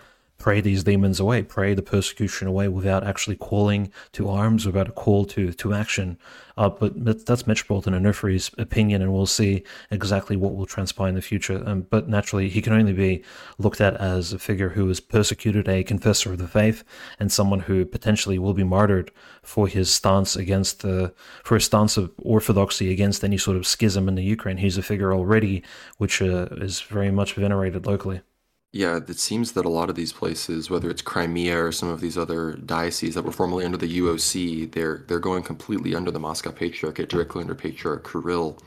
pray 0.43 0.61
these 0.61 0.83
demons 0.83 1.21
away, 1.21 1.41
pray 1.41 1.73
the 1.73 1.83
persecution 1.83 2.49
away 2.49 2.67
without 2.67 3.05
actually 3.05 3.37
calling 3.37 3.93
to 4.11 4.29
arms, 4.29 4.67
without 4.67 4.89
a 4.89 4.93
call 4.93 5.25
to, 5.25 5.53
to 5.53 5.73
action. 5.73 6.19
Uh, 6.57 6.69
but 6.69 6.93
that's 7.27 7.47
Metropolitan 7.47 7.95
Onufri's 7.95 8.51
opinion, 8.59 9.03
and 9.03 9.15
we'll 9.15 9.25
see 9.25 9.63
exactly 9.93 10.37
what 10.37 10.57
will 10.57 10.67
transpire 10.67 11.09
in 11.09 11.15
the 11.15 11.23
future. 11.23 11.63
Um, 11.65 11.87
but 11.89 12.09
naturally, 12.09 12.49
he 12.49 12.61
can 12.61 12.73
only 12.73 12.93
be 12.93 13.23
looked 13.57 13.81
at 13.81 13.95
as 13.99 14.33
a 14.33 14.39
figure 14.39 14.71
who 14.71 14.91
is 14.91 14.99
persecuted, 14.99 15.69
a 15.69 15.85
confessor 15.85 16.33
of 16.33 16.39
the 16.39 16.49
faith, 16.49 16.83
and 17.21 17.31
someone 17.31 17.61
who 17.61 17.85
potentially 17.85 18.39
will 18.41 18.53
be 18.53 18.65
martyred 18.65 19.13
for 19.45 19.69
his 19.69 19.95
stance 19.95 20.35
against 20.35 20.83
the, 20.83 21.15
for 21.45 21.55
his 21.55 21.67
stance 21.67 21.97
of 21.97 22.11
orthodoxy 22.19 22.91
against 22.91 23.23
any 23.23 23.39
sort 23.39 23.57
of 23.57 23.65
schism 23.65 24.09
in 24.09 24.17
the 24.17 24.25
Ukraine. 24.25 24.57
He's 24.57 24.77
a 24.77 24.83
figure 24.83 25.15
already 25.15 25.63
which 25.99 26.21
uh, 26.21 26.49
is 26.51 26.81
very 26.81 27.13
much 27.13 27.35
venerated 27.35 27.87
locally. 27.87 28.23
Yeah, 28.73 28.97
it 28.97 29.19
seems 29.19 29.53
that 29.53 29.67
a 29.67 29.71
lot 29.71 29.91
of 29.91 29.97
these 29.97 30.15
places, 30.15 30.71
whether 30.71 30.89
it's 30.89 31.03
Crimea 31.03 31.63
or 31.63 31.73
some 31.73 31.91
of 31.91 32.01
these 32.01 32.17
other 32.17 32.55
dioceses 32.55 33.15
that 33.15 33.25
were 33.25 33.31
formerly 33.33 33.67
under 33.67 33.77
the 33.77 33.99
UOC, 33.99 34.73
they're 34.73 35.05
they're 35.09 35.21
going 35.21 35.43
completely 35.43 35.95
under 35.95 36.11
the 36.11 36.19
Moscow 36.19 36.53
Patriarchate, 36.53 37.11
directly 37.11 37.43
under 37.43 37.55
Patriarch 37.55 38.11
Kirill. 38.11 38.59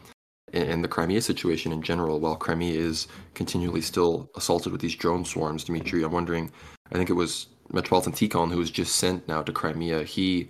And 0.53 0.83
the 0.83 0.87
Crimea 0.87 1.21
situation 1.21 1.71
in 1.71 1.81
general, 1.81 2.19
while 2.19 2.35
Crimea 2.35 2.79
is 2.79 3.07
continually 3.33 3.81
still 3.81 4.29
assaulted 4.35 4.71
with 4.71 4.79
these 4.79 4.95
drone 4.95 5.25
swarms, 5.25 5.63
Dimitri, 5.63 6.03
I'm 6.03 6.11
wondering, 6.11 6.51
I 6.91 6.95
think 6.95 7.09
it 7.09 7.13
was 7.13 7.47
Metropolitan 7.73 8.13
Tikhon 8.13 8.51
who 8.51 8.59
was 8.59 8.69
just 8.69 8.95
sent 8.97 9.27
now 9.27 9.41
to 9.41 9.51
Crimea. 9.51 10.03
He 10.03 10.49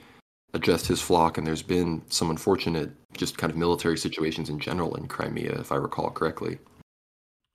addressed 0.54 0.88
his 0.88 1.02
flock, 1.02 1.38
and 1.38 1.48
there's 1.48 1.64
been 1.64 2.02
some 2.10 2.30
unfortunate, 2.30 2.92
just 3.14 3.38
kind 3.38 3.52
of 3.52 3.58
military 3.58 3.98
situations 3.98 4.50
in 4.50 4.60
general 4.60 4.96
in 4.96 5.08
Crimea, 5.08 5.60
if 5.60 5.72
I 5.72 5.78
recall 5.78 6.12
correctly. 6.12 6.60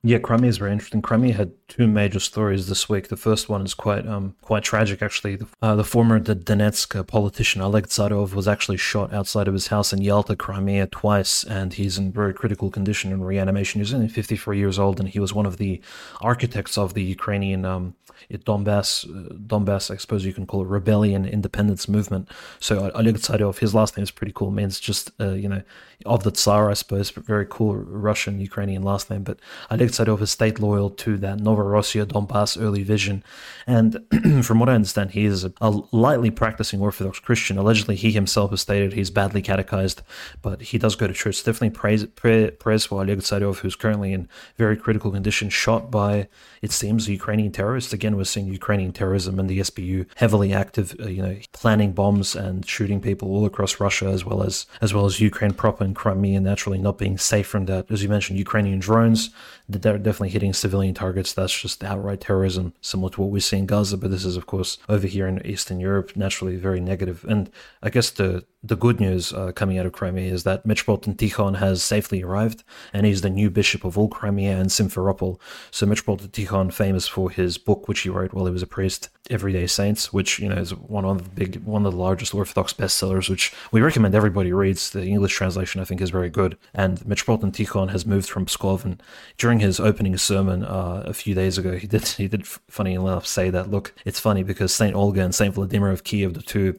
Yeah, 0.03 0.17
Crimea 0.17 0.49
is 0.49 0.57
very 0.57 0.73
interesting. 0.73 1.03
Crimea 1.03 1.35
had 1.35 1.53
two 1.69 1.87
major 1.87 2.21
stories 2.21 2.69
this 2.69 2.89
week. 2.89 3.09
The 3.09 3.19
first 3.19 3.51
one 3.51 3.63
is 3.67 3.75
quite 3.75 4.07
um 4.07 4.35
quite 4.41 4.63
tragic, 4.63 5.03
actually. 5.03 5.37
The, 5.37 5.47
uh, 5.61 5.77
the 5.77 5.85
former 5.85 6.19
Donetsk 6.19 6.99
uh, 6.99 7.03
politician 7.03 7.61
Oleg 7.61 7.87
Tsarov 7.87 8.33
was 8.33 8.49
actually 8.49 8.79
shot 8.79 9.13
outside 9.13 9.47
of 9.47 9.53
his 9.53 9.67
house 9.67 9.93
in 9.93 10.01
Yalta, 10.01 10.37
Crimea, 10.37 10.87
twice, 10.87 11.45
and 11.45 11.75
he's 11.75 11.99
in 11.99 12.13
very 12.13 12.33
critical 12.33 12.71
condition 12.71 13.13
in 13.13 13.23
reanimation. 13.23 13.83
He's 13.83 13.93
only 13.93 14.09
53 14.09 14.57
years 14.57 14.79
old, 14.79 15.01
and 15.01 15.09
he 15.09 15.21
was 15.21 15.35
one 15.35 15.45
of 15.45 15.59
the 15.59 15.83
architects 16.23 16.79
of 16.79 16.95
the 16.95 17.03
Ukrainian 17.03 17.67
um, 17.67 17.95
Donbass, 18.31 19.05
uh, 19.05 19.35
Donbass, 19.35 19.91
I 19.91 19.97
suppose 19.97 20.25
you 20.25 20.33
can 20.33 20.47
call 20.47 20.63
it 20.63 20.69
rebellion, 20.69 21.27
independence 21.27 21.89
movement. 21.89 22.29
So 22.59 22.91
Oleg 22.95 23.17
Tsarov, 23.17 23.59
his 23.59 23.75
last 23.75 23.97
name 23.97 24.05
is 24.05 24.11
pretty 24.11 24.33
cool. 24.35 24.51
means 24.51 24.81
just 24.81 25.11
uh, 25.21 25.33
you 25.33 25.49
know 25.49 25.63
of 26.07 26.23
the 26.23 26.31
Tsar, 26.31 26.71
I 26.71 26.75
suppose. 26.75 27.11
But 27.11 27.25
very 27.25 27.47
cool 27.49 27.75
Russian 27.75 28.41
Ukrainian 28.41 28.83
last 28.83 29.11
name. 29.11 29.23
But 29.23 29.39
Oleg 29.71 29.90
Tsarov 29.91 30.21
is 30.21 30.31
state 30.31 30.59
loyal 30.59 30.91
to 30.91 31.17
that 31.19 31.39
Novorossiya 31.39 32.07
Donbass 32.07 32.61
early 32.61 32.83
vision, 32.83 33.25
and 33.67 34.05
from 34.45 34.61
what 34.61 34.69
I 34.69 34.75
understand, 34.75 35.13
he 35.13 35.25
is 35.25 35.45
a, 35.45 35.53
a, 35.61 35.71
lightly 35.93 36.31
practicing 36.31 36.81
Orthodox 36.81 37.19
Christian. 37.19 37.57
Allegedly, 37.57 37.97
he 37.97 38.13
himself 38.13 38.51
has 38.51 38.61
stated 38.61 38.93
he's 38.93 39.11
badly 39.11 39.41
catechized, 39.41 40.03
but 40.43 40.61
he 40.61 40.79
does 40.79 40.95
go 40.95 41.07
to 41.07 41.15
church. 41.15 41.43
Definitely 41.43 41.71
praise 41.71 42.05
pray, 42.05 42.51
praise 42.51 42.85
for 42.85 43.01
Oleg 43.01 43.23
who's 43.23 43.77
currently 43.77 44.13
in 44.13 44.29
very 44.57 44.77
critical 44.77 45.11
condition, 45.11 45.49
shot 45.49 45.91
by 45.91 46.29
it 46.61 46.73
seems 46.73 47.09
Ukrainian 47.09 47.53
terrorists 47.53 47.93
again 47.93 48.11
again, 48.11 48.17
we're 48.17 48.25
seeing 48.25 48.47
Ukrainian 48.47 48.93
terrorism 48.93 49.39
and 49.39 49.49
the 49.49 49.61
SBU 49.61 50.07
heavily 50.17 50.53
active, 50.53 50.97
uh, 51.01 51.07
you 51.07 51.23
know, 51.23 51.37
planning 51.53 51.93
bombs 51.93 52.35
and 52.35 52.67
shooting 52.67 53.01
people 53.01 53.29
all 53.29 53.47
across 53.47 53.79
Russia, 53.79 54.07
as 54.07 54.25
well 54.25 54.43
as 54.43 54.67
as 54.81 54.93
well 54.95 55.07
as 55.07 55.21
Ukraine 55.21 55.53
proper 55.53 55.85
and 55.85 55.95
Crimea, 55.95 56.41
naturally 56.41 56.79
not 56.79 56.99
being 56.99 57.19
safe 57.19 57.47
from 57.47 57.67
that. 57.67 57.91
As 57.91 58.03
you 58.03 58.09
mentioned, 58.09 58.39
Ukrainian 58.39 58.81
drones, 58.81 59.31
they're 59.73 59.99
definitely 59.99 60.31
hitting 60.31 60.53
civilian 60.53 60.95
targets. 60.95 61.33
That's 61.33 61.59
just 61.59 61.83
outright 61.85 62.21
terrorism, 62.21 62.75
similar 62.81 63.11
to 63.11 63.21
what 63.21 63.31
we 63.31 63.41
see 63.41 63.59
in 63.59 63.67
Gaza. 63.67 63.97
But 63.97 64.11
this 64.11 64.25
is, 64.25 64.37
of 64.37 64.47
course, 64.47 64.79
over 64.89 65.07
here 65.07 65.27
in 65.27 65.45
Eastern 65.47 65.81
Europe, 65.81 66.17
naturally 66.17 66.57
very 66.57 66.81
negative. 66.81 67.25
And 67.29 67.51
I 67.83 67.91
guess 67.91 68.11
the 68.11 68.45
the 68.63 68.77
good 68.77 69.01
news 69.01 69.33
uh, 69.33 69.53
coming 69.53 69.79
out 69.79 69.87
of 69.87 69.93
Crimea 69.93 70.31
is 70.31 70.45
that 70.45 70.67
Metropolitan 70.67 71.15
Tikhon 71.15 71.57
has 71.57 71.83
safely 71.83 72.23
arrived, 72.23 72.63
and 72.93 73.07
he's 73.07 73.23
the 73.23 73.31
new 73.31 73.49
bishop 73.49 73.85
of 73.85 73.97
all 73.97 74.09
Crimea 74.09 74.59
and 74.59 74.69
Simferopol. 74.69 75.41
So 75.71 75.87
Metropolitan 75.87 76.29
Tikhon, 76.29 76.71
famous 76.71 77.09
for 77.09 77.31
his 77.31 77.57
book 77.57 77.89
which 77.89 78.01
he 78.01 78.11
wrote 78.11 78.35
while 78.35 78.45
he 78.45 78.53
was 78.53 78.63
a 78.63 78.67
priest, 78.67 79.09
Everyday 79.31 79.67
Saints, 79.67 80.13
which 80.13 80.39
you 80.39 80.49
know 80.49 80.57
is 80.57 80.75
one 80.75 81.07
of 81.07 81.25
the 81.25 81.31
big, 81.31 81.65
one 81.65 81.87
of 81.87 81.93
the 81.93 81.99
largest 81.99 82.35
Orthodox 82.35 82.75
bestsellers, 82.75 83.31
which 83.31 83.51
we 83.73 83.81
recommend 83.81 84.15
everybody 84.15 84.53
reads. 84.53 84.91
The 84.91 85.05
English 85.05 85.35
translation 85.35 85.81
I 85.81 85.85
think 85.85 86.03
is 86.03 86.11
very 86.11 86.29
good. 86.29 86.59
And 86.75 87.05
Metropolitan 87.07 87.53
Tikhon 87.53 87.91
has 87.91 88.05
moved 88.05 88.29
from 88.29 88.45
Pskov, 88.45 88.85
and 88.85 89.03
during 89.39 89.61
his 89.61 89.81
opening 89.81 90.19
sermon 90.19 90.65
uh, 90.65 91.05
a 91.07 91.15
few 91.15 91.35
days 91.35 91.57
ago, 91.57 91.77
he 91.77 91.87
did 91.87 92.07
he 92.19 92.29
did 92.29 92.47
funny 92.47 92.93
enough 92.93 93.27
say 93.27 93.49
that 93.49 93.71
look, 93.71 93.95
it's 94.05 94.21
funny 94.21 94.43
because 94.43 94.75
Saint 94.75 94.95
Olga 94.95 95.23
and 95.23 95.35
Saint 95.35 95.55
Vladimir 95.55 95.91
of 95.91 96.05
Kiev, 96.05 96.35
the 96.35 96.43
two 96.43 96.79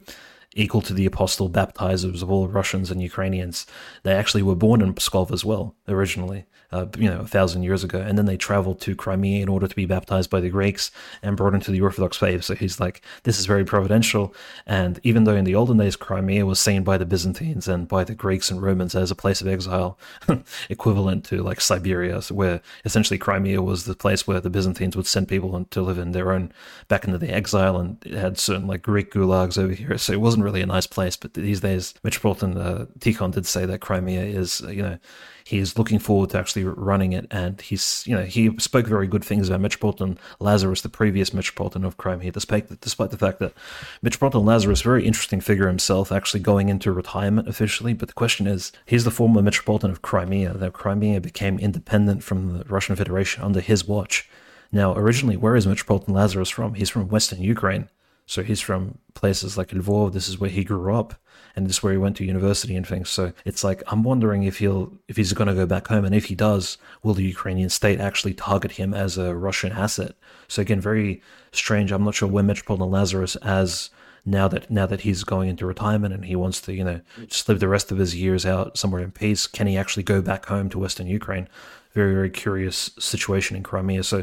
equal 0.54 0.82
to 0.82 0.94
the 0.94 1.06
apostle 1.06 1.48
baptizers 1.48 2.22
of 2.22 2.30
all 2.30 2.48
Russians 2.48 2.90
and 2.90 3.02
Ukrainians. 3.02 3.66
They 4.02 4.12
actually 4.12 4.42
were 4.42 4.54
born 4.54 4.82
in 4.82 4.94
Pskov 4.94 5.30
as 5.32 5.44
well, 5.44 5.74
originally 5.88 6.46
uh, 6.72 6.86
you 6.96 7.08
know, 7.08 7.20
a 7.20 7.26
thousand 7.26 7.62
years 7.62 7.84
ago. 7.84 8.00
And 8.00 8.16
then 8.16 8.26
they 8.26 8.36
traveled 8.36 8.80
to 8.82 8.96
Crimea 8.96 9.42
in 9.42 9.48
order 9.48 9.68
to 9.68 9.76
be 9.76 9.86
baptized 9.86 10.30
by 10.30 10.40
the 10.40 10.48
Greeks 10.48 10.90
and 11.22 11.36
brought 11.36 11.54
into 11.54 11.70
the 11.70 11.80
Orthodox 11.80 12.16
faith. 12.16 12.44
So 12.44 12.54
he's 12.54 12.80
like, 12.80 13.02
this 13.24 13.38
is 13.38 13.46
very 13.46 13.64
providential. 13.64 14.34
And 14.66 14.98
even 15.02 15.24
though 15.24 15.36
in 15.36 15.44
the 15.44 15.54
olden 15.54 15.76
days, 15.76 15.96
Crimea 15.96 16.46
was 16.46 16.58
seen 16.58 16.82
by 16.82 16.98
the 16.98 17.04
Byzantines 17.04 17.68
and 17.68 17.86
by 17.86 18.04
the 18.04 18.14
Greeks 18.14 18.50
and 18.50 18.62
Romans 18.62 18.94
as 18.94 19.10
a 19.10 19.16
place 19.16 19.40
of 19.40 19.48
exile, 19.48 19.98
equivalent 20.70 21.24
to 21.26 21.42
like 21.42 21.60
Siberia, 21.60 22.20
where 22.30 22.60
essentially 22.84 23.18
Crimea 23.18 23.60
was 23.60 23.84
the 23.84 23.94
place 23.94 24.26
where 24.26 24.40
the 24.40 24.50
Byzantines 24.50 24.96
would 24.96 25.06
send 25.06 25.28
people 25.28 25.64
to 25.64 25.82
live 25.82 25.98
in 25.98 26.12
their 26.12 26.32
own, 26.32 26.52
back 26.88 27.04
into 27.04 27.18
the 27.18 27.30
exile. 27.30 27.76
And 27.76 27.98
it 28.06 28.14
had 28.14 28.38
certain 28.38 28.66
like 28.66 28.82
Greek 28.82 29.12
gulags 29.12 29.58
over 29.58 29.74
here. 29.74 29.98
So 29.98 30.12
it 30.12 30.20
wasn't 30.20 30.44
really 30.44 30.62
a 30.62 30.66
nice 30.66 30.86
place. 30.86 31.16
But 31.16 31.34
these 31.34 31.60
days, 31.60 31.94
Metropolitan 32.02 32.56
uh, 32.56 32.86
Tikhon 32.98 33.32
did 33.32 33.46
say 33.46 33.66
that 33.66 33.80
Crimea 33.80 34.22
is, 34.22 34.60
you 34.62 34.82
know, 34.82 34.98
he's 35.44 35.78
looking 35.78 35.98
forward 35.98 36.30
to 36.30 36.38
actually 36.38 36.64
running 36.64 37.12
it. 37.12 37.26
And 37.30 37.60
he's, 37.60 38.04
you 38.06 38.16
know, 38.16 38.24
he 38.24 38.56
spoke 38.58 38.86
very 38.86 39.06
good 39.06 39.24
things 39.24 39.48
about 39.48 39.60
Metropolitan 39.60 40.18
Lazarus, 40.40 40.80
the 40.80 40.88
previous 40.88 41.32
Metropolitan 41.32 41.84
of 41.84 41.96
Crimea, 41.96 42.32
despite, 42.32 42.80
despite 42.80 43.10
the 43.10 43.18
fact 43.18 43.38
that 43.40 43.54
Metropolitan 44.02 44.44
Lazarus, 44.44 44.82
very 44.82 45.06
interesting 45.06 45.40
figure 45.40 45.66
himself, 45.66 46.12
actually 46.12 46.40
going 46.40 46.68
into 46.68 46.92
retirement 46.92 47.48
officially. 47.48 47.92
But 47.92 48.08
the 48.08 48.14
question 48.14 48.46
is, 48.46 48.72
he's 48.86 49.04
the 49.04 49.10
former 49.10 49.42
Metropolitan 49.42 49.90
of 49.90 50.02
Crimea. 50.02 50.54
That 50.54 50.72
Crimea 50.72 51.20
became 51.20 51.58
independent 51.58 52.22
from 52.22 52.58
the 52.58 52.64
Russian 52.64 52.96
Federation 52.96 53.42
under 53.42 53.60
his 53.60 53.86
watch. 53.86 54.28
Now, 54.70 54.94
originally, 54.94 55.36
where 55.36 55.56
is 55.56 55.66
Metropolitan 55.66 56.14
Lazarus 56.14 56.48
from? 56.48 56.74
He's 56.74 56.90
from 56.90 57.08
Western 57.08 57.42
Ukraine. 57.42 57.88
So 58.24 58.42
he's 58.42 58.60
from 58.60 58.98
places 59.14 59.58
like 59.58 59.68
Lvov. 59.68 60.12
This 60.12 60.28
is 60.28 60.38
where 60.38 60.48
he 60.48 60.64
grew 60.64 60.94
up. 60.94 61.14
And 61.54 61.66
this 61.66 61.76
is 61.76 61.82
where 61.82 61.92
he 61.92 61.98
went 61.98 62.16
to 62.16 62.24
university 62.24 62.76
and 62.76 62.86
things. 62.86 63.10
So 63.10 63.32
it's 63.44 63.62
like 63.62 63.82
I'm 63.86 64.02
wondering 64.02 64.42
if 64.44 64.58
he'll 64.58 64.92
if 65.08 65.16
he's 65.16 65.32
going 65.32 65.48
to 65.48 65.54
go 65.54 65.66
back 65.66 65.88
home, 65.88 66.04
and 66.04 66.14
if 66.14 66.26
he 66.26 66.34
does, 66.34 66.78
will 67.02 67.14
the 67.14 67.24
Ukrainian 67.24 67.70
state 67.70 68.00
actually 68.00 68.34
target 68.34 68.72
him 68.72 68.94
as 68.94 69.18
a 69.18 69.34
Russian 69.34 69.72
asset? 69.72 70.14
So 70.48 70.62
again, 70.62 70.80
very 70.80 71.22
strange. 71.52 71.92
I'm 71.92 72.04
not 72.04 72.14
sure 72.14 72.28
where 72.28 72.44
Metropolitan 72.44 72.90
Lazarus 72.90 73.36
as 73.36 73.90
now 74.24 74.48
that 74.48 74.70
now 74.70 74.86
that 74.86 75.00
he's 75.00 75.24
going 75.24 75.48
into 75.48 75.66
retirement 75.66 76.14
and 76.14 76.24
he 76.24 76.36
wants 76.36 76.60
to 76.60 76.72
you 76.72 76.84
know 76.84 77.00
just 77.26 77.48
live 77.48 77.60
the 77.60 77.68
rest 77.68 77.90
of 77.90 77.98
his 77.98 78.14
years 78.14 78.46
out 78.46 78.78
somewhere 78.78 79.02
in 79.02 79.10
peace 79.10 79.46
can 79.46 79.66
he 79.66 79.76
actually 79.76 80.02
go 80.02 80.22
back 80.22 80.46
home 80.46 80.68
to 80.68 80.78
western 80.78 81.08
ukraine 81.08 81.48
very 81.92 82.14
very 82.14 82.30
curious 82.30 82.90
situation 83.00 83.56
in 83.56 83.64
crimea 83.64 84.02
so 84.02 84.22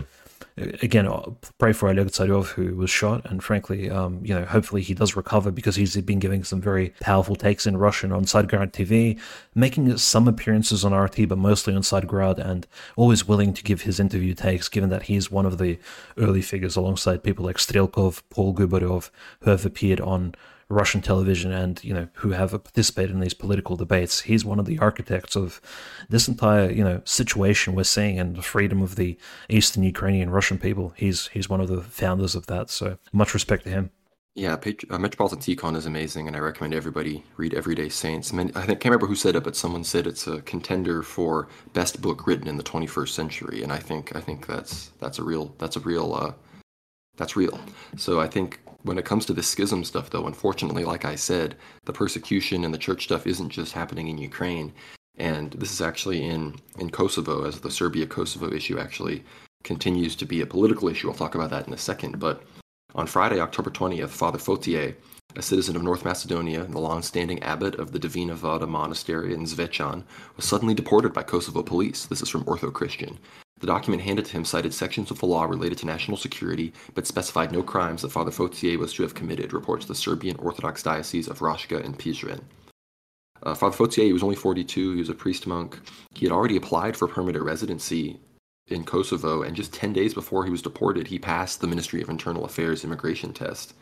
again, 0.81 1.07
uh, 1.07 1.30
pray 1.57 1.73
for 1.73 1.90
Oleg 1.90 2.07
Tsarov, 2.07 2.48
who 2.48 2.76
was 2.76 2.90
shot, 2.90 3.26
and 3.30 3.44
frankly, 3.44 3.90
um, 3.90 4.19
you 4.23 4.34
know, 4.34 4.45
hopefully 4.45 4.81
he 4.81 4.94
does 4.94 5.15
recover 5.15 5.52
because 5.52 5.76
he's 5.76 5.95
been 5.98 6.19
giving 6.19 6.44
some 6.44 6.61
very 6.61 6.94
powerful 6.99 7.36
takes 7.36 7.65
in 7.65 7.77
Russian 7.77 8.11
on 8.11 8.26
Tsargrad 8.26 8.72
TV, 8.72 9.19
making 9.56 9.95
some 9.98 10.27
appearances 10.27 10.86
on 10.86 10.94
RT, 10.94 11.27
but 11.27 11.38
mostly 11.38 11.76
on 11.76 11.81
Tsargrad, 11.81 12.38
and 12.38 12.68
always 12.95 13.27
willing 13.27 13.53
to 13.53 13.64
give 13.64 13.81
his 13.81 13.99
interview 13.99 14.34
takes, 14.34 14.69
given 14.69 14.90
that 14.90 15.03
he's 15.03 15.31
one 15.31 15.45
of 15.45 15.57
the 15.57 15.80
early 16.18 16.41
figures 16.41 16.76
alongside 16.76 17.23
people 17.23 17.45
like 17.45 17.57
Strelkov, 17.57 18.22
Paul 18.30 18.53
Gubaryov, 18.53 19.10
who 19.41 19.49
have 19.52 19.65
appeared 19.65 20.02
on 20.02 20.36
Russian 20.70 21.02
television 21.02 21.52
and 21.52 21.84
you 21.84 21.94
know 21.94 22.08
who 22.14 22.32
have 22.32 22.52
participated 22.52 23.12
in 23.12 23.20
these 23.20 23.34
political 23.34 23.76
debates. 23.76 24.22
He's 24.22 24.46
one 24.46 24.60
of 24.60 24.66
the 24.66 24.78
architects 24.80 25.36
of 25.36 25.60
this 26.10 26.28
entire 26.28 26.70
you 26.70 26.84
know 26.84 27.02
situation 27.06 27.76
we're 27.76 27.84
seeing 27.84 28.20
and 28.20 28.36
the 28.36 28.41
freedom 28.41 28.82
of 28.82 28.96
the 28.96 29.18
Eastern 29.50 29.84
Ukrainian 29.84 30.30
Russian 30.30 30.60
people. 30.60 30.94
He's 30.96 31.28
he's 31.28 31.50
one 31.50 31.62
of 31.62 31.68
the 31.68 31.82
founders 31.82 32.36
of 32.36 32.46
that. 32.48 32.70
So 32.70 32.98
much 33.12 33.34
respect 33.34 33.64
to 33.64 33.70
him. 33.70 33.91
Yeah, 34.36 34.58
uh, 34.90 34.98
Metropolitan 34.98 35.40
Tikhon 35.40 35.76
is 35.76 35.86
amazing, 35.86 36.28
and 36.28 36.36
I 36.36 36.40
recommend 36.40 36.74
everybody 36.74 37.26
read 37.36 37.54
Everyday 37.54 37.90
Saints. 37.90 38.32
I, 38.32 38.38
mean, 38.38 38.52
I 38.56 38.68
can't 38.68 38.86
remember 38.86 39.08
who 39.08 39.16
said 39.16 39.36
it, 39.36 39.44
but 39.44 39.56
someone 39.56 39.84
said 39.84 40.08
it's 40.08 40.28
a 40.28 40.41
contender 40.44 41.02
for 41.04 41.50
best 41.74 42.02
book 42.02 42.26
written 42.26 42.48
in 42.48 42.56
the 42.56 42.64
21st 42.64 43.10
century, 43.10 43.64
and 43.64 43.74
I 43.74 43.80
think 43.80 44.16
I 44.16 44.22
think 44.22 44.46
that's 44.46 44.91
that's 45.00 45.20
a 45.20 45.24
real 45.24 45.54
that's 45.58 45.76
a 45.76 45.82
real 45.82 46.14
uh, 46.14 46.32
that's 47.18 47.36
real. 47.36 47.60
So 47.98 48.22
I 48.22 48.28
think 48.28 48.60
when 48.84 48.97
it 48.97 49.06
comes 49.06 49.26
to 49.26 49.34
the 49.34 49.43
schism 49.43 49.84
stuff, 49.84 50.10
though, 50.10 50.27
unfortunately, 50.27 50.85
like 50.85 51.06
I 51.06 51.15
said, 51.15 51.56
the 51.85 51.93
persecution 51.93 52.64
and 52.64 52.73
the 52.73 52.77
church 52.77 53.03
stuff 53.03 53.27
isn't 53.27 53.49
just 53.49 53.73
happening 53.73 54.07
in 54.07 54.18
Ukraine. 54.18 54.73
And 55.18 55.51
this 55.53 55.72
is 55.72 55.81
actually 55.81 56.23
in, 56.23 56.56
in 56.77 56.89
Kosovo, 56.89 57.43
as 57.43 57.60
the 57.60 57.72
Serbia 57.72 58.07
Kosovo 58.07 58.51
issue 58.51 58.80
actually 58.80 59.23
continues 59.64 60.15
to 60.15 60.26
be 60.26 60.41
a 60.41 60.45
political 60.45 60.88
issue. 60.88 61.10
I'll 61.10 61.15
talk 61.15 61.35
about 61.35 61.49
that 61.49 61.68
in 61.68 61.73
a 61.73 61.77
second. 61.77 62.19
But 62.19 62.43
on 62.95 63.06
Friday, 63.06 63.39
October 63.39 63.69
20th, 63.69 64.10
Father 64.10 64.39
Fotier, 64.39 64.95
a 65.35 65.41
citizen 65.41 65.76
of 65.76 65.84
North 65.84 66.06
Macedonia 66.06 66.64
and 66.64 66.73
the 66.73 66.80
long 66.80 67.03
standing 67.03 67.43
abbot 67.43 67.76
of 67.76 67.91
the 67.91 67.99
Divina 67.99 68.34
Vada 68.34 68.65
monastery 68.65 69.34
in 69.34 69.43
Zvechan, 69.45 70.03
was 70.35 70.45
suddenly 70.45 70.73
deported 70.73 71.14
by 71.14 71.23
Kosovo 71.23 71.61
police. 71.61 72.06
This 72.06 72.22
is 72.22 72.30
from 72.30 72.45
Ortho 72.45 72.73
Christian. 72.73 73.19
The 73.60 73.68
document 73.68 74.03
handed 74.03 74.26
to 74.26 74.31
him 74.31 74.45
cited 74.45 74.73
sections 74.73 75.11
of 75.11 75.19
the 75.19 75.26
law 75.26 75.44
related 75.44 75.77
to 75.80 75.86
national 75.86 76.18
security, 76.18 76.73
but 76.94 77.06
specified 77.06 77.52
no 77.52 77.61
crimes 77.61 78.02
that 78.02 78.11
Father 78.11 78.31
Fotier 78.31 78.77
was 78.77 78.94
to 78.94 79.03
have 79.03 79.15
committed, 79.15 79.53
reports 79.53 79.86
the 79.86 79.95
Serbian 79.95 80.38
Orthodox 80.38 80.81
Diocese 80.81 81.27
of 81.27 81.40
Raška 81.40 81.84
and 81.84 81.98
Prizren. 81.98 82.41
Uh, 83.44 83.56
Father 83.56 83.76
Fotier, 83.76 84.06
he 84.06 84.14
was 84.14 84.23
only 84.23 84.36
42, 84.36 84.94
he 84.94 84.99
was 84.99 85.10
a 85.10 85.14
priest 85.14 85.45
monk. 85.45 85.80
He 86.14 86.26
had 86.26 86.31
already 86.34 86.56
applied 86.56 86.95
for 86.95 87.07
permanent 87.07 87.44
residency 87.44 88.19
in 88.68 88.84
Kosovo, 88.84 89.41
and 89.41 89.56
just 89.56 89.73
10 89.73 89.94
days 89.94 90.14
before 90.14 90.45
he 90.45 90.52
was 90.52 90.61
deported, 90.61 91.07
he 91.07 91.19
passed 91.19 91.60
the 91.60 91.68
Ministry 91.68 92.02
of 92.02 92.10
Internal 92.10 92.45
Affairs 92.45 92.84
immigration 92.84 93.34
test. 93.34 93.73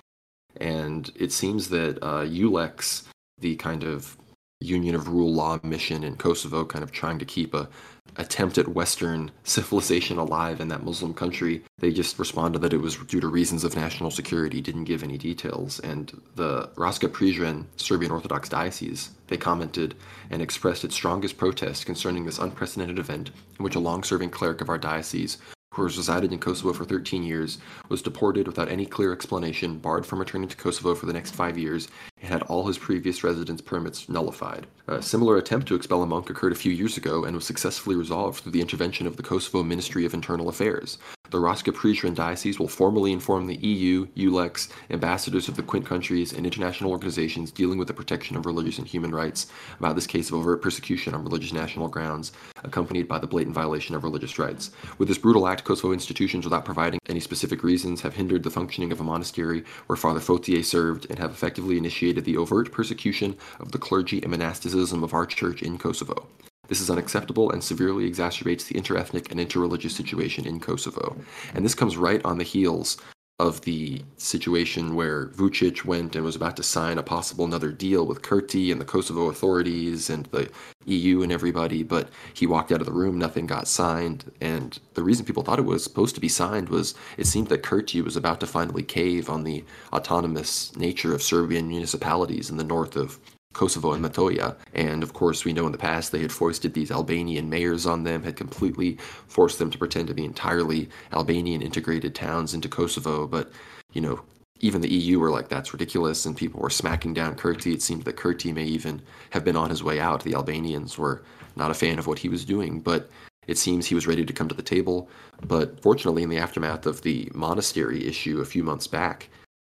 And 0.60 1.12
it 1.16 1.32
seems 1.32 1.70
that 1.70 2.02
uh, 2.02 2.24
EULEX, 2.26 3.04
the 3.40 3.56
kind 3.58 3.84
of 3.84 4.16
Union 4.60 4.96
of 4.96 5.08
Rule 5.08 5.34
Law 5.34 5.60
mission 5.64 6.04
in 6.04 6.16
Kosovo, 6.16 6.66
kind 6.66 6.84
of 6.84 6.92
trying 6.92 7.20
to 7.20 7.26
keep 7.26 7.54
a 7.54 7.70
attempt 8.16 8.58
at 8.58 8.68
Western 8.68 9.32
civilization 9.44 10.18
alive 10.18 10.60
in 10.60 10.68
that 10.70 10.84
Muslim 10.84 11.14
country. 11.14 11.64
They 11.80 11.92
just 11.92 12.18
responded 12.18 12.60
that 12.60 12.74
it 12.74 12.82
was 12.82 12.96
due 12.96 13.20
to 13.20 13.28
reasons 13.28 13.64
of 13.64 13.76
national 13.76 14.12
security, 14.12 14.62
didn't 14.62 14.86
give 14.86 15.04
any 15.04 15.18
details. 15.18 15.80
And 15.80 16.22
the 16.36 16.70
Raška 16.76 17.10
Prizren 17.10 17.66
Serbian 17.76 18.12
Orthodox 18.12 18.50
Diocese, 18.50 19.12
they 19.28 19.38
commented 19.38 19.96
and 20.30 20.42
expressed 20.42 20.84
its 20.84 20.96
strongest 20.96 21.38
protest 21.38 21.86
concerning 21.86 22.26
this 22.26 22.40
unprecedented 22.40 22.98
event 22.98 23.32
in 23.60 23.64
which 23.64 23.76
a 23.76 23.80
long 23.80 24.04
serving 24.04 24.32
cleric 24.32 24.62
of 24.62 24.70
our 24.70 24.78
diocese 24.78 25.38
who 25.78 25.84
has 25.84 25.95
resided 25.95 26.34
in 26.34 26.40
Kosovo 26.40 26.74
for 26.74 26.86
13 26.86 27.22
years, 27.22 27.60
was 27.88 28.02
deported 28.02 28.48
without 28.48 28.68
any 28.68 28.84
clear 28.84 29.14
explanation, 29.14 29.78
barred 29.78 30.08
from 30.08 30.18
returning 30.18 30.49
to 30.49 30.58
Kosovo 30.58 30.95
for 30.95 31.06
the 31.06 31.14
next 31.14 31.36
five 31.36 31.56
years, 31.56 31.88
and 32.20 32.32
had 32.32 32.41
all 32.44 32.66
his 32.66 32.80
previous 32.80 33.24
residence 33.24 33.62
permits 33.62 34.10
nullified. 34.10 34.66
A 34.88 35.04
similar 35.04 35.38
attempt 35.38 35.68
to 35.68 35.76
expel 35.76 36.02
a 36.02 36.08
monk 36.08 36.32
occurred 36.32 36.52
a 36.52 36.56
few 36.56 36.72
years 36.72 36.98
ago 36.98 37.26
and 37.26 37.36
was 37.36 37.45
successfully 37.45 37.95
resolved 37.95 38.41
through 38.41 38.54
the 38.54 38.62
intervention 38.62 39.06
of 39.06 39.18
the 39.18 39.24
Kosovo 39.24 39.62
Ministry 39.62 40.04
of 40.04 40.16
Internal 40.16 40.49
Affairs. 40.49 40.98
The 41.30 41.40
Raška 41.40 41.74
Prizren 41.74 42.16
Diocese 42.16 42.58
will 42.58 42.70
formally 42.70 43.12
inform 43.12 43.48
the 43.48 43.58
EU, 43.58 44.08
ULEX, 44.16 44.70
ambassadors 44.90 45.49
of 45.49 45.58
the 45.58 45.64
Quint 45.64 45.86
countries, 45.86 46.32
and 46.32 46.45
international 46.45 46.91
organizations 46.91 47.52
dealing 47.52 47.78
with 47.78 47.90
the 47.90 47.94
protection 47.94 48.38
of 48.38 48.45
religious 48.45 48.78
and 48.78 48.88
human 48.88 49.14
rights 49.14 49.48
about 49.78 49.95
this 49.95 50.08
case 50.08 50.30
of 50.30 50.36
overt 50.36 50.62
persecution 50.62 51.14
on 51.14 51.26
religious 51.26 51.52
national 51.52 51.90
grounds, 51.90 52.32
accompanied 52.64 53.10
by 53.10 53.20
the 53.20 53.28
blatant 53.28 53.54
violation 53.54 53.94
of 53.94 54.06
religious 54.06 54.40
rights. 54.40 54.72
With 54.99 55.10
this 55.10 55.18
brutal 55.18 55.48
act, 55.48 55.66
Kosovo 55.66 55.91
institutions, 55.91 56.45
without 56.45 56.64
providing 56.64 57.02
any 57.10 57.20
specific 57.20 57.62
reasons, 57.62 58.02
have 58.02 58.16
hindered 58.16 58.44
the 58.44 58.49
functioning 58.49 58.94
of 58.94 59.02
a 59.02 59.04
monastery 59.04 59.66
where 59.88 59.98
Father 59.98 60.22
Fotier 60.22 60.64
served 60.64 61.08
and 61.10 61.20
have 61.20 61.32
effectively 61.32 61.78
initiated 61.78 62.24
the 62.24 62.38
overt 62.38 62.72
persecution 62.72 63.36
of 63.60 63.74
the 63.74 63.78
clergy 63.78 64.22
and 64.22 64.32
monasticism 64.32 65.04
of 65.04 65.14
our 65.14 65.26
church 65.26 65.62
in 65.62 65.78
Kosovo. 65.78 66.28
This 66.68 66.81
is 66.81 66.89
unacceptable 66.89 67.52
and 67.52 67.64
severely 67.64 68.10
exacerbates 68.10 68.68
the 68.68 68.76
interethnic 68.76 69.31
and 69.31 69.39
interreligious 69.39 69.91
situation 69.91 70.45
in 70.45 70.60
Kosovo. 70.60 71.15
And 71.53 71.64
this 71.64 71.76
comes 71.76 71.98
right 71.98 72.23
on 72.26 72.38
the 72.38 72.44
heels 72.44 72.98
of 73.39 73.61
the 73.61 74.02
situation 74.18 74.95
where 74.95 75.27
Vucic 75.27 75.85
went 75.85 76.15
and 76.15 76.26
was 76.26 76.35
about 76.35 76.57
to 76.57 76.64
sign 76.64 76.98
a 76.98 77.03
possible 77.03 77.45
another 77.45 77.72
deal 77.72 78.07
with 78.07 78.23
Kurti 78.23 78.72
and 78.72 78.81
the 78.81 78.85
Kosovo 78.85 79.30
authorities 79.30 80.10
and 80.10 80.26
the 80.27 80.49
EU 80.85 81.22
and 81.22 81.31
everybody, 81.31 81.84
but 81.84 82.10
he 82.34 82.48
walked 82.48 82.72
out 82.72 82.80
of 82.80 82.88
the 82.88 82.94
room, 82.94 83.19
nothing 83.19 83.45
got 83.45 83.68
signed. 83.68 84.31
And 84.41 84.80
the 84.95 85.03
reason 85.03 85.23
people 85.23 85.44
thought 85.44 85.60
it 85.60 85.65
was 85.65 85.84
supposed 85.84 86.15
to 86.15 86.22
be 86.22 86.30
signed 86.30 86.69
was 86.69 86.95
it 87.15 87.27
seemed 87.27 87.49
that 87.49 87.61
Kurti 87.61 88.03
was 88.03 88.15
about 88.15 88.39
to 88.39 88.48
finally 88.48 88.84
cave 88.84 89.30
on 89.30 89.44
the 89.44 89.64
autonomous 89.94 90.76
nature 90.76 91.14
of 91.14 91.22
Serbian 91.22 91.68
municipalities 91.68 92.49
in 92.49 92.57
the 92.57 92.64
north 92.64 92.95
of 92.95 93.19
Kosovo 93.58 93.94
and 93.94 94.06
Metohija. 94.06 94.56
And 94.76 95.02
of 95.02 95.14
course, 95.14 95.44
we 95.44 95.52
know 95.52 95.66
in 95.66 95.72
the 95.72 95.80
past 95.80 96.12
they 96.12 96.22
had 96.22 96.32
foisted 96.32 96.76
these 96.76 96.92
Albanian 96.92 97.50
mayors 97.50 97.88
on 97.88 98.04
them, 98.04 98.22
had 98.22 98.36
completely 98.36 98.98
forced 99.28 99.58
them 99.58 99.72
to 99.72 99.80
pretend 99.80 100.08
to 100.10 100.14
be 100.14 100.24
entirely 100.24 100.90
Albanian 101.12 101.64
integrated 101.64 102.14
towns 102.14 102.54
into 102.54 102.70
Kosovo. 102.70 103.26
But, 103.26 103.52
you 103.94 104.02
know, 104.02 104.22
even 104.60 104.82
the 104.82 104.94
EU 104.94 105.18
were 105.18 105.32
like, 105.32 105.50
that's 105.50 105.74
ridiculous, 105.74 106.28
and 106.28 106.38
people 106.38 106.62
were 106.62 106.70
smacking 106.70 107.16
down 107.16 107.36
Kurti. 107.36 107.74
It 107.74 107.82
seemed 107.82 108.04
that 108.04 108.16
Kurti 108.16 108.54
may 108.54 108.66
even 108.66 109.02
have 109.32 109.44
been 109.44 109.58
on 109.58 109.72
his 109.72 109.84
way 109.84 110.00
out. 110.00 110.24
The 110.24 110.36
Albanians 110.36 110.96
were 111.00 111.24
not 111.56 111.72
a 111.72 111.76
fan 111.76 111.98
of 111.98 112.06
what 112.06 112.20
he 112.20 112.30
was 112.30 112.46
doing, 112.46 112.80
but 112.80 113.10
it 113.48 113.58
seems 113.58 113.88
he 113.88 113.96
was 113.96 114.06
ready 114.06 114.24
to 114.24 114.34
come 114.34 114.50
to 114.50 114.56
the 114.56 114.62
table. 114.62 115.10
But 115.42 115.82
fortunately, 115.82 116.22
in 116.22 116.30
the 116.30 116.38
aftermath 116.38 116.86
of 116.86 117.02
the 117.02 117.32
monastery 117.34 118.06
issue 118.06 118.40
a 118.40 118.46
few 118.46 118.64
months 118.64 118.86
back, 118.86 119.30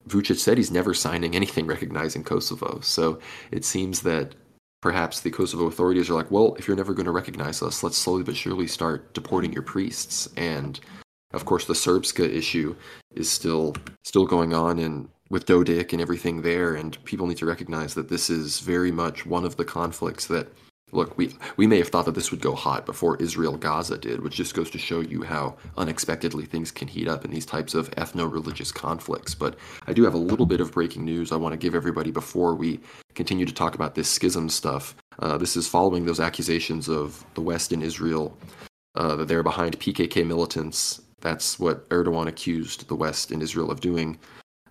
Vucic 0.08 0.38
said 0.38 0.58
he's 0.58 0.70
never 0.70 0.94
signing 0.94 1.34
anything 1.34 1.66
recognizing 1.66 2.24
Kosovo. 2.24 2.80
So 2.80 3.18
it 3.50 3.64
seems 3.64 4.02
that 4.02 4.34
perhaps 4.82 5.20
the 5.20 5.30
Kosovo 5.30 5.66
authorities 5.66 6.10
are 6.10 6.14
like, 6.14 6.30
well, 6.30 6.54
if 6.58 6.68
you're 6.68 6.76
never 6.76 6.92
going 6.92 7.06
to 7.06 7.12
recognize 7.12 7.62
us, 7.62 7.82
let's 7.82 7.96
slowly 7.96 8.22
but 8.22 8.36
surely 8.36 8.66
start 8.66 9.14
deporting 9.14 9.52
your 9.52 9.62
priests. 9.62 10.28
And 10.36 10.78
of 11.32 11.46
course, 11.46 11.64
the 11.64 11.74
Srpska 11.74 12.28
issue 12.28 12.76
is 13.14 13.30
still 13.30 13.74
still 14.02 14.26
going 14.26 14.52
on, 14.52 14.78
and 14.78 15.08
with 15.30 15.46
Dodik 15.46 15.92
and 15.92 16.02
everything 16.02 16.42
there, 16.42 16.74
and 16.74 17.02
people 17.04 17.26
need 17.26 17.38
to 17.38 17.46
recognize 17.46 17.94
that 17.94 18.08
this 18.08 18.28
is 18.30 18.60
very 18.60 18.92
much 18.92 19.26
one 19.26 19.44
of 19.44 19.56
the 19.56 19.64
conflicts 19.64 20.26
that 20.26 20.48
look, 20.94 21.18
we 21.18 21.36
we 21.56 21.66
may 21.66 21.78
have 21.78 21.88
thought 21.88 22.04
that 22.06 22.14
this 22.14 22.30
would 22.30 22.40
go 22.40 22.54
hot 22.54 22.86
before 22.86 23.16
Israel 23.16 23.56
Gaza 23.56 23.98
did, 23.98 24.22
which 24.22 24.36
just 24.36 24.54
goes 24.54 24.70
to 24.70 24.78
show 24.78 25.00
you 25.00 25.22
how 25.22 25.56
unexpectedly 25.76 26.46
things 26.46 26.70
can 26.70 26.88
heat 26.88 27.08
up 27.08 27.24
in 27.24 27.30
these 27.30 27.46
types 27.46 27.74
of 27.74 27.90
ethno-religious 27.92 28.72
conflicts. 28.72 29.34
But 29.34 29.56
I 29.86 29.92
do 29.92 30.04
have 30.04 30.14
a 30.14 30.18
little 30.18 30.46
bit 30.46 30.60
of 30.60 30.72
breaking 30.72 31.04
news 31.04 31.32
I 31.32 31.36
want 31.36 31.52
to 31.52 31.58
give 31.58 31.74
everybody 31.74 32.10
before 32.10 32.54
we 32.54 32.80
continue 33.14 33.46
to 33.46 33.54
talk 33.54 33.74
about 33.74 33.94
this 33.94 34.08
schism 34.08 34.48
stuff. 34.48 34.94
Uh, 35.18 35.38
this 35.38 35.56
is 35.56 35.68
following 35.68 36.06
those 36.06 36.20
accusations 36.20 36.88
of 36.88 37.24
the 37.34 37.42
West 37.42 37.72
and 37.72 37.82
Israel 37.82 38.36
uh, 38.94 39.16
that 39.16 39.28
they're 39.28 39.42
behind 39.42 39.78
PKK 39.78 40.26
militants. 40.26 41.00
That's 41.20 41.58
what 41.58 41.88
Erdogan 41.88 42.28
accused 42.28 42.88
the 42.88 42.94
West 42.94 43.30
and 43.30 43.42
Israel 43.42 43.70
of 43.70 43.80
doing. 43.80 44.18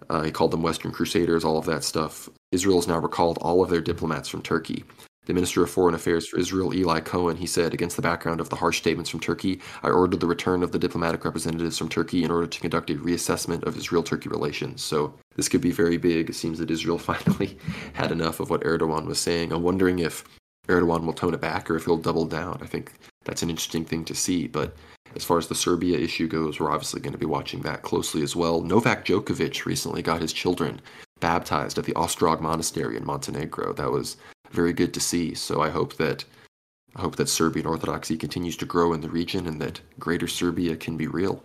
Uh, 0.10 0.22
he 0.22 0.32
called 0.32 0.52
them 0.52 0.62
Western 0.62 0.92
Crusaders, 0.92 1.44
all 1.44 1.58
of 1.58 1.66
that 1.66 1.84
stuff. 1.84 2.30
Israel 2.52 2.78
has 2.78 2.88
now 2.88 3.00
recalled 3.00 3.38
all 3.42 3.64
of 3.64 3.70
their 3.70 3.82
diplomats 3.82 4.30
from 4.30 4.42
Turkey. 4.42 4.84
The 5.26 5.34
Minister 5.34 5.64
of 5.64 5.70
Foreign 5.70 5.96
Affairs 5.96 6.28
for 6.28 6.38
Israel, 6.38 6.74
Eli 6.74 7.00
Cohen, 7.00 7.38
he 7.38 7.48
said, 7.48 7.74
against 7.74 7.96
the 7.96 8.02
background 8.02 8.42
of 8.42 8.50
the 8.50 8.58
harsh 8.58 8.78
statements 8.78 9.10
from 9.10 9.22
Turkey, 9.22 9.62
I 9.82 9.90
ordered 9.90 10.20
the 10.20 10.28
return 10.28 10.64
of 10.64 10.74
the 10.74 10.80
diplomatic 10.80 11.24
representatives 11.24 11.78
from 11.78 11.88
Turkey 11.88 12.24
in 12.24 12.32
order 12.32 12.48
to 12.48 12.60
conduct 12.60 12.90
a 12.90 12.96
reassessment 12.96 13.64
of 13.64 13.78
Israel 13.78 14.04
Turkey 14.04 14.28
relations. 14.28 14.84
So 14.84 15.14
this 15.36 15.48
could 15.48 15.62
be 15.62 15.72
very 15.72 15.98
big. 15.98 16.30
It 16.30 16.36
seems 16.36 16.60
that 16.60 16.72
Israel 16.72 16.98
finally 17.00 17.58
had 17.94 18.12
enough 18.12 18.40
of 18.42 18.50
what 18.50 18.64
Erdogan 18.64 19.06
was 19.06 19.20
saying. 19.20 19.54
I'm 19.54 19.64
wondering 19.64 20.00
if 20.00 20.26
Erdogan 20.68 21.06
will 21.06 21.14
tone 21.14 21.34
it 21.34 21.42
back 21.42 21.70
or 21.70 21.78
if 21.78 21.86
he'll 21.86 21.98
double 21.98 22.26
down. 22.26 22.60
I 22.62 22.66
think 22.66 22.92
that's 23.24 23.44
an 23.44 23.50
interesting 23.50 23.86
thing 23.86 24.04
to 24.06 24.16
see. 24.16 24.48
But 24.48 24.76
as 25.16 25.24
far 25.24 25.38
as 25.38 25.48
the 25.48 25.56
Serbia 25.56 25.98
issue 25.98 26.28
goes, 26.28 26.60
we're 26.60 26.72
obviously 26.72 27.02
going 27.02 27.14
to 27.14 27.20
be 27.20 27.26
watching 27.26 27.62
that 27.62 27.82
closely 27.82 28.24
as 28.24 28.36
well. 28.36 28.62
Novak 28.62 29.06
Djokovic 29.06 29.66
recently 29.66 30.02
got 30.02 30.22
his 30.22 30.34
children 30.34 30.82
baptized 31.20 31.78
at 31.78 31.86
the 31.86 31.94
Ostrog 31.94 32.42
Monastery 32.42 32.98
in 32.98 33.06
Montenegro. 33.06 33.74
That 33.74 33.92
was 33.92 34.18
very 34.54 34.74
good 34.74 34.94
to 34.94 35.00
see. 35.00 35.34
So 35.34 35.62
I 35.62 35.70
hope 35.70 35.96
that 35.98 36.24
I 36.96 37.02
hope 37.02 37.16
that 37.16 37.28
Serbian 37.28 37.66
Orthodoxy 37.66 38.18
continues 38.18 38.56
to 38.58 38.66
grow 38.66 38.94
in 38.94 39.02
the 39.02 39.10
region 39.10 39.48
and 39.48 39.60
that 39.60 39.82
Greater 40.00 40.28
Serbia 40.28 40.76
can 40.76 40.96
be 40.96 41.08
real. 41.08 41.44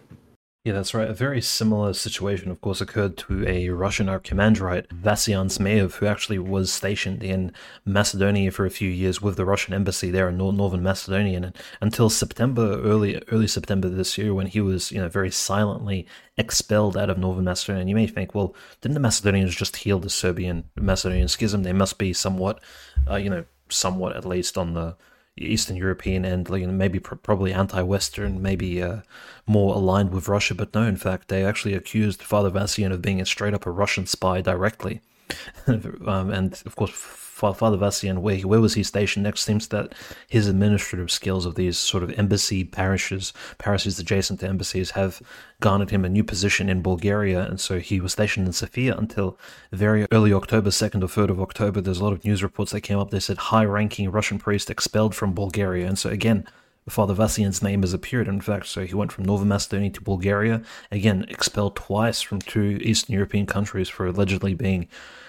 Yeah, 0.69 0.75
that's 0.75 0.93
right. 0.93 1.09
A 1.09 1.15
very 1.15 1.41
similar 1.41 1.95
situation, 1.95 2.51
of 2.51 2.61
course, 2.61 2.83
occurred 2.83 3.17
to 3.17 3.43
a 3.49 3.71
Russian 3.71 4.07
archimandrite, 4.07 4.89
Vassian 4.89 5.47
Zmeev, 5.47 5.95
who 5.95 6.05
actually 6.05 6.39
was 6.39 6.71
stationed 6.71 7.25
in 7.25 7.53
Macedonia 7.87 8.51
for 8.51 8.67
a 8.67 8.71
few 8.71 8.91
years 8.91 9.23
with 9.23 9.37
the 9.37 9.47
Russian 9.47 9.73
embassy 9.73 10.11
there 10.11 10.29
in 10.29 10.37
northern 10.37 10.83
Macedonia, 10.83 11.39
and 11.39 11.57
until 11.81 12.11
September, 12.11 12.83
early 12.83 13.19
early 13.33 13.47
September 13.47 13.89
this 13.89 14.19
year, 14.19 14.35
when 14.35 14.47
he 14.47 14.61
was, 14.61 14.93
you 14.93 15.01
know, 15.01 15.09
very 15.09 15.31
silently 15.31 16.07
expelled 16.37 16.99
out 16.99 17.09
of 17.09 17.17
northern 17.17 17.45
Macedonia. 17.45 17.81
And 17.81 17.89
you 17.89 17.97
may 17.97 18.07
think, 18.07 18.35
well, 18.35 18.55
didn't 18.83 18.93
the 18.93 19.01
Macedonians 19.01 19.57
just 19.57 19.75
heal 19.75 19.99
the 19.99 20.11
Serbian 20.11 20.65
Macedonian 20.77 21.29
schism? 21.29 21.63
They 21.63 21.73
must 21.73 21.97
be 21.97 22.13
somewhat, 22.13 22.63
uh, 23.09 23.17
you 23.17 23.31
know, 23.31 23.47
somewhat 23.71 24.15
at 24.15 24.27
least 24.27 24.59
on 24.59 24.75
the 24.75 24.97
Eastern 25.45 25.77
European 25.77 26.25
and 26.25 26.49
you 26.49 26.67
know, 26.67 26.73
maybe 26.73 26.99
pr- 26.99 27.15
probably 27.17 27.53
anti-Western, 27.53 28.43
maybe 28.43 28.83
uh, 28.83 29.01
more 29.47 29.75
aligned 29.75 30.11
with 30.11 30.29
Russia. 30.29 30.55
But 30.55 30.75
no, 30.75 30.83
in 30.83 30.97
fact, 30.97 31.29
they 31.29 31.45
actually 31.45 31.75
accused 31.75 32.23
Father 32.23 32.51
Vassian 32.51 32.93
of 32.93 33.03
being 33.03 33.21
a 33.21 33.27
straight 33.27 33.55
up 33.55 33.67
a 33.67 33.71
Russian 33.71 34.07
spy 34.07 34.41
directly. 34.41 35.01
um, 35.67 36.31
and 36.31 36.61
of 36.65 36.77
course, 36.77 36.93
Father 37.39 37.77
Vassian, 37.77 38.19
where, 38.19 38.39
where 38.41 38.61
was 38.61 38.75
he 38.75 38.83
stationed 38.83 39.25
next? 39.25 39.43
Seems 39.43 39.69
that 39.69 39.95
his 40.29 40.49
administrative 40.49 41.11
skills 41.11 41.47
of 41.47 41.55
these 41.55 41.79
sort 41.79 42.03
of 42.03 42.11
embassy 42.19 42.65
parishes, 42.65 43.33
parishes 43.59 43.99
adjacent 43.99 44.41
to 44.41 44.49
embassies, 44.49 44.93
have 44.93 45.23
garnered 45.61 45.91
him 45.91 46.05
a 46.05 46.09
new 46.09 46.25
position 46.25 46.69
in 46.69 46.83
Bulgaria. 46.83 47.47
And 47.47 47.61
so 47.61 47.79
he 47.79 48.01
was 48.01 48.13
stationed 48.13 48.47
in 48.47 48.53
Sofia 48.53 48.97
until 48.97 49.39
very 49.73 50.07
early 50.13 50.33
October, 50.33 50.71
2nd 50.71 51.03
or 51.03 51.07
3rd 51.07 51.31
of 51.31 51.41
October. 51.41 51.81
There's 51.81 52.01
a 52.01 52.05
lot 52.05 52.13
of 52.13 52.25
news 52.25 52.43
reports 52.43 52.73
that 52.73 52.83
came 52.83 52.99
up. 52.99 53.11
They 53.11 53.21
said 53.21 53.39
high 53.39 53.65
ranking 53.65 54.11
Russian 54.11 54.39
priest 54.39 54.71
expelled 54.71 55.15
from 55.15 55.35
Bulgaria. 55.35 55.87
And 55.87 55.99
so 55.99 56.11
again, 56.11 56.47
Father 56.89 57.15
Vassian's 57.15 57.63
name 57.63 57.83
has 57.83 57.93
appeared. 57.93 58.29
In 58.29 58.41
fact, 58.41 58.67
so 58.67 58.85
he 58.85 58.95
went 58.95 59.13
from 59.13 59.25
Northern 59.25 59.49
Macedonia 59.49 59.91
to 59.91 60.01
Bulgaria, 60.01 60.63
again 60.91 61.25
expelled 61.29 61.77
twice 61.77 62.21
from 62.21 62.41
two 62.41 62.79
Eastern 62.83 63.15
European 63.15 63.47
countries 63.47 63.89
for 63.89 64.07
allegedly 64.07 64.55
being 64.55 64.89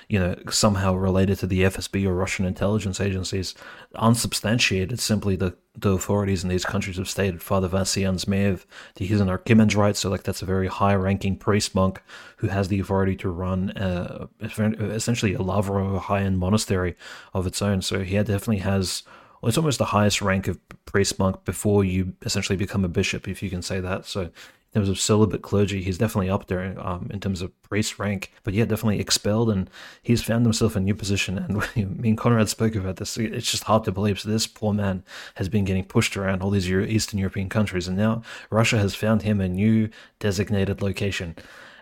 you 0.09 0.19
know, 0.19 0.35
somehow 0.49 0.95
related 0.95 1.37
to 1.37 1.45
the 1.45 1.61
FSB 1.61 2.05
or 2.05 2.15
Russian 2.15 2.43
intelligence 2.45 2.99
agencies, 2.99 3.53
unsubstantiated. 3.93 4.99
Simply 4.99 5.35
the, 5.35 5.55
the 5.77 5.91
authorities 5.91 6.43
in 6.43 6.49
these 6.49 6.65
countries 6.65 6.97
have 6.97 7.07
stated 7.07 7.43
Father 7.43 7.69
Vassian 7.69 8.15
Zmeev, 8.15 8.65
he's 8.95 9.21
an 9.21 9.27
archimandrite, 9.27 9.95
so 9.95 10.09
like 10.09 10.23
that's 10.23 10.41
a 10.41 10.47
very 10.47 10.67
high 10.67 10.95
ranking 10.95 11.37
priest 11.37 11.75
monk 11.75 12.01
who 12.37 12.47
has 12.47 12.69
the 12.69 12.79
authority 12.79 13.15
to 13.17 13.29
run 13.29 13.69
uh, 13.77 14.25
essentially 14.41 15.35
a 15.35 15.43
lavra, 15.43 15.85
a 15.85 15.99
high 15.99 16.21
end 16.21 16.39
monastery 16.39 16.95
of 17.35 17.45
its 17.45 17.61
own. 17.61 17.83
So 17.83 17.99
he 18.03 18.15
definitely 18.15 18.57
has 18.57 19.03
well, 19.41 19.47
it's 19.47 19.57
almost 19.57 19.77
the 19.77 19.85
highest 19.85 20.21
rank 20.21 20.47
of 20.47 20.59
priest 20.85 21.17
monk 21.17 21.45
before 21.45 21.85
you 21.85 22.13
essentially 22.23 22.57
become 22.57 22.83
a 22.83 22.89
bishop, 22.89 23.27
if 23.27 23.41
you 23.41 23.49
can 23.49 23.61
say 23.61 23.79
that. 23.79 24.05
So 24.05 24.31
in 24.71 24.81
terms 24.81 24.89
of 24.89 24.99
celibate 24.99 25.41
clergy, 25.41 25.81
he's 25.81 25.97
definitely 25.97 26.29
up 26.29 26.45
there 26.45 26.75
um, 26.79 27.09
in 27.11 27.19
terms 27.19 27.41
of 27.41 27.59
priest 27.63 27.97
rank. 27.97 28.31
But 28.43 28.53
yeah, 28.53 28.65
definitely 28.65 28.99
expelled, 28.99 29.49
and 29.49 29.67
he's 30.03 30.21
found 30.21 30.45
himself 30.45 30.75
a 30.75 30.79
new 30.79 30.93
position. 30.93 31.39
And 31.39 31.57
me 31.99 32.09
and 32.09 32.17
Conrad 32.17 32.49
spoke 32.49 32.75
about 32.75 32.97
this. 32.97 33.17
It's 33.17 33.49
just 33.49 33.63
hard 33.63 33.83
to 33.85 33.91
believe. 33.91 34.19
So 34.19 34.29
this 34.29 34.45
poor 34.45 34.73
man 34.73 35.03
has 35.35 35.49
been 35.49 35.65
getting 35.65 35.85
pushed 35.85 36.15
around 36.15 36.43
all 36.43 36.51
these 36.51 36.69
Eastern 36.69 37.19
European 37.19 37.49
countries, 37.49 37.87
and 37.87 37.97
now 37.97 38.21
Russia 38.51 38.77
has 38.77 38.93
found 38.93 39.23
him 39.23 39.41
a 39.41 39.49
new 39.49 39.89
designated 40.19 40.83
location. 40.83 41.35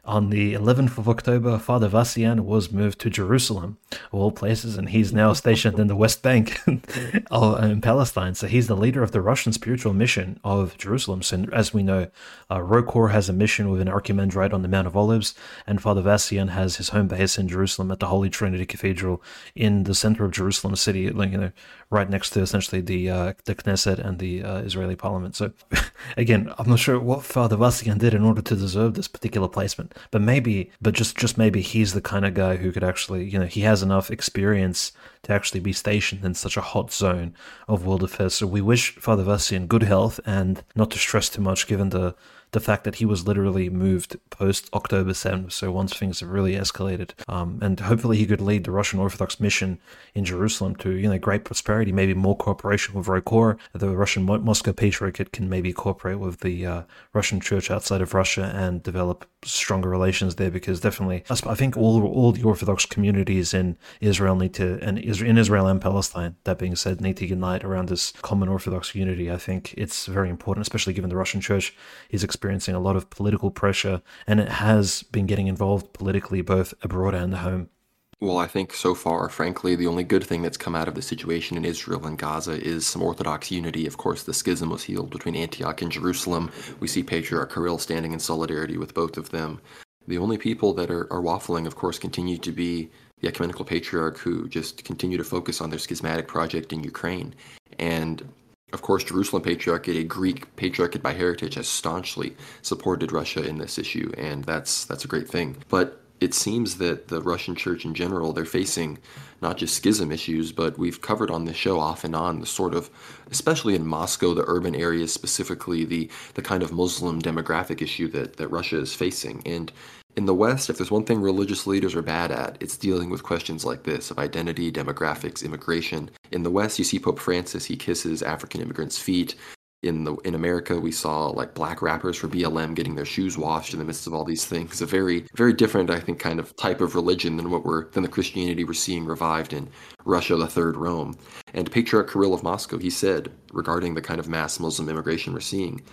On 0.07 0.29
the 0.29 0.53
11th 0.53 0.97
of 0.97 1.09
October, 1.09 1.57
Father 1.57 1.89
Vassian 1.89 2.45
was 2.45 2.71
moved 2.71 2.97
to 2.99 3.09
Jerusalem, 3.09 3.77
of 3.91 4.13
all 4.13 4.31
places, 4.31 4.77
and 4.77 4.87
he's 4.87 5.11
now 5.11 5.33
stationed 5.33 5.79
in 5.79 5.87
the 5.87 5.97
West 5.97 6.23
Bank 6.23 6.61
in 6.67 7.81
Palestine. 7.81 8.33
So 8.33 8.47
he's 8.47 8.67
the 8.67 8.77
leader 8.77 9.03
of 9.03 9.11
the 9.11 9.19
Russian 9.19 9.51
spiritual 9.51 9.93
mission 9.93 10.39
of 10.45 10.77
Jerusalem. 10.77 11.23
So, 11.23 11.45
as 11.51 11.73
we 11.73 11.83
know, 11.83 12.07
uh, 12.49 12.59
ROCOR 12.59 13.11
has 13.11 13.27
a 13.27 13.33
mission 13.33 13.69
with 13.69 13.81
an 13.81 13.89
archimandrite 13.89 14.53
on 14.53 14.61
the 14.61 14.69
Mount 14.69 14.87
of 14.87 14.95
Olives, 14.95 15.35
and 15.67 15.81
Father 15.81 16.01
Vassian 16.01 16.51
has 16.51 16.77
his 16.77 16.89
home 16.89 17.09
base 17.09 17.37
in 17.37 17.49
Jerusalem 17.49 17.91
at 17.91 17.99
the 17.99 18.07
Holy 18.07 18.29
Trinity 18.29 18.65
Cathedral 18.65 19.21
in 19.55 19.83
the 19.83 19.93
center 19.93 20.23
of 20.23 20.31
Jerusalem 20.31 20.77
city, 20.77 21.01
you 21.01 21.13
know, 21.13 21.51
right 21.89 22.09
next 22.09 22.29
to 22.29 22.39
essentially 22.39 22.79
the 22.79 23.09
uh, 23.09 23.33
the 23.43 23.55
Knesset 23.55 23.99
and 23.99 24.19
the 24.19 24.41
uh, 24.41 24.59
Israeli 24.59 24.95
parliament. 24.95 25.35
So, 25.35 25.51
again, 26.17 26.53
I'm 26.57 26.69
not 26.69 26.79
sure 26.79 26.97
what 26.97 27.23
Father 27.23 27.57
Vassian 27.57 27.97
did 27.97 28.13
in 28.13 28.23
order 28.23 28.41
to 28.41 28.55
deserve 28.55 28.93
this 28.93 29.09
particular 29.09 29.49
placement 29.49 29.93
but 30.11 30.21
maybe, 30.21 30.71
but 30.81 30.93
just 30.93 31.17
just 31.17 31.37
maybe 31.37 31.61
he's 31.61 31.93
the 31.93 32.01
kind 32.01 32.25
of 32.25 32.33
guy 32.33 32.57
who 32.57 32.71
could 32.71 32.83
actually, 32.83 33.25
you 33.25 33.39
know, 33.39 33.45
he 33.45 33.61
has 33.61 33.83
enough 33.83 34.11
experience 34.11 34.91
to 35.23 35.33
actually 35.33 35.59
be 35.59 35.73
stationed 35.73 36.23
in 36.23 36.33
such 36.33 36.57
a 36.57 36.61
hot 36.61 36.91
zone 36.91 37.33
of 37.67 37.85
world 37.85 38.03
affairs. 38.03 38.35
So 38.35 38.47
we 38.47 38.61
wish 38.61 38.95
Father 38.95 39.23
Vassian 39.23 39.67
good 39.67 39.83
health 39.83 40.19
and 40.25 40.63
not 40.75 40.91
to 40.91 40.97
stress 40.97 41.29
too 41.29 41.41
much, 41.41 41.67
given 41.67 41.89
the 41.89 42.15
the 42.51 42.59
fact 42.59 42.83
that 42.85 42.95
he 42.95 43.05
was 43.05 43.27
literally 43.27 43.69
moved 43.69 44.17
post 44.29 44.69
October 44.73 45.11
7th, 45.11 45.51
so 45.51 45.71
once 45.71 45.93
things 45.93 46.21
have 46.21 46.29
really 46.29 46.53
escalated. 46.53 47.11
Um, 47.27 47.59
and 47.61 47.79
hopefully 47.79 48.17
he 48.17 48.25
could 48.25 48.41
lead 48.41 48.63
the 48.63 48.71
Russian 48.71 48.99
Orthodox 48.99 49.39
mission 49.39 49.79
in 50.15 50.23
Jerusalem 50.23 50.75
to, 50.77 50.91
you 50.91 51.09
know, 51.09 51.17
great 51.17 51.43
prosperity, 51.43 51.91
maybe 51.91 52.13
more 52.13 52.37
cooperation 52.37 52.95
with 52.95 53.07
ROCOR. 53.07 53.57
The 53.73 53.89
Russian 53.89 54.23
Moscow 54.23 54.71
Patriarchate 54.71 55.33
can 55.33 55.49
maybe 55.49 55.73
cooperate 55.73 56.19
with 56.19 56.39
the 56.39 56.65
uh, 56.65 56.81
Russian 57.13 57.41
church 57.41 57.69
outside 57.69 58.01
of 58.01 58.13
Russia 58.13 58.51
and 58.55 58.81
develop 58.81 59.27
stronger 59.43 59.89
relations 59.89 60.35
there 60.35 60.49
because 60.49 60.81
definitely, 60.81 61.23
I 61.29 61.55
think 61.55 61.77
all, 61.77 62.03
all 62.05 62.31
the 62.31 62.43
Orthodox 62.43 62.85
communities 62.85 63.53
in 63.53 63.77
Israel 64.01 64.35
need 64.35 64.53
to, 64.55 64.79
and 64.81 64.97
in 64.97 65.37
Israel 65.37 65.67
and 65.67 65.81
Palestine, 65.81 66.35
that 66.43 66.57
being 66.57 66.75
said, 66.75 67.01
need 67.01 67.17
to 67.17 67.27
unite 67.27 67.63
around 67.63 67.89
this 67.89 68.11
common 68.21 68.49
Orthodox 68.49 68.95
unity. 68.95 69.31
I 69.31 69.37
think 69.37 69.73
it's 69.77 70.05
very 70.07 70.29
important, 70.29 70.63
especially 70.63 70.93
given 70.93 71.09
the 71.09 71.15
Russian 71.15 71.41
church 71.41 71.75
is 72.09 72.23
experiencing 72.23 72.75
a 72.75 72.79
lot 72.79 72.95
of 72.95 73.09
political 73.09 73.51
pressure, 73.51 74.01
and 74.25 74.39
it 74.39 74.49
has 74.49 75.03
been 75.03 75.27
getting 75.27 75.47
involved 75.47 75.93
politically 75.93 76.41
both 76.41 76.73
abroad 76.81 77.13
and 77.13 77.33
at 77.33 77.39
home. 77.39 77.69
Well, 78.19 78.39
I 78.39 78.47
think 78.47 78.73
so 78.73 78.95
far, 78.95 79.29
frankly, 79.29 79.75
the 79.75 79.85
only 79.85 80.03
good 80.03 80.23
thing 80.23 80.41
that's 80.41 80.57
come 80.57 80.73
out 80.73 80.87
of 80.87 80.95
the 80.95 81.03
situation 81.03 81.55
in 81.55 81.63
Israel 81.63 82.07
and 82.07 82.17
Gaza 82.17 82.53
is 82.53 82.87
some 82.87 83.03
Orthodox 83.03 83.51
unity. 83.51 83.85
Of 83.85 83.97
course, 83.97 84.23
the 84.23 84.33
schism 84.33 84.71
was 84.71 84.83
healed 84.83 85.11
between 85.11 85.35
Antioch 85.35 85.83
and 85.83 85.91
Jerusalem. 85.91 86.51
We 86.79 86.87
see 86.87 87.03
Patriarch 87.03 87.53
Kirill 87.53 87.77
standing 87.77 88.13
in 88.13 88.19
solidarity 88.19 88.75
with 88.77 88.95
both 88.95 89.17
of 89.17 89.29
them. 89.29 89.61
The 90.07 90.17
only 90.17 90.39
people 90.39 90.73
that 90.73 90.89
are, 90.89 91.11
are 91.13 91.21
waffling, 91.21 91.67
of 91.67 91.75
course, 91.75 91.99
continue 91.99 92.39
to 92.39 92.51
be 92.51 92.89
the 93.21 93.27
Ecumenical 93.27 93.65
Patriarch 93.65 94.17
who 94.17 94.47
just 94.49 94.83
continue 94.83 95.17
to 95.17 95.23
focus 95.23 95.61
on 95.61 95.69
their 95.69 95.77
schismatic 95.77 96.27
project 96.27 96.73
in 96.73 96.83
Ukraine. 96.83 97.35
And 97.77 98.27
of 98.73 98.81
course, 98.81 99.03
Jerusalem 99.03 99.43
Patriarchate, 99.43 99.95
a 99.95 100.03
Greek 100.03 100.55
patriarchate 100.55 101.03
by 101.03 101.13
heritage, 101.13 101.53
has 101.53 101.67
staunchly 101.67 102.35
supported 102.63 103.11
Russia 103.11 103.43
in 103.43 103.59
this 103.59 103.77
issue, 103.77 104.11
and 104.17 104.43
that's 104.43 104.85
that's 104.85 105.05
a 105.05 105.07
great 105.07 105.29
thing. 105.29 105.55
But 105.69 106.01
it 106.19 106.33
seems 106.33 106.77
that 106.77 107.07
the 107.07 107.21
Russian 107.21 107.55
church 107.55 107.85
in 107.85 107.93
general, 107.93 108.33
they're 108.33 108.45
facing 108.45 108.97
not 109.41 109.57
just 109.57 109.75
schism 109.75 110.11
issues, 110.11 110.51
but 110.51 110.77
we've 110.77 111.01
covered 111.01 111.29
on 111.29 111.45
this 111.45 111.55
show 111.55 111.79
off 111.79 112.03
and 112.03 112.15
on 112.15 112.39
the 112.39 112.45
sort 112.45 112.73
of, 112.73 112.89
especially 113.29 113.75
in 113.75 113.85
Moscow, 113.85 114.33
the 114.33 114.45
urban 114.47 114.75
areas 114.75 115.13
specifically, 115.13 115.85
the 115.85 116.09
the 116.33 116.41
kind 116.41 116.63
of 116.63 116.71
Muslim 116.71 117.21
demographic 117.21 117.81
issue 117.81 118.07
that, 118.09 118.37
that 118.37 118.47
Russia 118.47 118.79
is 118.79 118.93
facing. 118.93 119.43
And 119.45 119.71
in 120.15 120.25
the 120.25 120.33
West, 120.33 120.71
if 120.71 120.77
there's 120.77 120.89
one 120.89 121.03
thing 121.03 121.21
religious 121.21 121.67
leaders 121.67 121.93
are 121.93 122.01
bad 122.01 122.31
at, 122.31 122.57
it's 122.59 122.75
dealing 122.75 123.11
with 123.11 123.21
questions 123.21 123.63
like 123.63 123.83
this 123.83 124.09
of 124.09 124.17
identity, 124.17 124.71
demographics, 124.71 125.45
immigration. 125.45 126.09
In 126.31 126.41
the 126.41 126.49
West, 126.49 126.79
you 126.79 126.85
see 126.85 126.97
Pope 126.97 127.19
Francis, 127.19 127.65
he 127.65 127.75
kisses 127.75 128.23
African 128.23 128.61
immigrants' 128.61 128.97
feet. 128.97 129.35
In 129.83 130.03
the 130.03 130.15
in 130.25 130.33
America, 130.33 130.79
we 130.79 130.91
saw 130.91 131.27
like 131.27 131.53
black 131.53 131.83
rappers 131.83 132.17
for 132.17 132.27
BLM 132.27 132.73
getting 132.73 132.95
their 132.95 133.05
shoes 133.05 133.37
washed 133.37 133.73
in 133.73 133.79
the 133.79 133.85
midst 133.85 134.07
of 134.07 134.13
all 134.13 134.25
these 134.25 134.45
things. 134.45 134.81
A 134.81 134.87
very 134.87 135.27
very 135.35 135.53
different, 135.53 135.91
I 135.91 135.99
think, 135.99 136.17
kind 136.19 136.39
of 136.39 136.55
type 136.55 136.81
of 136.81 136.95
religion 136.95 137.37
than 137.37 137.51
what 137.51 137.63
we're 137.63 137.89
than 137.91 138.01
the 138.01 138.09
Christianity 138.09 138.63
we're 138.63 138.73
seeing 138.73 139.05
revived 139.05 139.53
in 139.53 139.69
Russia, 140.03 140.35
the 140.35 140.47
Third 140.47 140.77
Rome. 140.77 141.15
And 141.53 141.71
Patriarch 141.71 142.11
Kirill 142.11 142.33
of 142.33 142.41
Moscow, 142.41 142.79
he 142.79 142.89
said 142.89 143.31
regarding 143.53 143.93
the 143.93 144.01
kind 144.01 144.19
of 144.19 144.27
mass 144.27 144.59
Muslim 144.59 144.89
immigration 144.89 145.33
we're 145.33 145.41
seeing, 145.41 145.83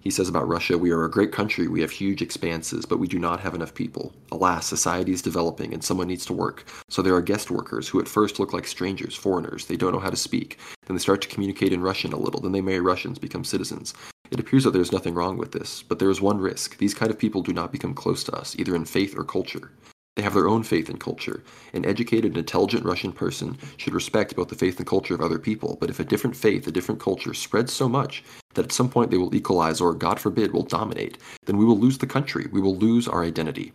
He 0.00 0.10
says 0.10 0.28
about 0.30 0.48
Russia, 0.48 0.78
we 0.78 0.90
are 0.92 1.04
a 1.04 1.10
great 1.10 1.30
country, 1.30 1.68
we 1.68 1.82
have 1.82 1.90
huge 1.90 2.22
expanses, 2.22 2.86
but 2.86 2.98
we 2.98 3.06
do 3.06 3.18
not 3.18 3.40
have 3.40 3.54
enough 3.54 3.74
people. 3.74 4.14
Alas, 4.32 4.66
society 4.66 5.12
is 5.12 5.20
developing 5.20 5.74
and 5.74 5.84
someone 5.84 6.08
needs 6.08 6.24
to 6.26 6.32
work. 6.32 6.64
So 6.88 7.02
there 7.02 7.14
are 7.14 7.20
guest 7.20 7.50
workers 7.50 7.86
who 7.88 8.00
at 8.00 8.08
first 8.08 8.38
look 8.38 8.54
like 8.54 8.66
strangers, 8.66 9.14
foreigners, 9.14 9.66
they 9.66 9.76
don't 9.76 9.92
know 9.92 10.00
how 10.00 10.08
to 10.10 10.16
speak. 10.16 10.58
Then 10.86 10.96
they 10.96 11.02
start 11.02 11.20
to 11.22 11.28
communicate 11.28 11.72
in 11.72 11.82
Russian 11.82 12.14
a 12.14 12.18
little, 12.18 12.40
then 12.40 12.52
they 12.52 12.62
marry 12.62 12.80
Russians, 12.80 13.18
become 13.18 13.44
citizens. 13.44 13.92
It 14.30 14.40
appears 14.40 14.64
that 14.64 14.70
there 14.70 14.80
is 14.80 14.92
nothing 14.92 15.14
wrong 15.14 15.36
with 15.36 15.52
this, 15.52 15.82
but 15.82 15.98
there 15.98 16.10
is 16.10 16.20
one 16.20 16.38
risk. 16.38 16.78
These 16.78 16.94
kind 16.94 17.10
of 17.10 17.18
people 17.18 17.42
do 17.42 17.52
not 17.52 17.72
become 17.72 17.94
close 17.94 18.24
to 18.24 18.32
us, 18.32 18.56
either 18.58 18.74
in 18.74 18.86
faith 18.86 19.18
or 19.18 19.24
culture. 19.24 19.70
They 20.16 20.22
have 20.22 20.34
their 20.34 20.48
own 20.48 20.64
faith 20.64 20.88
and 20.88 20.98
culture. 21.00 21.42
An 21.72 21.86
educated, 21.86 22.32
and 22.32 22.36
intelligent 22.36 22.84
Russian 22.84 23.12
person 23.12 23.56
should 23.76 23.94
respect 23.94 24.36
both 24.36 24.48
the 24.48 24.54
faith 24.54 24.78
and 24.78 24.86
culture 24.86 25.14
of 25.14 25.20
other 25.20 25.38
people, 25.38 25.78
but 25.80 25.88
if 25.88 26.00
a 26.00 26.04
different 26.04 26.36
faith, 26.36 26.66
a 26.66 26.72
different 26.72 27.00
culture 27.00 27.32
spreads 27.32 27.72
so 27.72 27.88
much 27.88 28.24
that 28.54 28.64
at 28.64 28.72
some 28.72 28.88
point 28.88 29.10
they 29.10 29.16
will 29.16 29.34
equalize 29.34 29.80
or, 29.80 29.94
God 29.94 30.18
forbid, 30.18 30.52
will 30.52 30.64
dominate, 30.64 31.18
then 31.46 31.56
we 31.56 31.64
will 31.64 31.78
lose 31.78 31.98
the 31.98 32.06
country. 32.06 32.48
We 32.50 32.60
will 32.60 32.76
lose 32.76 33.06
our 33.06 33.24
identity. 33.24 33.72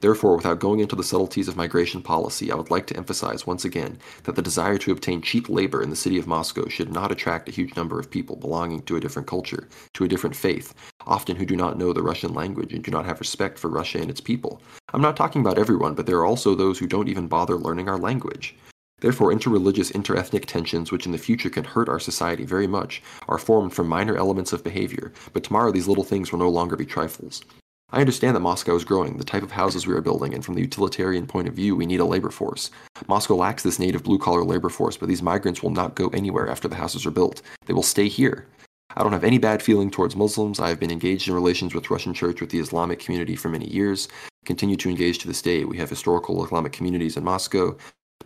Therefore, 0.00 0.36
without 0.36 0.60
going 0.60 0.80
into 0.80 0.96
the 0.96 1.04
subtleties 1.04 1.48
of 1.48 1.56
migration 1.56 2.02
policy, 2.02 2.50
I 2.52 2.54
would 2.54 2.70
like 2.70 2.86
to 2.88 2.96
emphasize 2.96 3.46
once 3.46 3.64
again 3.64 3.98
that 4.24 4.36
the 4.36 4.42
desire 4.42 4.78
to 4.78 4.92
obtain 4.92 5.22
cheap 5.22 5.48
labor 5.48 5.82
in 5.82 5.90
the 5.90 5.96
city 5.96 6.18
of 6.18 6.26
Moscow 6.26 6.68
should 6.68 6.92
not 6.92 7.12
attract 7.12 7.48
a 7.48 7.52
huge 7.52 7.76
number 7.76 7.98
of 7.98 8.10
people 8.10 8.36
belonging 8.36 8.82
to 8.82 8.96
a 8.96 9.00
different 9.00 9.28
culture, 9.28 9.68
to 9.94 10.04
a 10.04 10.08
different 10.08 10.36
faith, 10.36 10.74
often 11.06 11.36
who 11.36 11.46
do 11.46 11.56
not 11.56 11.78
know 11.78 11.92
the 11.92 12.02
Russian 12.02 12.34
language 12.34 12.72
and 12.72 12.84
do 12.84 12.90
not 12.90 13.06
have 13.06 13.20
respect 13.20 13.58
for 13.58 13.68
Russia 13.68 13.98
and 13.98 14.10
its 14.10 14.20
people. 14.20 14.60
I'm 14.92 15.02
not 15.02 15.16
talking 15.16 15.40
about 15.40 15.58
everyone, 15.58 15.94
but 15.94 16.06
there 16.06 16.18
are 16.18 16.26
also 16.26 16.54
those 16.54 16.78
who 16.78 16.86
don't 16.86 17.08
even 17.08 17.28
bother 17.28 17.56
learning 17.56 17.88
our 17.88 17.98
language. 17.98 18.56
Therefore, 19.00 19.30
interreligious, 19.30 19.92
interethnic 19.92 20.46
tensions, 20.46 20.90
which 20.90 21.04
in 21.04 21.12
the 21.12 21.18
future 21.18 21.50
can 21.50 21.64
hurt 21.64 21.88
our 21.88 22.00
society 22.00 22.44
very 22.44 22.66
much, 22.66 23.02
are 23.28 23.36
formed 23.38 23.74
from 23.74 23.88
minor 23.88 24.16
elements 24.16 24.54
of 24.54 24.64
behavior, 24.64 25.12
but 25.34 25.44
tomorrow 25.44 25.70
these 25.70 25.86
little 25.86 26.04
things 26.04 26.32
will 26.32 26.38
no 26.38 26.48
longer 26.48 26.76
be 26.76 26.86
trifles. 26.86 27.42
I 27.90 28.00
understand 28.00 28.34
that 28.34 28.40
Moscow 28.40 28.74
is 28.74 28.84
growing, 28.84 29.16
the 29.16 29.24
type 29.24 29.44
of 29.44 29.52
houses 29.52 29.86
we 29.86 29.94
are 29.94 30.00
building, 30.00 30.34
and 30.34 30.44
from 30.44 30.56
the 30.56 30.60
utilitarian 30.60 31.24
point 31.24 31.46
of 31.46 31.54
view, 31.54 31.76
we 31.76 31.86
need 31.86 32.00
a 32.00 32.04
labor 32.04 32.30
force. 32.30 32.72
Moscow 33.06 33.36
lacks 33.36 33.62
this 33.62 33.78
native 33.78 34.02
blue 34.02 34.18
collar 34.18 34.42
labor 34.42 34.68
force, 34.68 34.96
but 34.96 35.08
these 35.08 35.22
migrants 35.22 35.62
will 35.62 35.70
not 35.70 35.94
go 35.94 36.08
anywhere 36.08 36.48
after 36.48 36.66
the 36.66 36.74
houses 36.74 37.06
are 37.06 37.12
built. 37.12 37.42
They 37.66 37.72
will 37.72 37.84
stay 37.84 38.08
here. 38.08 38.48
I 38.96 39.04
don't 39.04 39.12
have 39.12 39.22
any 39.22 39.38
bad 39.38 39.62
feeling 39.62 39.90
towards 39.90 40.16
Muslims. 40.16 40.58
I 40.58 40.68
have 40.68 40.80
been 40.80 40.90
engaged 40.90 41.28
in 41.28 41.34
relations 41.34 41.74
with 41.74 41.88
Russian 41.88 42.12
Church 42.12 42.40
with 42.40 42.50
the 42.50 42.58
Islamic 42.58 42.98
community 42.98 43.36
for 43.36 43.50
many 43.50 43.68
years, 43.68 44.08
continue 44.44 44.76
to 44.76 44.88
engage 44.88 45.18
to 45.18 45.28
this 45.28 45.42
day. 45.42 45.64
We 45.64 45.78
have 45.78 45.90
historical 45.90 46.44
Islamic 46.44 46.72
communities 46.72 47.16
in 47.16 47.22
Moscow, 47.22 47.76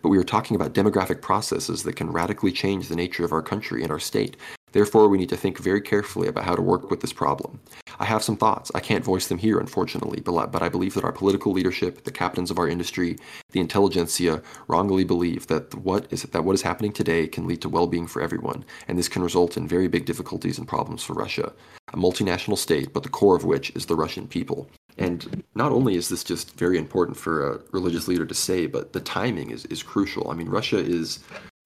but 0.01 0.09
we 0.09 0.17
are 0.17 0.23
talking 0.23 0.55
about 0.55 0.73
demographic 0.73 1.21
processes 1.21 1.83
that 1.83 1.95
can 1.95 2.11
radically 2.11 2.51
change 2.51 2.87
the 2.87 2.95
nature 2.95 3.25
of 3.25 3.31
our 3.31 3.43
country 3.43 3.83
and 3.83 3.91
our 3.91 3.99
state. 3.99 4.37
Therefore, 4.71 5.09
we 5.09 5.17
need 5.17 5.29
to 5.29 5.37
think 5.37 5.57
very 5.59 5.81
carefully 5.81 6.27
about 6.27 6.45
how 6.45 6.55
to 6.55 6.61
work 6.61 6.89
with 6.89 7.01
this 7.01 7.13
problem. 7.13 7.59
I 7.99 8.05
have 8.05 8.23
some 8.23 8.37
thoughts. 8.37 8.71
I 8.73 8.79
can't 8.79 9.03
voice 9.03 9.27
them 9.27 9.37
here, 9.37 9.59
unfortunately, 9.59 10.21
but 10.21 10.61
I 10.61 10.69
believe 10.69 10.93
that 10.95 11.03
our 11.03 11.11
political 11.11 11.51
leadership, 11.51 12.03
the 12.03 12.11
captains 12.11 12.49
of 12.49 12.57
our 12.57 12.67
industry, 12.67 13.17
the 13.51 13.59
intelligentsia, 13.59 14.41
wrongly 14.67 15.03
believe 15.03 15.47
that 15.47 15.75
what 15.75 16.11
is 16.11 16.23
that 16.23 16.43
what 16.43 16.53
is 16.53 16.61
happening 16.61 16.93
today 16.93 17.27
can 17.27 17.47
lead 17.47 17.61
to 17.61 17.69
well-being 17.69 18.07
for 18.07 18.21
everyone, 18.21 18.65
and 18.87 18.97
this 18.97 19.09
can 19.09 19.21
result 19.21 19.57
in 19.57 19.67
very 19.67 19.87
big 19.87 20.05
difficulties 20.05 20.57
and 20.57 20.67
problems 20.67 21.03
for 21.03 21.13
Russia, 21.13 21.53
a 21.93 21.97
multinational 21.97 22.57
state, 22.57 22.93
but 22.93 23.03
the 23.03 23.09
core 23.09 23.35
of 23.35 23.43
which 23.43 23.71
is 23.71 23.85
the 23.85 23.95
Russian 23.95 24.27
people. 24.27 24.69
And 24.97 25.43
not 25.55 25.71
only 25.71 25.95
is 25.95 26.09
this 26.09 26.23
just 26.23 26.57
very 26.57 26.77
important 26.77 27.17
for 27.17 27.47
a 27.47 27.61
religious 27.71 28.07
leader 28.07 28.25
to 28.25 28.33
say, 28.33 28.67
but 28.67 28.93
the 28.93 28.99
timing 28.99 29.51
is, 29.51 29.65
is 29.65 29.83
crucial. 29.83 30.29
I 30.29 30.33
mean, 30.33 30.49
Russia 30.49 30.77
is 30.77 31.19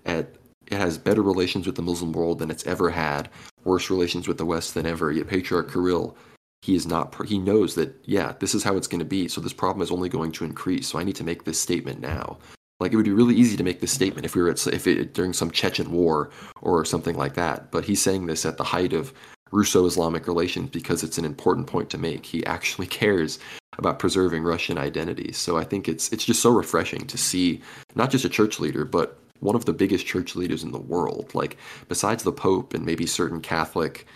at 0.05 0.35
it 0.67 0.77
has 0.77 0.97
better 0.97 1.21
relations 1.21 1.65
with 1.65 1.75
the 1.75 1.81
Muslim 1.81 2.11
world 2.11 2.39
than 2.39 2.51
it's 2.51 2.65
ever 2.65 2.89
had, 2.89 3.29
worse 3.63 3.89
relations 3.89 4.27
with 4.27 4.37
the 4.37 4.45
West 4.45 4.73
than 4.73 4.85
ever. 4.85 5.11
Yet 5.11 5.27
Patriarch 5.27 5.71
Kirill, 5.71 6.15
he 6.61 6.75
is 6.75 6.87
not. 6.87 7.13
He 7.27 7.37
knows 7.37 7.75
that 7.75 7.95
yeah, 8.05 8.33
this 8.39 8.55
is 8.55 8.63
how 8.63 8.77
it's 8.77 8.87
going 8.87 8.99
to 8.99 9.05
be. 9.05 9.27
So 9.27 9.41
this 9.41 9.53
problem 9.53 9.81
is 9.81 9.91
only 9.91 10.09
going 10.09 10.31
to 10.33 10.45
increase. 10.45 10.87
So 10.87 10.99
I 10.99 11.03
need 11.03 11.15
to 11.17 11.23
make 11.23 11.43
this 11.43 11.59
statement 11.59 11.99
now. 11.99 12.37
Like 12.79 12.91
it 12.91 12.97
would 12.97 13.05
be 13.05 13.11
really 13.11 13.35
easy 13.35 13.55
to 13.55 13.63
make 13.63 13.79
this 13.79 13.91
statement 13.91 14.25
if 14.25 14.35
we 14.35 14.41
were 14.41 14.49
at 14.49 14.65
if 14.67 14.85
it 14.85 15.13
during 15.13 15.33
some 15.33 15.51
Chechen 15.51 15.91
war 15.91 16.29
or 16.61 16.83
something 16.83 17.15
like 17.15 17.35
that. 17.35 17.71
But 17.71 17.85
he's 17.85 18.01
saying 18.01 18.25
this 18.25 18.45
at 18.45 18.57
the 18.57 18.63
height 18.63 18.93
of 18.93 19.13
Russo-Islamic 19.51 20.27
relations 20.27 20.71
because 20.71 21.03
it's 21.03 21.17
an 21.17 21.25
important 21.25 21.67
point 21.67 21.89
to 21.91 21.97
make. 21.97 22.25
He 22.25 22.45
actually 22.45 22.87
cares 23.01 23.39
about 23.77 23.99
preserving 23.99 24.43
Russian 24.43 24.77
identity. 24.77 25.31
So 25.31 25.57
I 25.57 25.63
think 25.63 25.87
it's 25.87 26.11
it's 26.11 26.25
just 26.25 26.41
so 26.41 26.49
refreshing 26.49 27.07
to 27.07 27.17
see 27.17 27.61
not 27.95 28.09
just 28.09 28.25
a 28.25 28.29
church 28.29 28.59
leader, 28.59 28.85
but 28.85 29.19
one 29.39 29.55
of 29.55 29.65
the 29.65 29.73
biggest 29.73 30.05
church 30.05 30.35
leaders 30.35 30.63
in 30.63 30.71
the 30.71 30.79
world. 30.79 31.33
Like, 31.33 31.57
besides 31.87 32.23
the 32.23 32.31
Pope 32.31 32.73
and 32.73 32.85
maybe 32.85 33.05
certain 33.05 33.41
Catholic 33.41 34.07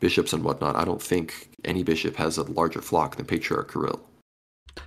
bishops 0.00 0.32
and 0.32 0.44
whatnot, 0.44 0.76
I 0.76 0.84
don't 0.84 1.02
think 1.02 1.50
any 1.64 1.82
bishop 1.82 2.16
has 2.16 2.38
a 2.38 2.42
larger 2.44 2.82
flock 2.82 3.16
than 3.16 3.26
Patriarch 3.26 3.72
Kirill. 3.72 4.00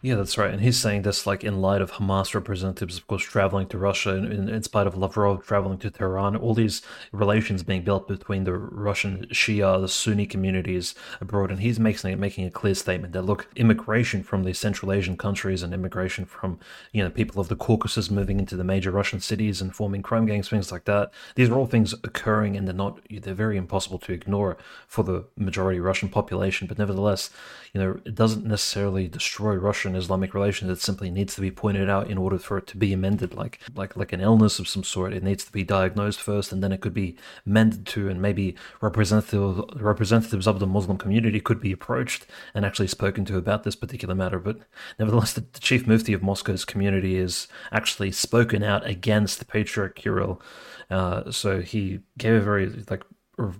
Yeah, 0.01 0.15
that's 0.15 0.37
right. 0.37 0.51
And 0.51 0.61
he's 0.61 0.79
saying 0.79 1.01
this 1.01 1.27
like 1.27 1.43
in 1.43 1.61
light 1.61 1.81
of 1.81 1.93
Hamas 1.93 2.33
representatives, 2.33 2.97
of 2.97 3.07
course, 3.07 3.23
traveling 3.23 3.67
to 3.67 3.77
Russia, 3.77 4.15
in, 4.15 4.47
in 4.47 4.63
spite 4.63 4.87
of 4.87 4.95
Lavrov 4.95 5.45
traveling 5.45 5.77
to 5.79 5.91
Tehran, 5.91 6.35
all 6.35 6.53
these 6.53 6.81
relations 7.11 7.63
being 7.63 7.83
built 7.83 8.07
between 8.07 8.45
the 8.45 8.53
Russian 8.53 9.25
Shia, 9.27 9.81
the 9.81 9.89
Sunni 9.89 10.25
communities 10.25 10.95
abroad. 11.19 11.51
And 11.51 11.59
he's 11.59 11.79
making, 11.79 12.17
making 12.19 12.45
a 12.45 12.51
clear 12.51 12.75
statement 12.75 13.13
that, 13.13 13.23
look, 13.23 13.47
immigration 13.55 14.23
from 14.23 14.43
the 14.43 14.53
Central 14.53 14.93
Asian 14.93 15.17
countries 15.17 15.63
and 15.63 15.73
immigration 15.73 16.25
from, 16.25 16.59
you 16.93 17.03
know, 17.03 17.09
people 17.09 17.41
of 17.41 17.49
the 17.49 17.55
Caucasus 17.55 18.09
moving 18.09 18.39
into 18.39 18.55
the 18.55 18.63
major 18.63 18.91
Russian 18.91 19.19
cities 19.19 19.61
and 19.61 19.75
forming 19.75 20.01
crime 20.01 20.25
gangs, 20.25 20.49
things 20.49 20.71
like 20.71 20.85
that. 20.85 21.11
These 21.35 21.49
are 21.49 21.57
all 21.57 21.65
things 21.65 21.93
occurring 22.03 22.55
and 22.55 22.67
they're 22.67 22.75
not, 22.75 22.99
they're 23.09 23.33
very 23.33 23.57
impossible 23.57 23.99
to 23.99 24.13
ignore 24.13 24.57
for 24.87 25.03
the 25.03 25.25
majority 25.35 25.79
Russian 25.79 26.07
population. 26.07 26.67
But 26.67 26.77
nevertheless, 26.77 27.31
you 27.73 27.81
know, 27.81 27.99
it 28.05 28.15
doesn't 28.15 28.45
necessarily 28.45 29.07
destroy 29.07 29.55
Russian 29.55 29.95
Islamic 29.95 30.33
relations. 30.33 30.71
It 30.71 30.81
simply 30.81 31.09
needs 31.11 31.35
to 31.35 31.41
be 31.41 31.51
pointed 31.51 31.89
out 31.89 32.09
in 32.09 32.17
order 32.17 32.37
for 32.37 32.57
it 32.57 32.67
to 32.67 32.77
be 32.77 32.93
amended, 32.93 33.33
like 33.33 33.59
like 33.75 33.95
like 33.95 34.13
an 34.13 34.21
illness 34.21 34.59
of 34.59 34.67
some 34.67 34.83
sort. 34.83 35.13
It 35.13 35.23
needs 35.23 35.45
to 35.45 35.51
be 35.51 35.63
diagnosed 35.63 36.21
first, 36.21 36.51
and 36.51 36.63
then 36.63 36.71
it 36.71 36.81
could 36.81 36.93
be 36.93 37.15
mended 37.45 37.85
to, 37.87 38.09
and 38.09 38.21
maybe 38.21 38.55
representative 38.81 39.63
representatives 39.75 40.47
of 40.47 40.59
the 40.59 40.67
Muslim 40.67 40.97
community 40.97 41.39
could 41.39 41.59
be 41.59 41.71
approached 41.71 42.25
and 42.53 42.65
actually 42.65 42.87
spoken 42.87 43.25
to 43.25 43.37
about 43.37 43.63
this 43.63 43.75
particular 43.75 44.15
matter. 44.15 44.39
But 44.39 44.59
nevertheless, 44.97 45.33
the, 45.33 45.41
the 45.41 45.59
chief 45.59 45.85
mufti 45.85 46.13
of 46.13 46.23
Moscow's 46.23 46.65
community 46.65 47.17
is 47.17 47.47
actually 47.71 48.11
spoken 48.11 48.63
out 48.63 48.85
against 48.85 49.39
the 49.39 49.45
Patriarch 49.45 49.95
Kirill. 49.95 50.41
Uh, 50.89 51.31
so 51.31 51.61
he 51.61 51.99
gave 52.17 52.33
a 52.33 52.41
very 52.41 52.67
like 52.89 53.03
a 53.37 53.53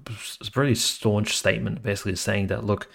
very 0.52 0.76
staunch 0.76 1.38
statement, 1.38 1.82
basically 1.82 2.16
saying 2.16 2.48
that 2.48 2.66
look, 2.66 2.90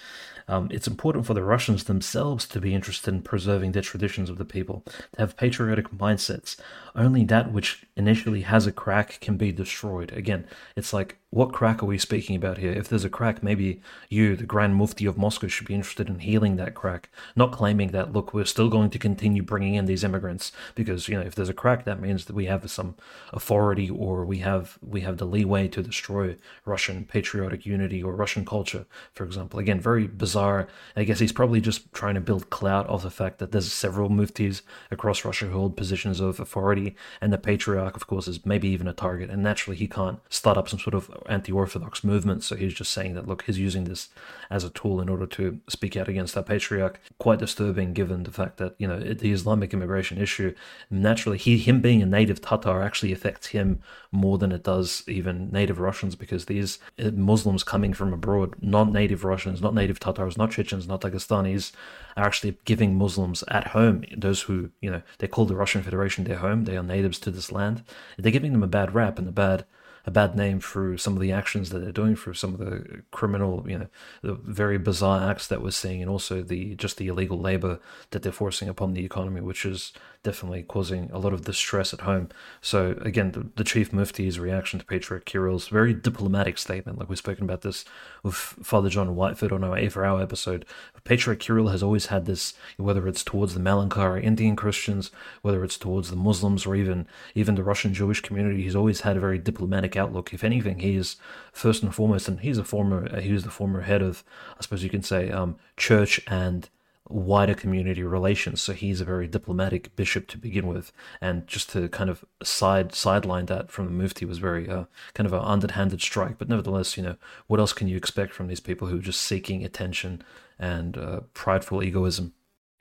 um, 0.48 0.68
it's 0.70 0.86
important 0.86 1.26
for 1.26 1.34
the 1.34 1.42
Russians 1.42 1.84
themselves 1.84 2.46
to 2.48 2.60
be 2.60 2.74
interested 2.74 3.12
in 3.14 3.22
preserving 3.22 3.72
their 3.72 3.82
traditions 3.82 4.28
of 4.28 4.38
the 4.38 4.44
people, 4.44 4.84
to 5.12 5.20
have 5.20 5.36
patriotic 5.36 5.90
mindsets. 5.90 6.56
Only 6.94 7.24
that 7.24 7.52
which 7.52 7.86
initially 7.96 8.42
has 8.42 8.66
a 8.66 8.72
crack 8.72 9.18
can 9.20 9.36
be 9.36 9.52
destroyed. 9.52 10.12
Again, 10.12 10.46
it's 10.76 10.92
like 10.92 11.18
what 11.34 11.52
crack 11.52 11.82
are 11.82 11.86
we 11.86 11.98
speaking 11.98 12.36
about 12.36 12.58
here? 12.58 12.70
If 12.70 12.88
there's 12.88 13.04
a 13.04 13.10
crack, 13.10 13.42
maybe 13.42 13.80
you, 14.08 14.36
the 14.36 14.46
Grand 14.46 14.76
Mufti 14.76 15.04
of 15.04 15.18
Moscow, 15.18 15.48
should 15.48 15.66
be 15.66 15.74
interested 15.74 16.08
in 16.08 16.20
healing 16.20 16.54
that 16.56 16.76
crack, 16.76 17.08
not 17.34 17.50
claiming 17.50 17.88
that, 17.88 18.12
look, 18.12 18.32
we're 18.32 18.44
still 18.44 18.68
going 18.68 18.88
to 18.90 19.00
continue 19.00 19.42
bringing 19.42 19.74
in 19.74 19.86
these 19.86 20.04
immigrants 20.04 20.52
because, 20.76 21.08
you 21.08 21.16
know, 21.16 21.26
if 21.26 21.34
there's 21.34 21.48
a 21.48 21.52
crack, 21.52 21.84
that 21.86 22.00
means 22.00 22.26
that 22.26 22.36
we 22.36 22.44
have 22.44 22.70
some 22.70 22.94
authority 23.32 23.90
or 23.90 24.24
we 24.24 24.38
have 24.38 24.78
we 24.80 25.00
have 25.00 25.16
the 25.16 25.24
leeway 25.24 25.66
to 25.66 25.82
destroy 25.82 26.36
Russian 26.64 27.04
patriotic 27.04 27.66
unity 27.66 28.00
or 28.00 28.14
Russian 28.14 28.44
culture, 28.44 28.86
for 29.12 29.24
example. 29.24 29.58
Again, 29.58 29.80
very 29.80 30.06
bizarre. 30.06 30.68
I 30.94 31.02
guess 31.02 31.18
he's 31.18 31.32
probably 31.32 31.60
just 31.60 31.92
trying 31.92 32.14
to 32.14 32.20
build 32.20 32.50
clout 32.50 32.88
off 32.88 33.02
the 33.02 33.10
fact 33.10 33.40
that 33.40 33.50
there's 33.50 33.72
several 33.72 34.08
muftis 34.08 34.62
across 34.92 35.24
Russia 35.24 35.46
who 35.46 35.58
hold 35.58 35.76
positions 35.76 36.20
of 36.20 36.38
authority, 36.38 36.94
and 37.20 37.32
the 37.32 37.38
patriarch, 37.38 37.96
of 37.96 38.06
course, 38.06 38.28
is 38.28 38.46
maybe 38.46 38.68
even 38.68 38.86
a 38.86 38.92
target, 38.92 39.30
and 39.30 39.42
naturally 39.42 39.76
he 39.76 39.88
can't 39.88 40.20
start 40.28 40.56
up 40.56 40.68
some 40.68 40.78
sort 40.78 40.94
of 40.94 41.10
anti-orthodox 41.28 42.04
movement. 42.04 42.42
So 42.42 42.56
he's 42.56 42.74
just 42.74 42.92
saying 42.92 43.14
that 43.14 43.26
look, 43.26 43.42
he's 43.42 43.58
using 43.58 43.84
this 43.84 44.08
as 44.50 44.64
a 44.64 44.70
tool 44.70 45.00
in 45.00 45.08
order 45.08 45.26
to 45.26 45.60
speak 45.68 45.96
out 45.96 46.08
against 46.08 46.34
that 46.34 46.46
patriarch. 46.46 47.00
Quite 47.18 47.38
disturbing, 47.38 47.92
given 47.92 48.24
the 48.24 48.30
fact 48.30 48.58
that 48.58 48.74
you 48.78 48.86
know 48.86 49.00
the 49.00 49.32
Islamic 49.32 49.72
immigration 49.72 50.18
issue. 50.18 50.54
Naturally, 50.90 51.38
he 51.38 51.58
him 51.58 51.80
being 51.80 52.02
a 52.02 52.06
native 52.06 52.40
Tatar 52.40 52.82
actually 52.82 53.12
affects 53.12 53.48
him 53.48 53.80
more 54.12 54.38
than 54.38 54.52
it 54.52 54.62
does 54.62 55.02
even 55.06 55.50
native 55.50 55.80
Russians 55.80 56.14
because 56.14 56.44
these 56.44 56.78
uh, 56.98 57.10
Muslims 57.10 57.64
coming 57.64 57.92
from 57.92 58.12
abroad, 58.12 58.54
not 58.60 58.92
native 58.92 59.24
Russians, 59.24 59.60
not 59.60 59.74
native 59.74 59.98
Tatars, 59.98 60.36
not 60.36 60.50
Chechens, 60.50 60.86
not 60.86 61.00
Dagestanis, 61.00 61.72
are 62.16 62.24
actually 62.24 62.56
giving 62.64 62.96
Muslims 62.96 63.42
at 63.48 63.68
home, 63.68 64.04
those 64.16 64.42
who 64.42 64.70
you 64.80 64.90
know 64.90 65.02
they 65.18 65.28
call 65.28 65.46
the 65.46 65.56
Russian 65.56 65.82
Federation 65.82 66.24
their 66.24 66.36
home, 66.36 66.64
they 66.64 66.76
are 66.76 66.82
natives 66.82 67.18
to 67.20 67.30
this 67.30 67.50
land. 67.50 67.82
They're 68.18 68.32
giving 68.32 68.52
them 68.52 68.62
a 68.62 68.68
bad 68.68 68.94
rap 68.94 69.18
and 69.18 69.28
a 69.28 69.32
bad 69.32 69.64
a 70.06 70.10
bad 70.10 70.36
name 70.36 70.60
through 70.60 70.98
some 70.98 71.14
of 71.14 71.20
the 71.20 71.32
actions 71.32 71.70
that 71.70 71.78
they're 71.78 71.92
doing, 71.92 72.14
through 72.14 72.34
some 72.34 72.54
of 72.54 72.60
the 72.60 73.02
criminal, 73.10 73.64
you 73.66 73.78
know, 73.78 73.86
the 74.22 74.34
very 74.34 74.76
bizarre 74.78 75.30
acts 75.30 75.46
that 75.48 75.62
we're 75.62 75.70
seeing, 75.70 76.02
and 76.02 76.10
also 76.10 76.42
the 76.42 76.74
just 76.74 76.98
the 76.98 77.08
illegal 77.08 77.38
labor 77.38 77.80
that 78.10 78.22
they're 78.22 78.32
forcing 78.32 78.68
upon 78.68 78.92
the 78.92 79.04
economy, 79.04 79.40
which 79.40 79.64
is 79.64 79.92
definitely 80.24 80.64
causing 80.64 81.10
a 81.12 81.18
lot 81.18 81.32
of 81.32 81.44
distress 81.44 81.94
at 81.94 82.00
home. 82.00 82.30
So 82.60 82.98
again, 83.02 83.30
the, 83.30 83.46
the 83.54 83.62
chief 83.62 83.92
mufti's 83.92 84.40
reaction 84.40 84.80
to 84.80 84.84
Patriarch 84.84 85.26
Kirill's 85.26 85.68
very 85.68 85.94
diplomatic 85.94 86.58
statement, 86.58 86.98
like 86.98 87.08
we've 87.08 87.18
spoken 87.18 87.44
about 87.44 87.60
this 87.60 87.84
with 88.24 88.34
Father 88.34 88.88
John 88.88 89.14
Whiteford 89.14 89.52
on 89.52 89.62
our 89.62 89.76
Aether 89.76 90.04
Hour 90.04 90.20
episode. 90.20 90.64
Patriarch 91.04 91.38
Kirill 91.38 91.68
has 91.68 91.82
always 91.82 92.06
had 92.06 92.24
this, 92.24 92.54
whether 92.78 93.06
it's 93.06 93.22
towards 93.22 93.52
the 93.52 93.60
Malankara 93.60 94.22
Indian 94.22 94.56
Christians, 94.56 95.10
whether 95.42 95.62
it's 95.62 95.76
towards 95.76 96.08
the 96.08 96.16
Muslims, 96.16 96.64
or 96.64 96.74
even 96.74 97.06
even 97.34 97.54
the 97.54 97.62
Russian 97.62 97.92
Jewish 97.92 98.22
community, 98.22 98.62
he's 98.62 98.74
always 98.74 99.02
had 99.02 99.18
a 99.18 99.20
very 99.20 99.38
diplomatic 99.38 99.96
outlook. 99.96 100.32
If 100.32 100.42
anything, 100.42 100.78
he 100.78 100.96
is 100.96 101.16
first 101.52 101.82
and 101.82 101.94
foremost, 101.94 102.26
and 102.26 102.40
he's 102.40 102.56
a 102.56 102.64
former, 102.64 103.20
he 103.20 103.32
was 103.32 103.44
the 103.44 103.50
former 103.50 103.82
head 103.82 104.00
of, 104.00 104.24
I 104.58 104.62
suppose 104.62 104.82
you 104.82 104.88
can 104.88 105.02
say, 105.02 105.30
um, 105.30 105.56
church 105.76 106.20
and 106.26 106.70
wider 107.08 107.54
community 107.54 108.02
relations. 108.02 108.60
So 108.62 108.72
he's 108.72 109.00
a 109.00 109.04
very 109.04 109.26
diplomatic 109.28 109.94
bishop 109.96 110.26
to 110.28 110.38
begin 110.38 110.66
with, 110.66 110.92
and 111.20 111.46
just 111.46 111.70
to 111.70 111.88
kind 111.88 112.10
of 112.10 112.24
side 112.42 112.94
sideline 112.94 113.46
that 113.46 113.70
from 113.70 113.86
the 113.86 113.92
mufti 113.92 114.24
was 114.24 114.38
very 114.38 114.68
uh, 114.68 114.84
kind 115.14 115.26
of 115.26 115.32
an 115.32 115.40
underhanded 115.40 116.00
strike. 116.00 116.38
But 116.38 116.48
nevertheless, 116.48 116.96
you 116.96 117.02
know, 117.02 117.16
what 117.46 117.60
else 117.60 117.72
can 117.72 117.88
you 117.88 117.96
expect 117.96 118.32
from 118.32 118.48
these 118.48 118.60
people 118.60 118.88
who 118.88 118.98
are 118.98 119.02
just 119.02 119.20
seeking 119.20 119.64
attention 119.64 120.22
and 120.58 120.96
uh, 120.96 121.20
prideful 121.34 121.82
egoism? 121.82 122.32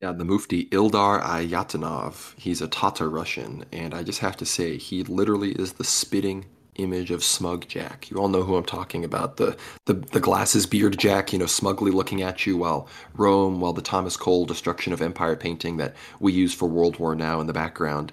Yeah, 0.02 0.12
the 0.12 0.26
Mufti 0.26 0.66
Ildar 0.66 1.22
Alyautdinov. 1.22 2.38
He's 2.38 2.62
a 2.62 2.68
Tatar 2.68 3.10
Russian, 3.10 3.64
and 3.72 3.94
I 3.94 4.04
just 4.04 4.20
have 4.20 4.36
to 4.38 4.46
say, 4.46 4.78
he 4.78 5.02
literally 5.04 5.54
is 5.54 5.74
the 5.74 5.86
spitting 5.86 6.46
image 6.76 7.12
of 7.12 7.24
smug 7.24 7.68
Jack. 7.68 8.10
You 8.10 8.18
all 8.18 8.30
know 8.30 8.44
who 8.44 8.56
I'm 8.56 8.66
talking 8.66 9.04
about. 9.06 9.38
The, 9.38 9.58
the 9.86 9.94
the 9.94 10.20
glasses 10.20 10.66
beard 10.66 10.98
Jack, 10.98 11.34
you 11.34 11.40
know, 11.40 11.46
smugly 11.46 11.92
looking 11.92 12.22
at 12.22 12.46
you 12.46 12.58
while 12.58 12.88
Rome, 13.16 13.60
while 13.60 13.74
the 13.74 13.82
Thomas 13.82 14.18
Cole 14.18 14.46
destruction 14.46 14.94
of 14.94 15.02
empire 15.02 15.36
painting 15.36 15.78
that 15.78 15.96
we 16.20 16.34
use 16.34 16.54
for 16.54 16.68
World 16.68 17.00
War 17.00 17.16
now 17.16 17.40
in 17.40 17.48
the 17.48 17.54
background. 17.54 18.12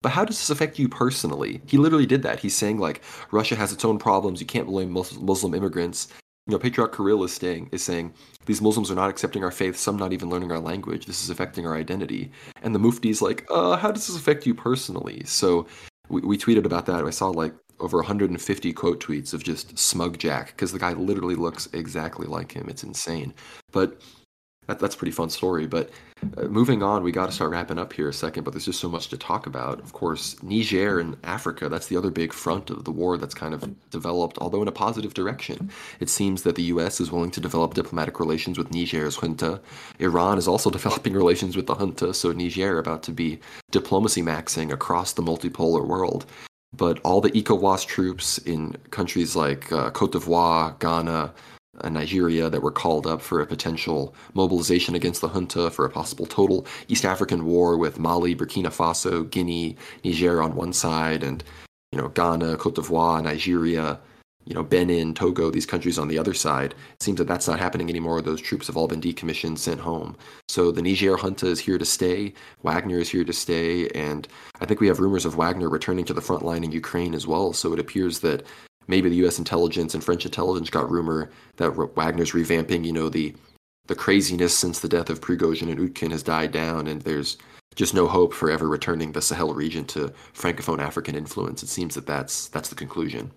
But 0.00 0.12
how 0.12 0.24
does 0.24 0.38
this 0.38 0.50
affect 0.50 0.78
you 0.78 0.88
personally? 0.88 1.60
He 1.66 1.76
literally 1.76 2.06
did 2.06 2.22
that. 2.22 2.38
He's 2.38 2.56
saying 2.56 2.78
like 2.78 3.02
Russia 3.32 3.56
has 3.56 3.72
its 3.72 3.84
own 3.84 3.98
problems. 3.98 4.40
You 4.40 4.46
can't 4.46 4.68
blame 4.68 4.92
Muslim 4.92 5.54
immigrants. 5.54 6.08
You 6.46 6.52
know, 6.52 6.58
Patriarch 6.58 6.96
Kirill 6.96 7.24
is 7.24 7.34
saying 7.34 7.68
is 7.72 7.82
saying 7.82 8.14
these 8.46 8.62
Muslims 8.62 8.90
are 8.90 8.94
not 8.94 9.10
accepting 9.10 9.44
our 9.44 9.50
faith. 9.50 9.76
Some 9.76 9.96
not 9.96 10.12
even 10.12 10.30
learning 10.30 10.52
our 10.52 10.60
language. 10.60 11.04
This 11.04 11.22
is 11.22 11.30
affecting 11.30 11.66
our 11.66 11.76
identity. 11.76 12.30
And 12.62 12.74
the 12.74 12.78
Mufti's 12.78 13.20
like, 13.20 13.44
uh, 13.50 13.76
how 13.76 13.90
does 13.90 14.06
this 14.06 14.16
affect 14.16 14.46
you 14.46 14.54
personally? 14.54 15.22
So 15.24 15.66
we, 16.08 16.22
we 16.22 16.38
tweeted 16.38 16.64
about 16.64 16.86
that. 16.86 17.04
I 17.04 17.10
saw 17.10 17.28
like 17.28 17.54
over 17.80 17.98
150 17.98 18.72
quote 18.72 19.00
tweets 19.00 19.32
of 19.32 19.44
just 19.44 19.78
smug 19.78 20.18
Jack 20.18 20.48
because 20.48 20.72
the 20.72 20.78
guy 20.78 20.92
literally 20.92 21.34
looks 21.34 21.68
exactly 21.72 22.26
like 22.26 22.52
him. 22.52 22.68
It's 22.68 22.84
insane. 22.84 23.34
But 23.72 24.00
that, 24.68 24.78
that's 24.78 24.94
pretty 24.94 25.12
fun 25.12 25.30
story. 25.30 25.66
But 25.66 25.90
uh, 26.36 26.42
moving 26.42 26.82
on, 26.82 27.02
we 27.02 27.10
got 27.10 27.26
to 27.26 27.32
start 27.32 27.50
wrapping 27.50 27.78
up 27.78 27.92
here 27.92 28.08
a 28.08 28.12
second. 28.12 28.44
But 28.44 28.52
there's 28.52 28.66
just 28.66 28.80
so 28.80 28.88
much 28.88 29.08
to 29.08 29.16
talk 29.16 29.46
about. 29.46 29.80
Of 29.80 29.94
course, 29.94 30.40
Niger 30.42 31.00
and 31.00 31.16
Africa. 31.24 31.68
That's 31.68 31.86
the 31.86 31.96
other 31.96 32.10
big 32.10 32.32
front 32.32 32.68
of 32.68 32.84
the 32.84 32.92
war 32.92 33.16
that's 33.16 33.34
kind 33.34 33.54
of 33.54 33.74
developed, 33.90 34.38
although 34.38 34.62
in 34.62 34.68
a 34.68 34.72
positive 34.72 35.14
direction. 35.14 35.70
It 36.00 36.10
seems 36.10 36.42
that 36.42 36.54
the 36.54 36.64
U.S. 36.64 37.00
is 37.00 37.10
willing 37.10 37.30
to 37.32 37.40
develop 37.40 37.74
diplomatic 37.74 38.20
relations 38.20 38.58
with 38.58 38.70
Niger's 38.70 39.16
junta. 39.16 39.60
Iran 39.98 40.36
is 40.36 40.46
also 40.46 40.70
developing 40.78 41.14
relations 41.14 41.56
with 41.56 41.66
the 41.66 41.74
junta. 41.74 42.12
So 42.12 42.32
Niger 42.32 42.78
about 42.78 43.02
to 43.04 43.12
be 43.12 43.40
diplomacy 43.70 44.22
maxing 44.22 44.70
across 44.70 45.14
the 45.14 45.22
multipolar 45.22 45.86
world 45.86 46.26
but 46.72 47.00
all 47.00 47.20
the 47.20 47.30
ECOWAS 47.30 47.86
troops 47.86 48.38
in 48.38 48.76
countries 48.90 49.34
like 49.34 49.70
uh, 49.72 49.90
Cote 49.90 50.12
d'Ivoire, 50.12 50.78
Ghana, 50.78 51.32
uh, 51.80 51.88
Nigeria 51.88 52.50
that 52.50 52.62
were 52.62 52.72
called 52.72 53.06
up 53.06 53.22
for 53.22 53.40
a 53.40 53.46
potential 53.46 54.14
mobilization 54.34 54.94
against 54.94 55.20
the 55.20 55.28
junta 55.28 55.70
for 55.70 55.84
a 55.84 55.90
possible 55.90 56.26
total 56.26 56.66
East 56.88 57.04
African 57.04 57.44
war 57.44 57.76
with 57.76 57.98
Mali, 57.98 58.34
Burkina 58.34 58.66
Faso, 58.66 59.28
Guinea, 59.30 59.76
Niger 60.04 60.42
on 60.42 60.54
one 60.56 60.72
side, 60.72 61.22
and 61.22 61.44
you 61.92 61.98
know 61.98 62.08
Ghana, 62.08 62.56
Cote 62.56 62.74
d'Ivoire, 62.74 63.22
Nigeria, 63.22 63.98
you 64.48 64.54
know, 64.54 64.62
Benin, 64.62 65.12
Togo, 65.12 65.50
these 65.50 65.66
countries 65.66 65.98
on 65.98 66.08
the 66.08 66.18
other 66.18 66.32
side. 66.32 66.72
It 66.94 67.02
seems 67.02 67.18
that 67.18 67.28
that's 67.28 67.46
not 67.46 67.58
happening 67.58 67.90
anymore. 67.90 68.22
Those 68.22 68.40
troops 68.40 68.66
have 68.66 68.78
all 68.78 68.88
been 68.88 69.00
decommissioned, 69.00 69.58
sent 69.58 69.78
home. 69.78 70.16
So 70.48 70.72
the 70.72 70.80
Niger 70.80 71.18
junta 71.18 71.46
is 71.48 71.60
here 71.60 71.76
to 71.76 71.84
stay. 71.84 72.32
Wagner 72.62 72.98
is 72.98 73.10
here 73.10 73.24
to 73.24 73.32
stay. 73.34 73.88
And 73.88 74.26
I 74.62 74.64
think 74.64 74.80
we 74.80 74.86
have 74.86 75.00
rumors 75.00 75.26
of 75.26 75.36
Wagner 75.36 75.68
returning 75.68 76.06
to 76.06 76.14
the 76.14 76.22
front 76.22 76.46
line 76.46 76.64
in 76.64 76.72
Ukraine 76.72 77.14
as 77.14 77.26
well. 77.26 77.52
So 77.52 77.74
it 77.74 77.78
appears 77.78 78.20
that 78.20 78.46
maybe 78.86 79.10
the 79.10 79.16
U.S. 79.16 79.38
intelligence 79.38 79.92
and 79.92 80.02
French 80.02 80.24
intelligence 80.24 80.70
got 80.70 80.90
rumor 80.90 81.30
that 81.56 81.76
Wagner's 81.94 82.32
revamping, 82.32 82.86
you 82.86 82.92
know, 82.92 83.10
the 83.10 83.34
the 83.88 83.94
craziness 83.94 84.56
since 84.56 84.80
the 84.80 84.88
death 84.88 85.08
of 85.08 85.20
Prigozhin 85.20 85.70
and 85.70 85.78
Utkin 85.78 86.10
has 86.10 86.22
died 86.22 86.52
down, 86.52 86.86
and 86.86 87.00
there's 87.02 87.38
just 87.74 87.94
no 87.94 88.06
hope 88.06 88.34
for 88.34 88.50
ever 88.50 88.68
returning 88.68 89.12
the 89.12 89.22
Sahel 89.22 89.54
region 89.54 89.86
to 89.86 90.12
francophone 90.34 90.78
African 90.78 91.14
influence. 91.14 91.62
It 91.62 91.68
seems 91.68 91.94
that 91.94 92.06
that's 92.06 92.48
that's 92.48 92.68
the 92.68 92.74
conclusion. 92.74 93.30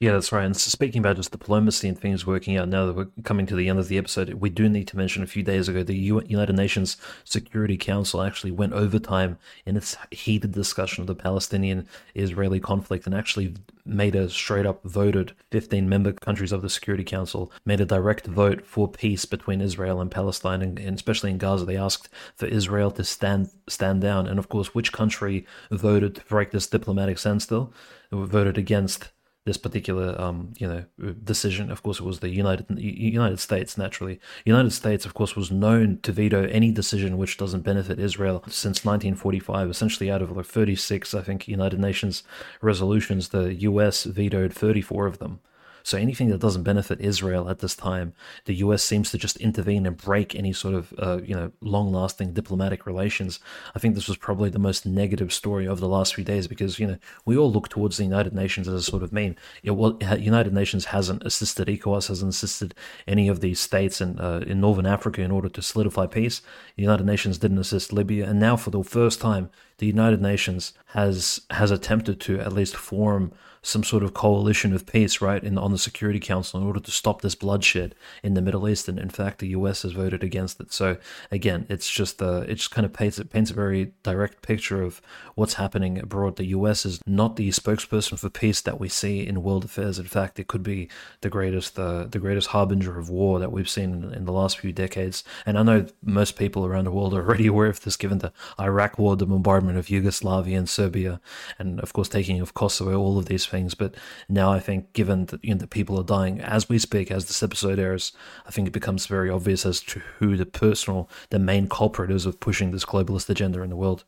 Yeah, 0.00 0.12
that's 0.12 0.32
right. 0.32 0.46
And 0.46 0.56
speaking 0.56 1.00
about 1.00 1.16
just 1.16 1.30
diplomacy 1.30 1.86
and 1.86 1.98
things 1.98 2.24
working 2.24 2.56
out 2.56 2.70
now 2.70 2.86
that 2.86 2.96
we're 2.96 3.08
coming 3.22 3.44
to 3.44 3.54
the 3.54 3.68
end 3.68 3.78
of 3.78 3.88
the 3.88 3.98
episode, 3.98 4.32
we 4.32 4.48
do 4.48 4.66
need 4.66 4.88
to 4.88 4.96
mention 4.96 5.22
a 5.22 5.26
few 5.26 5.42
days 5.42 5.68
ago 5.68 5.82
the 5.82 5.94
United 5.94 6.56
Nations 6.56 6.96
Security 7.22 7.76
Council 7.76 8.22
actually 8.22 8.50
went 8.50 8.72
overtime 8.72 9.36
in 9.66 9.76
its 9.76 9.98
heated 10.10 10.52
discussion 10.52 11.02
of 11.02 11.06
the 11.06 11.14
Palestinian 11.14 11.86
Israeli 12.14 12.60
conflict 12.60 13.04
and 13.04 13.14
actually 13.14 13.52
made 13.84 14.14
a 14.14 14.30
straight 14.30 14.64
up 14.64 14.82
voted 14.84 15.34
15 15.50 15.86
member 15.86 16.12
countries 16.12 16.52
of 16.52 16.62
the 16.62 16.70
Security 16.70 17.04
Council 17.04 17.52
made 17.66 17.82
a 17.82 17.84
direct 17.84 18.26
vote 18.26 18.64
for 18.64 18.88
peace 18.88 19.26
between 19.26 19.60
Israel 19.60 20.00
and 20.00 20.10
Palestine 20.10 20.62
and, 20.62 20.78
and 20.78 20.96
especially 20.96 21.30
in 21.30 21.36
Gaza 21.36 21.66
they 21.66 21.76
asked 21.76 22.08
for 22.36 22.46
Israel 22.46 22.90
to 22.92 23.04
stand 23.04 23.50
stand 23.68 24.00
down 24.00 24.26
and 24.26 24.38
of 24.38 24.48
course 24.48 24.74
which 24.74 24.92
country 24.92 25.44
voted 25.70 26.14
to 26.14 26.24
break 26.24 26.52
this 26.52 26.66
diplomatic 26.66 27.18
standstill 27.18 27.70
voted 28.10 28.56
against 28.56 29.10
this 29.46 29.56
particular 29.56 30.20
um, 30.20 30.52
you 30.58 30.68
know 30.68 30.84
decision. 31.24 31.70
Of 31.70 31.82
course, 31.82 32.00
it 32.00 32.04
was 32.04 32.20
the 32.20 32.28
United 32.28 32.66
United 32.78 33.40
States. 33.40 33.78
Naturally, 33.78 34.20
United 34.44 34.72
States, 34.72 35.06
of 35.06 35.14
course, 35.14 35.34
was 35.34 35.50
known 35.50 35.98
to 36.02 36.12
veto 36.12 36.46
any 36.46 36.70
decision 36.70 37.16
which 37.16 37.36
doesn't 37.36 37.62
benefit 37.62 37.98
Israel 37.98 38.42
since 38.46 38.84
1945. 38.84 39.70
Essentially, 39.70 40.10
out 40.10 40.22
of 40.22 40.30
like 40.30 40.46
36, 40.46 41.14
I 41.14 41.22
think 41.22 41.48
United 41.48 41.80
Nations 41.80 42.22
resolutions, 42.60 43.28
the 43.28 43.54
U.S. 43.54 44.04
vetoed 44.04 44.52
34 44.52 45.06
of 45.06 45.18
them. 45.18 45.40
So 45.82 45.98
anything 45.98 46.28
that 46.30 46.40
doesn't 46.40 46.62
benefit 46.62 47.00
Israel 47.00 47.48
at 47.48 47.60
this 47.60 47.74
time, 47.76 48.12
the 48.44 48.54
U.S. 48.56 48.82
seems 48.82 49.10
to 49.10 49.18
just 49.18 49.36
intervene 49.38 49.86
and 49.86 49.96
break 49.96 50.34
any 50.34 50.52
sort 50.52 50.74
of 50.74 50.94
uh, 50.98 51.20
you 51.24 51.34
know 51.34 51.52
long-lasting 51.60 52.32
diplomatic 52.32 52.86
relations. 52.86 53.40
I 53.74 53.78
think 53.78 53.94
this 53.94 54.08
was 54.08 54.16
probably 54.16 54.50
the 54.50 54.58
most 54.58 54.86
negative 54.86 55.32
story 55.32 55.66
of 55.66 55.80
the 55.80 55.88
last 55.88 56.14
few 56.14 56.24
days 56.24 56.46
because 56.46 56.78
you 56.78 56.86
know 56.86 56.98
we 57.24 57.36
all 57.36 57.50
look 57.50 57.68
towards 57.68 57.96
the 57.96 58.04
United 58.04 58.34
Nations 58.34 58.68
as 58.68 58.74
a 58.74 58.82
sort 58.82 59.02
of 59.02 59.12
meme. 59.12 59.36
It, 59.62 59.72
well, 59.72 59.98
United 60.18 60.52
Nations 60.52 60.86
hasn't 60.86 61.22
assisted 61.24 61.68
ECOWAS, 61.68 62.08
hasn't 62.08 62.34
assisted 62.34 62.74
any 63.06 63.28
of 63.28 63.40
these 63.40 63.60
states 63.60 64.00
in 64.00 64.18
uh, 64.18 64.42
in 64.46 64.60
Northern 64.60 64.86
Africa 64.86 65.22
in 65.22 65.30
order 65.30 65.48
to 65.48 65.62
solidify 65.62 66.06
peace. 66.06 66.42
The 66.76 66.82
United 66.82 67.06
Nations 67.06 67.38
didn't 67.38 67.58
assist 67.58 67.92
Libya, 67.92 68.28
and 68.28 68.38
now 68.38 68.56
for 68.56 68.70
the 68.70 68.82
first 68.82 69.20
time, 69.20 69.50
the 69.78 69.86
United 69.86 70.20
Nations 70.20 70.74
has 70.86 71.40
has 71.50 71.70
attempted 71.70 72.20
to 72.20 72.38
at 72.40 72.52
least 72.52 72.76
form 72.76 73.32
some 73.62 73.84
sort 73.84 74.02
of 74.02 74.14
coalition 74.14 74.72
of 74.72 74.86
peace, 74.86 75.20
right, 75.20 75.42
in 75.42 75.58
on 75.58 75.72
the 75.72 75.78
Security 75.78 76.20
Council 76.20 76.60
in 76.60 76.66
order 76.66 76.80
to 76.80 76.90
stop 76.90 77.20
this 77.20 77.34
bloodshed 77.34 77.94
in 78.22 78.34
the 78.34 78.42
Middle 78.42 78.68
East. 78.68 78.88
And 78.88 78.98
in 78.98 79.10
fact, 79.10 79.38
the 79.38 79.48
U.S. 79.48 79.82
has 79.82 79.92
voted 79.92 80.22
against 80.22 80.60
it. 80.60 80.72
So 80.72 80.96
again, 81.30 81.66
it's 81.68 81.90
just 81.90 82.22
uh, 82.22 82.44
it 82.48 82.54
just 82.54 82.70
kind 82.70 82.84
of 82.84 82.92
paints 82.92 83.18
it 83.18 83.30
paints 83.30 83.50
a 83.50 83.54
very 83.54 83.92
direct 84.02 84.42
picture 84.42 84.82
of 84.82 85.00
what's 85.34 85.54
happening 85.54 85.98
abroad. 85.98 86.36
The 86.36 86.46
U.S. 86.46 86.86
is 86.86 87.00
not 87.06 87.36
the 87.36 87.50
spokesperson 87.50 88.18
for 88.18 88.30
peace 88.30 88.60
that 88.62 88.80
we 88.80 88.88
see 88.88 89.26
in 89.26 89.42
world 89.42 89.64
affairs. 89.64 89.98
In 89.98 90.06
fact, 90.06 90.38
it 90.38 90.48
could 90.48 90.62
be 90.62 90.88
the 91.20 91.30
greatest 91.30 91.78
uh, 91.78 92.04
the 92.04 92.18
greatest 92.18 92.48
harbinger 92.48 92.98
of 92.98 93.10
war 93.10 93.38
that 93.38 93.52
we've 93.52 93.68
seen 93.68 93.92
in, 93.92 94.14
in 94.14 94.24
the 94.24 94.32
last 94.32 94.58
few 94.58 94.72
decades. 94.72 95.22
And 95.44 95.58
I 95.58 95.62
know 95.62 95.86
most 96.02 96.36
people 96.36 96.64
around 96.64 96.84
the 96.84 96.92
world 96.92 97.14
are 97.14 97.22
already 97.22 97.46
aware 97.52 97.68
of 97.68 97.82
this, 97.82 97.96
given 97.96 98.18
the 98.18 98.32
Iraq 98.58 98.98
War, 98.98 99.16
the 99.16 99.26
bombardment 99.26 99.76
of 99.78 99.90
Yugoslavia 99.90 100.58
and 100.58 100.68
Serbia, 100.68 101.20
and 101.58 101.78
of 101.80 101.92
course 101.92 102.08
taking 102.08 102.40
of 102.40 102.54
Kosovo, 102.54 102.98
all 102.98 103.18
of 103.18 103.26
these 103.26 103.49
things. 103.50 103.74
But 103.74 103.94
now 104.28 104.52
I 104.52 104.60
think, 104.60 104.92
given 104.92 105.26
that 105.26 105.44
you 105.44 105.54
know, 105.54 105.58
the 105.58 105.66
people 105.66 105.98
are 105.98 106.04
dying 106.04 106.40
as 106.40 106.68
we 106.68 106.78
speak, 106.78 107.10
as 107.10 107.26
this 107.26 107.42
episode 107.42 107.78
airs, 107.78 108.12
I 108.46 108.50
think 108.50 108.68
it 108.68 108.72
becomes 108.72 109.06
very 109.06 109.28
obvious 109.28 109.66
as 109.66 109.80
to 109.80 110.00
who 110.18 110.36
the 110.36 110.46
personal, 110.46 111.10
the 111.30 111.38
main 111.38 111.68
culprit 111.68 112.10
is 112.10 112.26
of 112.26 112.40
pushing 112.40 112.70
this 112.70 112.84
globalist 112.84 113.28
agenda 113.28 113.62
in 113.62 113.70
the 113.70 113.76
world. 113.76 114.04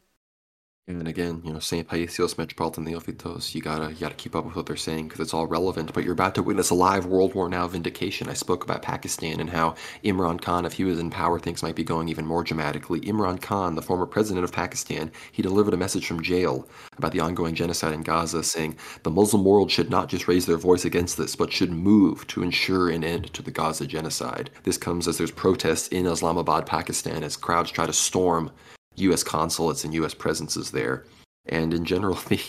And 0.88 1.06
again, 1.06 1.40
you 1.44 1.52
know, 1.52 1.60
St. 1.60 1.86
Paisios, 1.86 2.36
Metropolitan 2.36 2.84
Neophytos, 2.84 3.54
you 3.54 3.62
gotta 3.62 3.92
you 3.92 4.00
gotta 4.00 4.16
keep 4.16 4.34
up 4.34 4.44
with 4.44 4.56
what 4.56 4.66
they're 4.66 4.74
saying 4.74 5.06
because 5.06 5.20
it's 5.20 5.32
all 5.32 5.46
relevant. 5.46 5.92
But 5.92 6.02
you're 6.02 6.12
about 6.12 6.34
to 6.34 6.42
witness 6.42 6.70
a 6.70 6.74
live 6.74 7.06
World 7.06 7.36
War 7.36 7.48
now 7.48 7.68
vindication. 7.68 8.28
I 8.28 8.32
spoke 8.32 8.64
about 8.64 8.82
Pakistan 8.82 9.38
and 9.38 9.48
how 9.48 9.76
Imran 10.02 10.42
Khan, 10.42 10.64
if 10.64 10.72
he 10.72 10.82
was 10.82 10.98
in 10.98 11.08
power, 11.08 11.38
things 11.38 11.62
might 11.62 11.76
be 11.76 11.84
going 11.84 12.08
even 12.08 12.26
more 12.26 12.42
dramatically. 12.42 13.00
Imran 13.02 13.40
Khan, 13.40 13.76
the 13.76 13.82
former 13.82 14.06
president 14.06 14.42
of 14.42 14.50
Pakistan, 14.50 15.12
he 15.30 15.40
delivered 15.40 15.72
a 15.72 15.76
message 15.76 16.04
from 16.04 16.20
jail 16.20 16.68
about 16.98 17.12
the 17.12 17.20
ongoing 17.20 17.54
genocide 17.54 17.94
in 17.94 18.02
Gaza, 18.02 18.42
saying 18.42 18.76
the 19.04 19.10
Muslim 19.10 19.44
world 19.44 19.70
should 19.70 19.88
not 19.88 20.08
just 20.08 20.26
raise 20.26 20.46
their 20.46 20.58
voice 20.58 20.84
against 20.84 21.16
this, 21.16 21.36
but 21.36 21.52
should 21.52 21.70
move 21.70 22.26
to 22.26 22.42
ensure 22.42 22.90
an 22.90 23.04
end 23.04 23.32
to 23.34 23.42
the 23.42 23.52
Gaza 23.52 23.86
genocide. 23.86 24.50
This 24.64 24.78
comes 24.78 25.06
as 25.06 25.16
there's 25.16 25.30
protests 25.30 25.86
in 25.88 26.06
Islamabad, 26.06 26.66
Pakistan, 26.66 27.22
as 27.22 27.36
crowds 27.36 27.70
try 27.70 27.86
to 27.86 27.92
storm 27.92 28.50
U.S. 28.96 29.22
consulates 29.22 29.84
and 29.84 29.94
U.S. 29.94 30.14
presences 30.14 30.70
there. 30.70 31.04
And 31.46 31.74
in 31.74 31.84
general, 31.84 32.14
the 32.28 32.40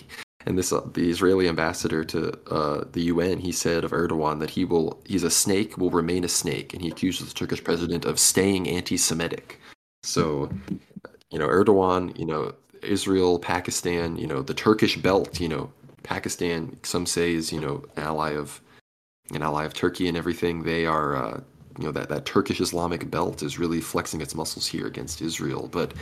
and 0.46 0.58
this 0.58 0.74
uh, 0.74 0.82
the 0.94 1.10
Israeli 1.10 1.48
ambassador 1.48 2.04
to 2.06 2.38
uh, 2.50 2.84
the 2.92 3.04
UN, 3.04 3.40
he 3.40 3.52
said 3.52 3.84
of 3.84 3.92
Erdogan 3.92 4.40
that 4.40 4.50
he 4.50 4.66
will 4.66 5.00
he's 5.06 5.24
a 5.24 5.32
snake, 5.32 5.78
will 5.78 5.90
remain 5.90 6.24
a 6.24 6.30
snake, 6.30 6.74
and 6.74 6.82
he 6.82 6.90
accuses 6.90 7.28
the 7.28 7.34
Turkish 7.34 7.64
president 7.64 8.06
of 8.06 8.20
staying 8.20 8.68
anti-Semitic. 8.68 9.60
So, 10.04 10.50
you 11.32 11.40
know, 11.40 11.48
Erdogan, 11.48 12.18
you 12.20 12.26
know, 12.26 12.54
Israel, 12.82 13.40
Pakistan, 13.40 14.18
you 14.18 14.28
know, 14.28 14.42
the 14.42 14.54
Turkish 14.54 14.98
belt, 14.98 15.40
you 15.40 15.48
know, 15.48 15.72
Pakistan, 16.04 16.78
some 16.84 17.06
say 17.06 17.34
is 17.34 17.52
you 17.52 17.62
know 17.62 17.84
an 17.96 18.04
ally 18.04 18.32
of 18.32 18.62
an 19.34 19.42
ally 19.42 19.64
of 19.64 19.74
Turkey 19.74 20.08
and 20.08 20.18
everything. 20.18 20.64
They 20.64 20.86
are. 20.86 21.16
Uh, 21.16 21.42
you 21.80 21.86
know 21.86 21.92
that, 21.92 22.08
that 22.10 22.26
Turkish 22.26 22.62
Islamic 22.62 23.10
belt 23.10 23.42
is 23.42 23.58
really 23.58 23.82
flexing 23.82 24.22
its 24.22 24.36
muscles 24.36 24.68
here 24.68 24.86
against 24.86 25.24
Israel. 25.24 25.68
But 25.72 25.96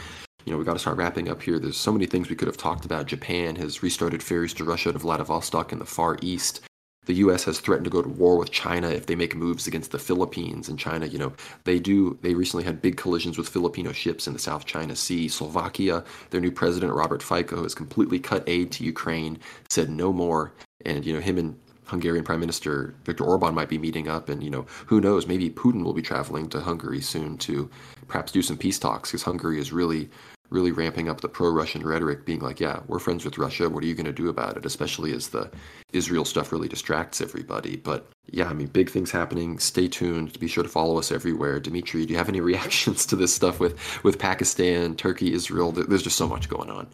you 0.45 0.51
know, 0.51 0.57
we 0.57 0.65
got 0.65 0.73
to 0.73 0.79
start 0.79 0.97
wrapping 0.97 1.29
up 1.29 1.41
here. 1.41 1.59
There's 1.59 1.77
so 1.77 1.91
many 1.91 2.05
things 2.05 2.29
we 2.29 2.35
could 2.35 2.47
have 2.47 2.57
talked 2.57 2.85
about. 2.85 3.05
Japan 3.05 3.55
has 3.57 3.83
restarted 3.83 4.23
ferries 4.23 4.53
to 4.55 4.63
Russia 4.63 4.91
to 4.91 4.99
Vladivostok 4.99 5.71
in 5.71 5.79
the 5.79 5.85
Far 5.85 6.17
East. 6.21 6.61
The 7.05 7.13
U.S. 7.15 7.43
has 7.45 7.59
threatened 7.59 7.85
to 7.85 7.91
go 7.91 8.03
to 8.03 8.09
war 8.09 8.37
with 8.37 8.51
China 8.51 8.87
if 8.89 9.07
they 9.07 9.15
make 9.15 9.35
moves 9.35 9.65
against 9.65 9.91
the 9.91 9.97
Philippines. 9.97 10.69
And 10.69 10.77
China, 10.77 11.07
you 11.07 11.17
know, 11.17 11.33
they 11.63 11.79
do. 11.79 12.17
They 12.21 12.35
recently 12.35 12.63
had 12.63 12.81
big 12.81 12.95
collisions 12.95 13.39
with 13.39 13.49
Filipino 13.49 13.91
ships 13.91 14.27
in 14.27 14.33
the 14.33 14.39
South 14.39 14.65
China 14.65 14.95
Sea. 14.95 15.27
Slovakia, 15.27 16.03
their 16.29 16.41
new 16.41 16.51
president 16.51 16.93
Robert 16.93 17.23
Fico 17.23 17.63
has 17.63 17.73
completely 17.73 18.19
cut 18.19 18.43
aid 18.47 18.71
to 18.73 18.83
Ukraine, 18.83 19.39
said 19.69 19.89
no 19.89 20.13
more. 20.13 20.53
And 20.85 21.03
you 21.03 21.13
know, 21.13 21.19
him 21.19 21.39
and 21.39 21.59
Hungarian 21.91 22.23
Prime 22.23 22.39
Minister 22.39 22.95
Viktor 23.03 23.25
Orban 23.25 23.53
might 23.53 23.69
be 23.69 23.77
meeting 23.77 24.07
up, 24.07 24.29
and 24.29 24.41
you 24.41 24.49
know 24.49 24.65
who 24.87 25.01
knows, 25.01 25.27
maybe 25.27 25.49
Putin 25.49 25.83
will 25.83 25.93
be 25.93 26.01
traveling 26.01 26.49
to 26.49 26.61
Hungary 26.61 27.01
soon 27.01 27.37
to 27.39 27.69
perhaps 28.07 28.31
do 28.31 28.41
some 28.41 28.57
peace 28.57 28.79
talks 28.79 29.11
because 29.11 29.23
Hungary 29.23 29.59
is 29.59 29.71
really 29.71 30.09
really 30.49 30.71
ramping 30.71 31.07
up 31.07 31.21
the 31.21 31.29
pro-Russian 31.29 31.85
rhetoric, 31.85 32.25
being 32.25 32.41
like, 32.41 32.59
"Yeah, 32.59 32.81
we're 32.87 32.99
friends 32.99 33.23
with 33.23 33.37
Russia. 33.37 33.69
What 33.69 33.83
are 33.83 33.87
you 33.87 33.95
going 33.95 34.05
to 34.05 34.13
do 34.13 34.29
about 34.29 34.57
it?" 34.57 34.65
Especially 34.65 35.13
as 35.13 35.29
the 35.29 35.49
Israel 35.93 36.25
stuff 36.25 36.51
really 36.51 36.67
distracts 36.67 37.21
everybody. 37.21 37.75
But 37.75 38.07
yeah, 38.29 38.49
I 38.49 38.53
mean, 38.53 38.67
big 38.67 38.89
things 38.89 39.11
happening. 39.11 39.59
Stay 39.59 39.87
tuned. 39.87 40.39
Be 40.39 40.47
sure 40.47 40.63
to 40.63 40.69
follow 40.69 40.97
us 40.97 41.11
everywhere. 41.11 41.59
Dimitri, 41.59 42.05
do 42.05 42.13
you 42.13 42.17
have 42.17 42.29
any 42.29 42.41
reactions 42.51 43.05
to 43.07 43.15
this 43.15 43.33
stuff 43.33 43.59
with 43.59 43.75
with 44.03 44.19
Pakistan, 44.19 44.95
Turkey, 44.95 45.33
Israel? 45.33 45.71
There's 45.71 46.03
just 46.03 46.17
so 46.17 46.27
much 46.27 46.49
going 46.49 46.69
on. 46.69 46.87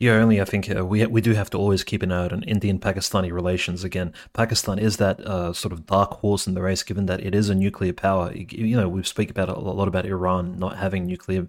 Yeah, 0.00 0.12
only 0.12 0.40
I 0.40 0.46
think 0.46 0.74
uh, 0.74 0.86
we 0.86 1.04
we 1.04 1.20
do 1.20 1.34
have 1.34 1.50
to 1.50 1.58
always 1.58 1.84
keep 1.84 2.02
an 2.02 2.10
eye 2.10 2.26
on 2.28 2.42
Indian-Pakistani 2.44 3.30
relations. 3.30 3.84
Again, 3.84 4.14
Pakistan 4.32 4.78
is 4.78 4.96
that 4.96 5.20
uh, 5.20 5.52
sort 5.52 5.72
of 5.74 5.84
dark 5.84 6.20
horse 6.20 6.46
in 6.46 6.54
the 6.54 6.62
race, 6.62 6.82
given 6.82 7.04
that 7.04 7.20
it 7.20 7.34
is 7.34 7.50
a 7.50 7.54
nuclear 7.54 7.92
power. 7.92 8.32
You 8.32 8.78
know, 8.78 8.88
we 8.88 9.02
speak 9.02 9.28
about 9.30 9.50
a 9.50 9.60
lot 9.60 9.88
about 9.88 10.06
Iran 10.06 10.58
not 10.58 10.78
having 10.78 11.04
nuclear 11.04 11.46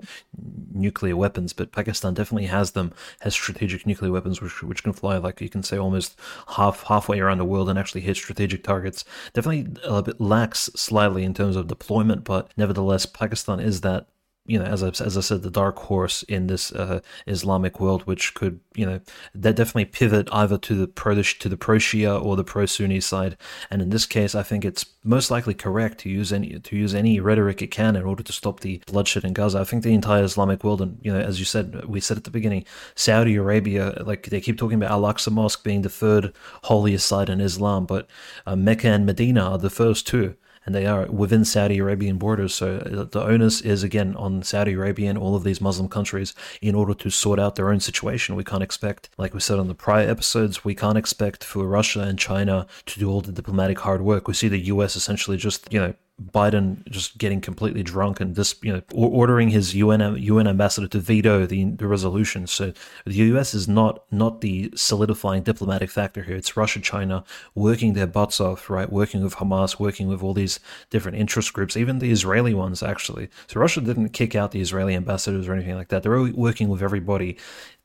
nuclear 0.73 1.15
weapons, 1.15 1.53
but 1.53 1.72
Pakistan 1.72 2.14
definitely 2.14 2.48
has 2.48 2.72
them. 2.72 2.91
Has 3.22 3.34
strategic 3.34 3.88
nuclear 3.88 4.11
weapons, 4.11 4.41
which 4.41 4.61
which 4.61 4.84
can 4.84 4.91
fly 4.91 5.15
like 5.15 5.40
you 5.40 5.48
can 5.48 5.64
say 5.64 5.78
almost 5.78 6.19
half 6.57 6.84
halfway 6.84 7.22
around 7.22 7.38
the 7.38 7.45
world 7.45 7.69
and 7.69 7.80
actually 7.80 8.02
hit 8.02 8.18
strategic 8.18 8.65
targets. 8.65 9.06
Definitely 9.32 9.78
a 9.86 10.03
bit 10.03 10.19
lax 10.19 10.69
slightly 10.76 11.23
in 11.23 11.34
terms 11.34 11.56
of 11.56 11.68
deployment, 11.68 12.26
but 12.26 12.52
nevertheless, 12.57 13.06
Pakistan 13.06 13.61
is 13.61 13.80
that 13.80 14.07
you 14.45 14.57
know, 14.57 14.65
as 14.65 14.81
I, 14.81 14.88
as 14.88 15.18
I 15.18 15.22
said, 15.22 15.43
the 15.43 15.51
dark 15.51 15.77
horse 15.77 16.23
in 16.23 16.47
this 16.47 16.72
uh, 16.72 17.01
Islamic 17.27 17.80
world, 17.80 18.01
which 18.03 18.34
could, 18.34 18.59
you 18.73 18.85
know, 18.88 18.99
they 19.35 19.53
definitely 19.53 19.85
pivot 19.85 20.27
either 20.31 20.57
to 20.57 20.73
the 20.76 20.88
pro 20.88 21.22
to 21.22 21.49
the 21.49 21.57
pro 21.57 21.77
Shia 21.77 22.23
or 22.23 22.35
the 22.35 22.43
pro 22.43 22.65
Sunni 22.65 23.01
side. 23.01 23.38
And 23.69 23.84
in 23.84 23.91
this 23.91 24.07
case, 24.07 24.34
I 24.34 24.41
think 24.41 24.65
it's 24.65 24.85
most 25.03 25.30
likely 25.30 25.53
correct 25.53 25.99
to 25.99 26.09
use 26.09 26.34
any 26.34 26.59
to 26.59 26.76
use 26.76 26.95
any 26.95 27.19
rhetoric 27.19 27.61
it 27.61 27.68
can 27.68 27.95
in 27.95 28.03
order 28.03 28.23
to 28.23 28.34
stop 28.34 28.61
the 28.61 28.81
bloodshed 28.88 29.23
in 29.23 29.34
Gaza. 29.34 29.59
I 29.59 29.63
think 29.63 29.84
the 29.84 29.93
entire 29.93 30.23
Islamic 30.23 30.63
world, 30.63 30.81
and 30.81 30.97
you 31.03 31.13
know, 31.13 31.19
as 31.19 31.38
you 31.38 31.45
said, 31.45 31.85
we 31.85 31.99
said 31.99 32.18
at 32.18 32.23
the 32.23 32.31
beginning, 32.31 32.65
Saudi 32.95 33.35
Arabia, 33.35 34.01
like 34.05 34.23
they 34.23 34.41
keep 34.41 34.57
talking 34.57 34.81
about 34.81 34.91
Al 34.91 35.03
Aqsa 35.03 35.31
Mosque 35.31 35.63
being 35.63 35.84
the 35.84 35.89
third 35.89 36.34
holiest 36.63 37.07
site 37.07 37.30
in 37.30 37.41
Islam, 37.41 37.85
but 37.85 38.09
uh, 38.47 38.55
Mecca 38.55 38.88
and 38.88 39.05
Medina 39.05 39.51
are 39.51 39.57
the 39.59 39.69
first 39.69 40.07
two 40.07 40.35
and 40.65 40.75
they 40.75 40.85
are 40.85 41.05
within 41.07 41.45
Saudi 41.45 41.79
Arabian 41.79 42.17
borders. 42.17 42.53
So 42.53 42.77
uh, 42.77 43.03
the 43.05 43.23
onus 43.23 43.61
is 43.61 43.83
again 43.83 44.15
on 44.15 44.43
Saudi 44.43 44.73
Arabia 44.73 45.09
and 45.09 45.17
all 45.17 45.35
of 45.35 45.43
these 45.43 45.61
Muslim 45.61 45.89
countries 45.89 46.33
in 46.61 46.75
order 46.75 46.93
to 46.93 47.09
sort 47.09 47.39
out 47.39 47.55
their 47.55 47.69
own 47.69 47.79
situation. 47.79 48.35
We 48.35 48.43
can't 48.43 48.63
expect, 48.63 49.09
like 49.17 49.33
we 49.33 49.39
said 49.39 49.59
on 49.59 49.67
the 49.67 49.75
prior 49.75 50.07
episodes, 50.07 50.63
we 50.63 50.75
can't 50.75 50.97
expect 50.97 51.43
for 51.43 51.65
Russia 51.65 52.01
and 52.01 52.19
China 52.19 52.67
to 52.85 52.99
do 52.99 53.09
all 53.09 53.21
the 53.21 53.31
diplomatic 53.31 53.79
hard 53.79 54.01
work. 54.01 54.27
We 54.27 54.33
see 54.33 54.47
the 54.47 54.59
US 54.59 54.95
essentially 54.95 55.38
just, 55.38 55.71
you 55.73 55.79
know, 55.79 55.93
Biden 56.22 56.88
just 56.89 57.18
getting 57.18 57.41
completely 57.41 57.84
drunk 57.84 58.19
and 58.19 58.35
this, 58.35 58.56
you 58.61 58.72
know, 58.72 58.81
ordering 58.93 59.49
his 59.49 59.76
UN 59.76 60.15
UN 60.18 60.48
ambassador 60.48 60.88
to 60.88 60.99
veto 60.99 61.45
the, 61.45 61.65
the 61.65 61.88
resolution. 61.88 62.48
So 62.48 62.73
the 63.06 63.15
US 63.15 63.53
is 63.53 63.68
not 63.68 64.03
not 64.11 64.41
the 64.41 64.72
solidifying 64.76 65.43
diplomatic 65.43 65.89
factor 65.89 66.23
here. 66.23 66.35
It's 66.35 66.56
Russia, 66.56 66.80
China 66.80 67.23
working 67.56 67.93
their 67.93 68.07
butts 68.07 68.39
off, 68.39 68.69
right? 68.69 68.91
Working 68.91 69.23
with 69.23 69.35
Hamas, 69.35 69.80
working 69.80 70.07
with 70.07 70.22
all 70.22 70.34
these 70.34 70.60
different 70.89 71.18
interest 71.18 71.53
groups, 71.53 71.76
even 71.76 71.99
the 71.99 72.11
Israeli 72.11 72.53
ones 72.53 72.84
actually. 72.84 73.30
So 73.48 73.60
Russia 73.60 73.81
didn't 73.81 74.10
kick 74.10 74.35
out 74.35 74.52
the 74.52 74.61
Israeli 74.61 74.95
ambassadors 74.95 75.48
or 75.48 75.53
anything 75.53 75.76
like 75.76 75.89
that. 75.89 76.03
They're 76.03 76.31
working 76.34 76.69
with 76.69 76.81
everybody 76.81 77.38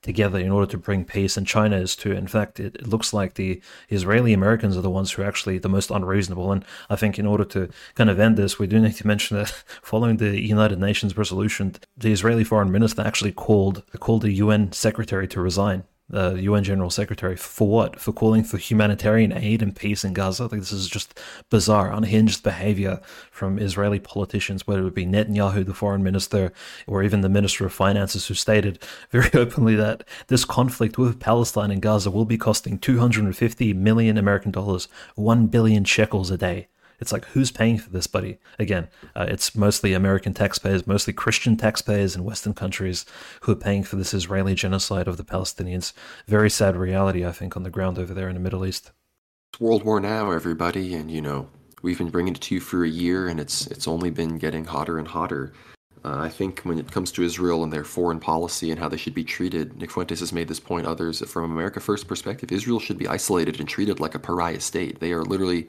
together 0.06 0.38
in 0.38 0.50
order 0.50 0.70
to 0.70 0.78
bring 0.78 1.04
peace, 1.04 1.36
and 1.36 1.46
China 1.46 1.76
is 1.76 1.94
too. 1.94 2.12
In 2.12 2.26
fact, 2.26 2.58
it, 2.58 2.76
it, 2.76 2.86
looks 2.86 3.12
like 3.12 3.34
the 3.34 3.60
Israeli 3.90 4.32
Americans 4.32 4.76
are 4.76 4.80
the 4.80 4.90
ones 4.90 5.12
who 5.12 5.22
are 5.22 5.26
actually 5.26 5.58
the 5.58 5.68
most 5.68 5.90
unreasonable. 5.90 6.52
And 6.52 6.64
I 6.88 6.96
think 6.96 7.18
in 7.18 7.26
order 7.26 7.44
to 7.46 7.68
kind 7.94 8.08
of 8.08 8.18
end 8.18 8.36
this, 8.36 8.58
we 8.58 8.66
do 8.66 8.80
need 8.80 8.94
to 8.96 9.06
mention 9.14 9.36
that 9.36 9.50
following 9.82 10.16
the 10.16 10.40
United 10.40 10.78
Nations 10.78 11.16
resolution, 11.16 11.76
the 11.96 12.12
Israeli 12.12 12.44
foreign 12.44 12.72
minister 12.72 13.02
actually 13.02 13.32
called 13.32 13.82
called 13.98 14.22
the 14.22 14.32
UN 14.32 14.72
secretary 14.72 15.26
to 15.28 15.40
resign 15.40 15.84
the 16.08 16.40
UN 16.42 16.62
General 16.62 16.90
Secretary 16.90 17.36
for 17.36 17.68
what? 17.68 18.00
For 18.00 18.12
calling 18.12 18.44
for 18.44 18.58
humanitarian 18.58 19.32
aid 19.32 19.62
and 19.62 19.74
peace 19.74 20.04
in 20.04 20.12
Gaza? 20.12 20.44
Like 20.44 20.60
this 20.60 20.72
is 20.72 20.88
just 20.88 21.18
bizarre, 21.50 21.92
unhinged 21.92 22.42
behavior 22.42 23.00
from 23.30 23.58
Israeli 23.58 23.98
politicians, 23.98 24.66
whether 24.66 24.86
it 24.86 24.94
be 24.94 25.06
Netanyahu, 25.06 25.66
the 25.66 25.74
foreign 25.74 26.02
minister, 26.02 26.52
or 26.86 27.02
even 27.02 27.22
the 27.22 27.28
Minister 27.28 27.66
of 27.66 27.72
Finances, 27.72 28.26
who 28.26 28.34
stated 28.34 28.78
very 29.10 29.30
openly 29.34 29.74
that 29.76 30.04
this 30.28 30.44
conflict 30.44 30.96
with 30.96 31.18
Palestine 31.18 31.70
and 31.70 31.82
Gaza 31.82 32.10
will 32.10 32.24
be 32.24 32.38
costing 32.38 32.78
250 32.78 33.72
million 33.74 34.16
American 34.16 34.52
dollars, 34.52 34.88
1 35.16 35.48
billion 35.48 35.84
shekels 35.84 36.30
a 36.30 36.38
day. 36.38 36.68
It's 37.00 37.12
like, 37.12 37.24
who's 37.26 37.50
paying 37.50 37.78
for 37.78 37.90
this, 37.90 38.06
buddy? 38.06 38.38
Again, 38.58 38.88
uh, 39.14 39.26
it's 39.28 39.54
mostly 39.54 39.92
American 39.92 40.34
taxpayers, 40.34 40.86
mostly 40.86 41.12
Christian 41.12 41.56
taxpayers 41.56 42.16
in 42.16 42.24
Western 42.24 42.54
countries 42.54 43.04
who 43.42 43.52
are 43.52 43.56
paying 43.56 43.82
for 43.82 43.96
this 43.96 44.14
Israeli 44.14 44.54
genocide 44.54 45.08
of 45.08 45.16
the 45.16 45.24
Palestinians. 45.24 45.92
Very 46.26 46.50
sad 46.50 46.76
reality, 46.76 47.24
I 47.24 47.32
think, 47.32 47.56
on 47.56 47.62
the 47.62 47.70
ground 47.70 47.98
over 47.98 48.14
there 48.14 48.28
in 48.28 48.34
the 48.34 48.40
Middle 48.40 48.64
East. 48.64 48.92
It's 49.52 49.60
World 49.60 49.84
War 49.84 50.00
now, 50.00 50.30
everybody, 50.30 50.94
and 50.94 51.10
you 51.10 51.20
know 51.20 51.48
we've 51.82 51.98
been 51.98 52.10
bringing 52.10 52.34
it 52.34 52.40
to 52.42 52.54
you 52.54 52.60
for 52.60 52.84
a 52.84 52.88
year, 52.88 53.28
and 53.28 53.38
it's 53.38 53.66
it's 53.68 53.88
only 53.88 54.10
been 54.10 54.38
getting 54.38 54.64
hotter 54.64 54.98
and 54.98 55.08
hotter. 55.08 55.52
Uh, 56.04 56.18
I 56.18 56.28
think 56.28 56.60
when 56.60 56.78
it 56.78 56.92
comes 56.92 57.10
to 57.12 57.22
Israel 57.22 57.64
and 57.64 57.72
their 57.72 57.84
foreign 57.84 58.20
policy 58.20 58.70
and 58.70 58.78
how 58.78 58.88
they 58.88 58.96
should 58.96 59.14
be 59.14 59.24
treated, 59.24 59.76
Nick 59.76 59.90
Fuentes 59.90 60.20
has 60.20 60.32
made 60.32 60.46
this 60.46 60.60
point. 60.60 60.86
Others, 60.86 61.20
from 61.28 61.50
America 61.50 61.80
First 61.80 62.06
perspective, 62.06 62.52
Israel 62.52 62.78
should 62.78 62.98
be 62.98 63.08
isolated 63.08 63.58
and 63.58 63.68
treated 63.68 63.98
like 63.98 64.14
a 64.14 64.20
pariah 64.20 64.60
state. 64.60 65.00
They 65.00 65.12
are 65.12 65.24
literally 65.24 65.68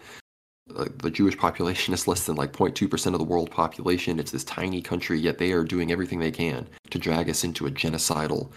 the 0.69 1.09
Jewish 1.09 1.37
population 1.37 1.93
is 1.93 2.07
less 2.07 2.25
than 2.25 2.35
like 2.35 2.53
0.2% 2.53 3.13
of 3.13 3.19
the 3.19 3.23
world 3.23 3.49
population. 3.49 4.19
It's 4.19 4.31
this 4.31 4.43
tiny 4.43 4.81
country, 4.81 5.19
yet 5.19 5.37
they 5.37 5.51
are 5.51 5.63
doing 5.63 5.91
everything 5.91 6.19
they 6.19 6.31
can 6.31 6.67
to 6.89 6.99
drag 6.99 7.29
us 7.29 7.43
into 7.43 7.67
a 7.67 7.71
genocidal, 7.71 8.49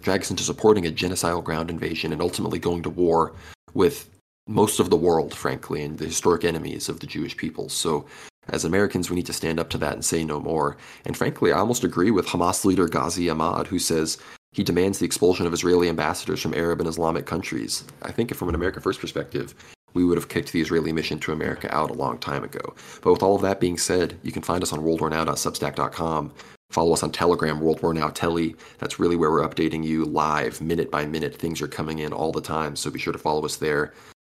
drag 0.00 0.22
us 0.22 0.30
into 0.30 0.42
supporting 0.42 0.86
a 0.86 0.92
genocidal 0.92 1.42
ground 1.42 1.70
invasion 1.70 2.12
and 2.12 2.22
ultimately 2.22 2.58
going 2.58 2.82
to 2.82 2.90
war 2.90 3.34
with 3.72 4.10
most 4.46 4.78
of 4.78 4.90
the 4.90 4.96
world, 4.96 5.34
frankly, 5.34 5.82
and 5.82 5.98
the 5.98 6.04
historic 6.04 6.44
enemies 6.44 6.88
of 6.88 7.00
the 7.00 7.06
Jewish 7.06 7.36
people. 7.36 7.68
So, 7.68 8.06
as 8.48 8.66
Americans, 8.66 9.08
we 9.08 9.16
need 9.16 9.26
to 9.26 9.32
stand 9.32 9.58
up 9.58 9.70
to 9.70 9.78
that 9.78 9.94
and 9.94 10.04
say 10.04 10.22
no 10.22 10.38
more. 10.38 10.76
And 11.06 11.16
frankly, 11.16 11.50
I 11.50 11.58
almost 11.58 11.82
agree 11.82 12.10
with 12.10 12.26
Hamas 12.26 12.66
leader 12.66 12.86
Ghazi 12.86 13.26
Hamad, 13.26 13.66
who 13.66 13.78
says 13.78 14.18
he 14.52 14.62
demands 14.62 14.98
the 14.98 15.06
expulsion 15.06 15.46
of 15.46 15.54
Israeli 15.54 15.88
ambassadors 15.88 16.42
from 16.42 16.52
Arab 16.52 16.80
and 16.80 16.88
Islamic 16.88 17.24
countries. 17.24 17.84
I 18.02 18.12
think, 18.12 18.34
from 18.34 18.50
an 18.50 18.54
America 18.54 18.82
First 18.82 19.00
perspective, 19.00 19.54
we 19.94 20.04
would 20.04 20.18
have 20.18 20.28
kicked 20.28 20.52
the 20.52 20.60
Israeli 20.60 20.92
mission 20.92 21.18
to 21.20 21.32
America 21.32 21.74
out 21.74 21.90
a 21.90 21.94
long 21.94 22.18
time 22.18 22.44
ago. 22.44 22.74
But 23.02 23.12
with 23.12 23.22
all 23.22 23.36
of 23.36 23.42
that 23.42 23.60
being 23.60 23.78
said, 23.78 24.18
you 24.22 24.32
can 24.32 24.42
find 24.42 24.62
us 24.62 24.72
on 24.72 24.80
worldwarnow.substack.com. 24.80 26.32
Follow 26.70 26.92
us 26.92 27.02
on 27.02 27.12
Telegram, 27.12 27.60
World 27.60 27.82
War 27.82 27.94
Now 27.94 28.08
Telly. 28.08 28.56
That's 28.78 28.98
really 28.98 29.16
where 29.16 29.30
we're 29.30 29.48
updating 29.48 29.84
you 29.84 30.04
live, 30.04 30.60
minute 30.60 30.90
by 30.90 31.06
minute. 31.06 31.36
Things 31.36 31.62
are 31.62 31.68
coming 31.68 32.00
in 32.00 32.12
all 32.12 32.32
the 32.32 32.40
time, 32.40 32.74
so 32.74 32.90
be 32.90 32.98
sure 32.98 33.12
to 33.12 33.18
follow 33.18 33.44
us 33.44 33.56
there 33.56 33.94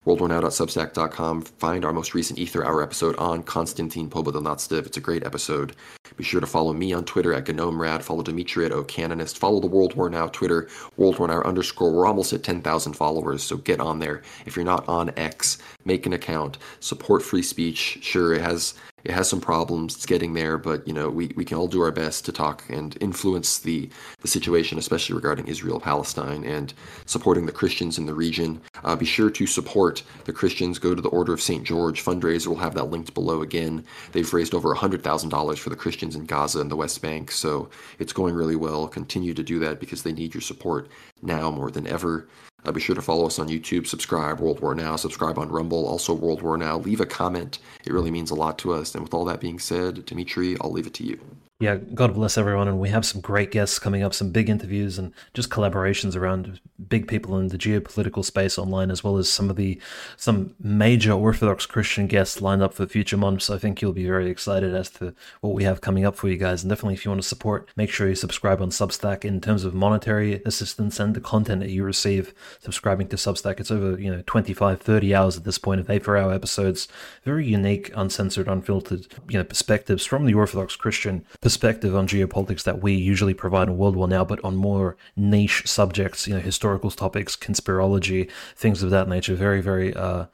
worldwarnow.substack.com. 0.06 1.41
Find 1.41 1.86
our 1.86 1.94
most 1.94 2.14
recent 2.14 2.40
Aether 2.40 2.65
Hour 2.65 2.84
episode 2.84 3.15
on 3.18 3.44
Konstantin 3.44 4.10
Pobedonostsev. 4.10 4.86
It's 4.86 4.98
a 4.98 5.02
great 5.02 5.26
episode. 5.26 5.76
Be 6.18 6.23
sure 6.23 6.40
to 6.40 6.48
follow 6.48 6.73
me 6.73 6.94
on 6.94 7.03
Twitter 7.06 7.34
at 7.34 7.45
GnomeRad. 7.45 8.02
Follow 8.02 8.23
Dimitri 8.23 8.65
at 8.65 8.72
OCanonist. 8.72 9.38
Follow 9.38 9.60
the 9.60 9.68
World 9.68 9.95
War 9.95 10.10
Now 10.10 10.27
Twitter, 10.27 10.69
World 10.98 11.19
War 11.19 11.27
Now 11.27 11.41
underscore. 11.41 11.91
We're 11.91 12.07
almost 12.07 12.34
at 12.34 12.44
10,000 12.44 12.94
followers, 12.94 13.44
so 13.44 13.57
get 13.57 13.80
on 13.80 13.99
there. 13.99 14.22
If 14.45 14.56
you're 14.56 14.65
not 14.65 14.88
on 14.88 15.11
X, 15.18 15.57
make 15.84 16.06
an 16.06 16.14
account. 16.14 16.57
Support 16.80 17.23
free 17.23 17.41
speech. 17.41 17.99
Sure, 18.02 18.34
it 18.34 18.41
has 18.41 18.76
it 19.06 19.11
has 19.11 19.30
some 19.30 19.40
problems. 19.40 19.95
It's 19.95 20.06
getting 20.06 20.34
there, 20.34 20.57
but 20.57 20.86
you 20.88 20.94
know 20.94 21.10
we, 21.10 21.32
we 21.36 21.45
can 21.45 21.57
all 21.57 21.68
do 21.68 21.82
our 21.82 21.91
best 21.91 22.26
to 22.26 22.32
talk 22.32 22.64
and 22.69 22.98
influence 22.99 23.60
the 23.60 23.90
the 24.22 24.27
situation, 24.27 24.77
especially 24.77 25.15
regarding 25.15 25.48
Israel 25.48 25.80
Palestine 25.80 26.44
and 26.44 26.73
supporting 27.06 27.45
the 27.45 27.52
Christians 27.52 27.98
in 27.98 28.07
the 28.07 28.14
region. 28.14 28.61
Uh, 28.84 28.95
be 28.95 29.06
sure 29.06 29.30
to 29.30 29.45
support 29.45 30.03
the 30.26 30.34
Christians. 30.34 30.80
Go 30.80 30.95
to 30.95 31.02
the 31.02 31.10
Order 31.10 31.34
of 31.34 31.41
St. 31.41 31.64
George 31.64 32.03
fundraiser. 32.03 32.48
We'll 32.48 32.57
have 32.57 32.73
that 32.76 32.86
linked 32.86 33.14
below 33.14 33.41
again. 33.41 33.86
They've 34.11 34.34
raised 34.34 34.53
over 34.53 34.73
$100,000 34.73 35.57
for 35.57 35.69
the 35.69 35.76
Christians 35.76 36.15
in 36.15 36.26
Gaza 36.26 36.60
and 36.60 36.72
the 36.72 36.76
West 36.76 37.02
Bank, 37.02 37.32
so 37.32 37.69
it's 37.99 38.14
going 38.14 38.34
really 38.34 38.56
well. 38.56 38.88
Continue 38.88 39.34
to 39.36 39.44
do 39.44 39.60
that 39.60 39.80
because 39.80 40.02
they 40.02 40.14
need 40.14 40.34
your 40.34 40.41
support 40.41 40.90
now 41.22 41.52
more 41.52 41.69
than 41.69 41.86
ever. 41.86 42.27
Uh, 42.65 42.71
be 42.71 42.81
sure 42.81 42.95
to 42.95 43.01
follow 43.01 43.27
us 43.27 43.37
on 43.37 43.47
YouTube, 43.47 43.85
subscribe 43.85 44.39
World 44.39 44.59
War 44.59 44.73
Now, 44.73 44.95
subscribe 44.95 45.37
on 45.37 45.49
Rumble, 45.49 45.85
also 45.87 46.13
World 46.13 46.41
War 46.41 46.57
Now. 46.57 46.79
Leave 46.79 46.99
a 46.99 47.05
comment. 47.05 47.59
It 47.85 47.93
really 47.93 48.11
means 48.11 48.31
a 48.31 48.35
lot 48.35 48.57
to 48.59 48.73
us. 48.73 48.95
And 48.95 49.03
with 49.03 49.13
all 49.13 49.25
that 49.25 49.39
being 49.39 49.59
said, 49.59 50.05
Dimitri, 50.05 50.57
I'll 50.59 50.71
leave 50.71 50.87
it 50.87 50.93
to 50.95 51.03
you. 51.03 51.35
Yeah, 51.61 51.77
God 51.77 52.14
bless 52.15 52.38
everyone. 52.38 52.68
And 52.68 52.82
we 52.82 52.90
have 52.90 53.06
some 53.06 53.22
great 53.22 53.49
guests 53.49 53.80
coming 53.80 54.03
up, 54.03 54.14
some 54.14 54.32
big 54.32 54.49
interviews 54.49 54.99
and 54.99 55.14
just 55.34 55.49
collaborations 55.49 56.14
around 56.14 56.60
big 56.90 57.07
people 57.07 57.38
in 57.38 57.48
the 57.48 57.57
geopolitical 57.57 58.26
space 58.26 58.57
online, 58.57 58.91
as 58.91 59.06
well 59.06 59.15
as 59.15 59.30
some 59.30 59.49
of 59.49 59.56
the 59.56 59.82
some 60.18 60.53
major 60.60 61.14
Orthodox 61.14 61.65
Christian 61.65 62.07
guests 62.07 62.41
lined 62.41 62.61
up 62.61 62.73
for 62.73 62.86
future 62.86 63.15
months. 63.15 63.49
I 63.49 63.57
think 63.57 63.82
you'll 63.82 63.94
be 63.94 64.06
very 64.06 64.30
excited 64.30 64.76
as 64.76 64.90
to 64.91 65.15
what 65.40 65.53
we 65.53 65.64
have 65.64 65.80
coming 65.80 66.06
up 66.06 66.18
for 66.18 66.27
you 66.27 66.36
guys. 66.36 66.61
And 66.61 66.69
definitely, 66.69 66.95
if 66.95 67.06
you 67.06 67.11
want 67.11 67.22
to 67.22 67.27
support, 67.27 67.69
make 67.77 67.90
sure 67.90 68.10
you 68.10 68.15
subscribe 68.15 68.61
on 68.61 68.69
Substack 68.69 69.23
in 69.23 69.40
terms 69.40 69.64
of 69.64 69.73
monetary 69.73 70.41
assistance 70.45 70.99
and 70.99 71.15
the 71.15 71.22
content 71.22 71.61
that 71.61 71.69
you 71.69 71.86
receive 71.86 72.34
subscribing 72.60 73.07
to 73.07 73.15
Substack. 73.15 73.61
It's 73.61 73.72
over, 73.72 73.98
you 73.98 74.11
know, 74.11 74.23
25, 74.27 74.82
30 74.82 75.15
hours 75.15 75.38
at 75.38 75.45
this 75.45 75.57
point 75.57 75.80
of 75.80 75.90
Aether 75.90 76.18
Hour 76.18 76.34
episodes. 76.34 76.90
Very 77.23 77.48
unique, 77.48 77.94
uncensored, 77.95 78.49
unfiltered, 78.49 79.07
you 79.30 79.38
know, 79.38 79.45
perspectives 79.45 80.03
from 80.03 80.26
the 80.26 80.34
Orthodox 80.34 80.76
Christian 80.76 81.26
perspective 81.45 81.95
on 81.95 82.07
geopolitics 82.07 82.63
that 82.63 82.81
we 82.81 82.93
usually 82.93 83.35
provide 83.35 83.67
in 83.67 83.77
World 83.77 83.95
War 83.95 84.07
Now, 84.07 84.26
but 84.26 84.43
on 84.43 84.55
more 84.55 84.97
niche 85.15 85.61
subjects, 85.67 86.27
you 86.27 86.34
know, 86.34 86.39
historical 86.39 86.89
topics, 86.89 87.35
conspirology, 87.35 88.31
things 88.55 88.81
of 88.81 88.89
that 88.89 89.07
nature. 89.07 89.35
Very, 89.35 89.61
very 89.61 89.93
uh, 89.93 90.26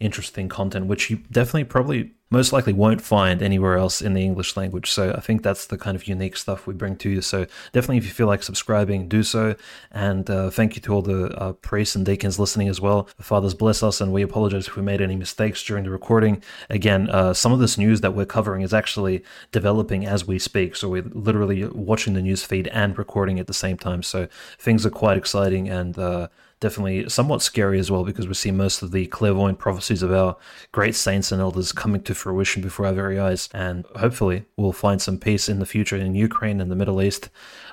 interesting 0.00 0.48
content, 0.48 0.86
which 0.86 1.10
you 1.10 1.18
definitely 1.30 1.64
probably 1.64 2.12
most 2.30 2.52
likely 2.52 2.72
won't 2.72 3.02
find 3.02 3.42
anywhere 3.42 3.76
else 3.76 4.00
in 4.00 4.14
the 4.14 4.22
English 4.22 4.56
language. 4.56 4.90
So 4.90 5.12
I 5.16 5.20
think 5.20 5.42
that's 5.42 5.66
the 5.66 5.76
kind 5.76 5.96
of 5.96 6.06
unique 6.06 6.36
stuff 6.36 6.64
we 6.66 6.74
bring 6.74 6.96
to 6.98 7.10
you. 7.10 7.22
So 7.22 7.46
definitely, 7.72 7.98
if 7.98 8.04
you 8.04 8.10
feel 8.10 8.28
like 8.28 8.44
subscribing, 8.44 9.08
do 9.08 9.24
so. 9.24 9.56
And 9.90 10.30
uh, 10.30 10.50
thank 10.50 10.76
you 10.76 10.82
to 10.82 10.94
all 10.94 11.02
the 11.02 11.26
uh, 11.36 11.52
priests 11.54 11.96
and 11.96 12.06
deacons 12.06 12.38
listening 12.38 12.68
as 12.68 12.80
well. 12.80 13.08
The 13.16 13.24
fathers 13.24 13.54
bless 13.54 13.82
us, 13.82 14.00
and 14.00 14.12
we 14.12 14.22
apologize 14.22 14.68
if 14.68 14.76
we 14.76 14.82
made 14.82 15.00
any 15.00 15.16
mistakes 15.16 15.62
during 15.64 15.84
the 15.84 15.90
recording. 15.90 16.42
Again, 16.68 17.10
uh, 17.10 17.34
some 17.34 17.52
of 17.52 17.58
this 17.58 17.76
news 17.76 18.00
that 18.00 18.14
we're 18.14 18.26
covering 18.26 18.62
is 18.62 18.72
actually 18.72 19.24
developing 19.50 20.06
as 20.06 20.24
we 20.24 20.38
speak. 20.38 20.76
So 20.76 20.88
we're 20.88 21.02
literally 21.02 21.64
watching 21.64 22.14
the 22.14 22.22
news 22.22 22.44
feed 22.44 22.68
and 22.68 22.96
recording 22.96 23.40
at 23.40 23.48
the 23.48 23.54
same 23.54 23.76
time. 23.76 24.04
So 24.04 24.28
things 24.56 24.86
are 24.86 24.90
quite 24.90 25.18
exciting 25.18 25.68
and 25.68 25.98
uh, 25.98 26.28
definitely 26.60 27.08
somewhat 27.08 27.42
scary 27.42 27.78
as 27.78 27.90
well 27.90 28.04
because 28.04 28.28
we 28.28 28.34
see 28.34 28.50
most 28.50 28.82
of 28.82 28.92
the 28.92 29.06
clairvoyant 29.06 29.58
prophecies 29.58 30.02
of 30.02 30.12
our 30.12 30.36
great 30.72 30.94
saints 30.94 31.32
and 31.32 31.40
elders 31.40 31.72
coming 31.72 32.02
to 32.02 32.14
fruition 32.14 32.62
before 32.62 32.86
our 32.86 32.92
very 32.92 33.18
eyes. 33.18 33.48
And 33.54 33.86
hopefully, 33.96 34.44
we'll 34.56 34.72
find 34.72 35.00
some 35.00 35.18
peace 35.18 35.48
in 35.48 35.58
the 35.58 35.66
future 35.66 35.96
in 35.96 36.14
Ukraine 36.14 36.60
and 36.60 36.70
the 36.70 36.76
Middle 36.76 37.02
East. 37.02 37.30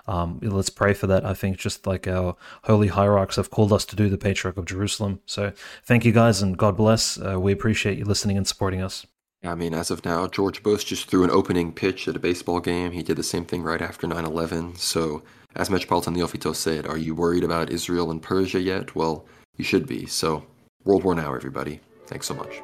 Um, 0.08 0.40
let's 0.42 0.70
pray 0.70 0.94
for 0.94 1.06
that. 1.08 1.26
I 1.26 1.34
think 1.34 1.58
just 1.58 1.86
like 1.86 2.08
our 2.08 2.38
holy 2.64 2.88
hierarchs 2.88 3.36
have 3.36 3.52
called 3.52 3.74
us 3.74 3.84
to 3.86 3.96
do, 3.96 4.10
the 4.10 4.18
Patriarch 4.18 4.58
of 4.58 4.66
Jerusalem. 4.66 5.20
So 5.26 5.52
thank 5.84 6.06
you 6.06 6.14
guys 6.14 6.42
and 6.42 6.58
God 6.58 6.78
bless. 6.78 7.20
Uh, 7.20 7.40
we 7.40 7.52
appreciate 7.52 7.98
you 7.98 8.06
listening 8.06 8.38
and 8.38 8.48
supporting 8.48 8.82
us. 8.82 9.06
I 9.44 9.54
mean, 9.56 9.74
as 9.74 9.92
of 9.92 10.04
now, 10.04 10.28
George 10.28 10.64
Bush 10.64 10.86
just 10.86 11.10
threw 11.10 11.24
an 11.24 11.30
opening 11.30 11.72
pitch 11.72 12.08
at 12.08 12.16
a 12.16 12.20
baseball 12.20 12.60
game. 12.60 12.92
He 12.92 13.04
did 13.04 13.18
the 13.18 13.24
same 13.24 13.46
thing 13.46 13.64
right 13.64 13.82
after 13.82 14.08
9 14.08 14.26
11. 14.26 14.78
So 14.78 15.24
as 15.56 15.70
Metropolitan 15.70 16.16
Neophytos 16.16 16.56
said, 16.56 16.86
are 16.86 16.98
you 16.98 17.16
worried 17.16 17.44
about 17.44 17.70
Israel 17.70 18.12
and 18.12 18.22
Persia 18.22 18.60
yet? 18.60 18.96
Well, 18.96 19.26
you 19.56 19.64
should 19.64 19.88
be. 19.88 20.06
So, 20.06 20.46
World 20.84 21.04
War 21.04 21.16
Now, 21.16 21.34
everybody. 21.34 21.80
Thanks 22.06 22.28
so 22.28 22.36
much. 22.36 22.62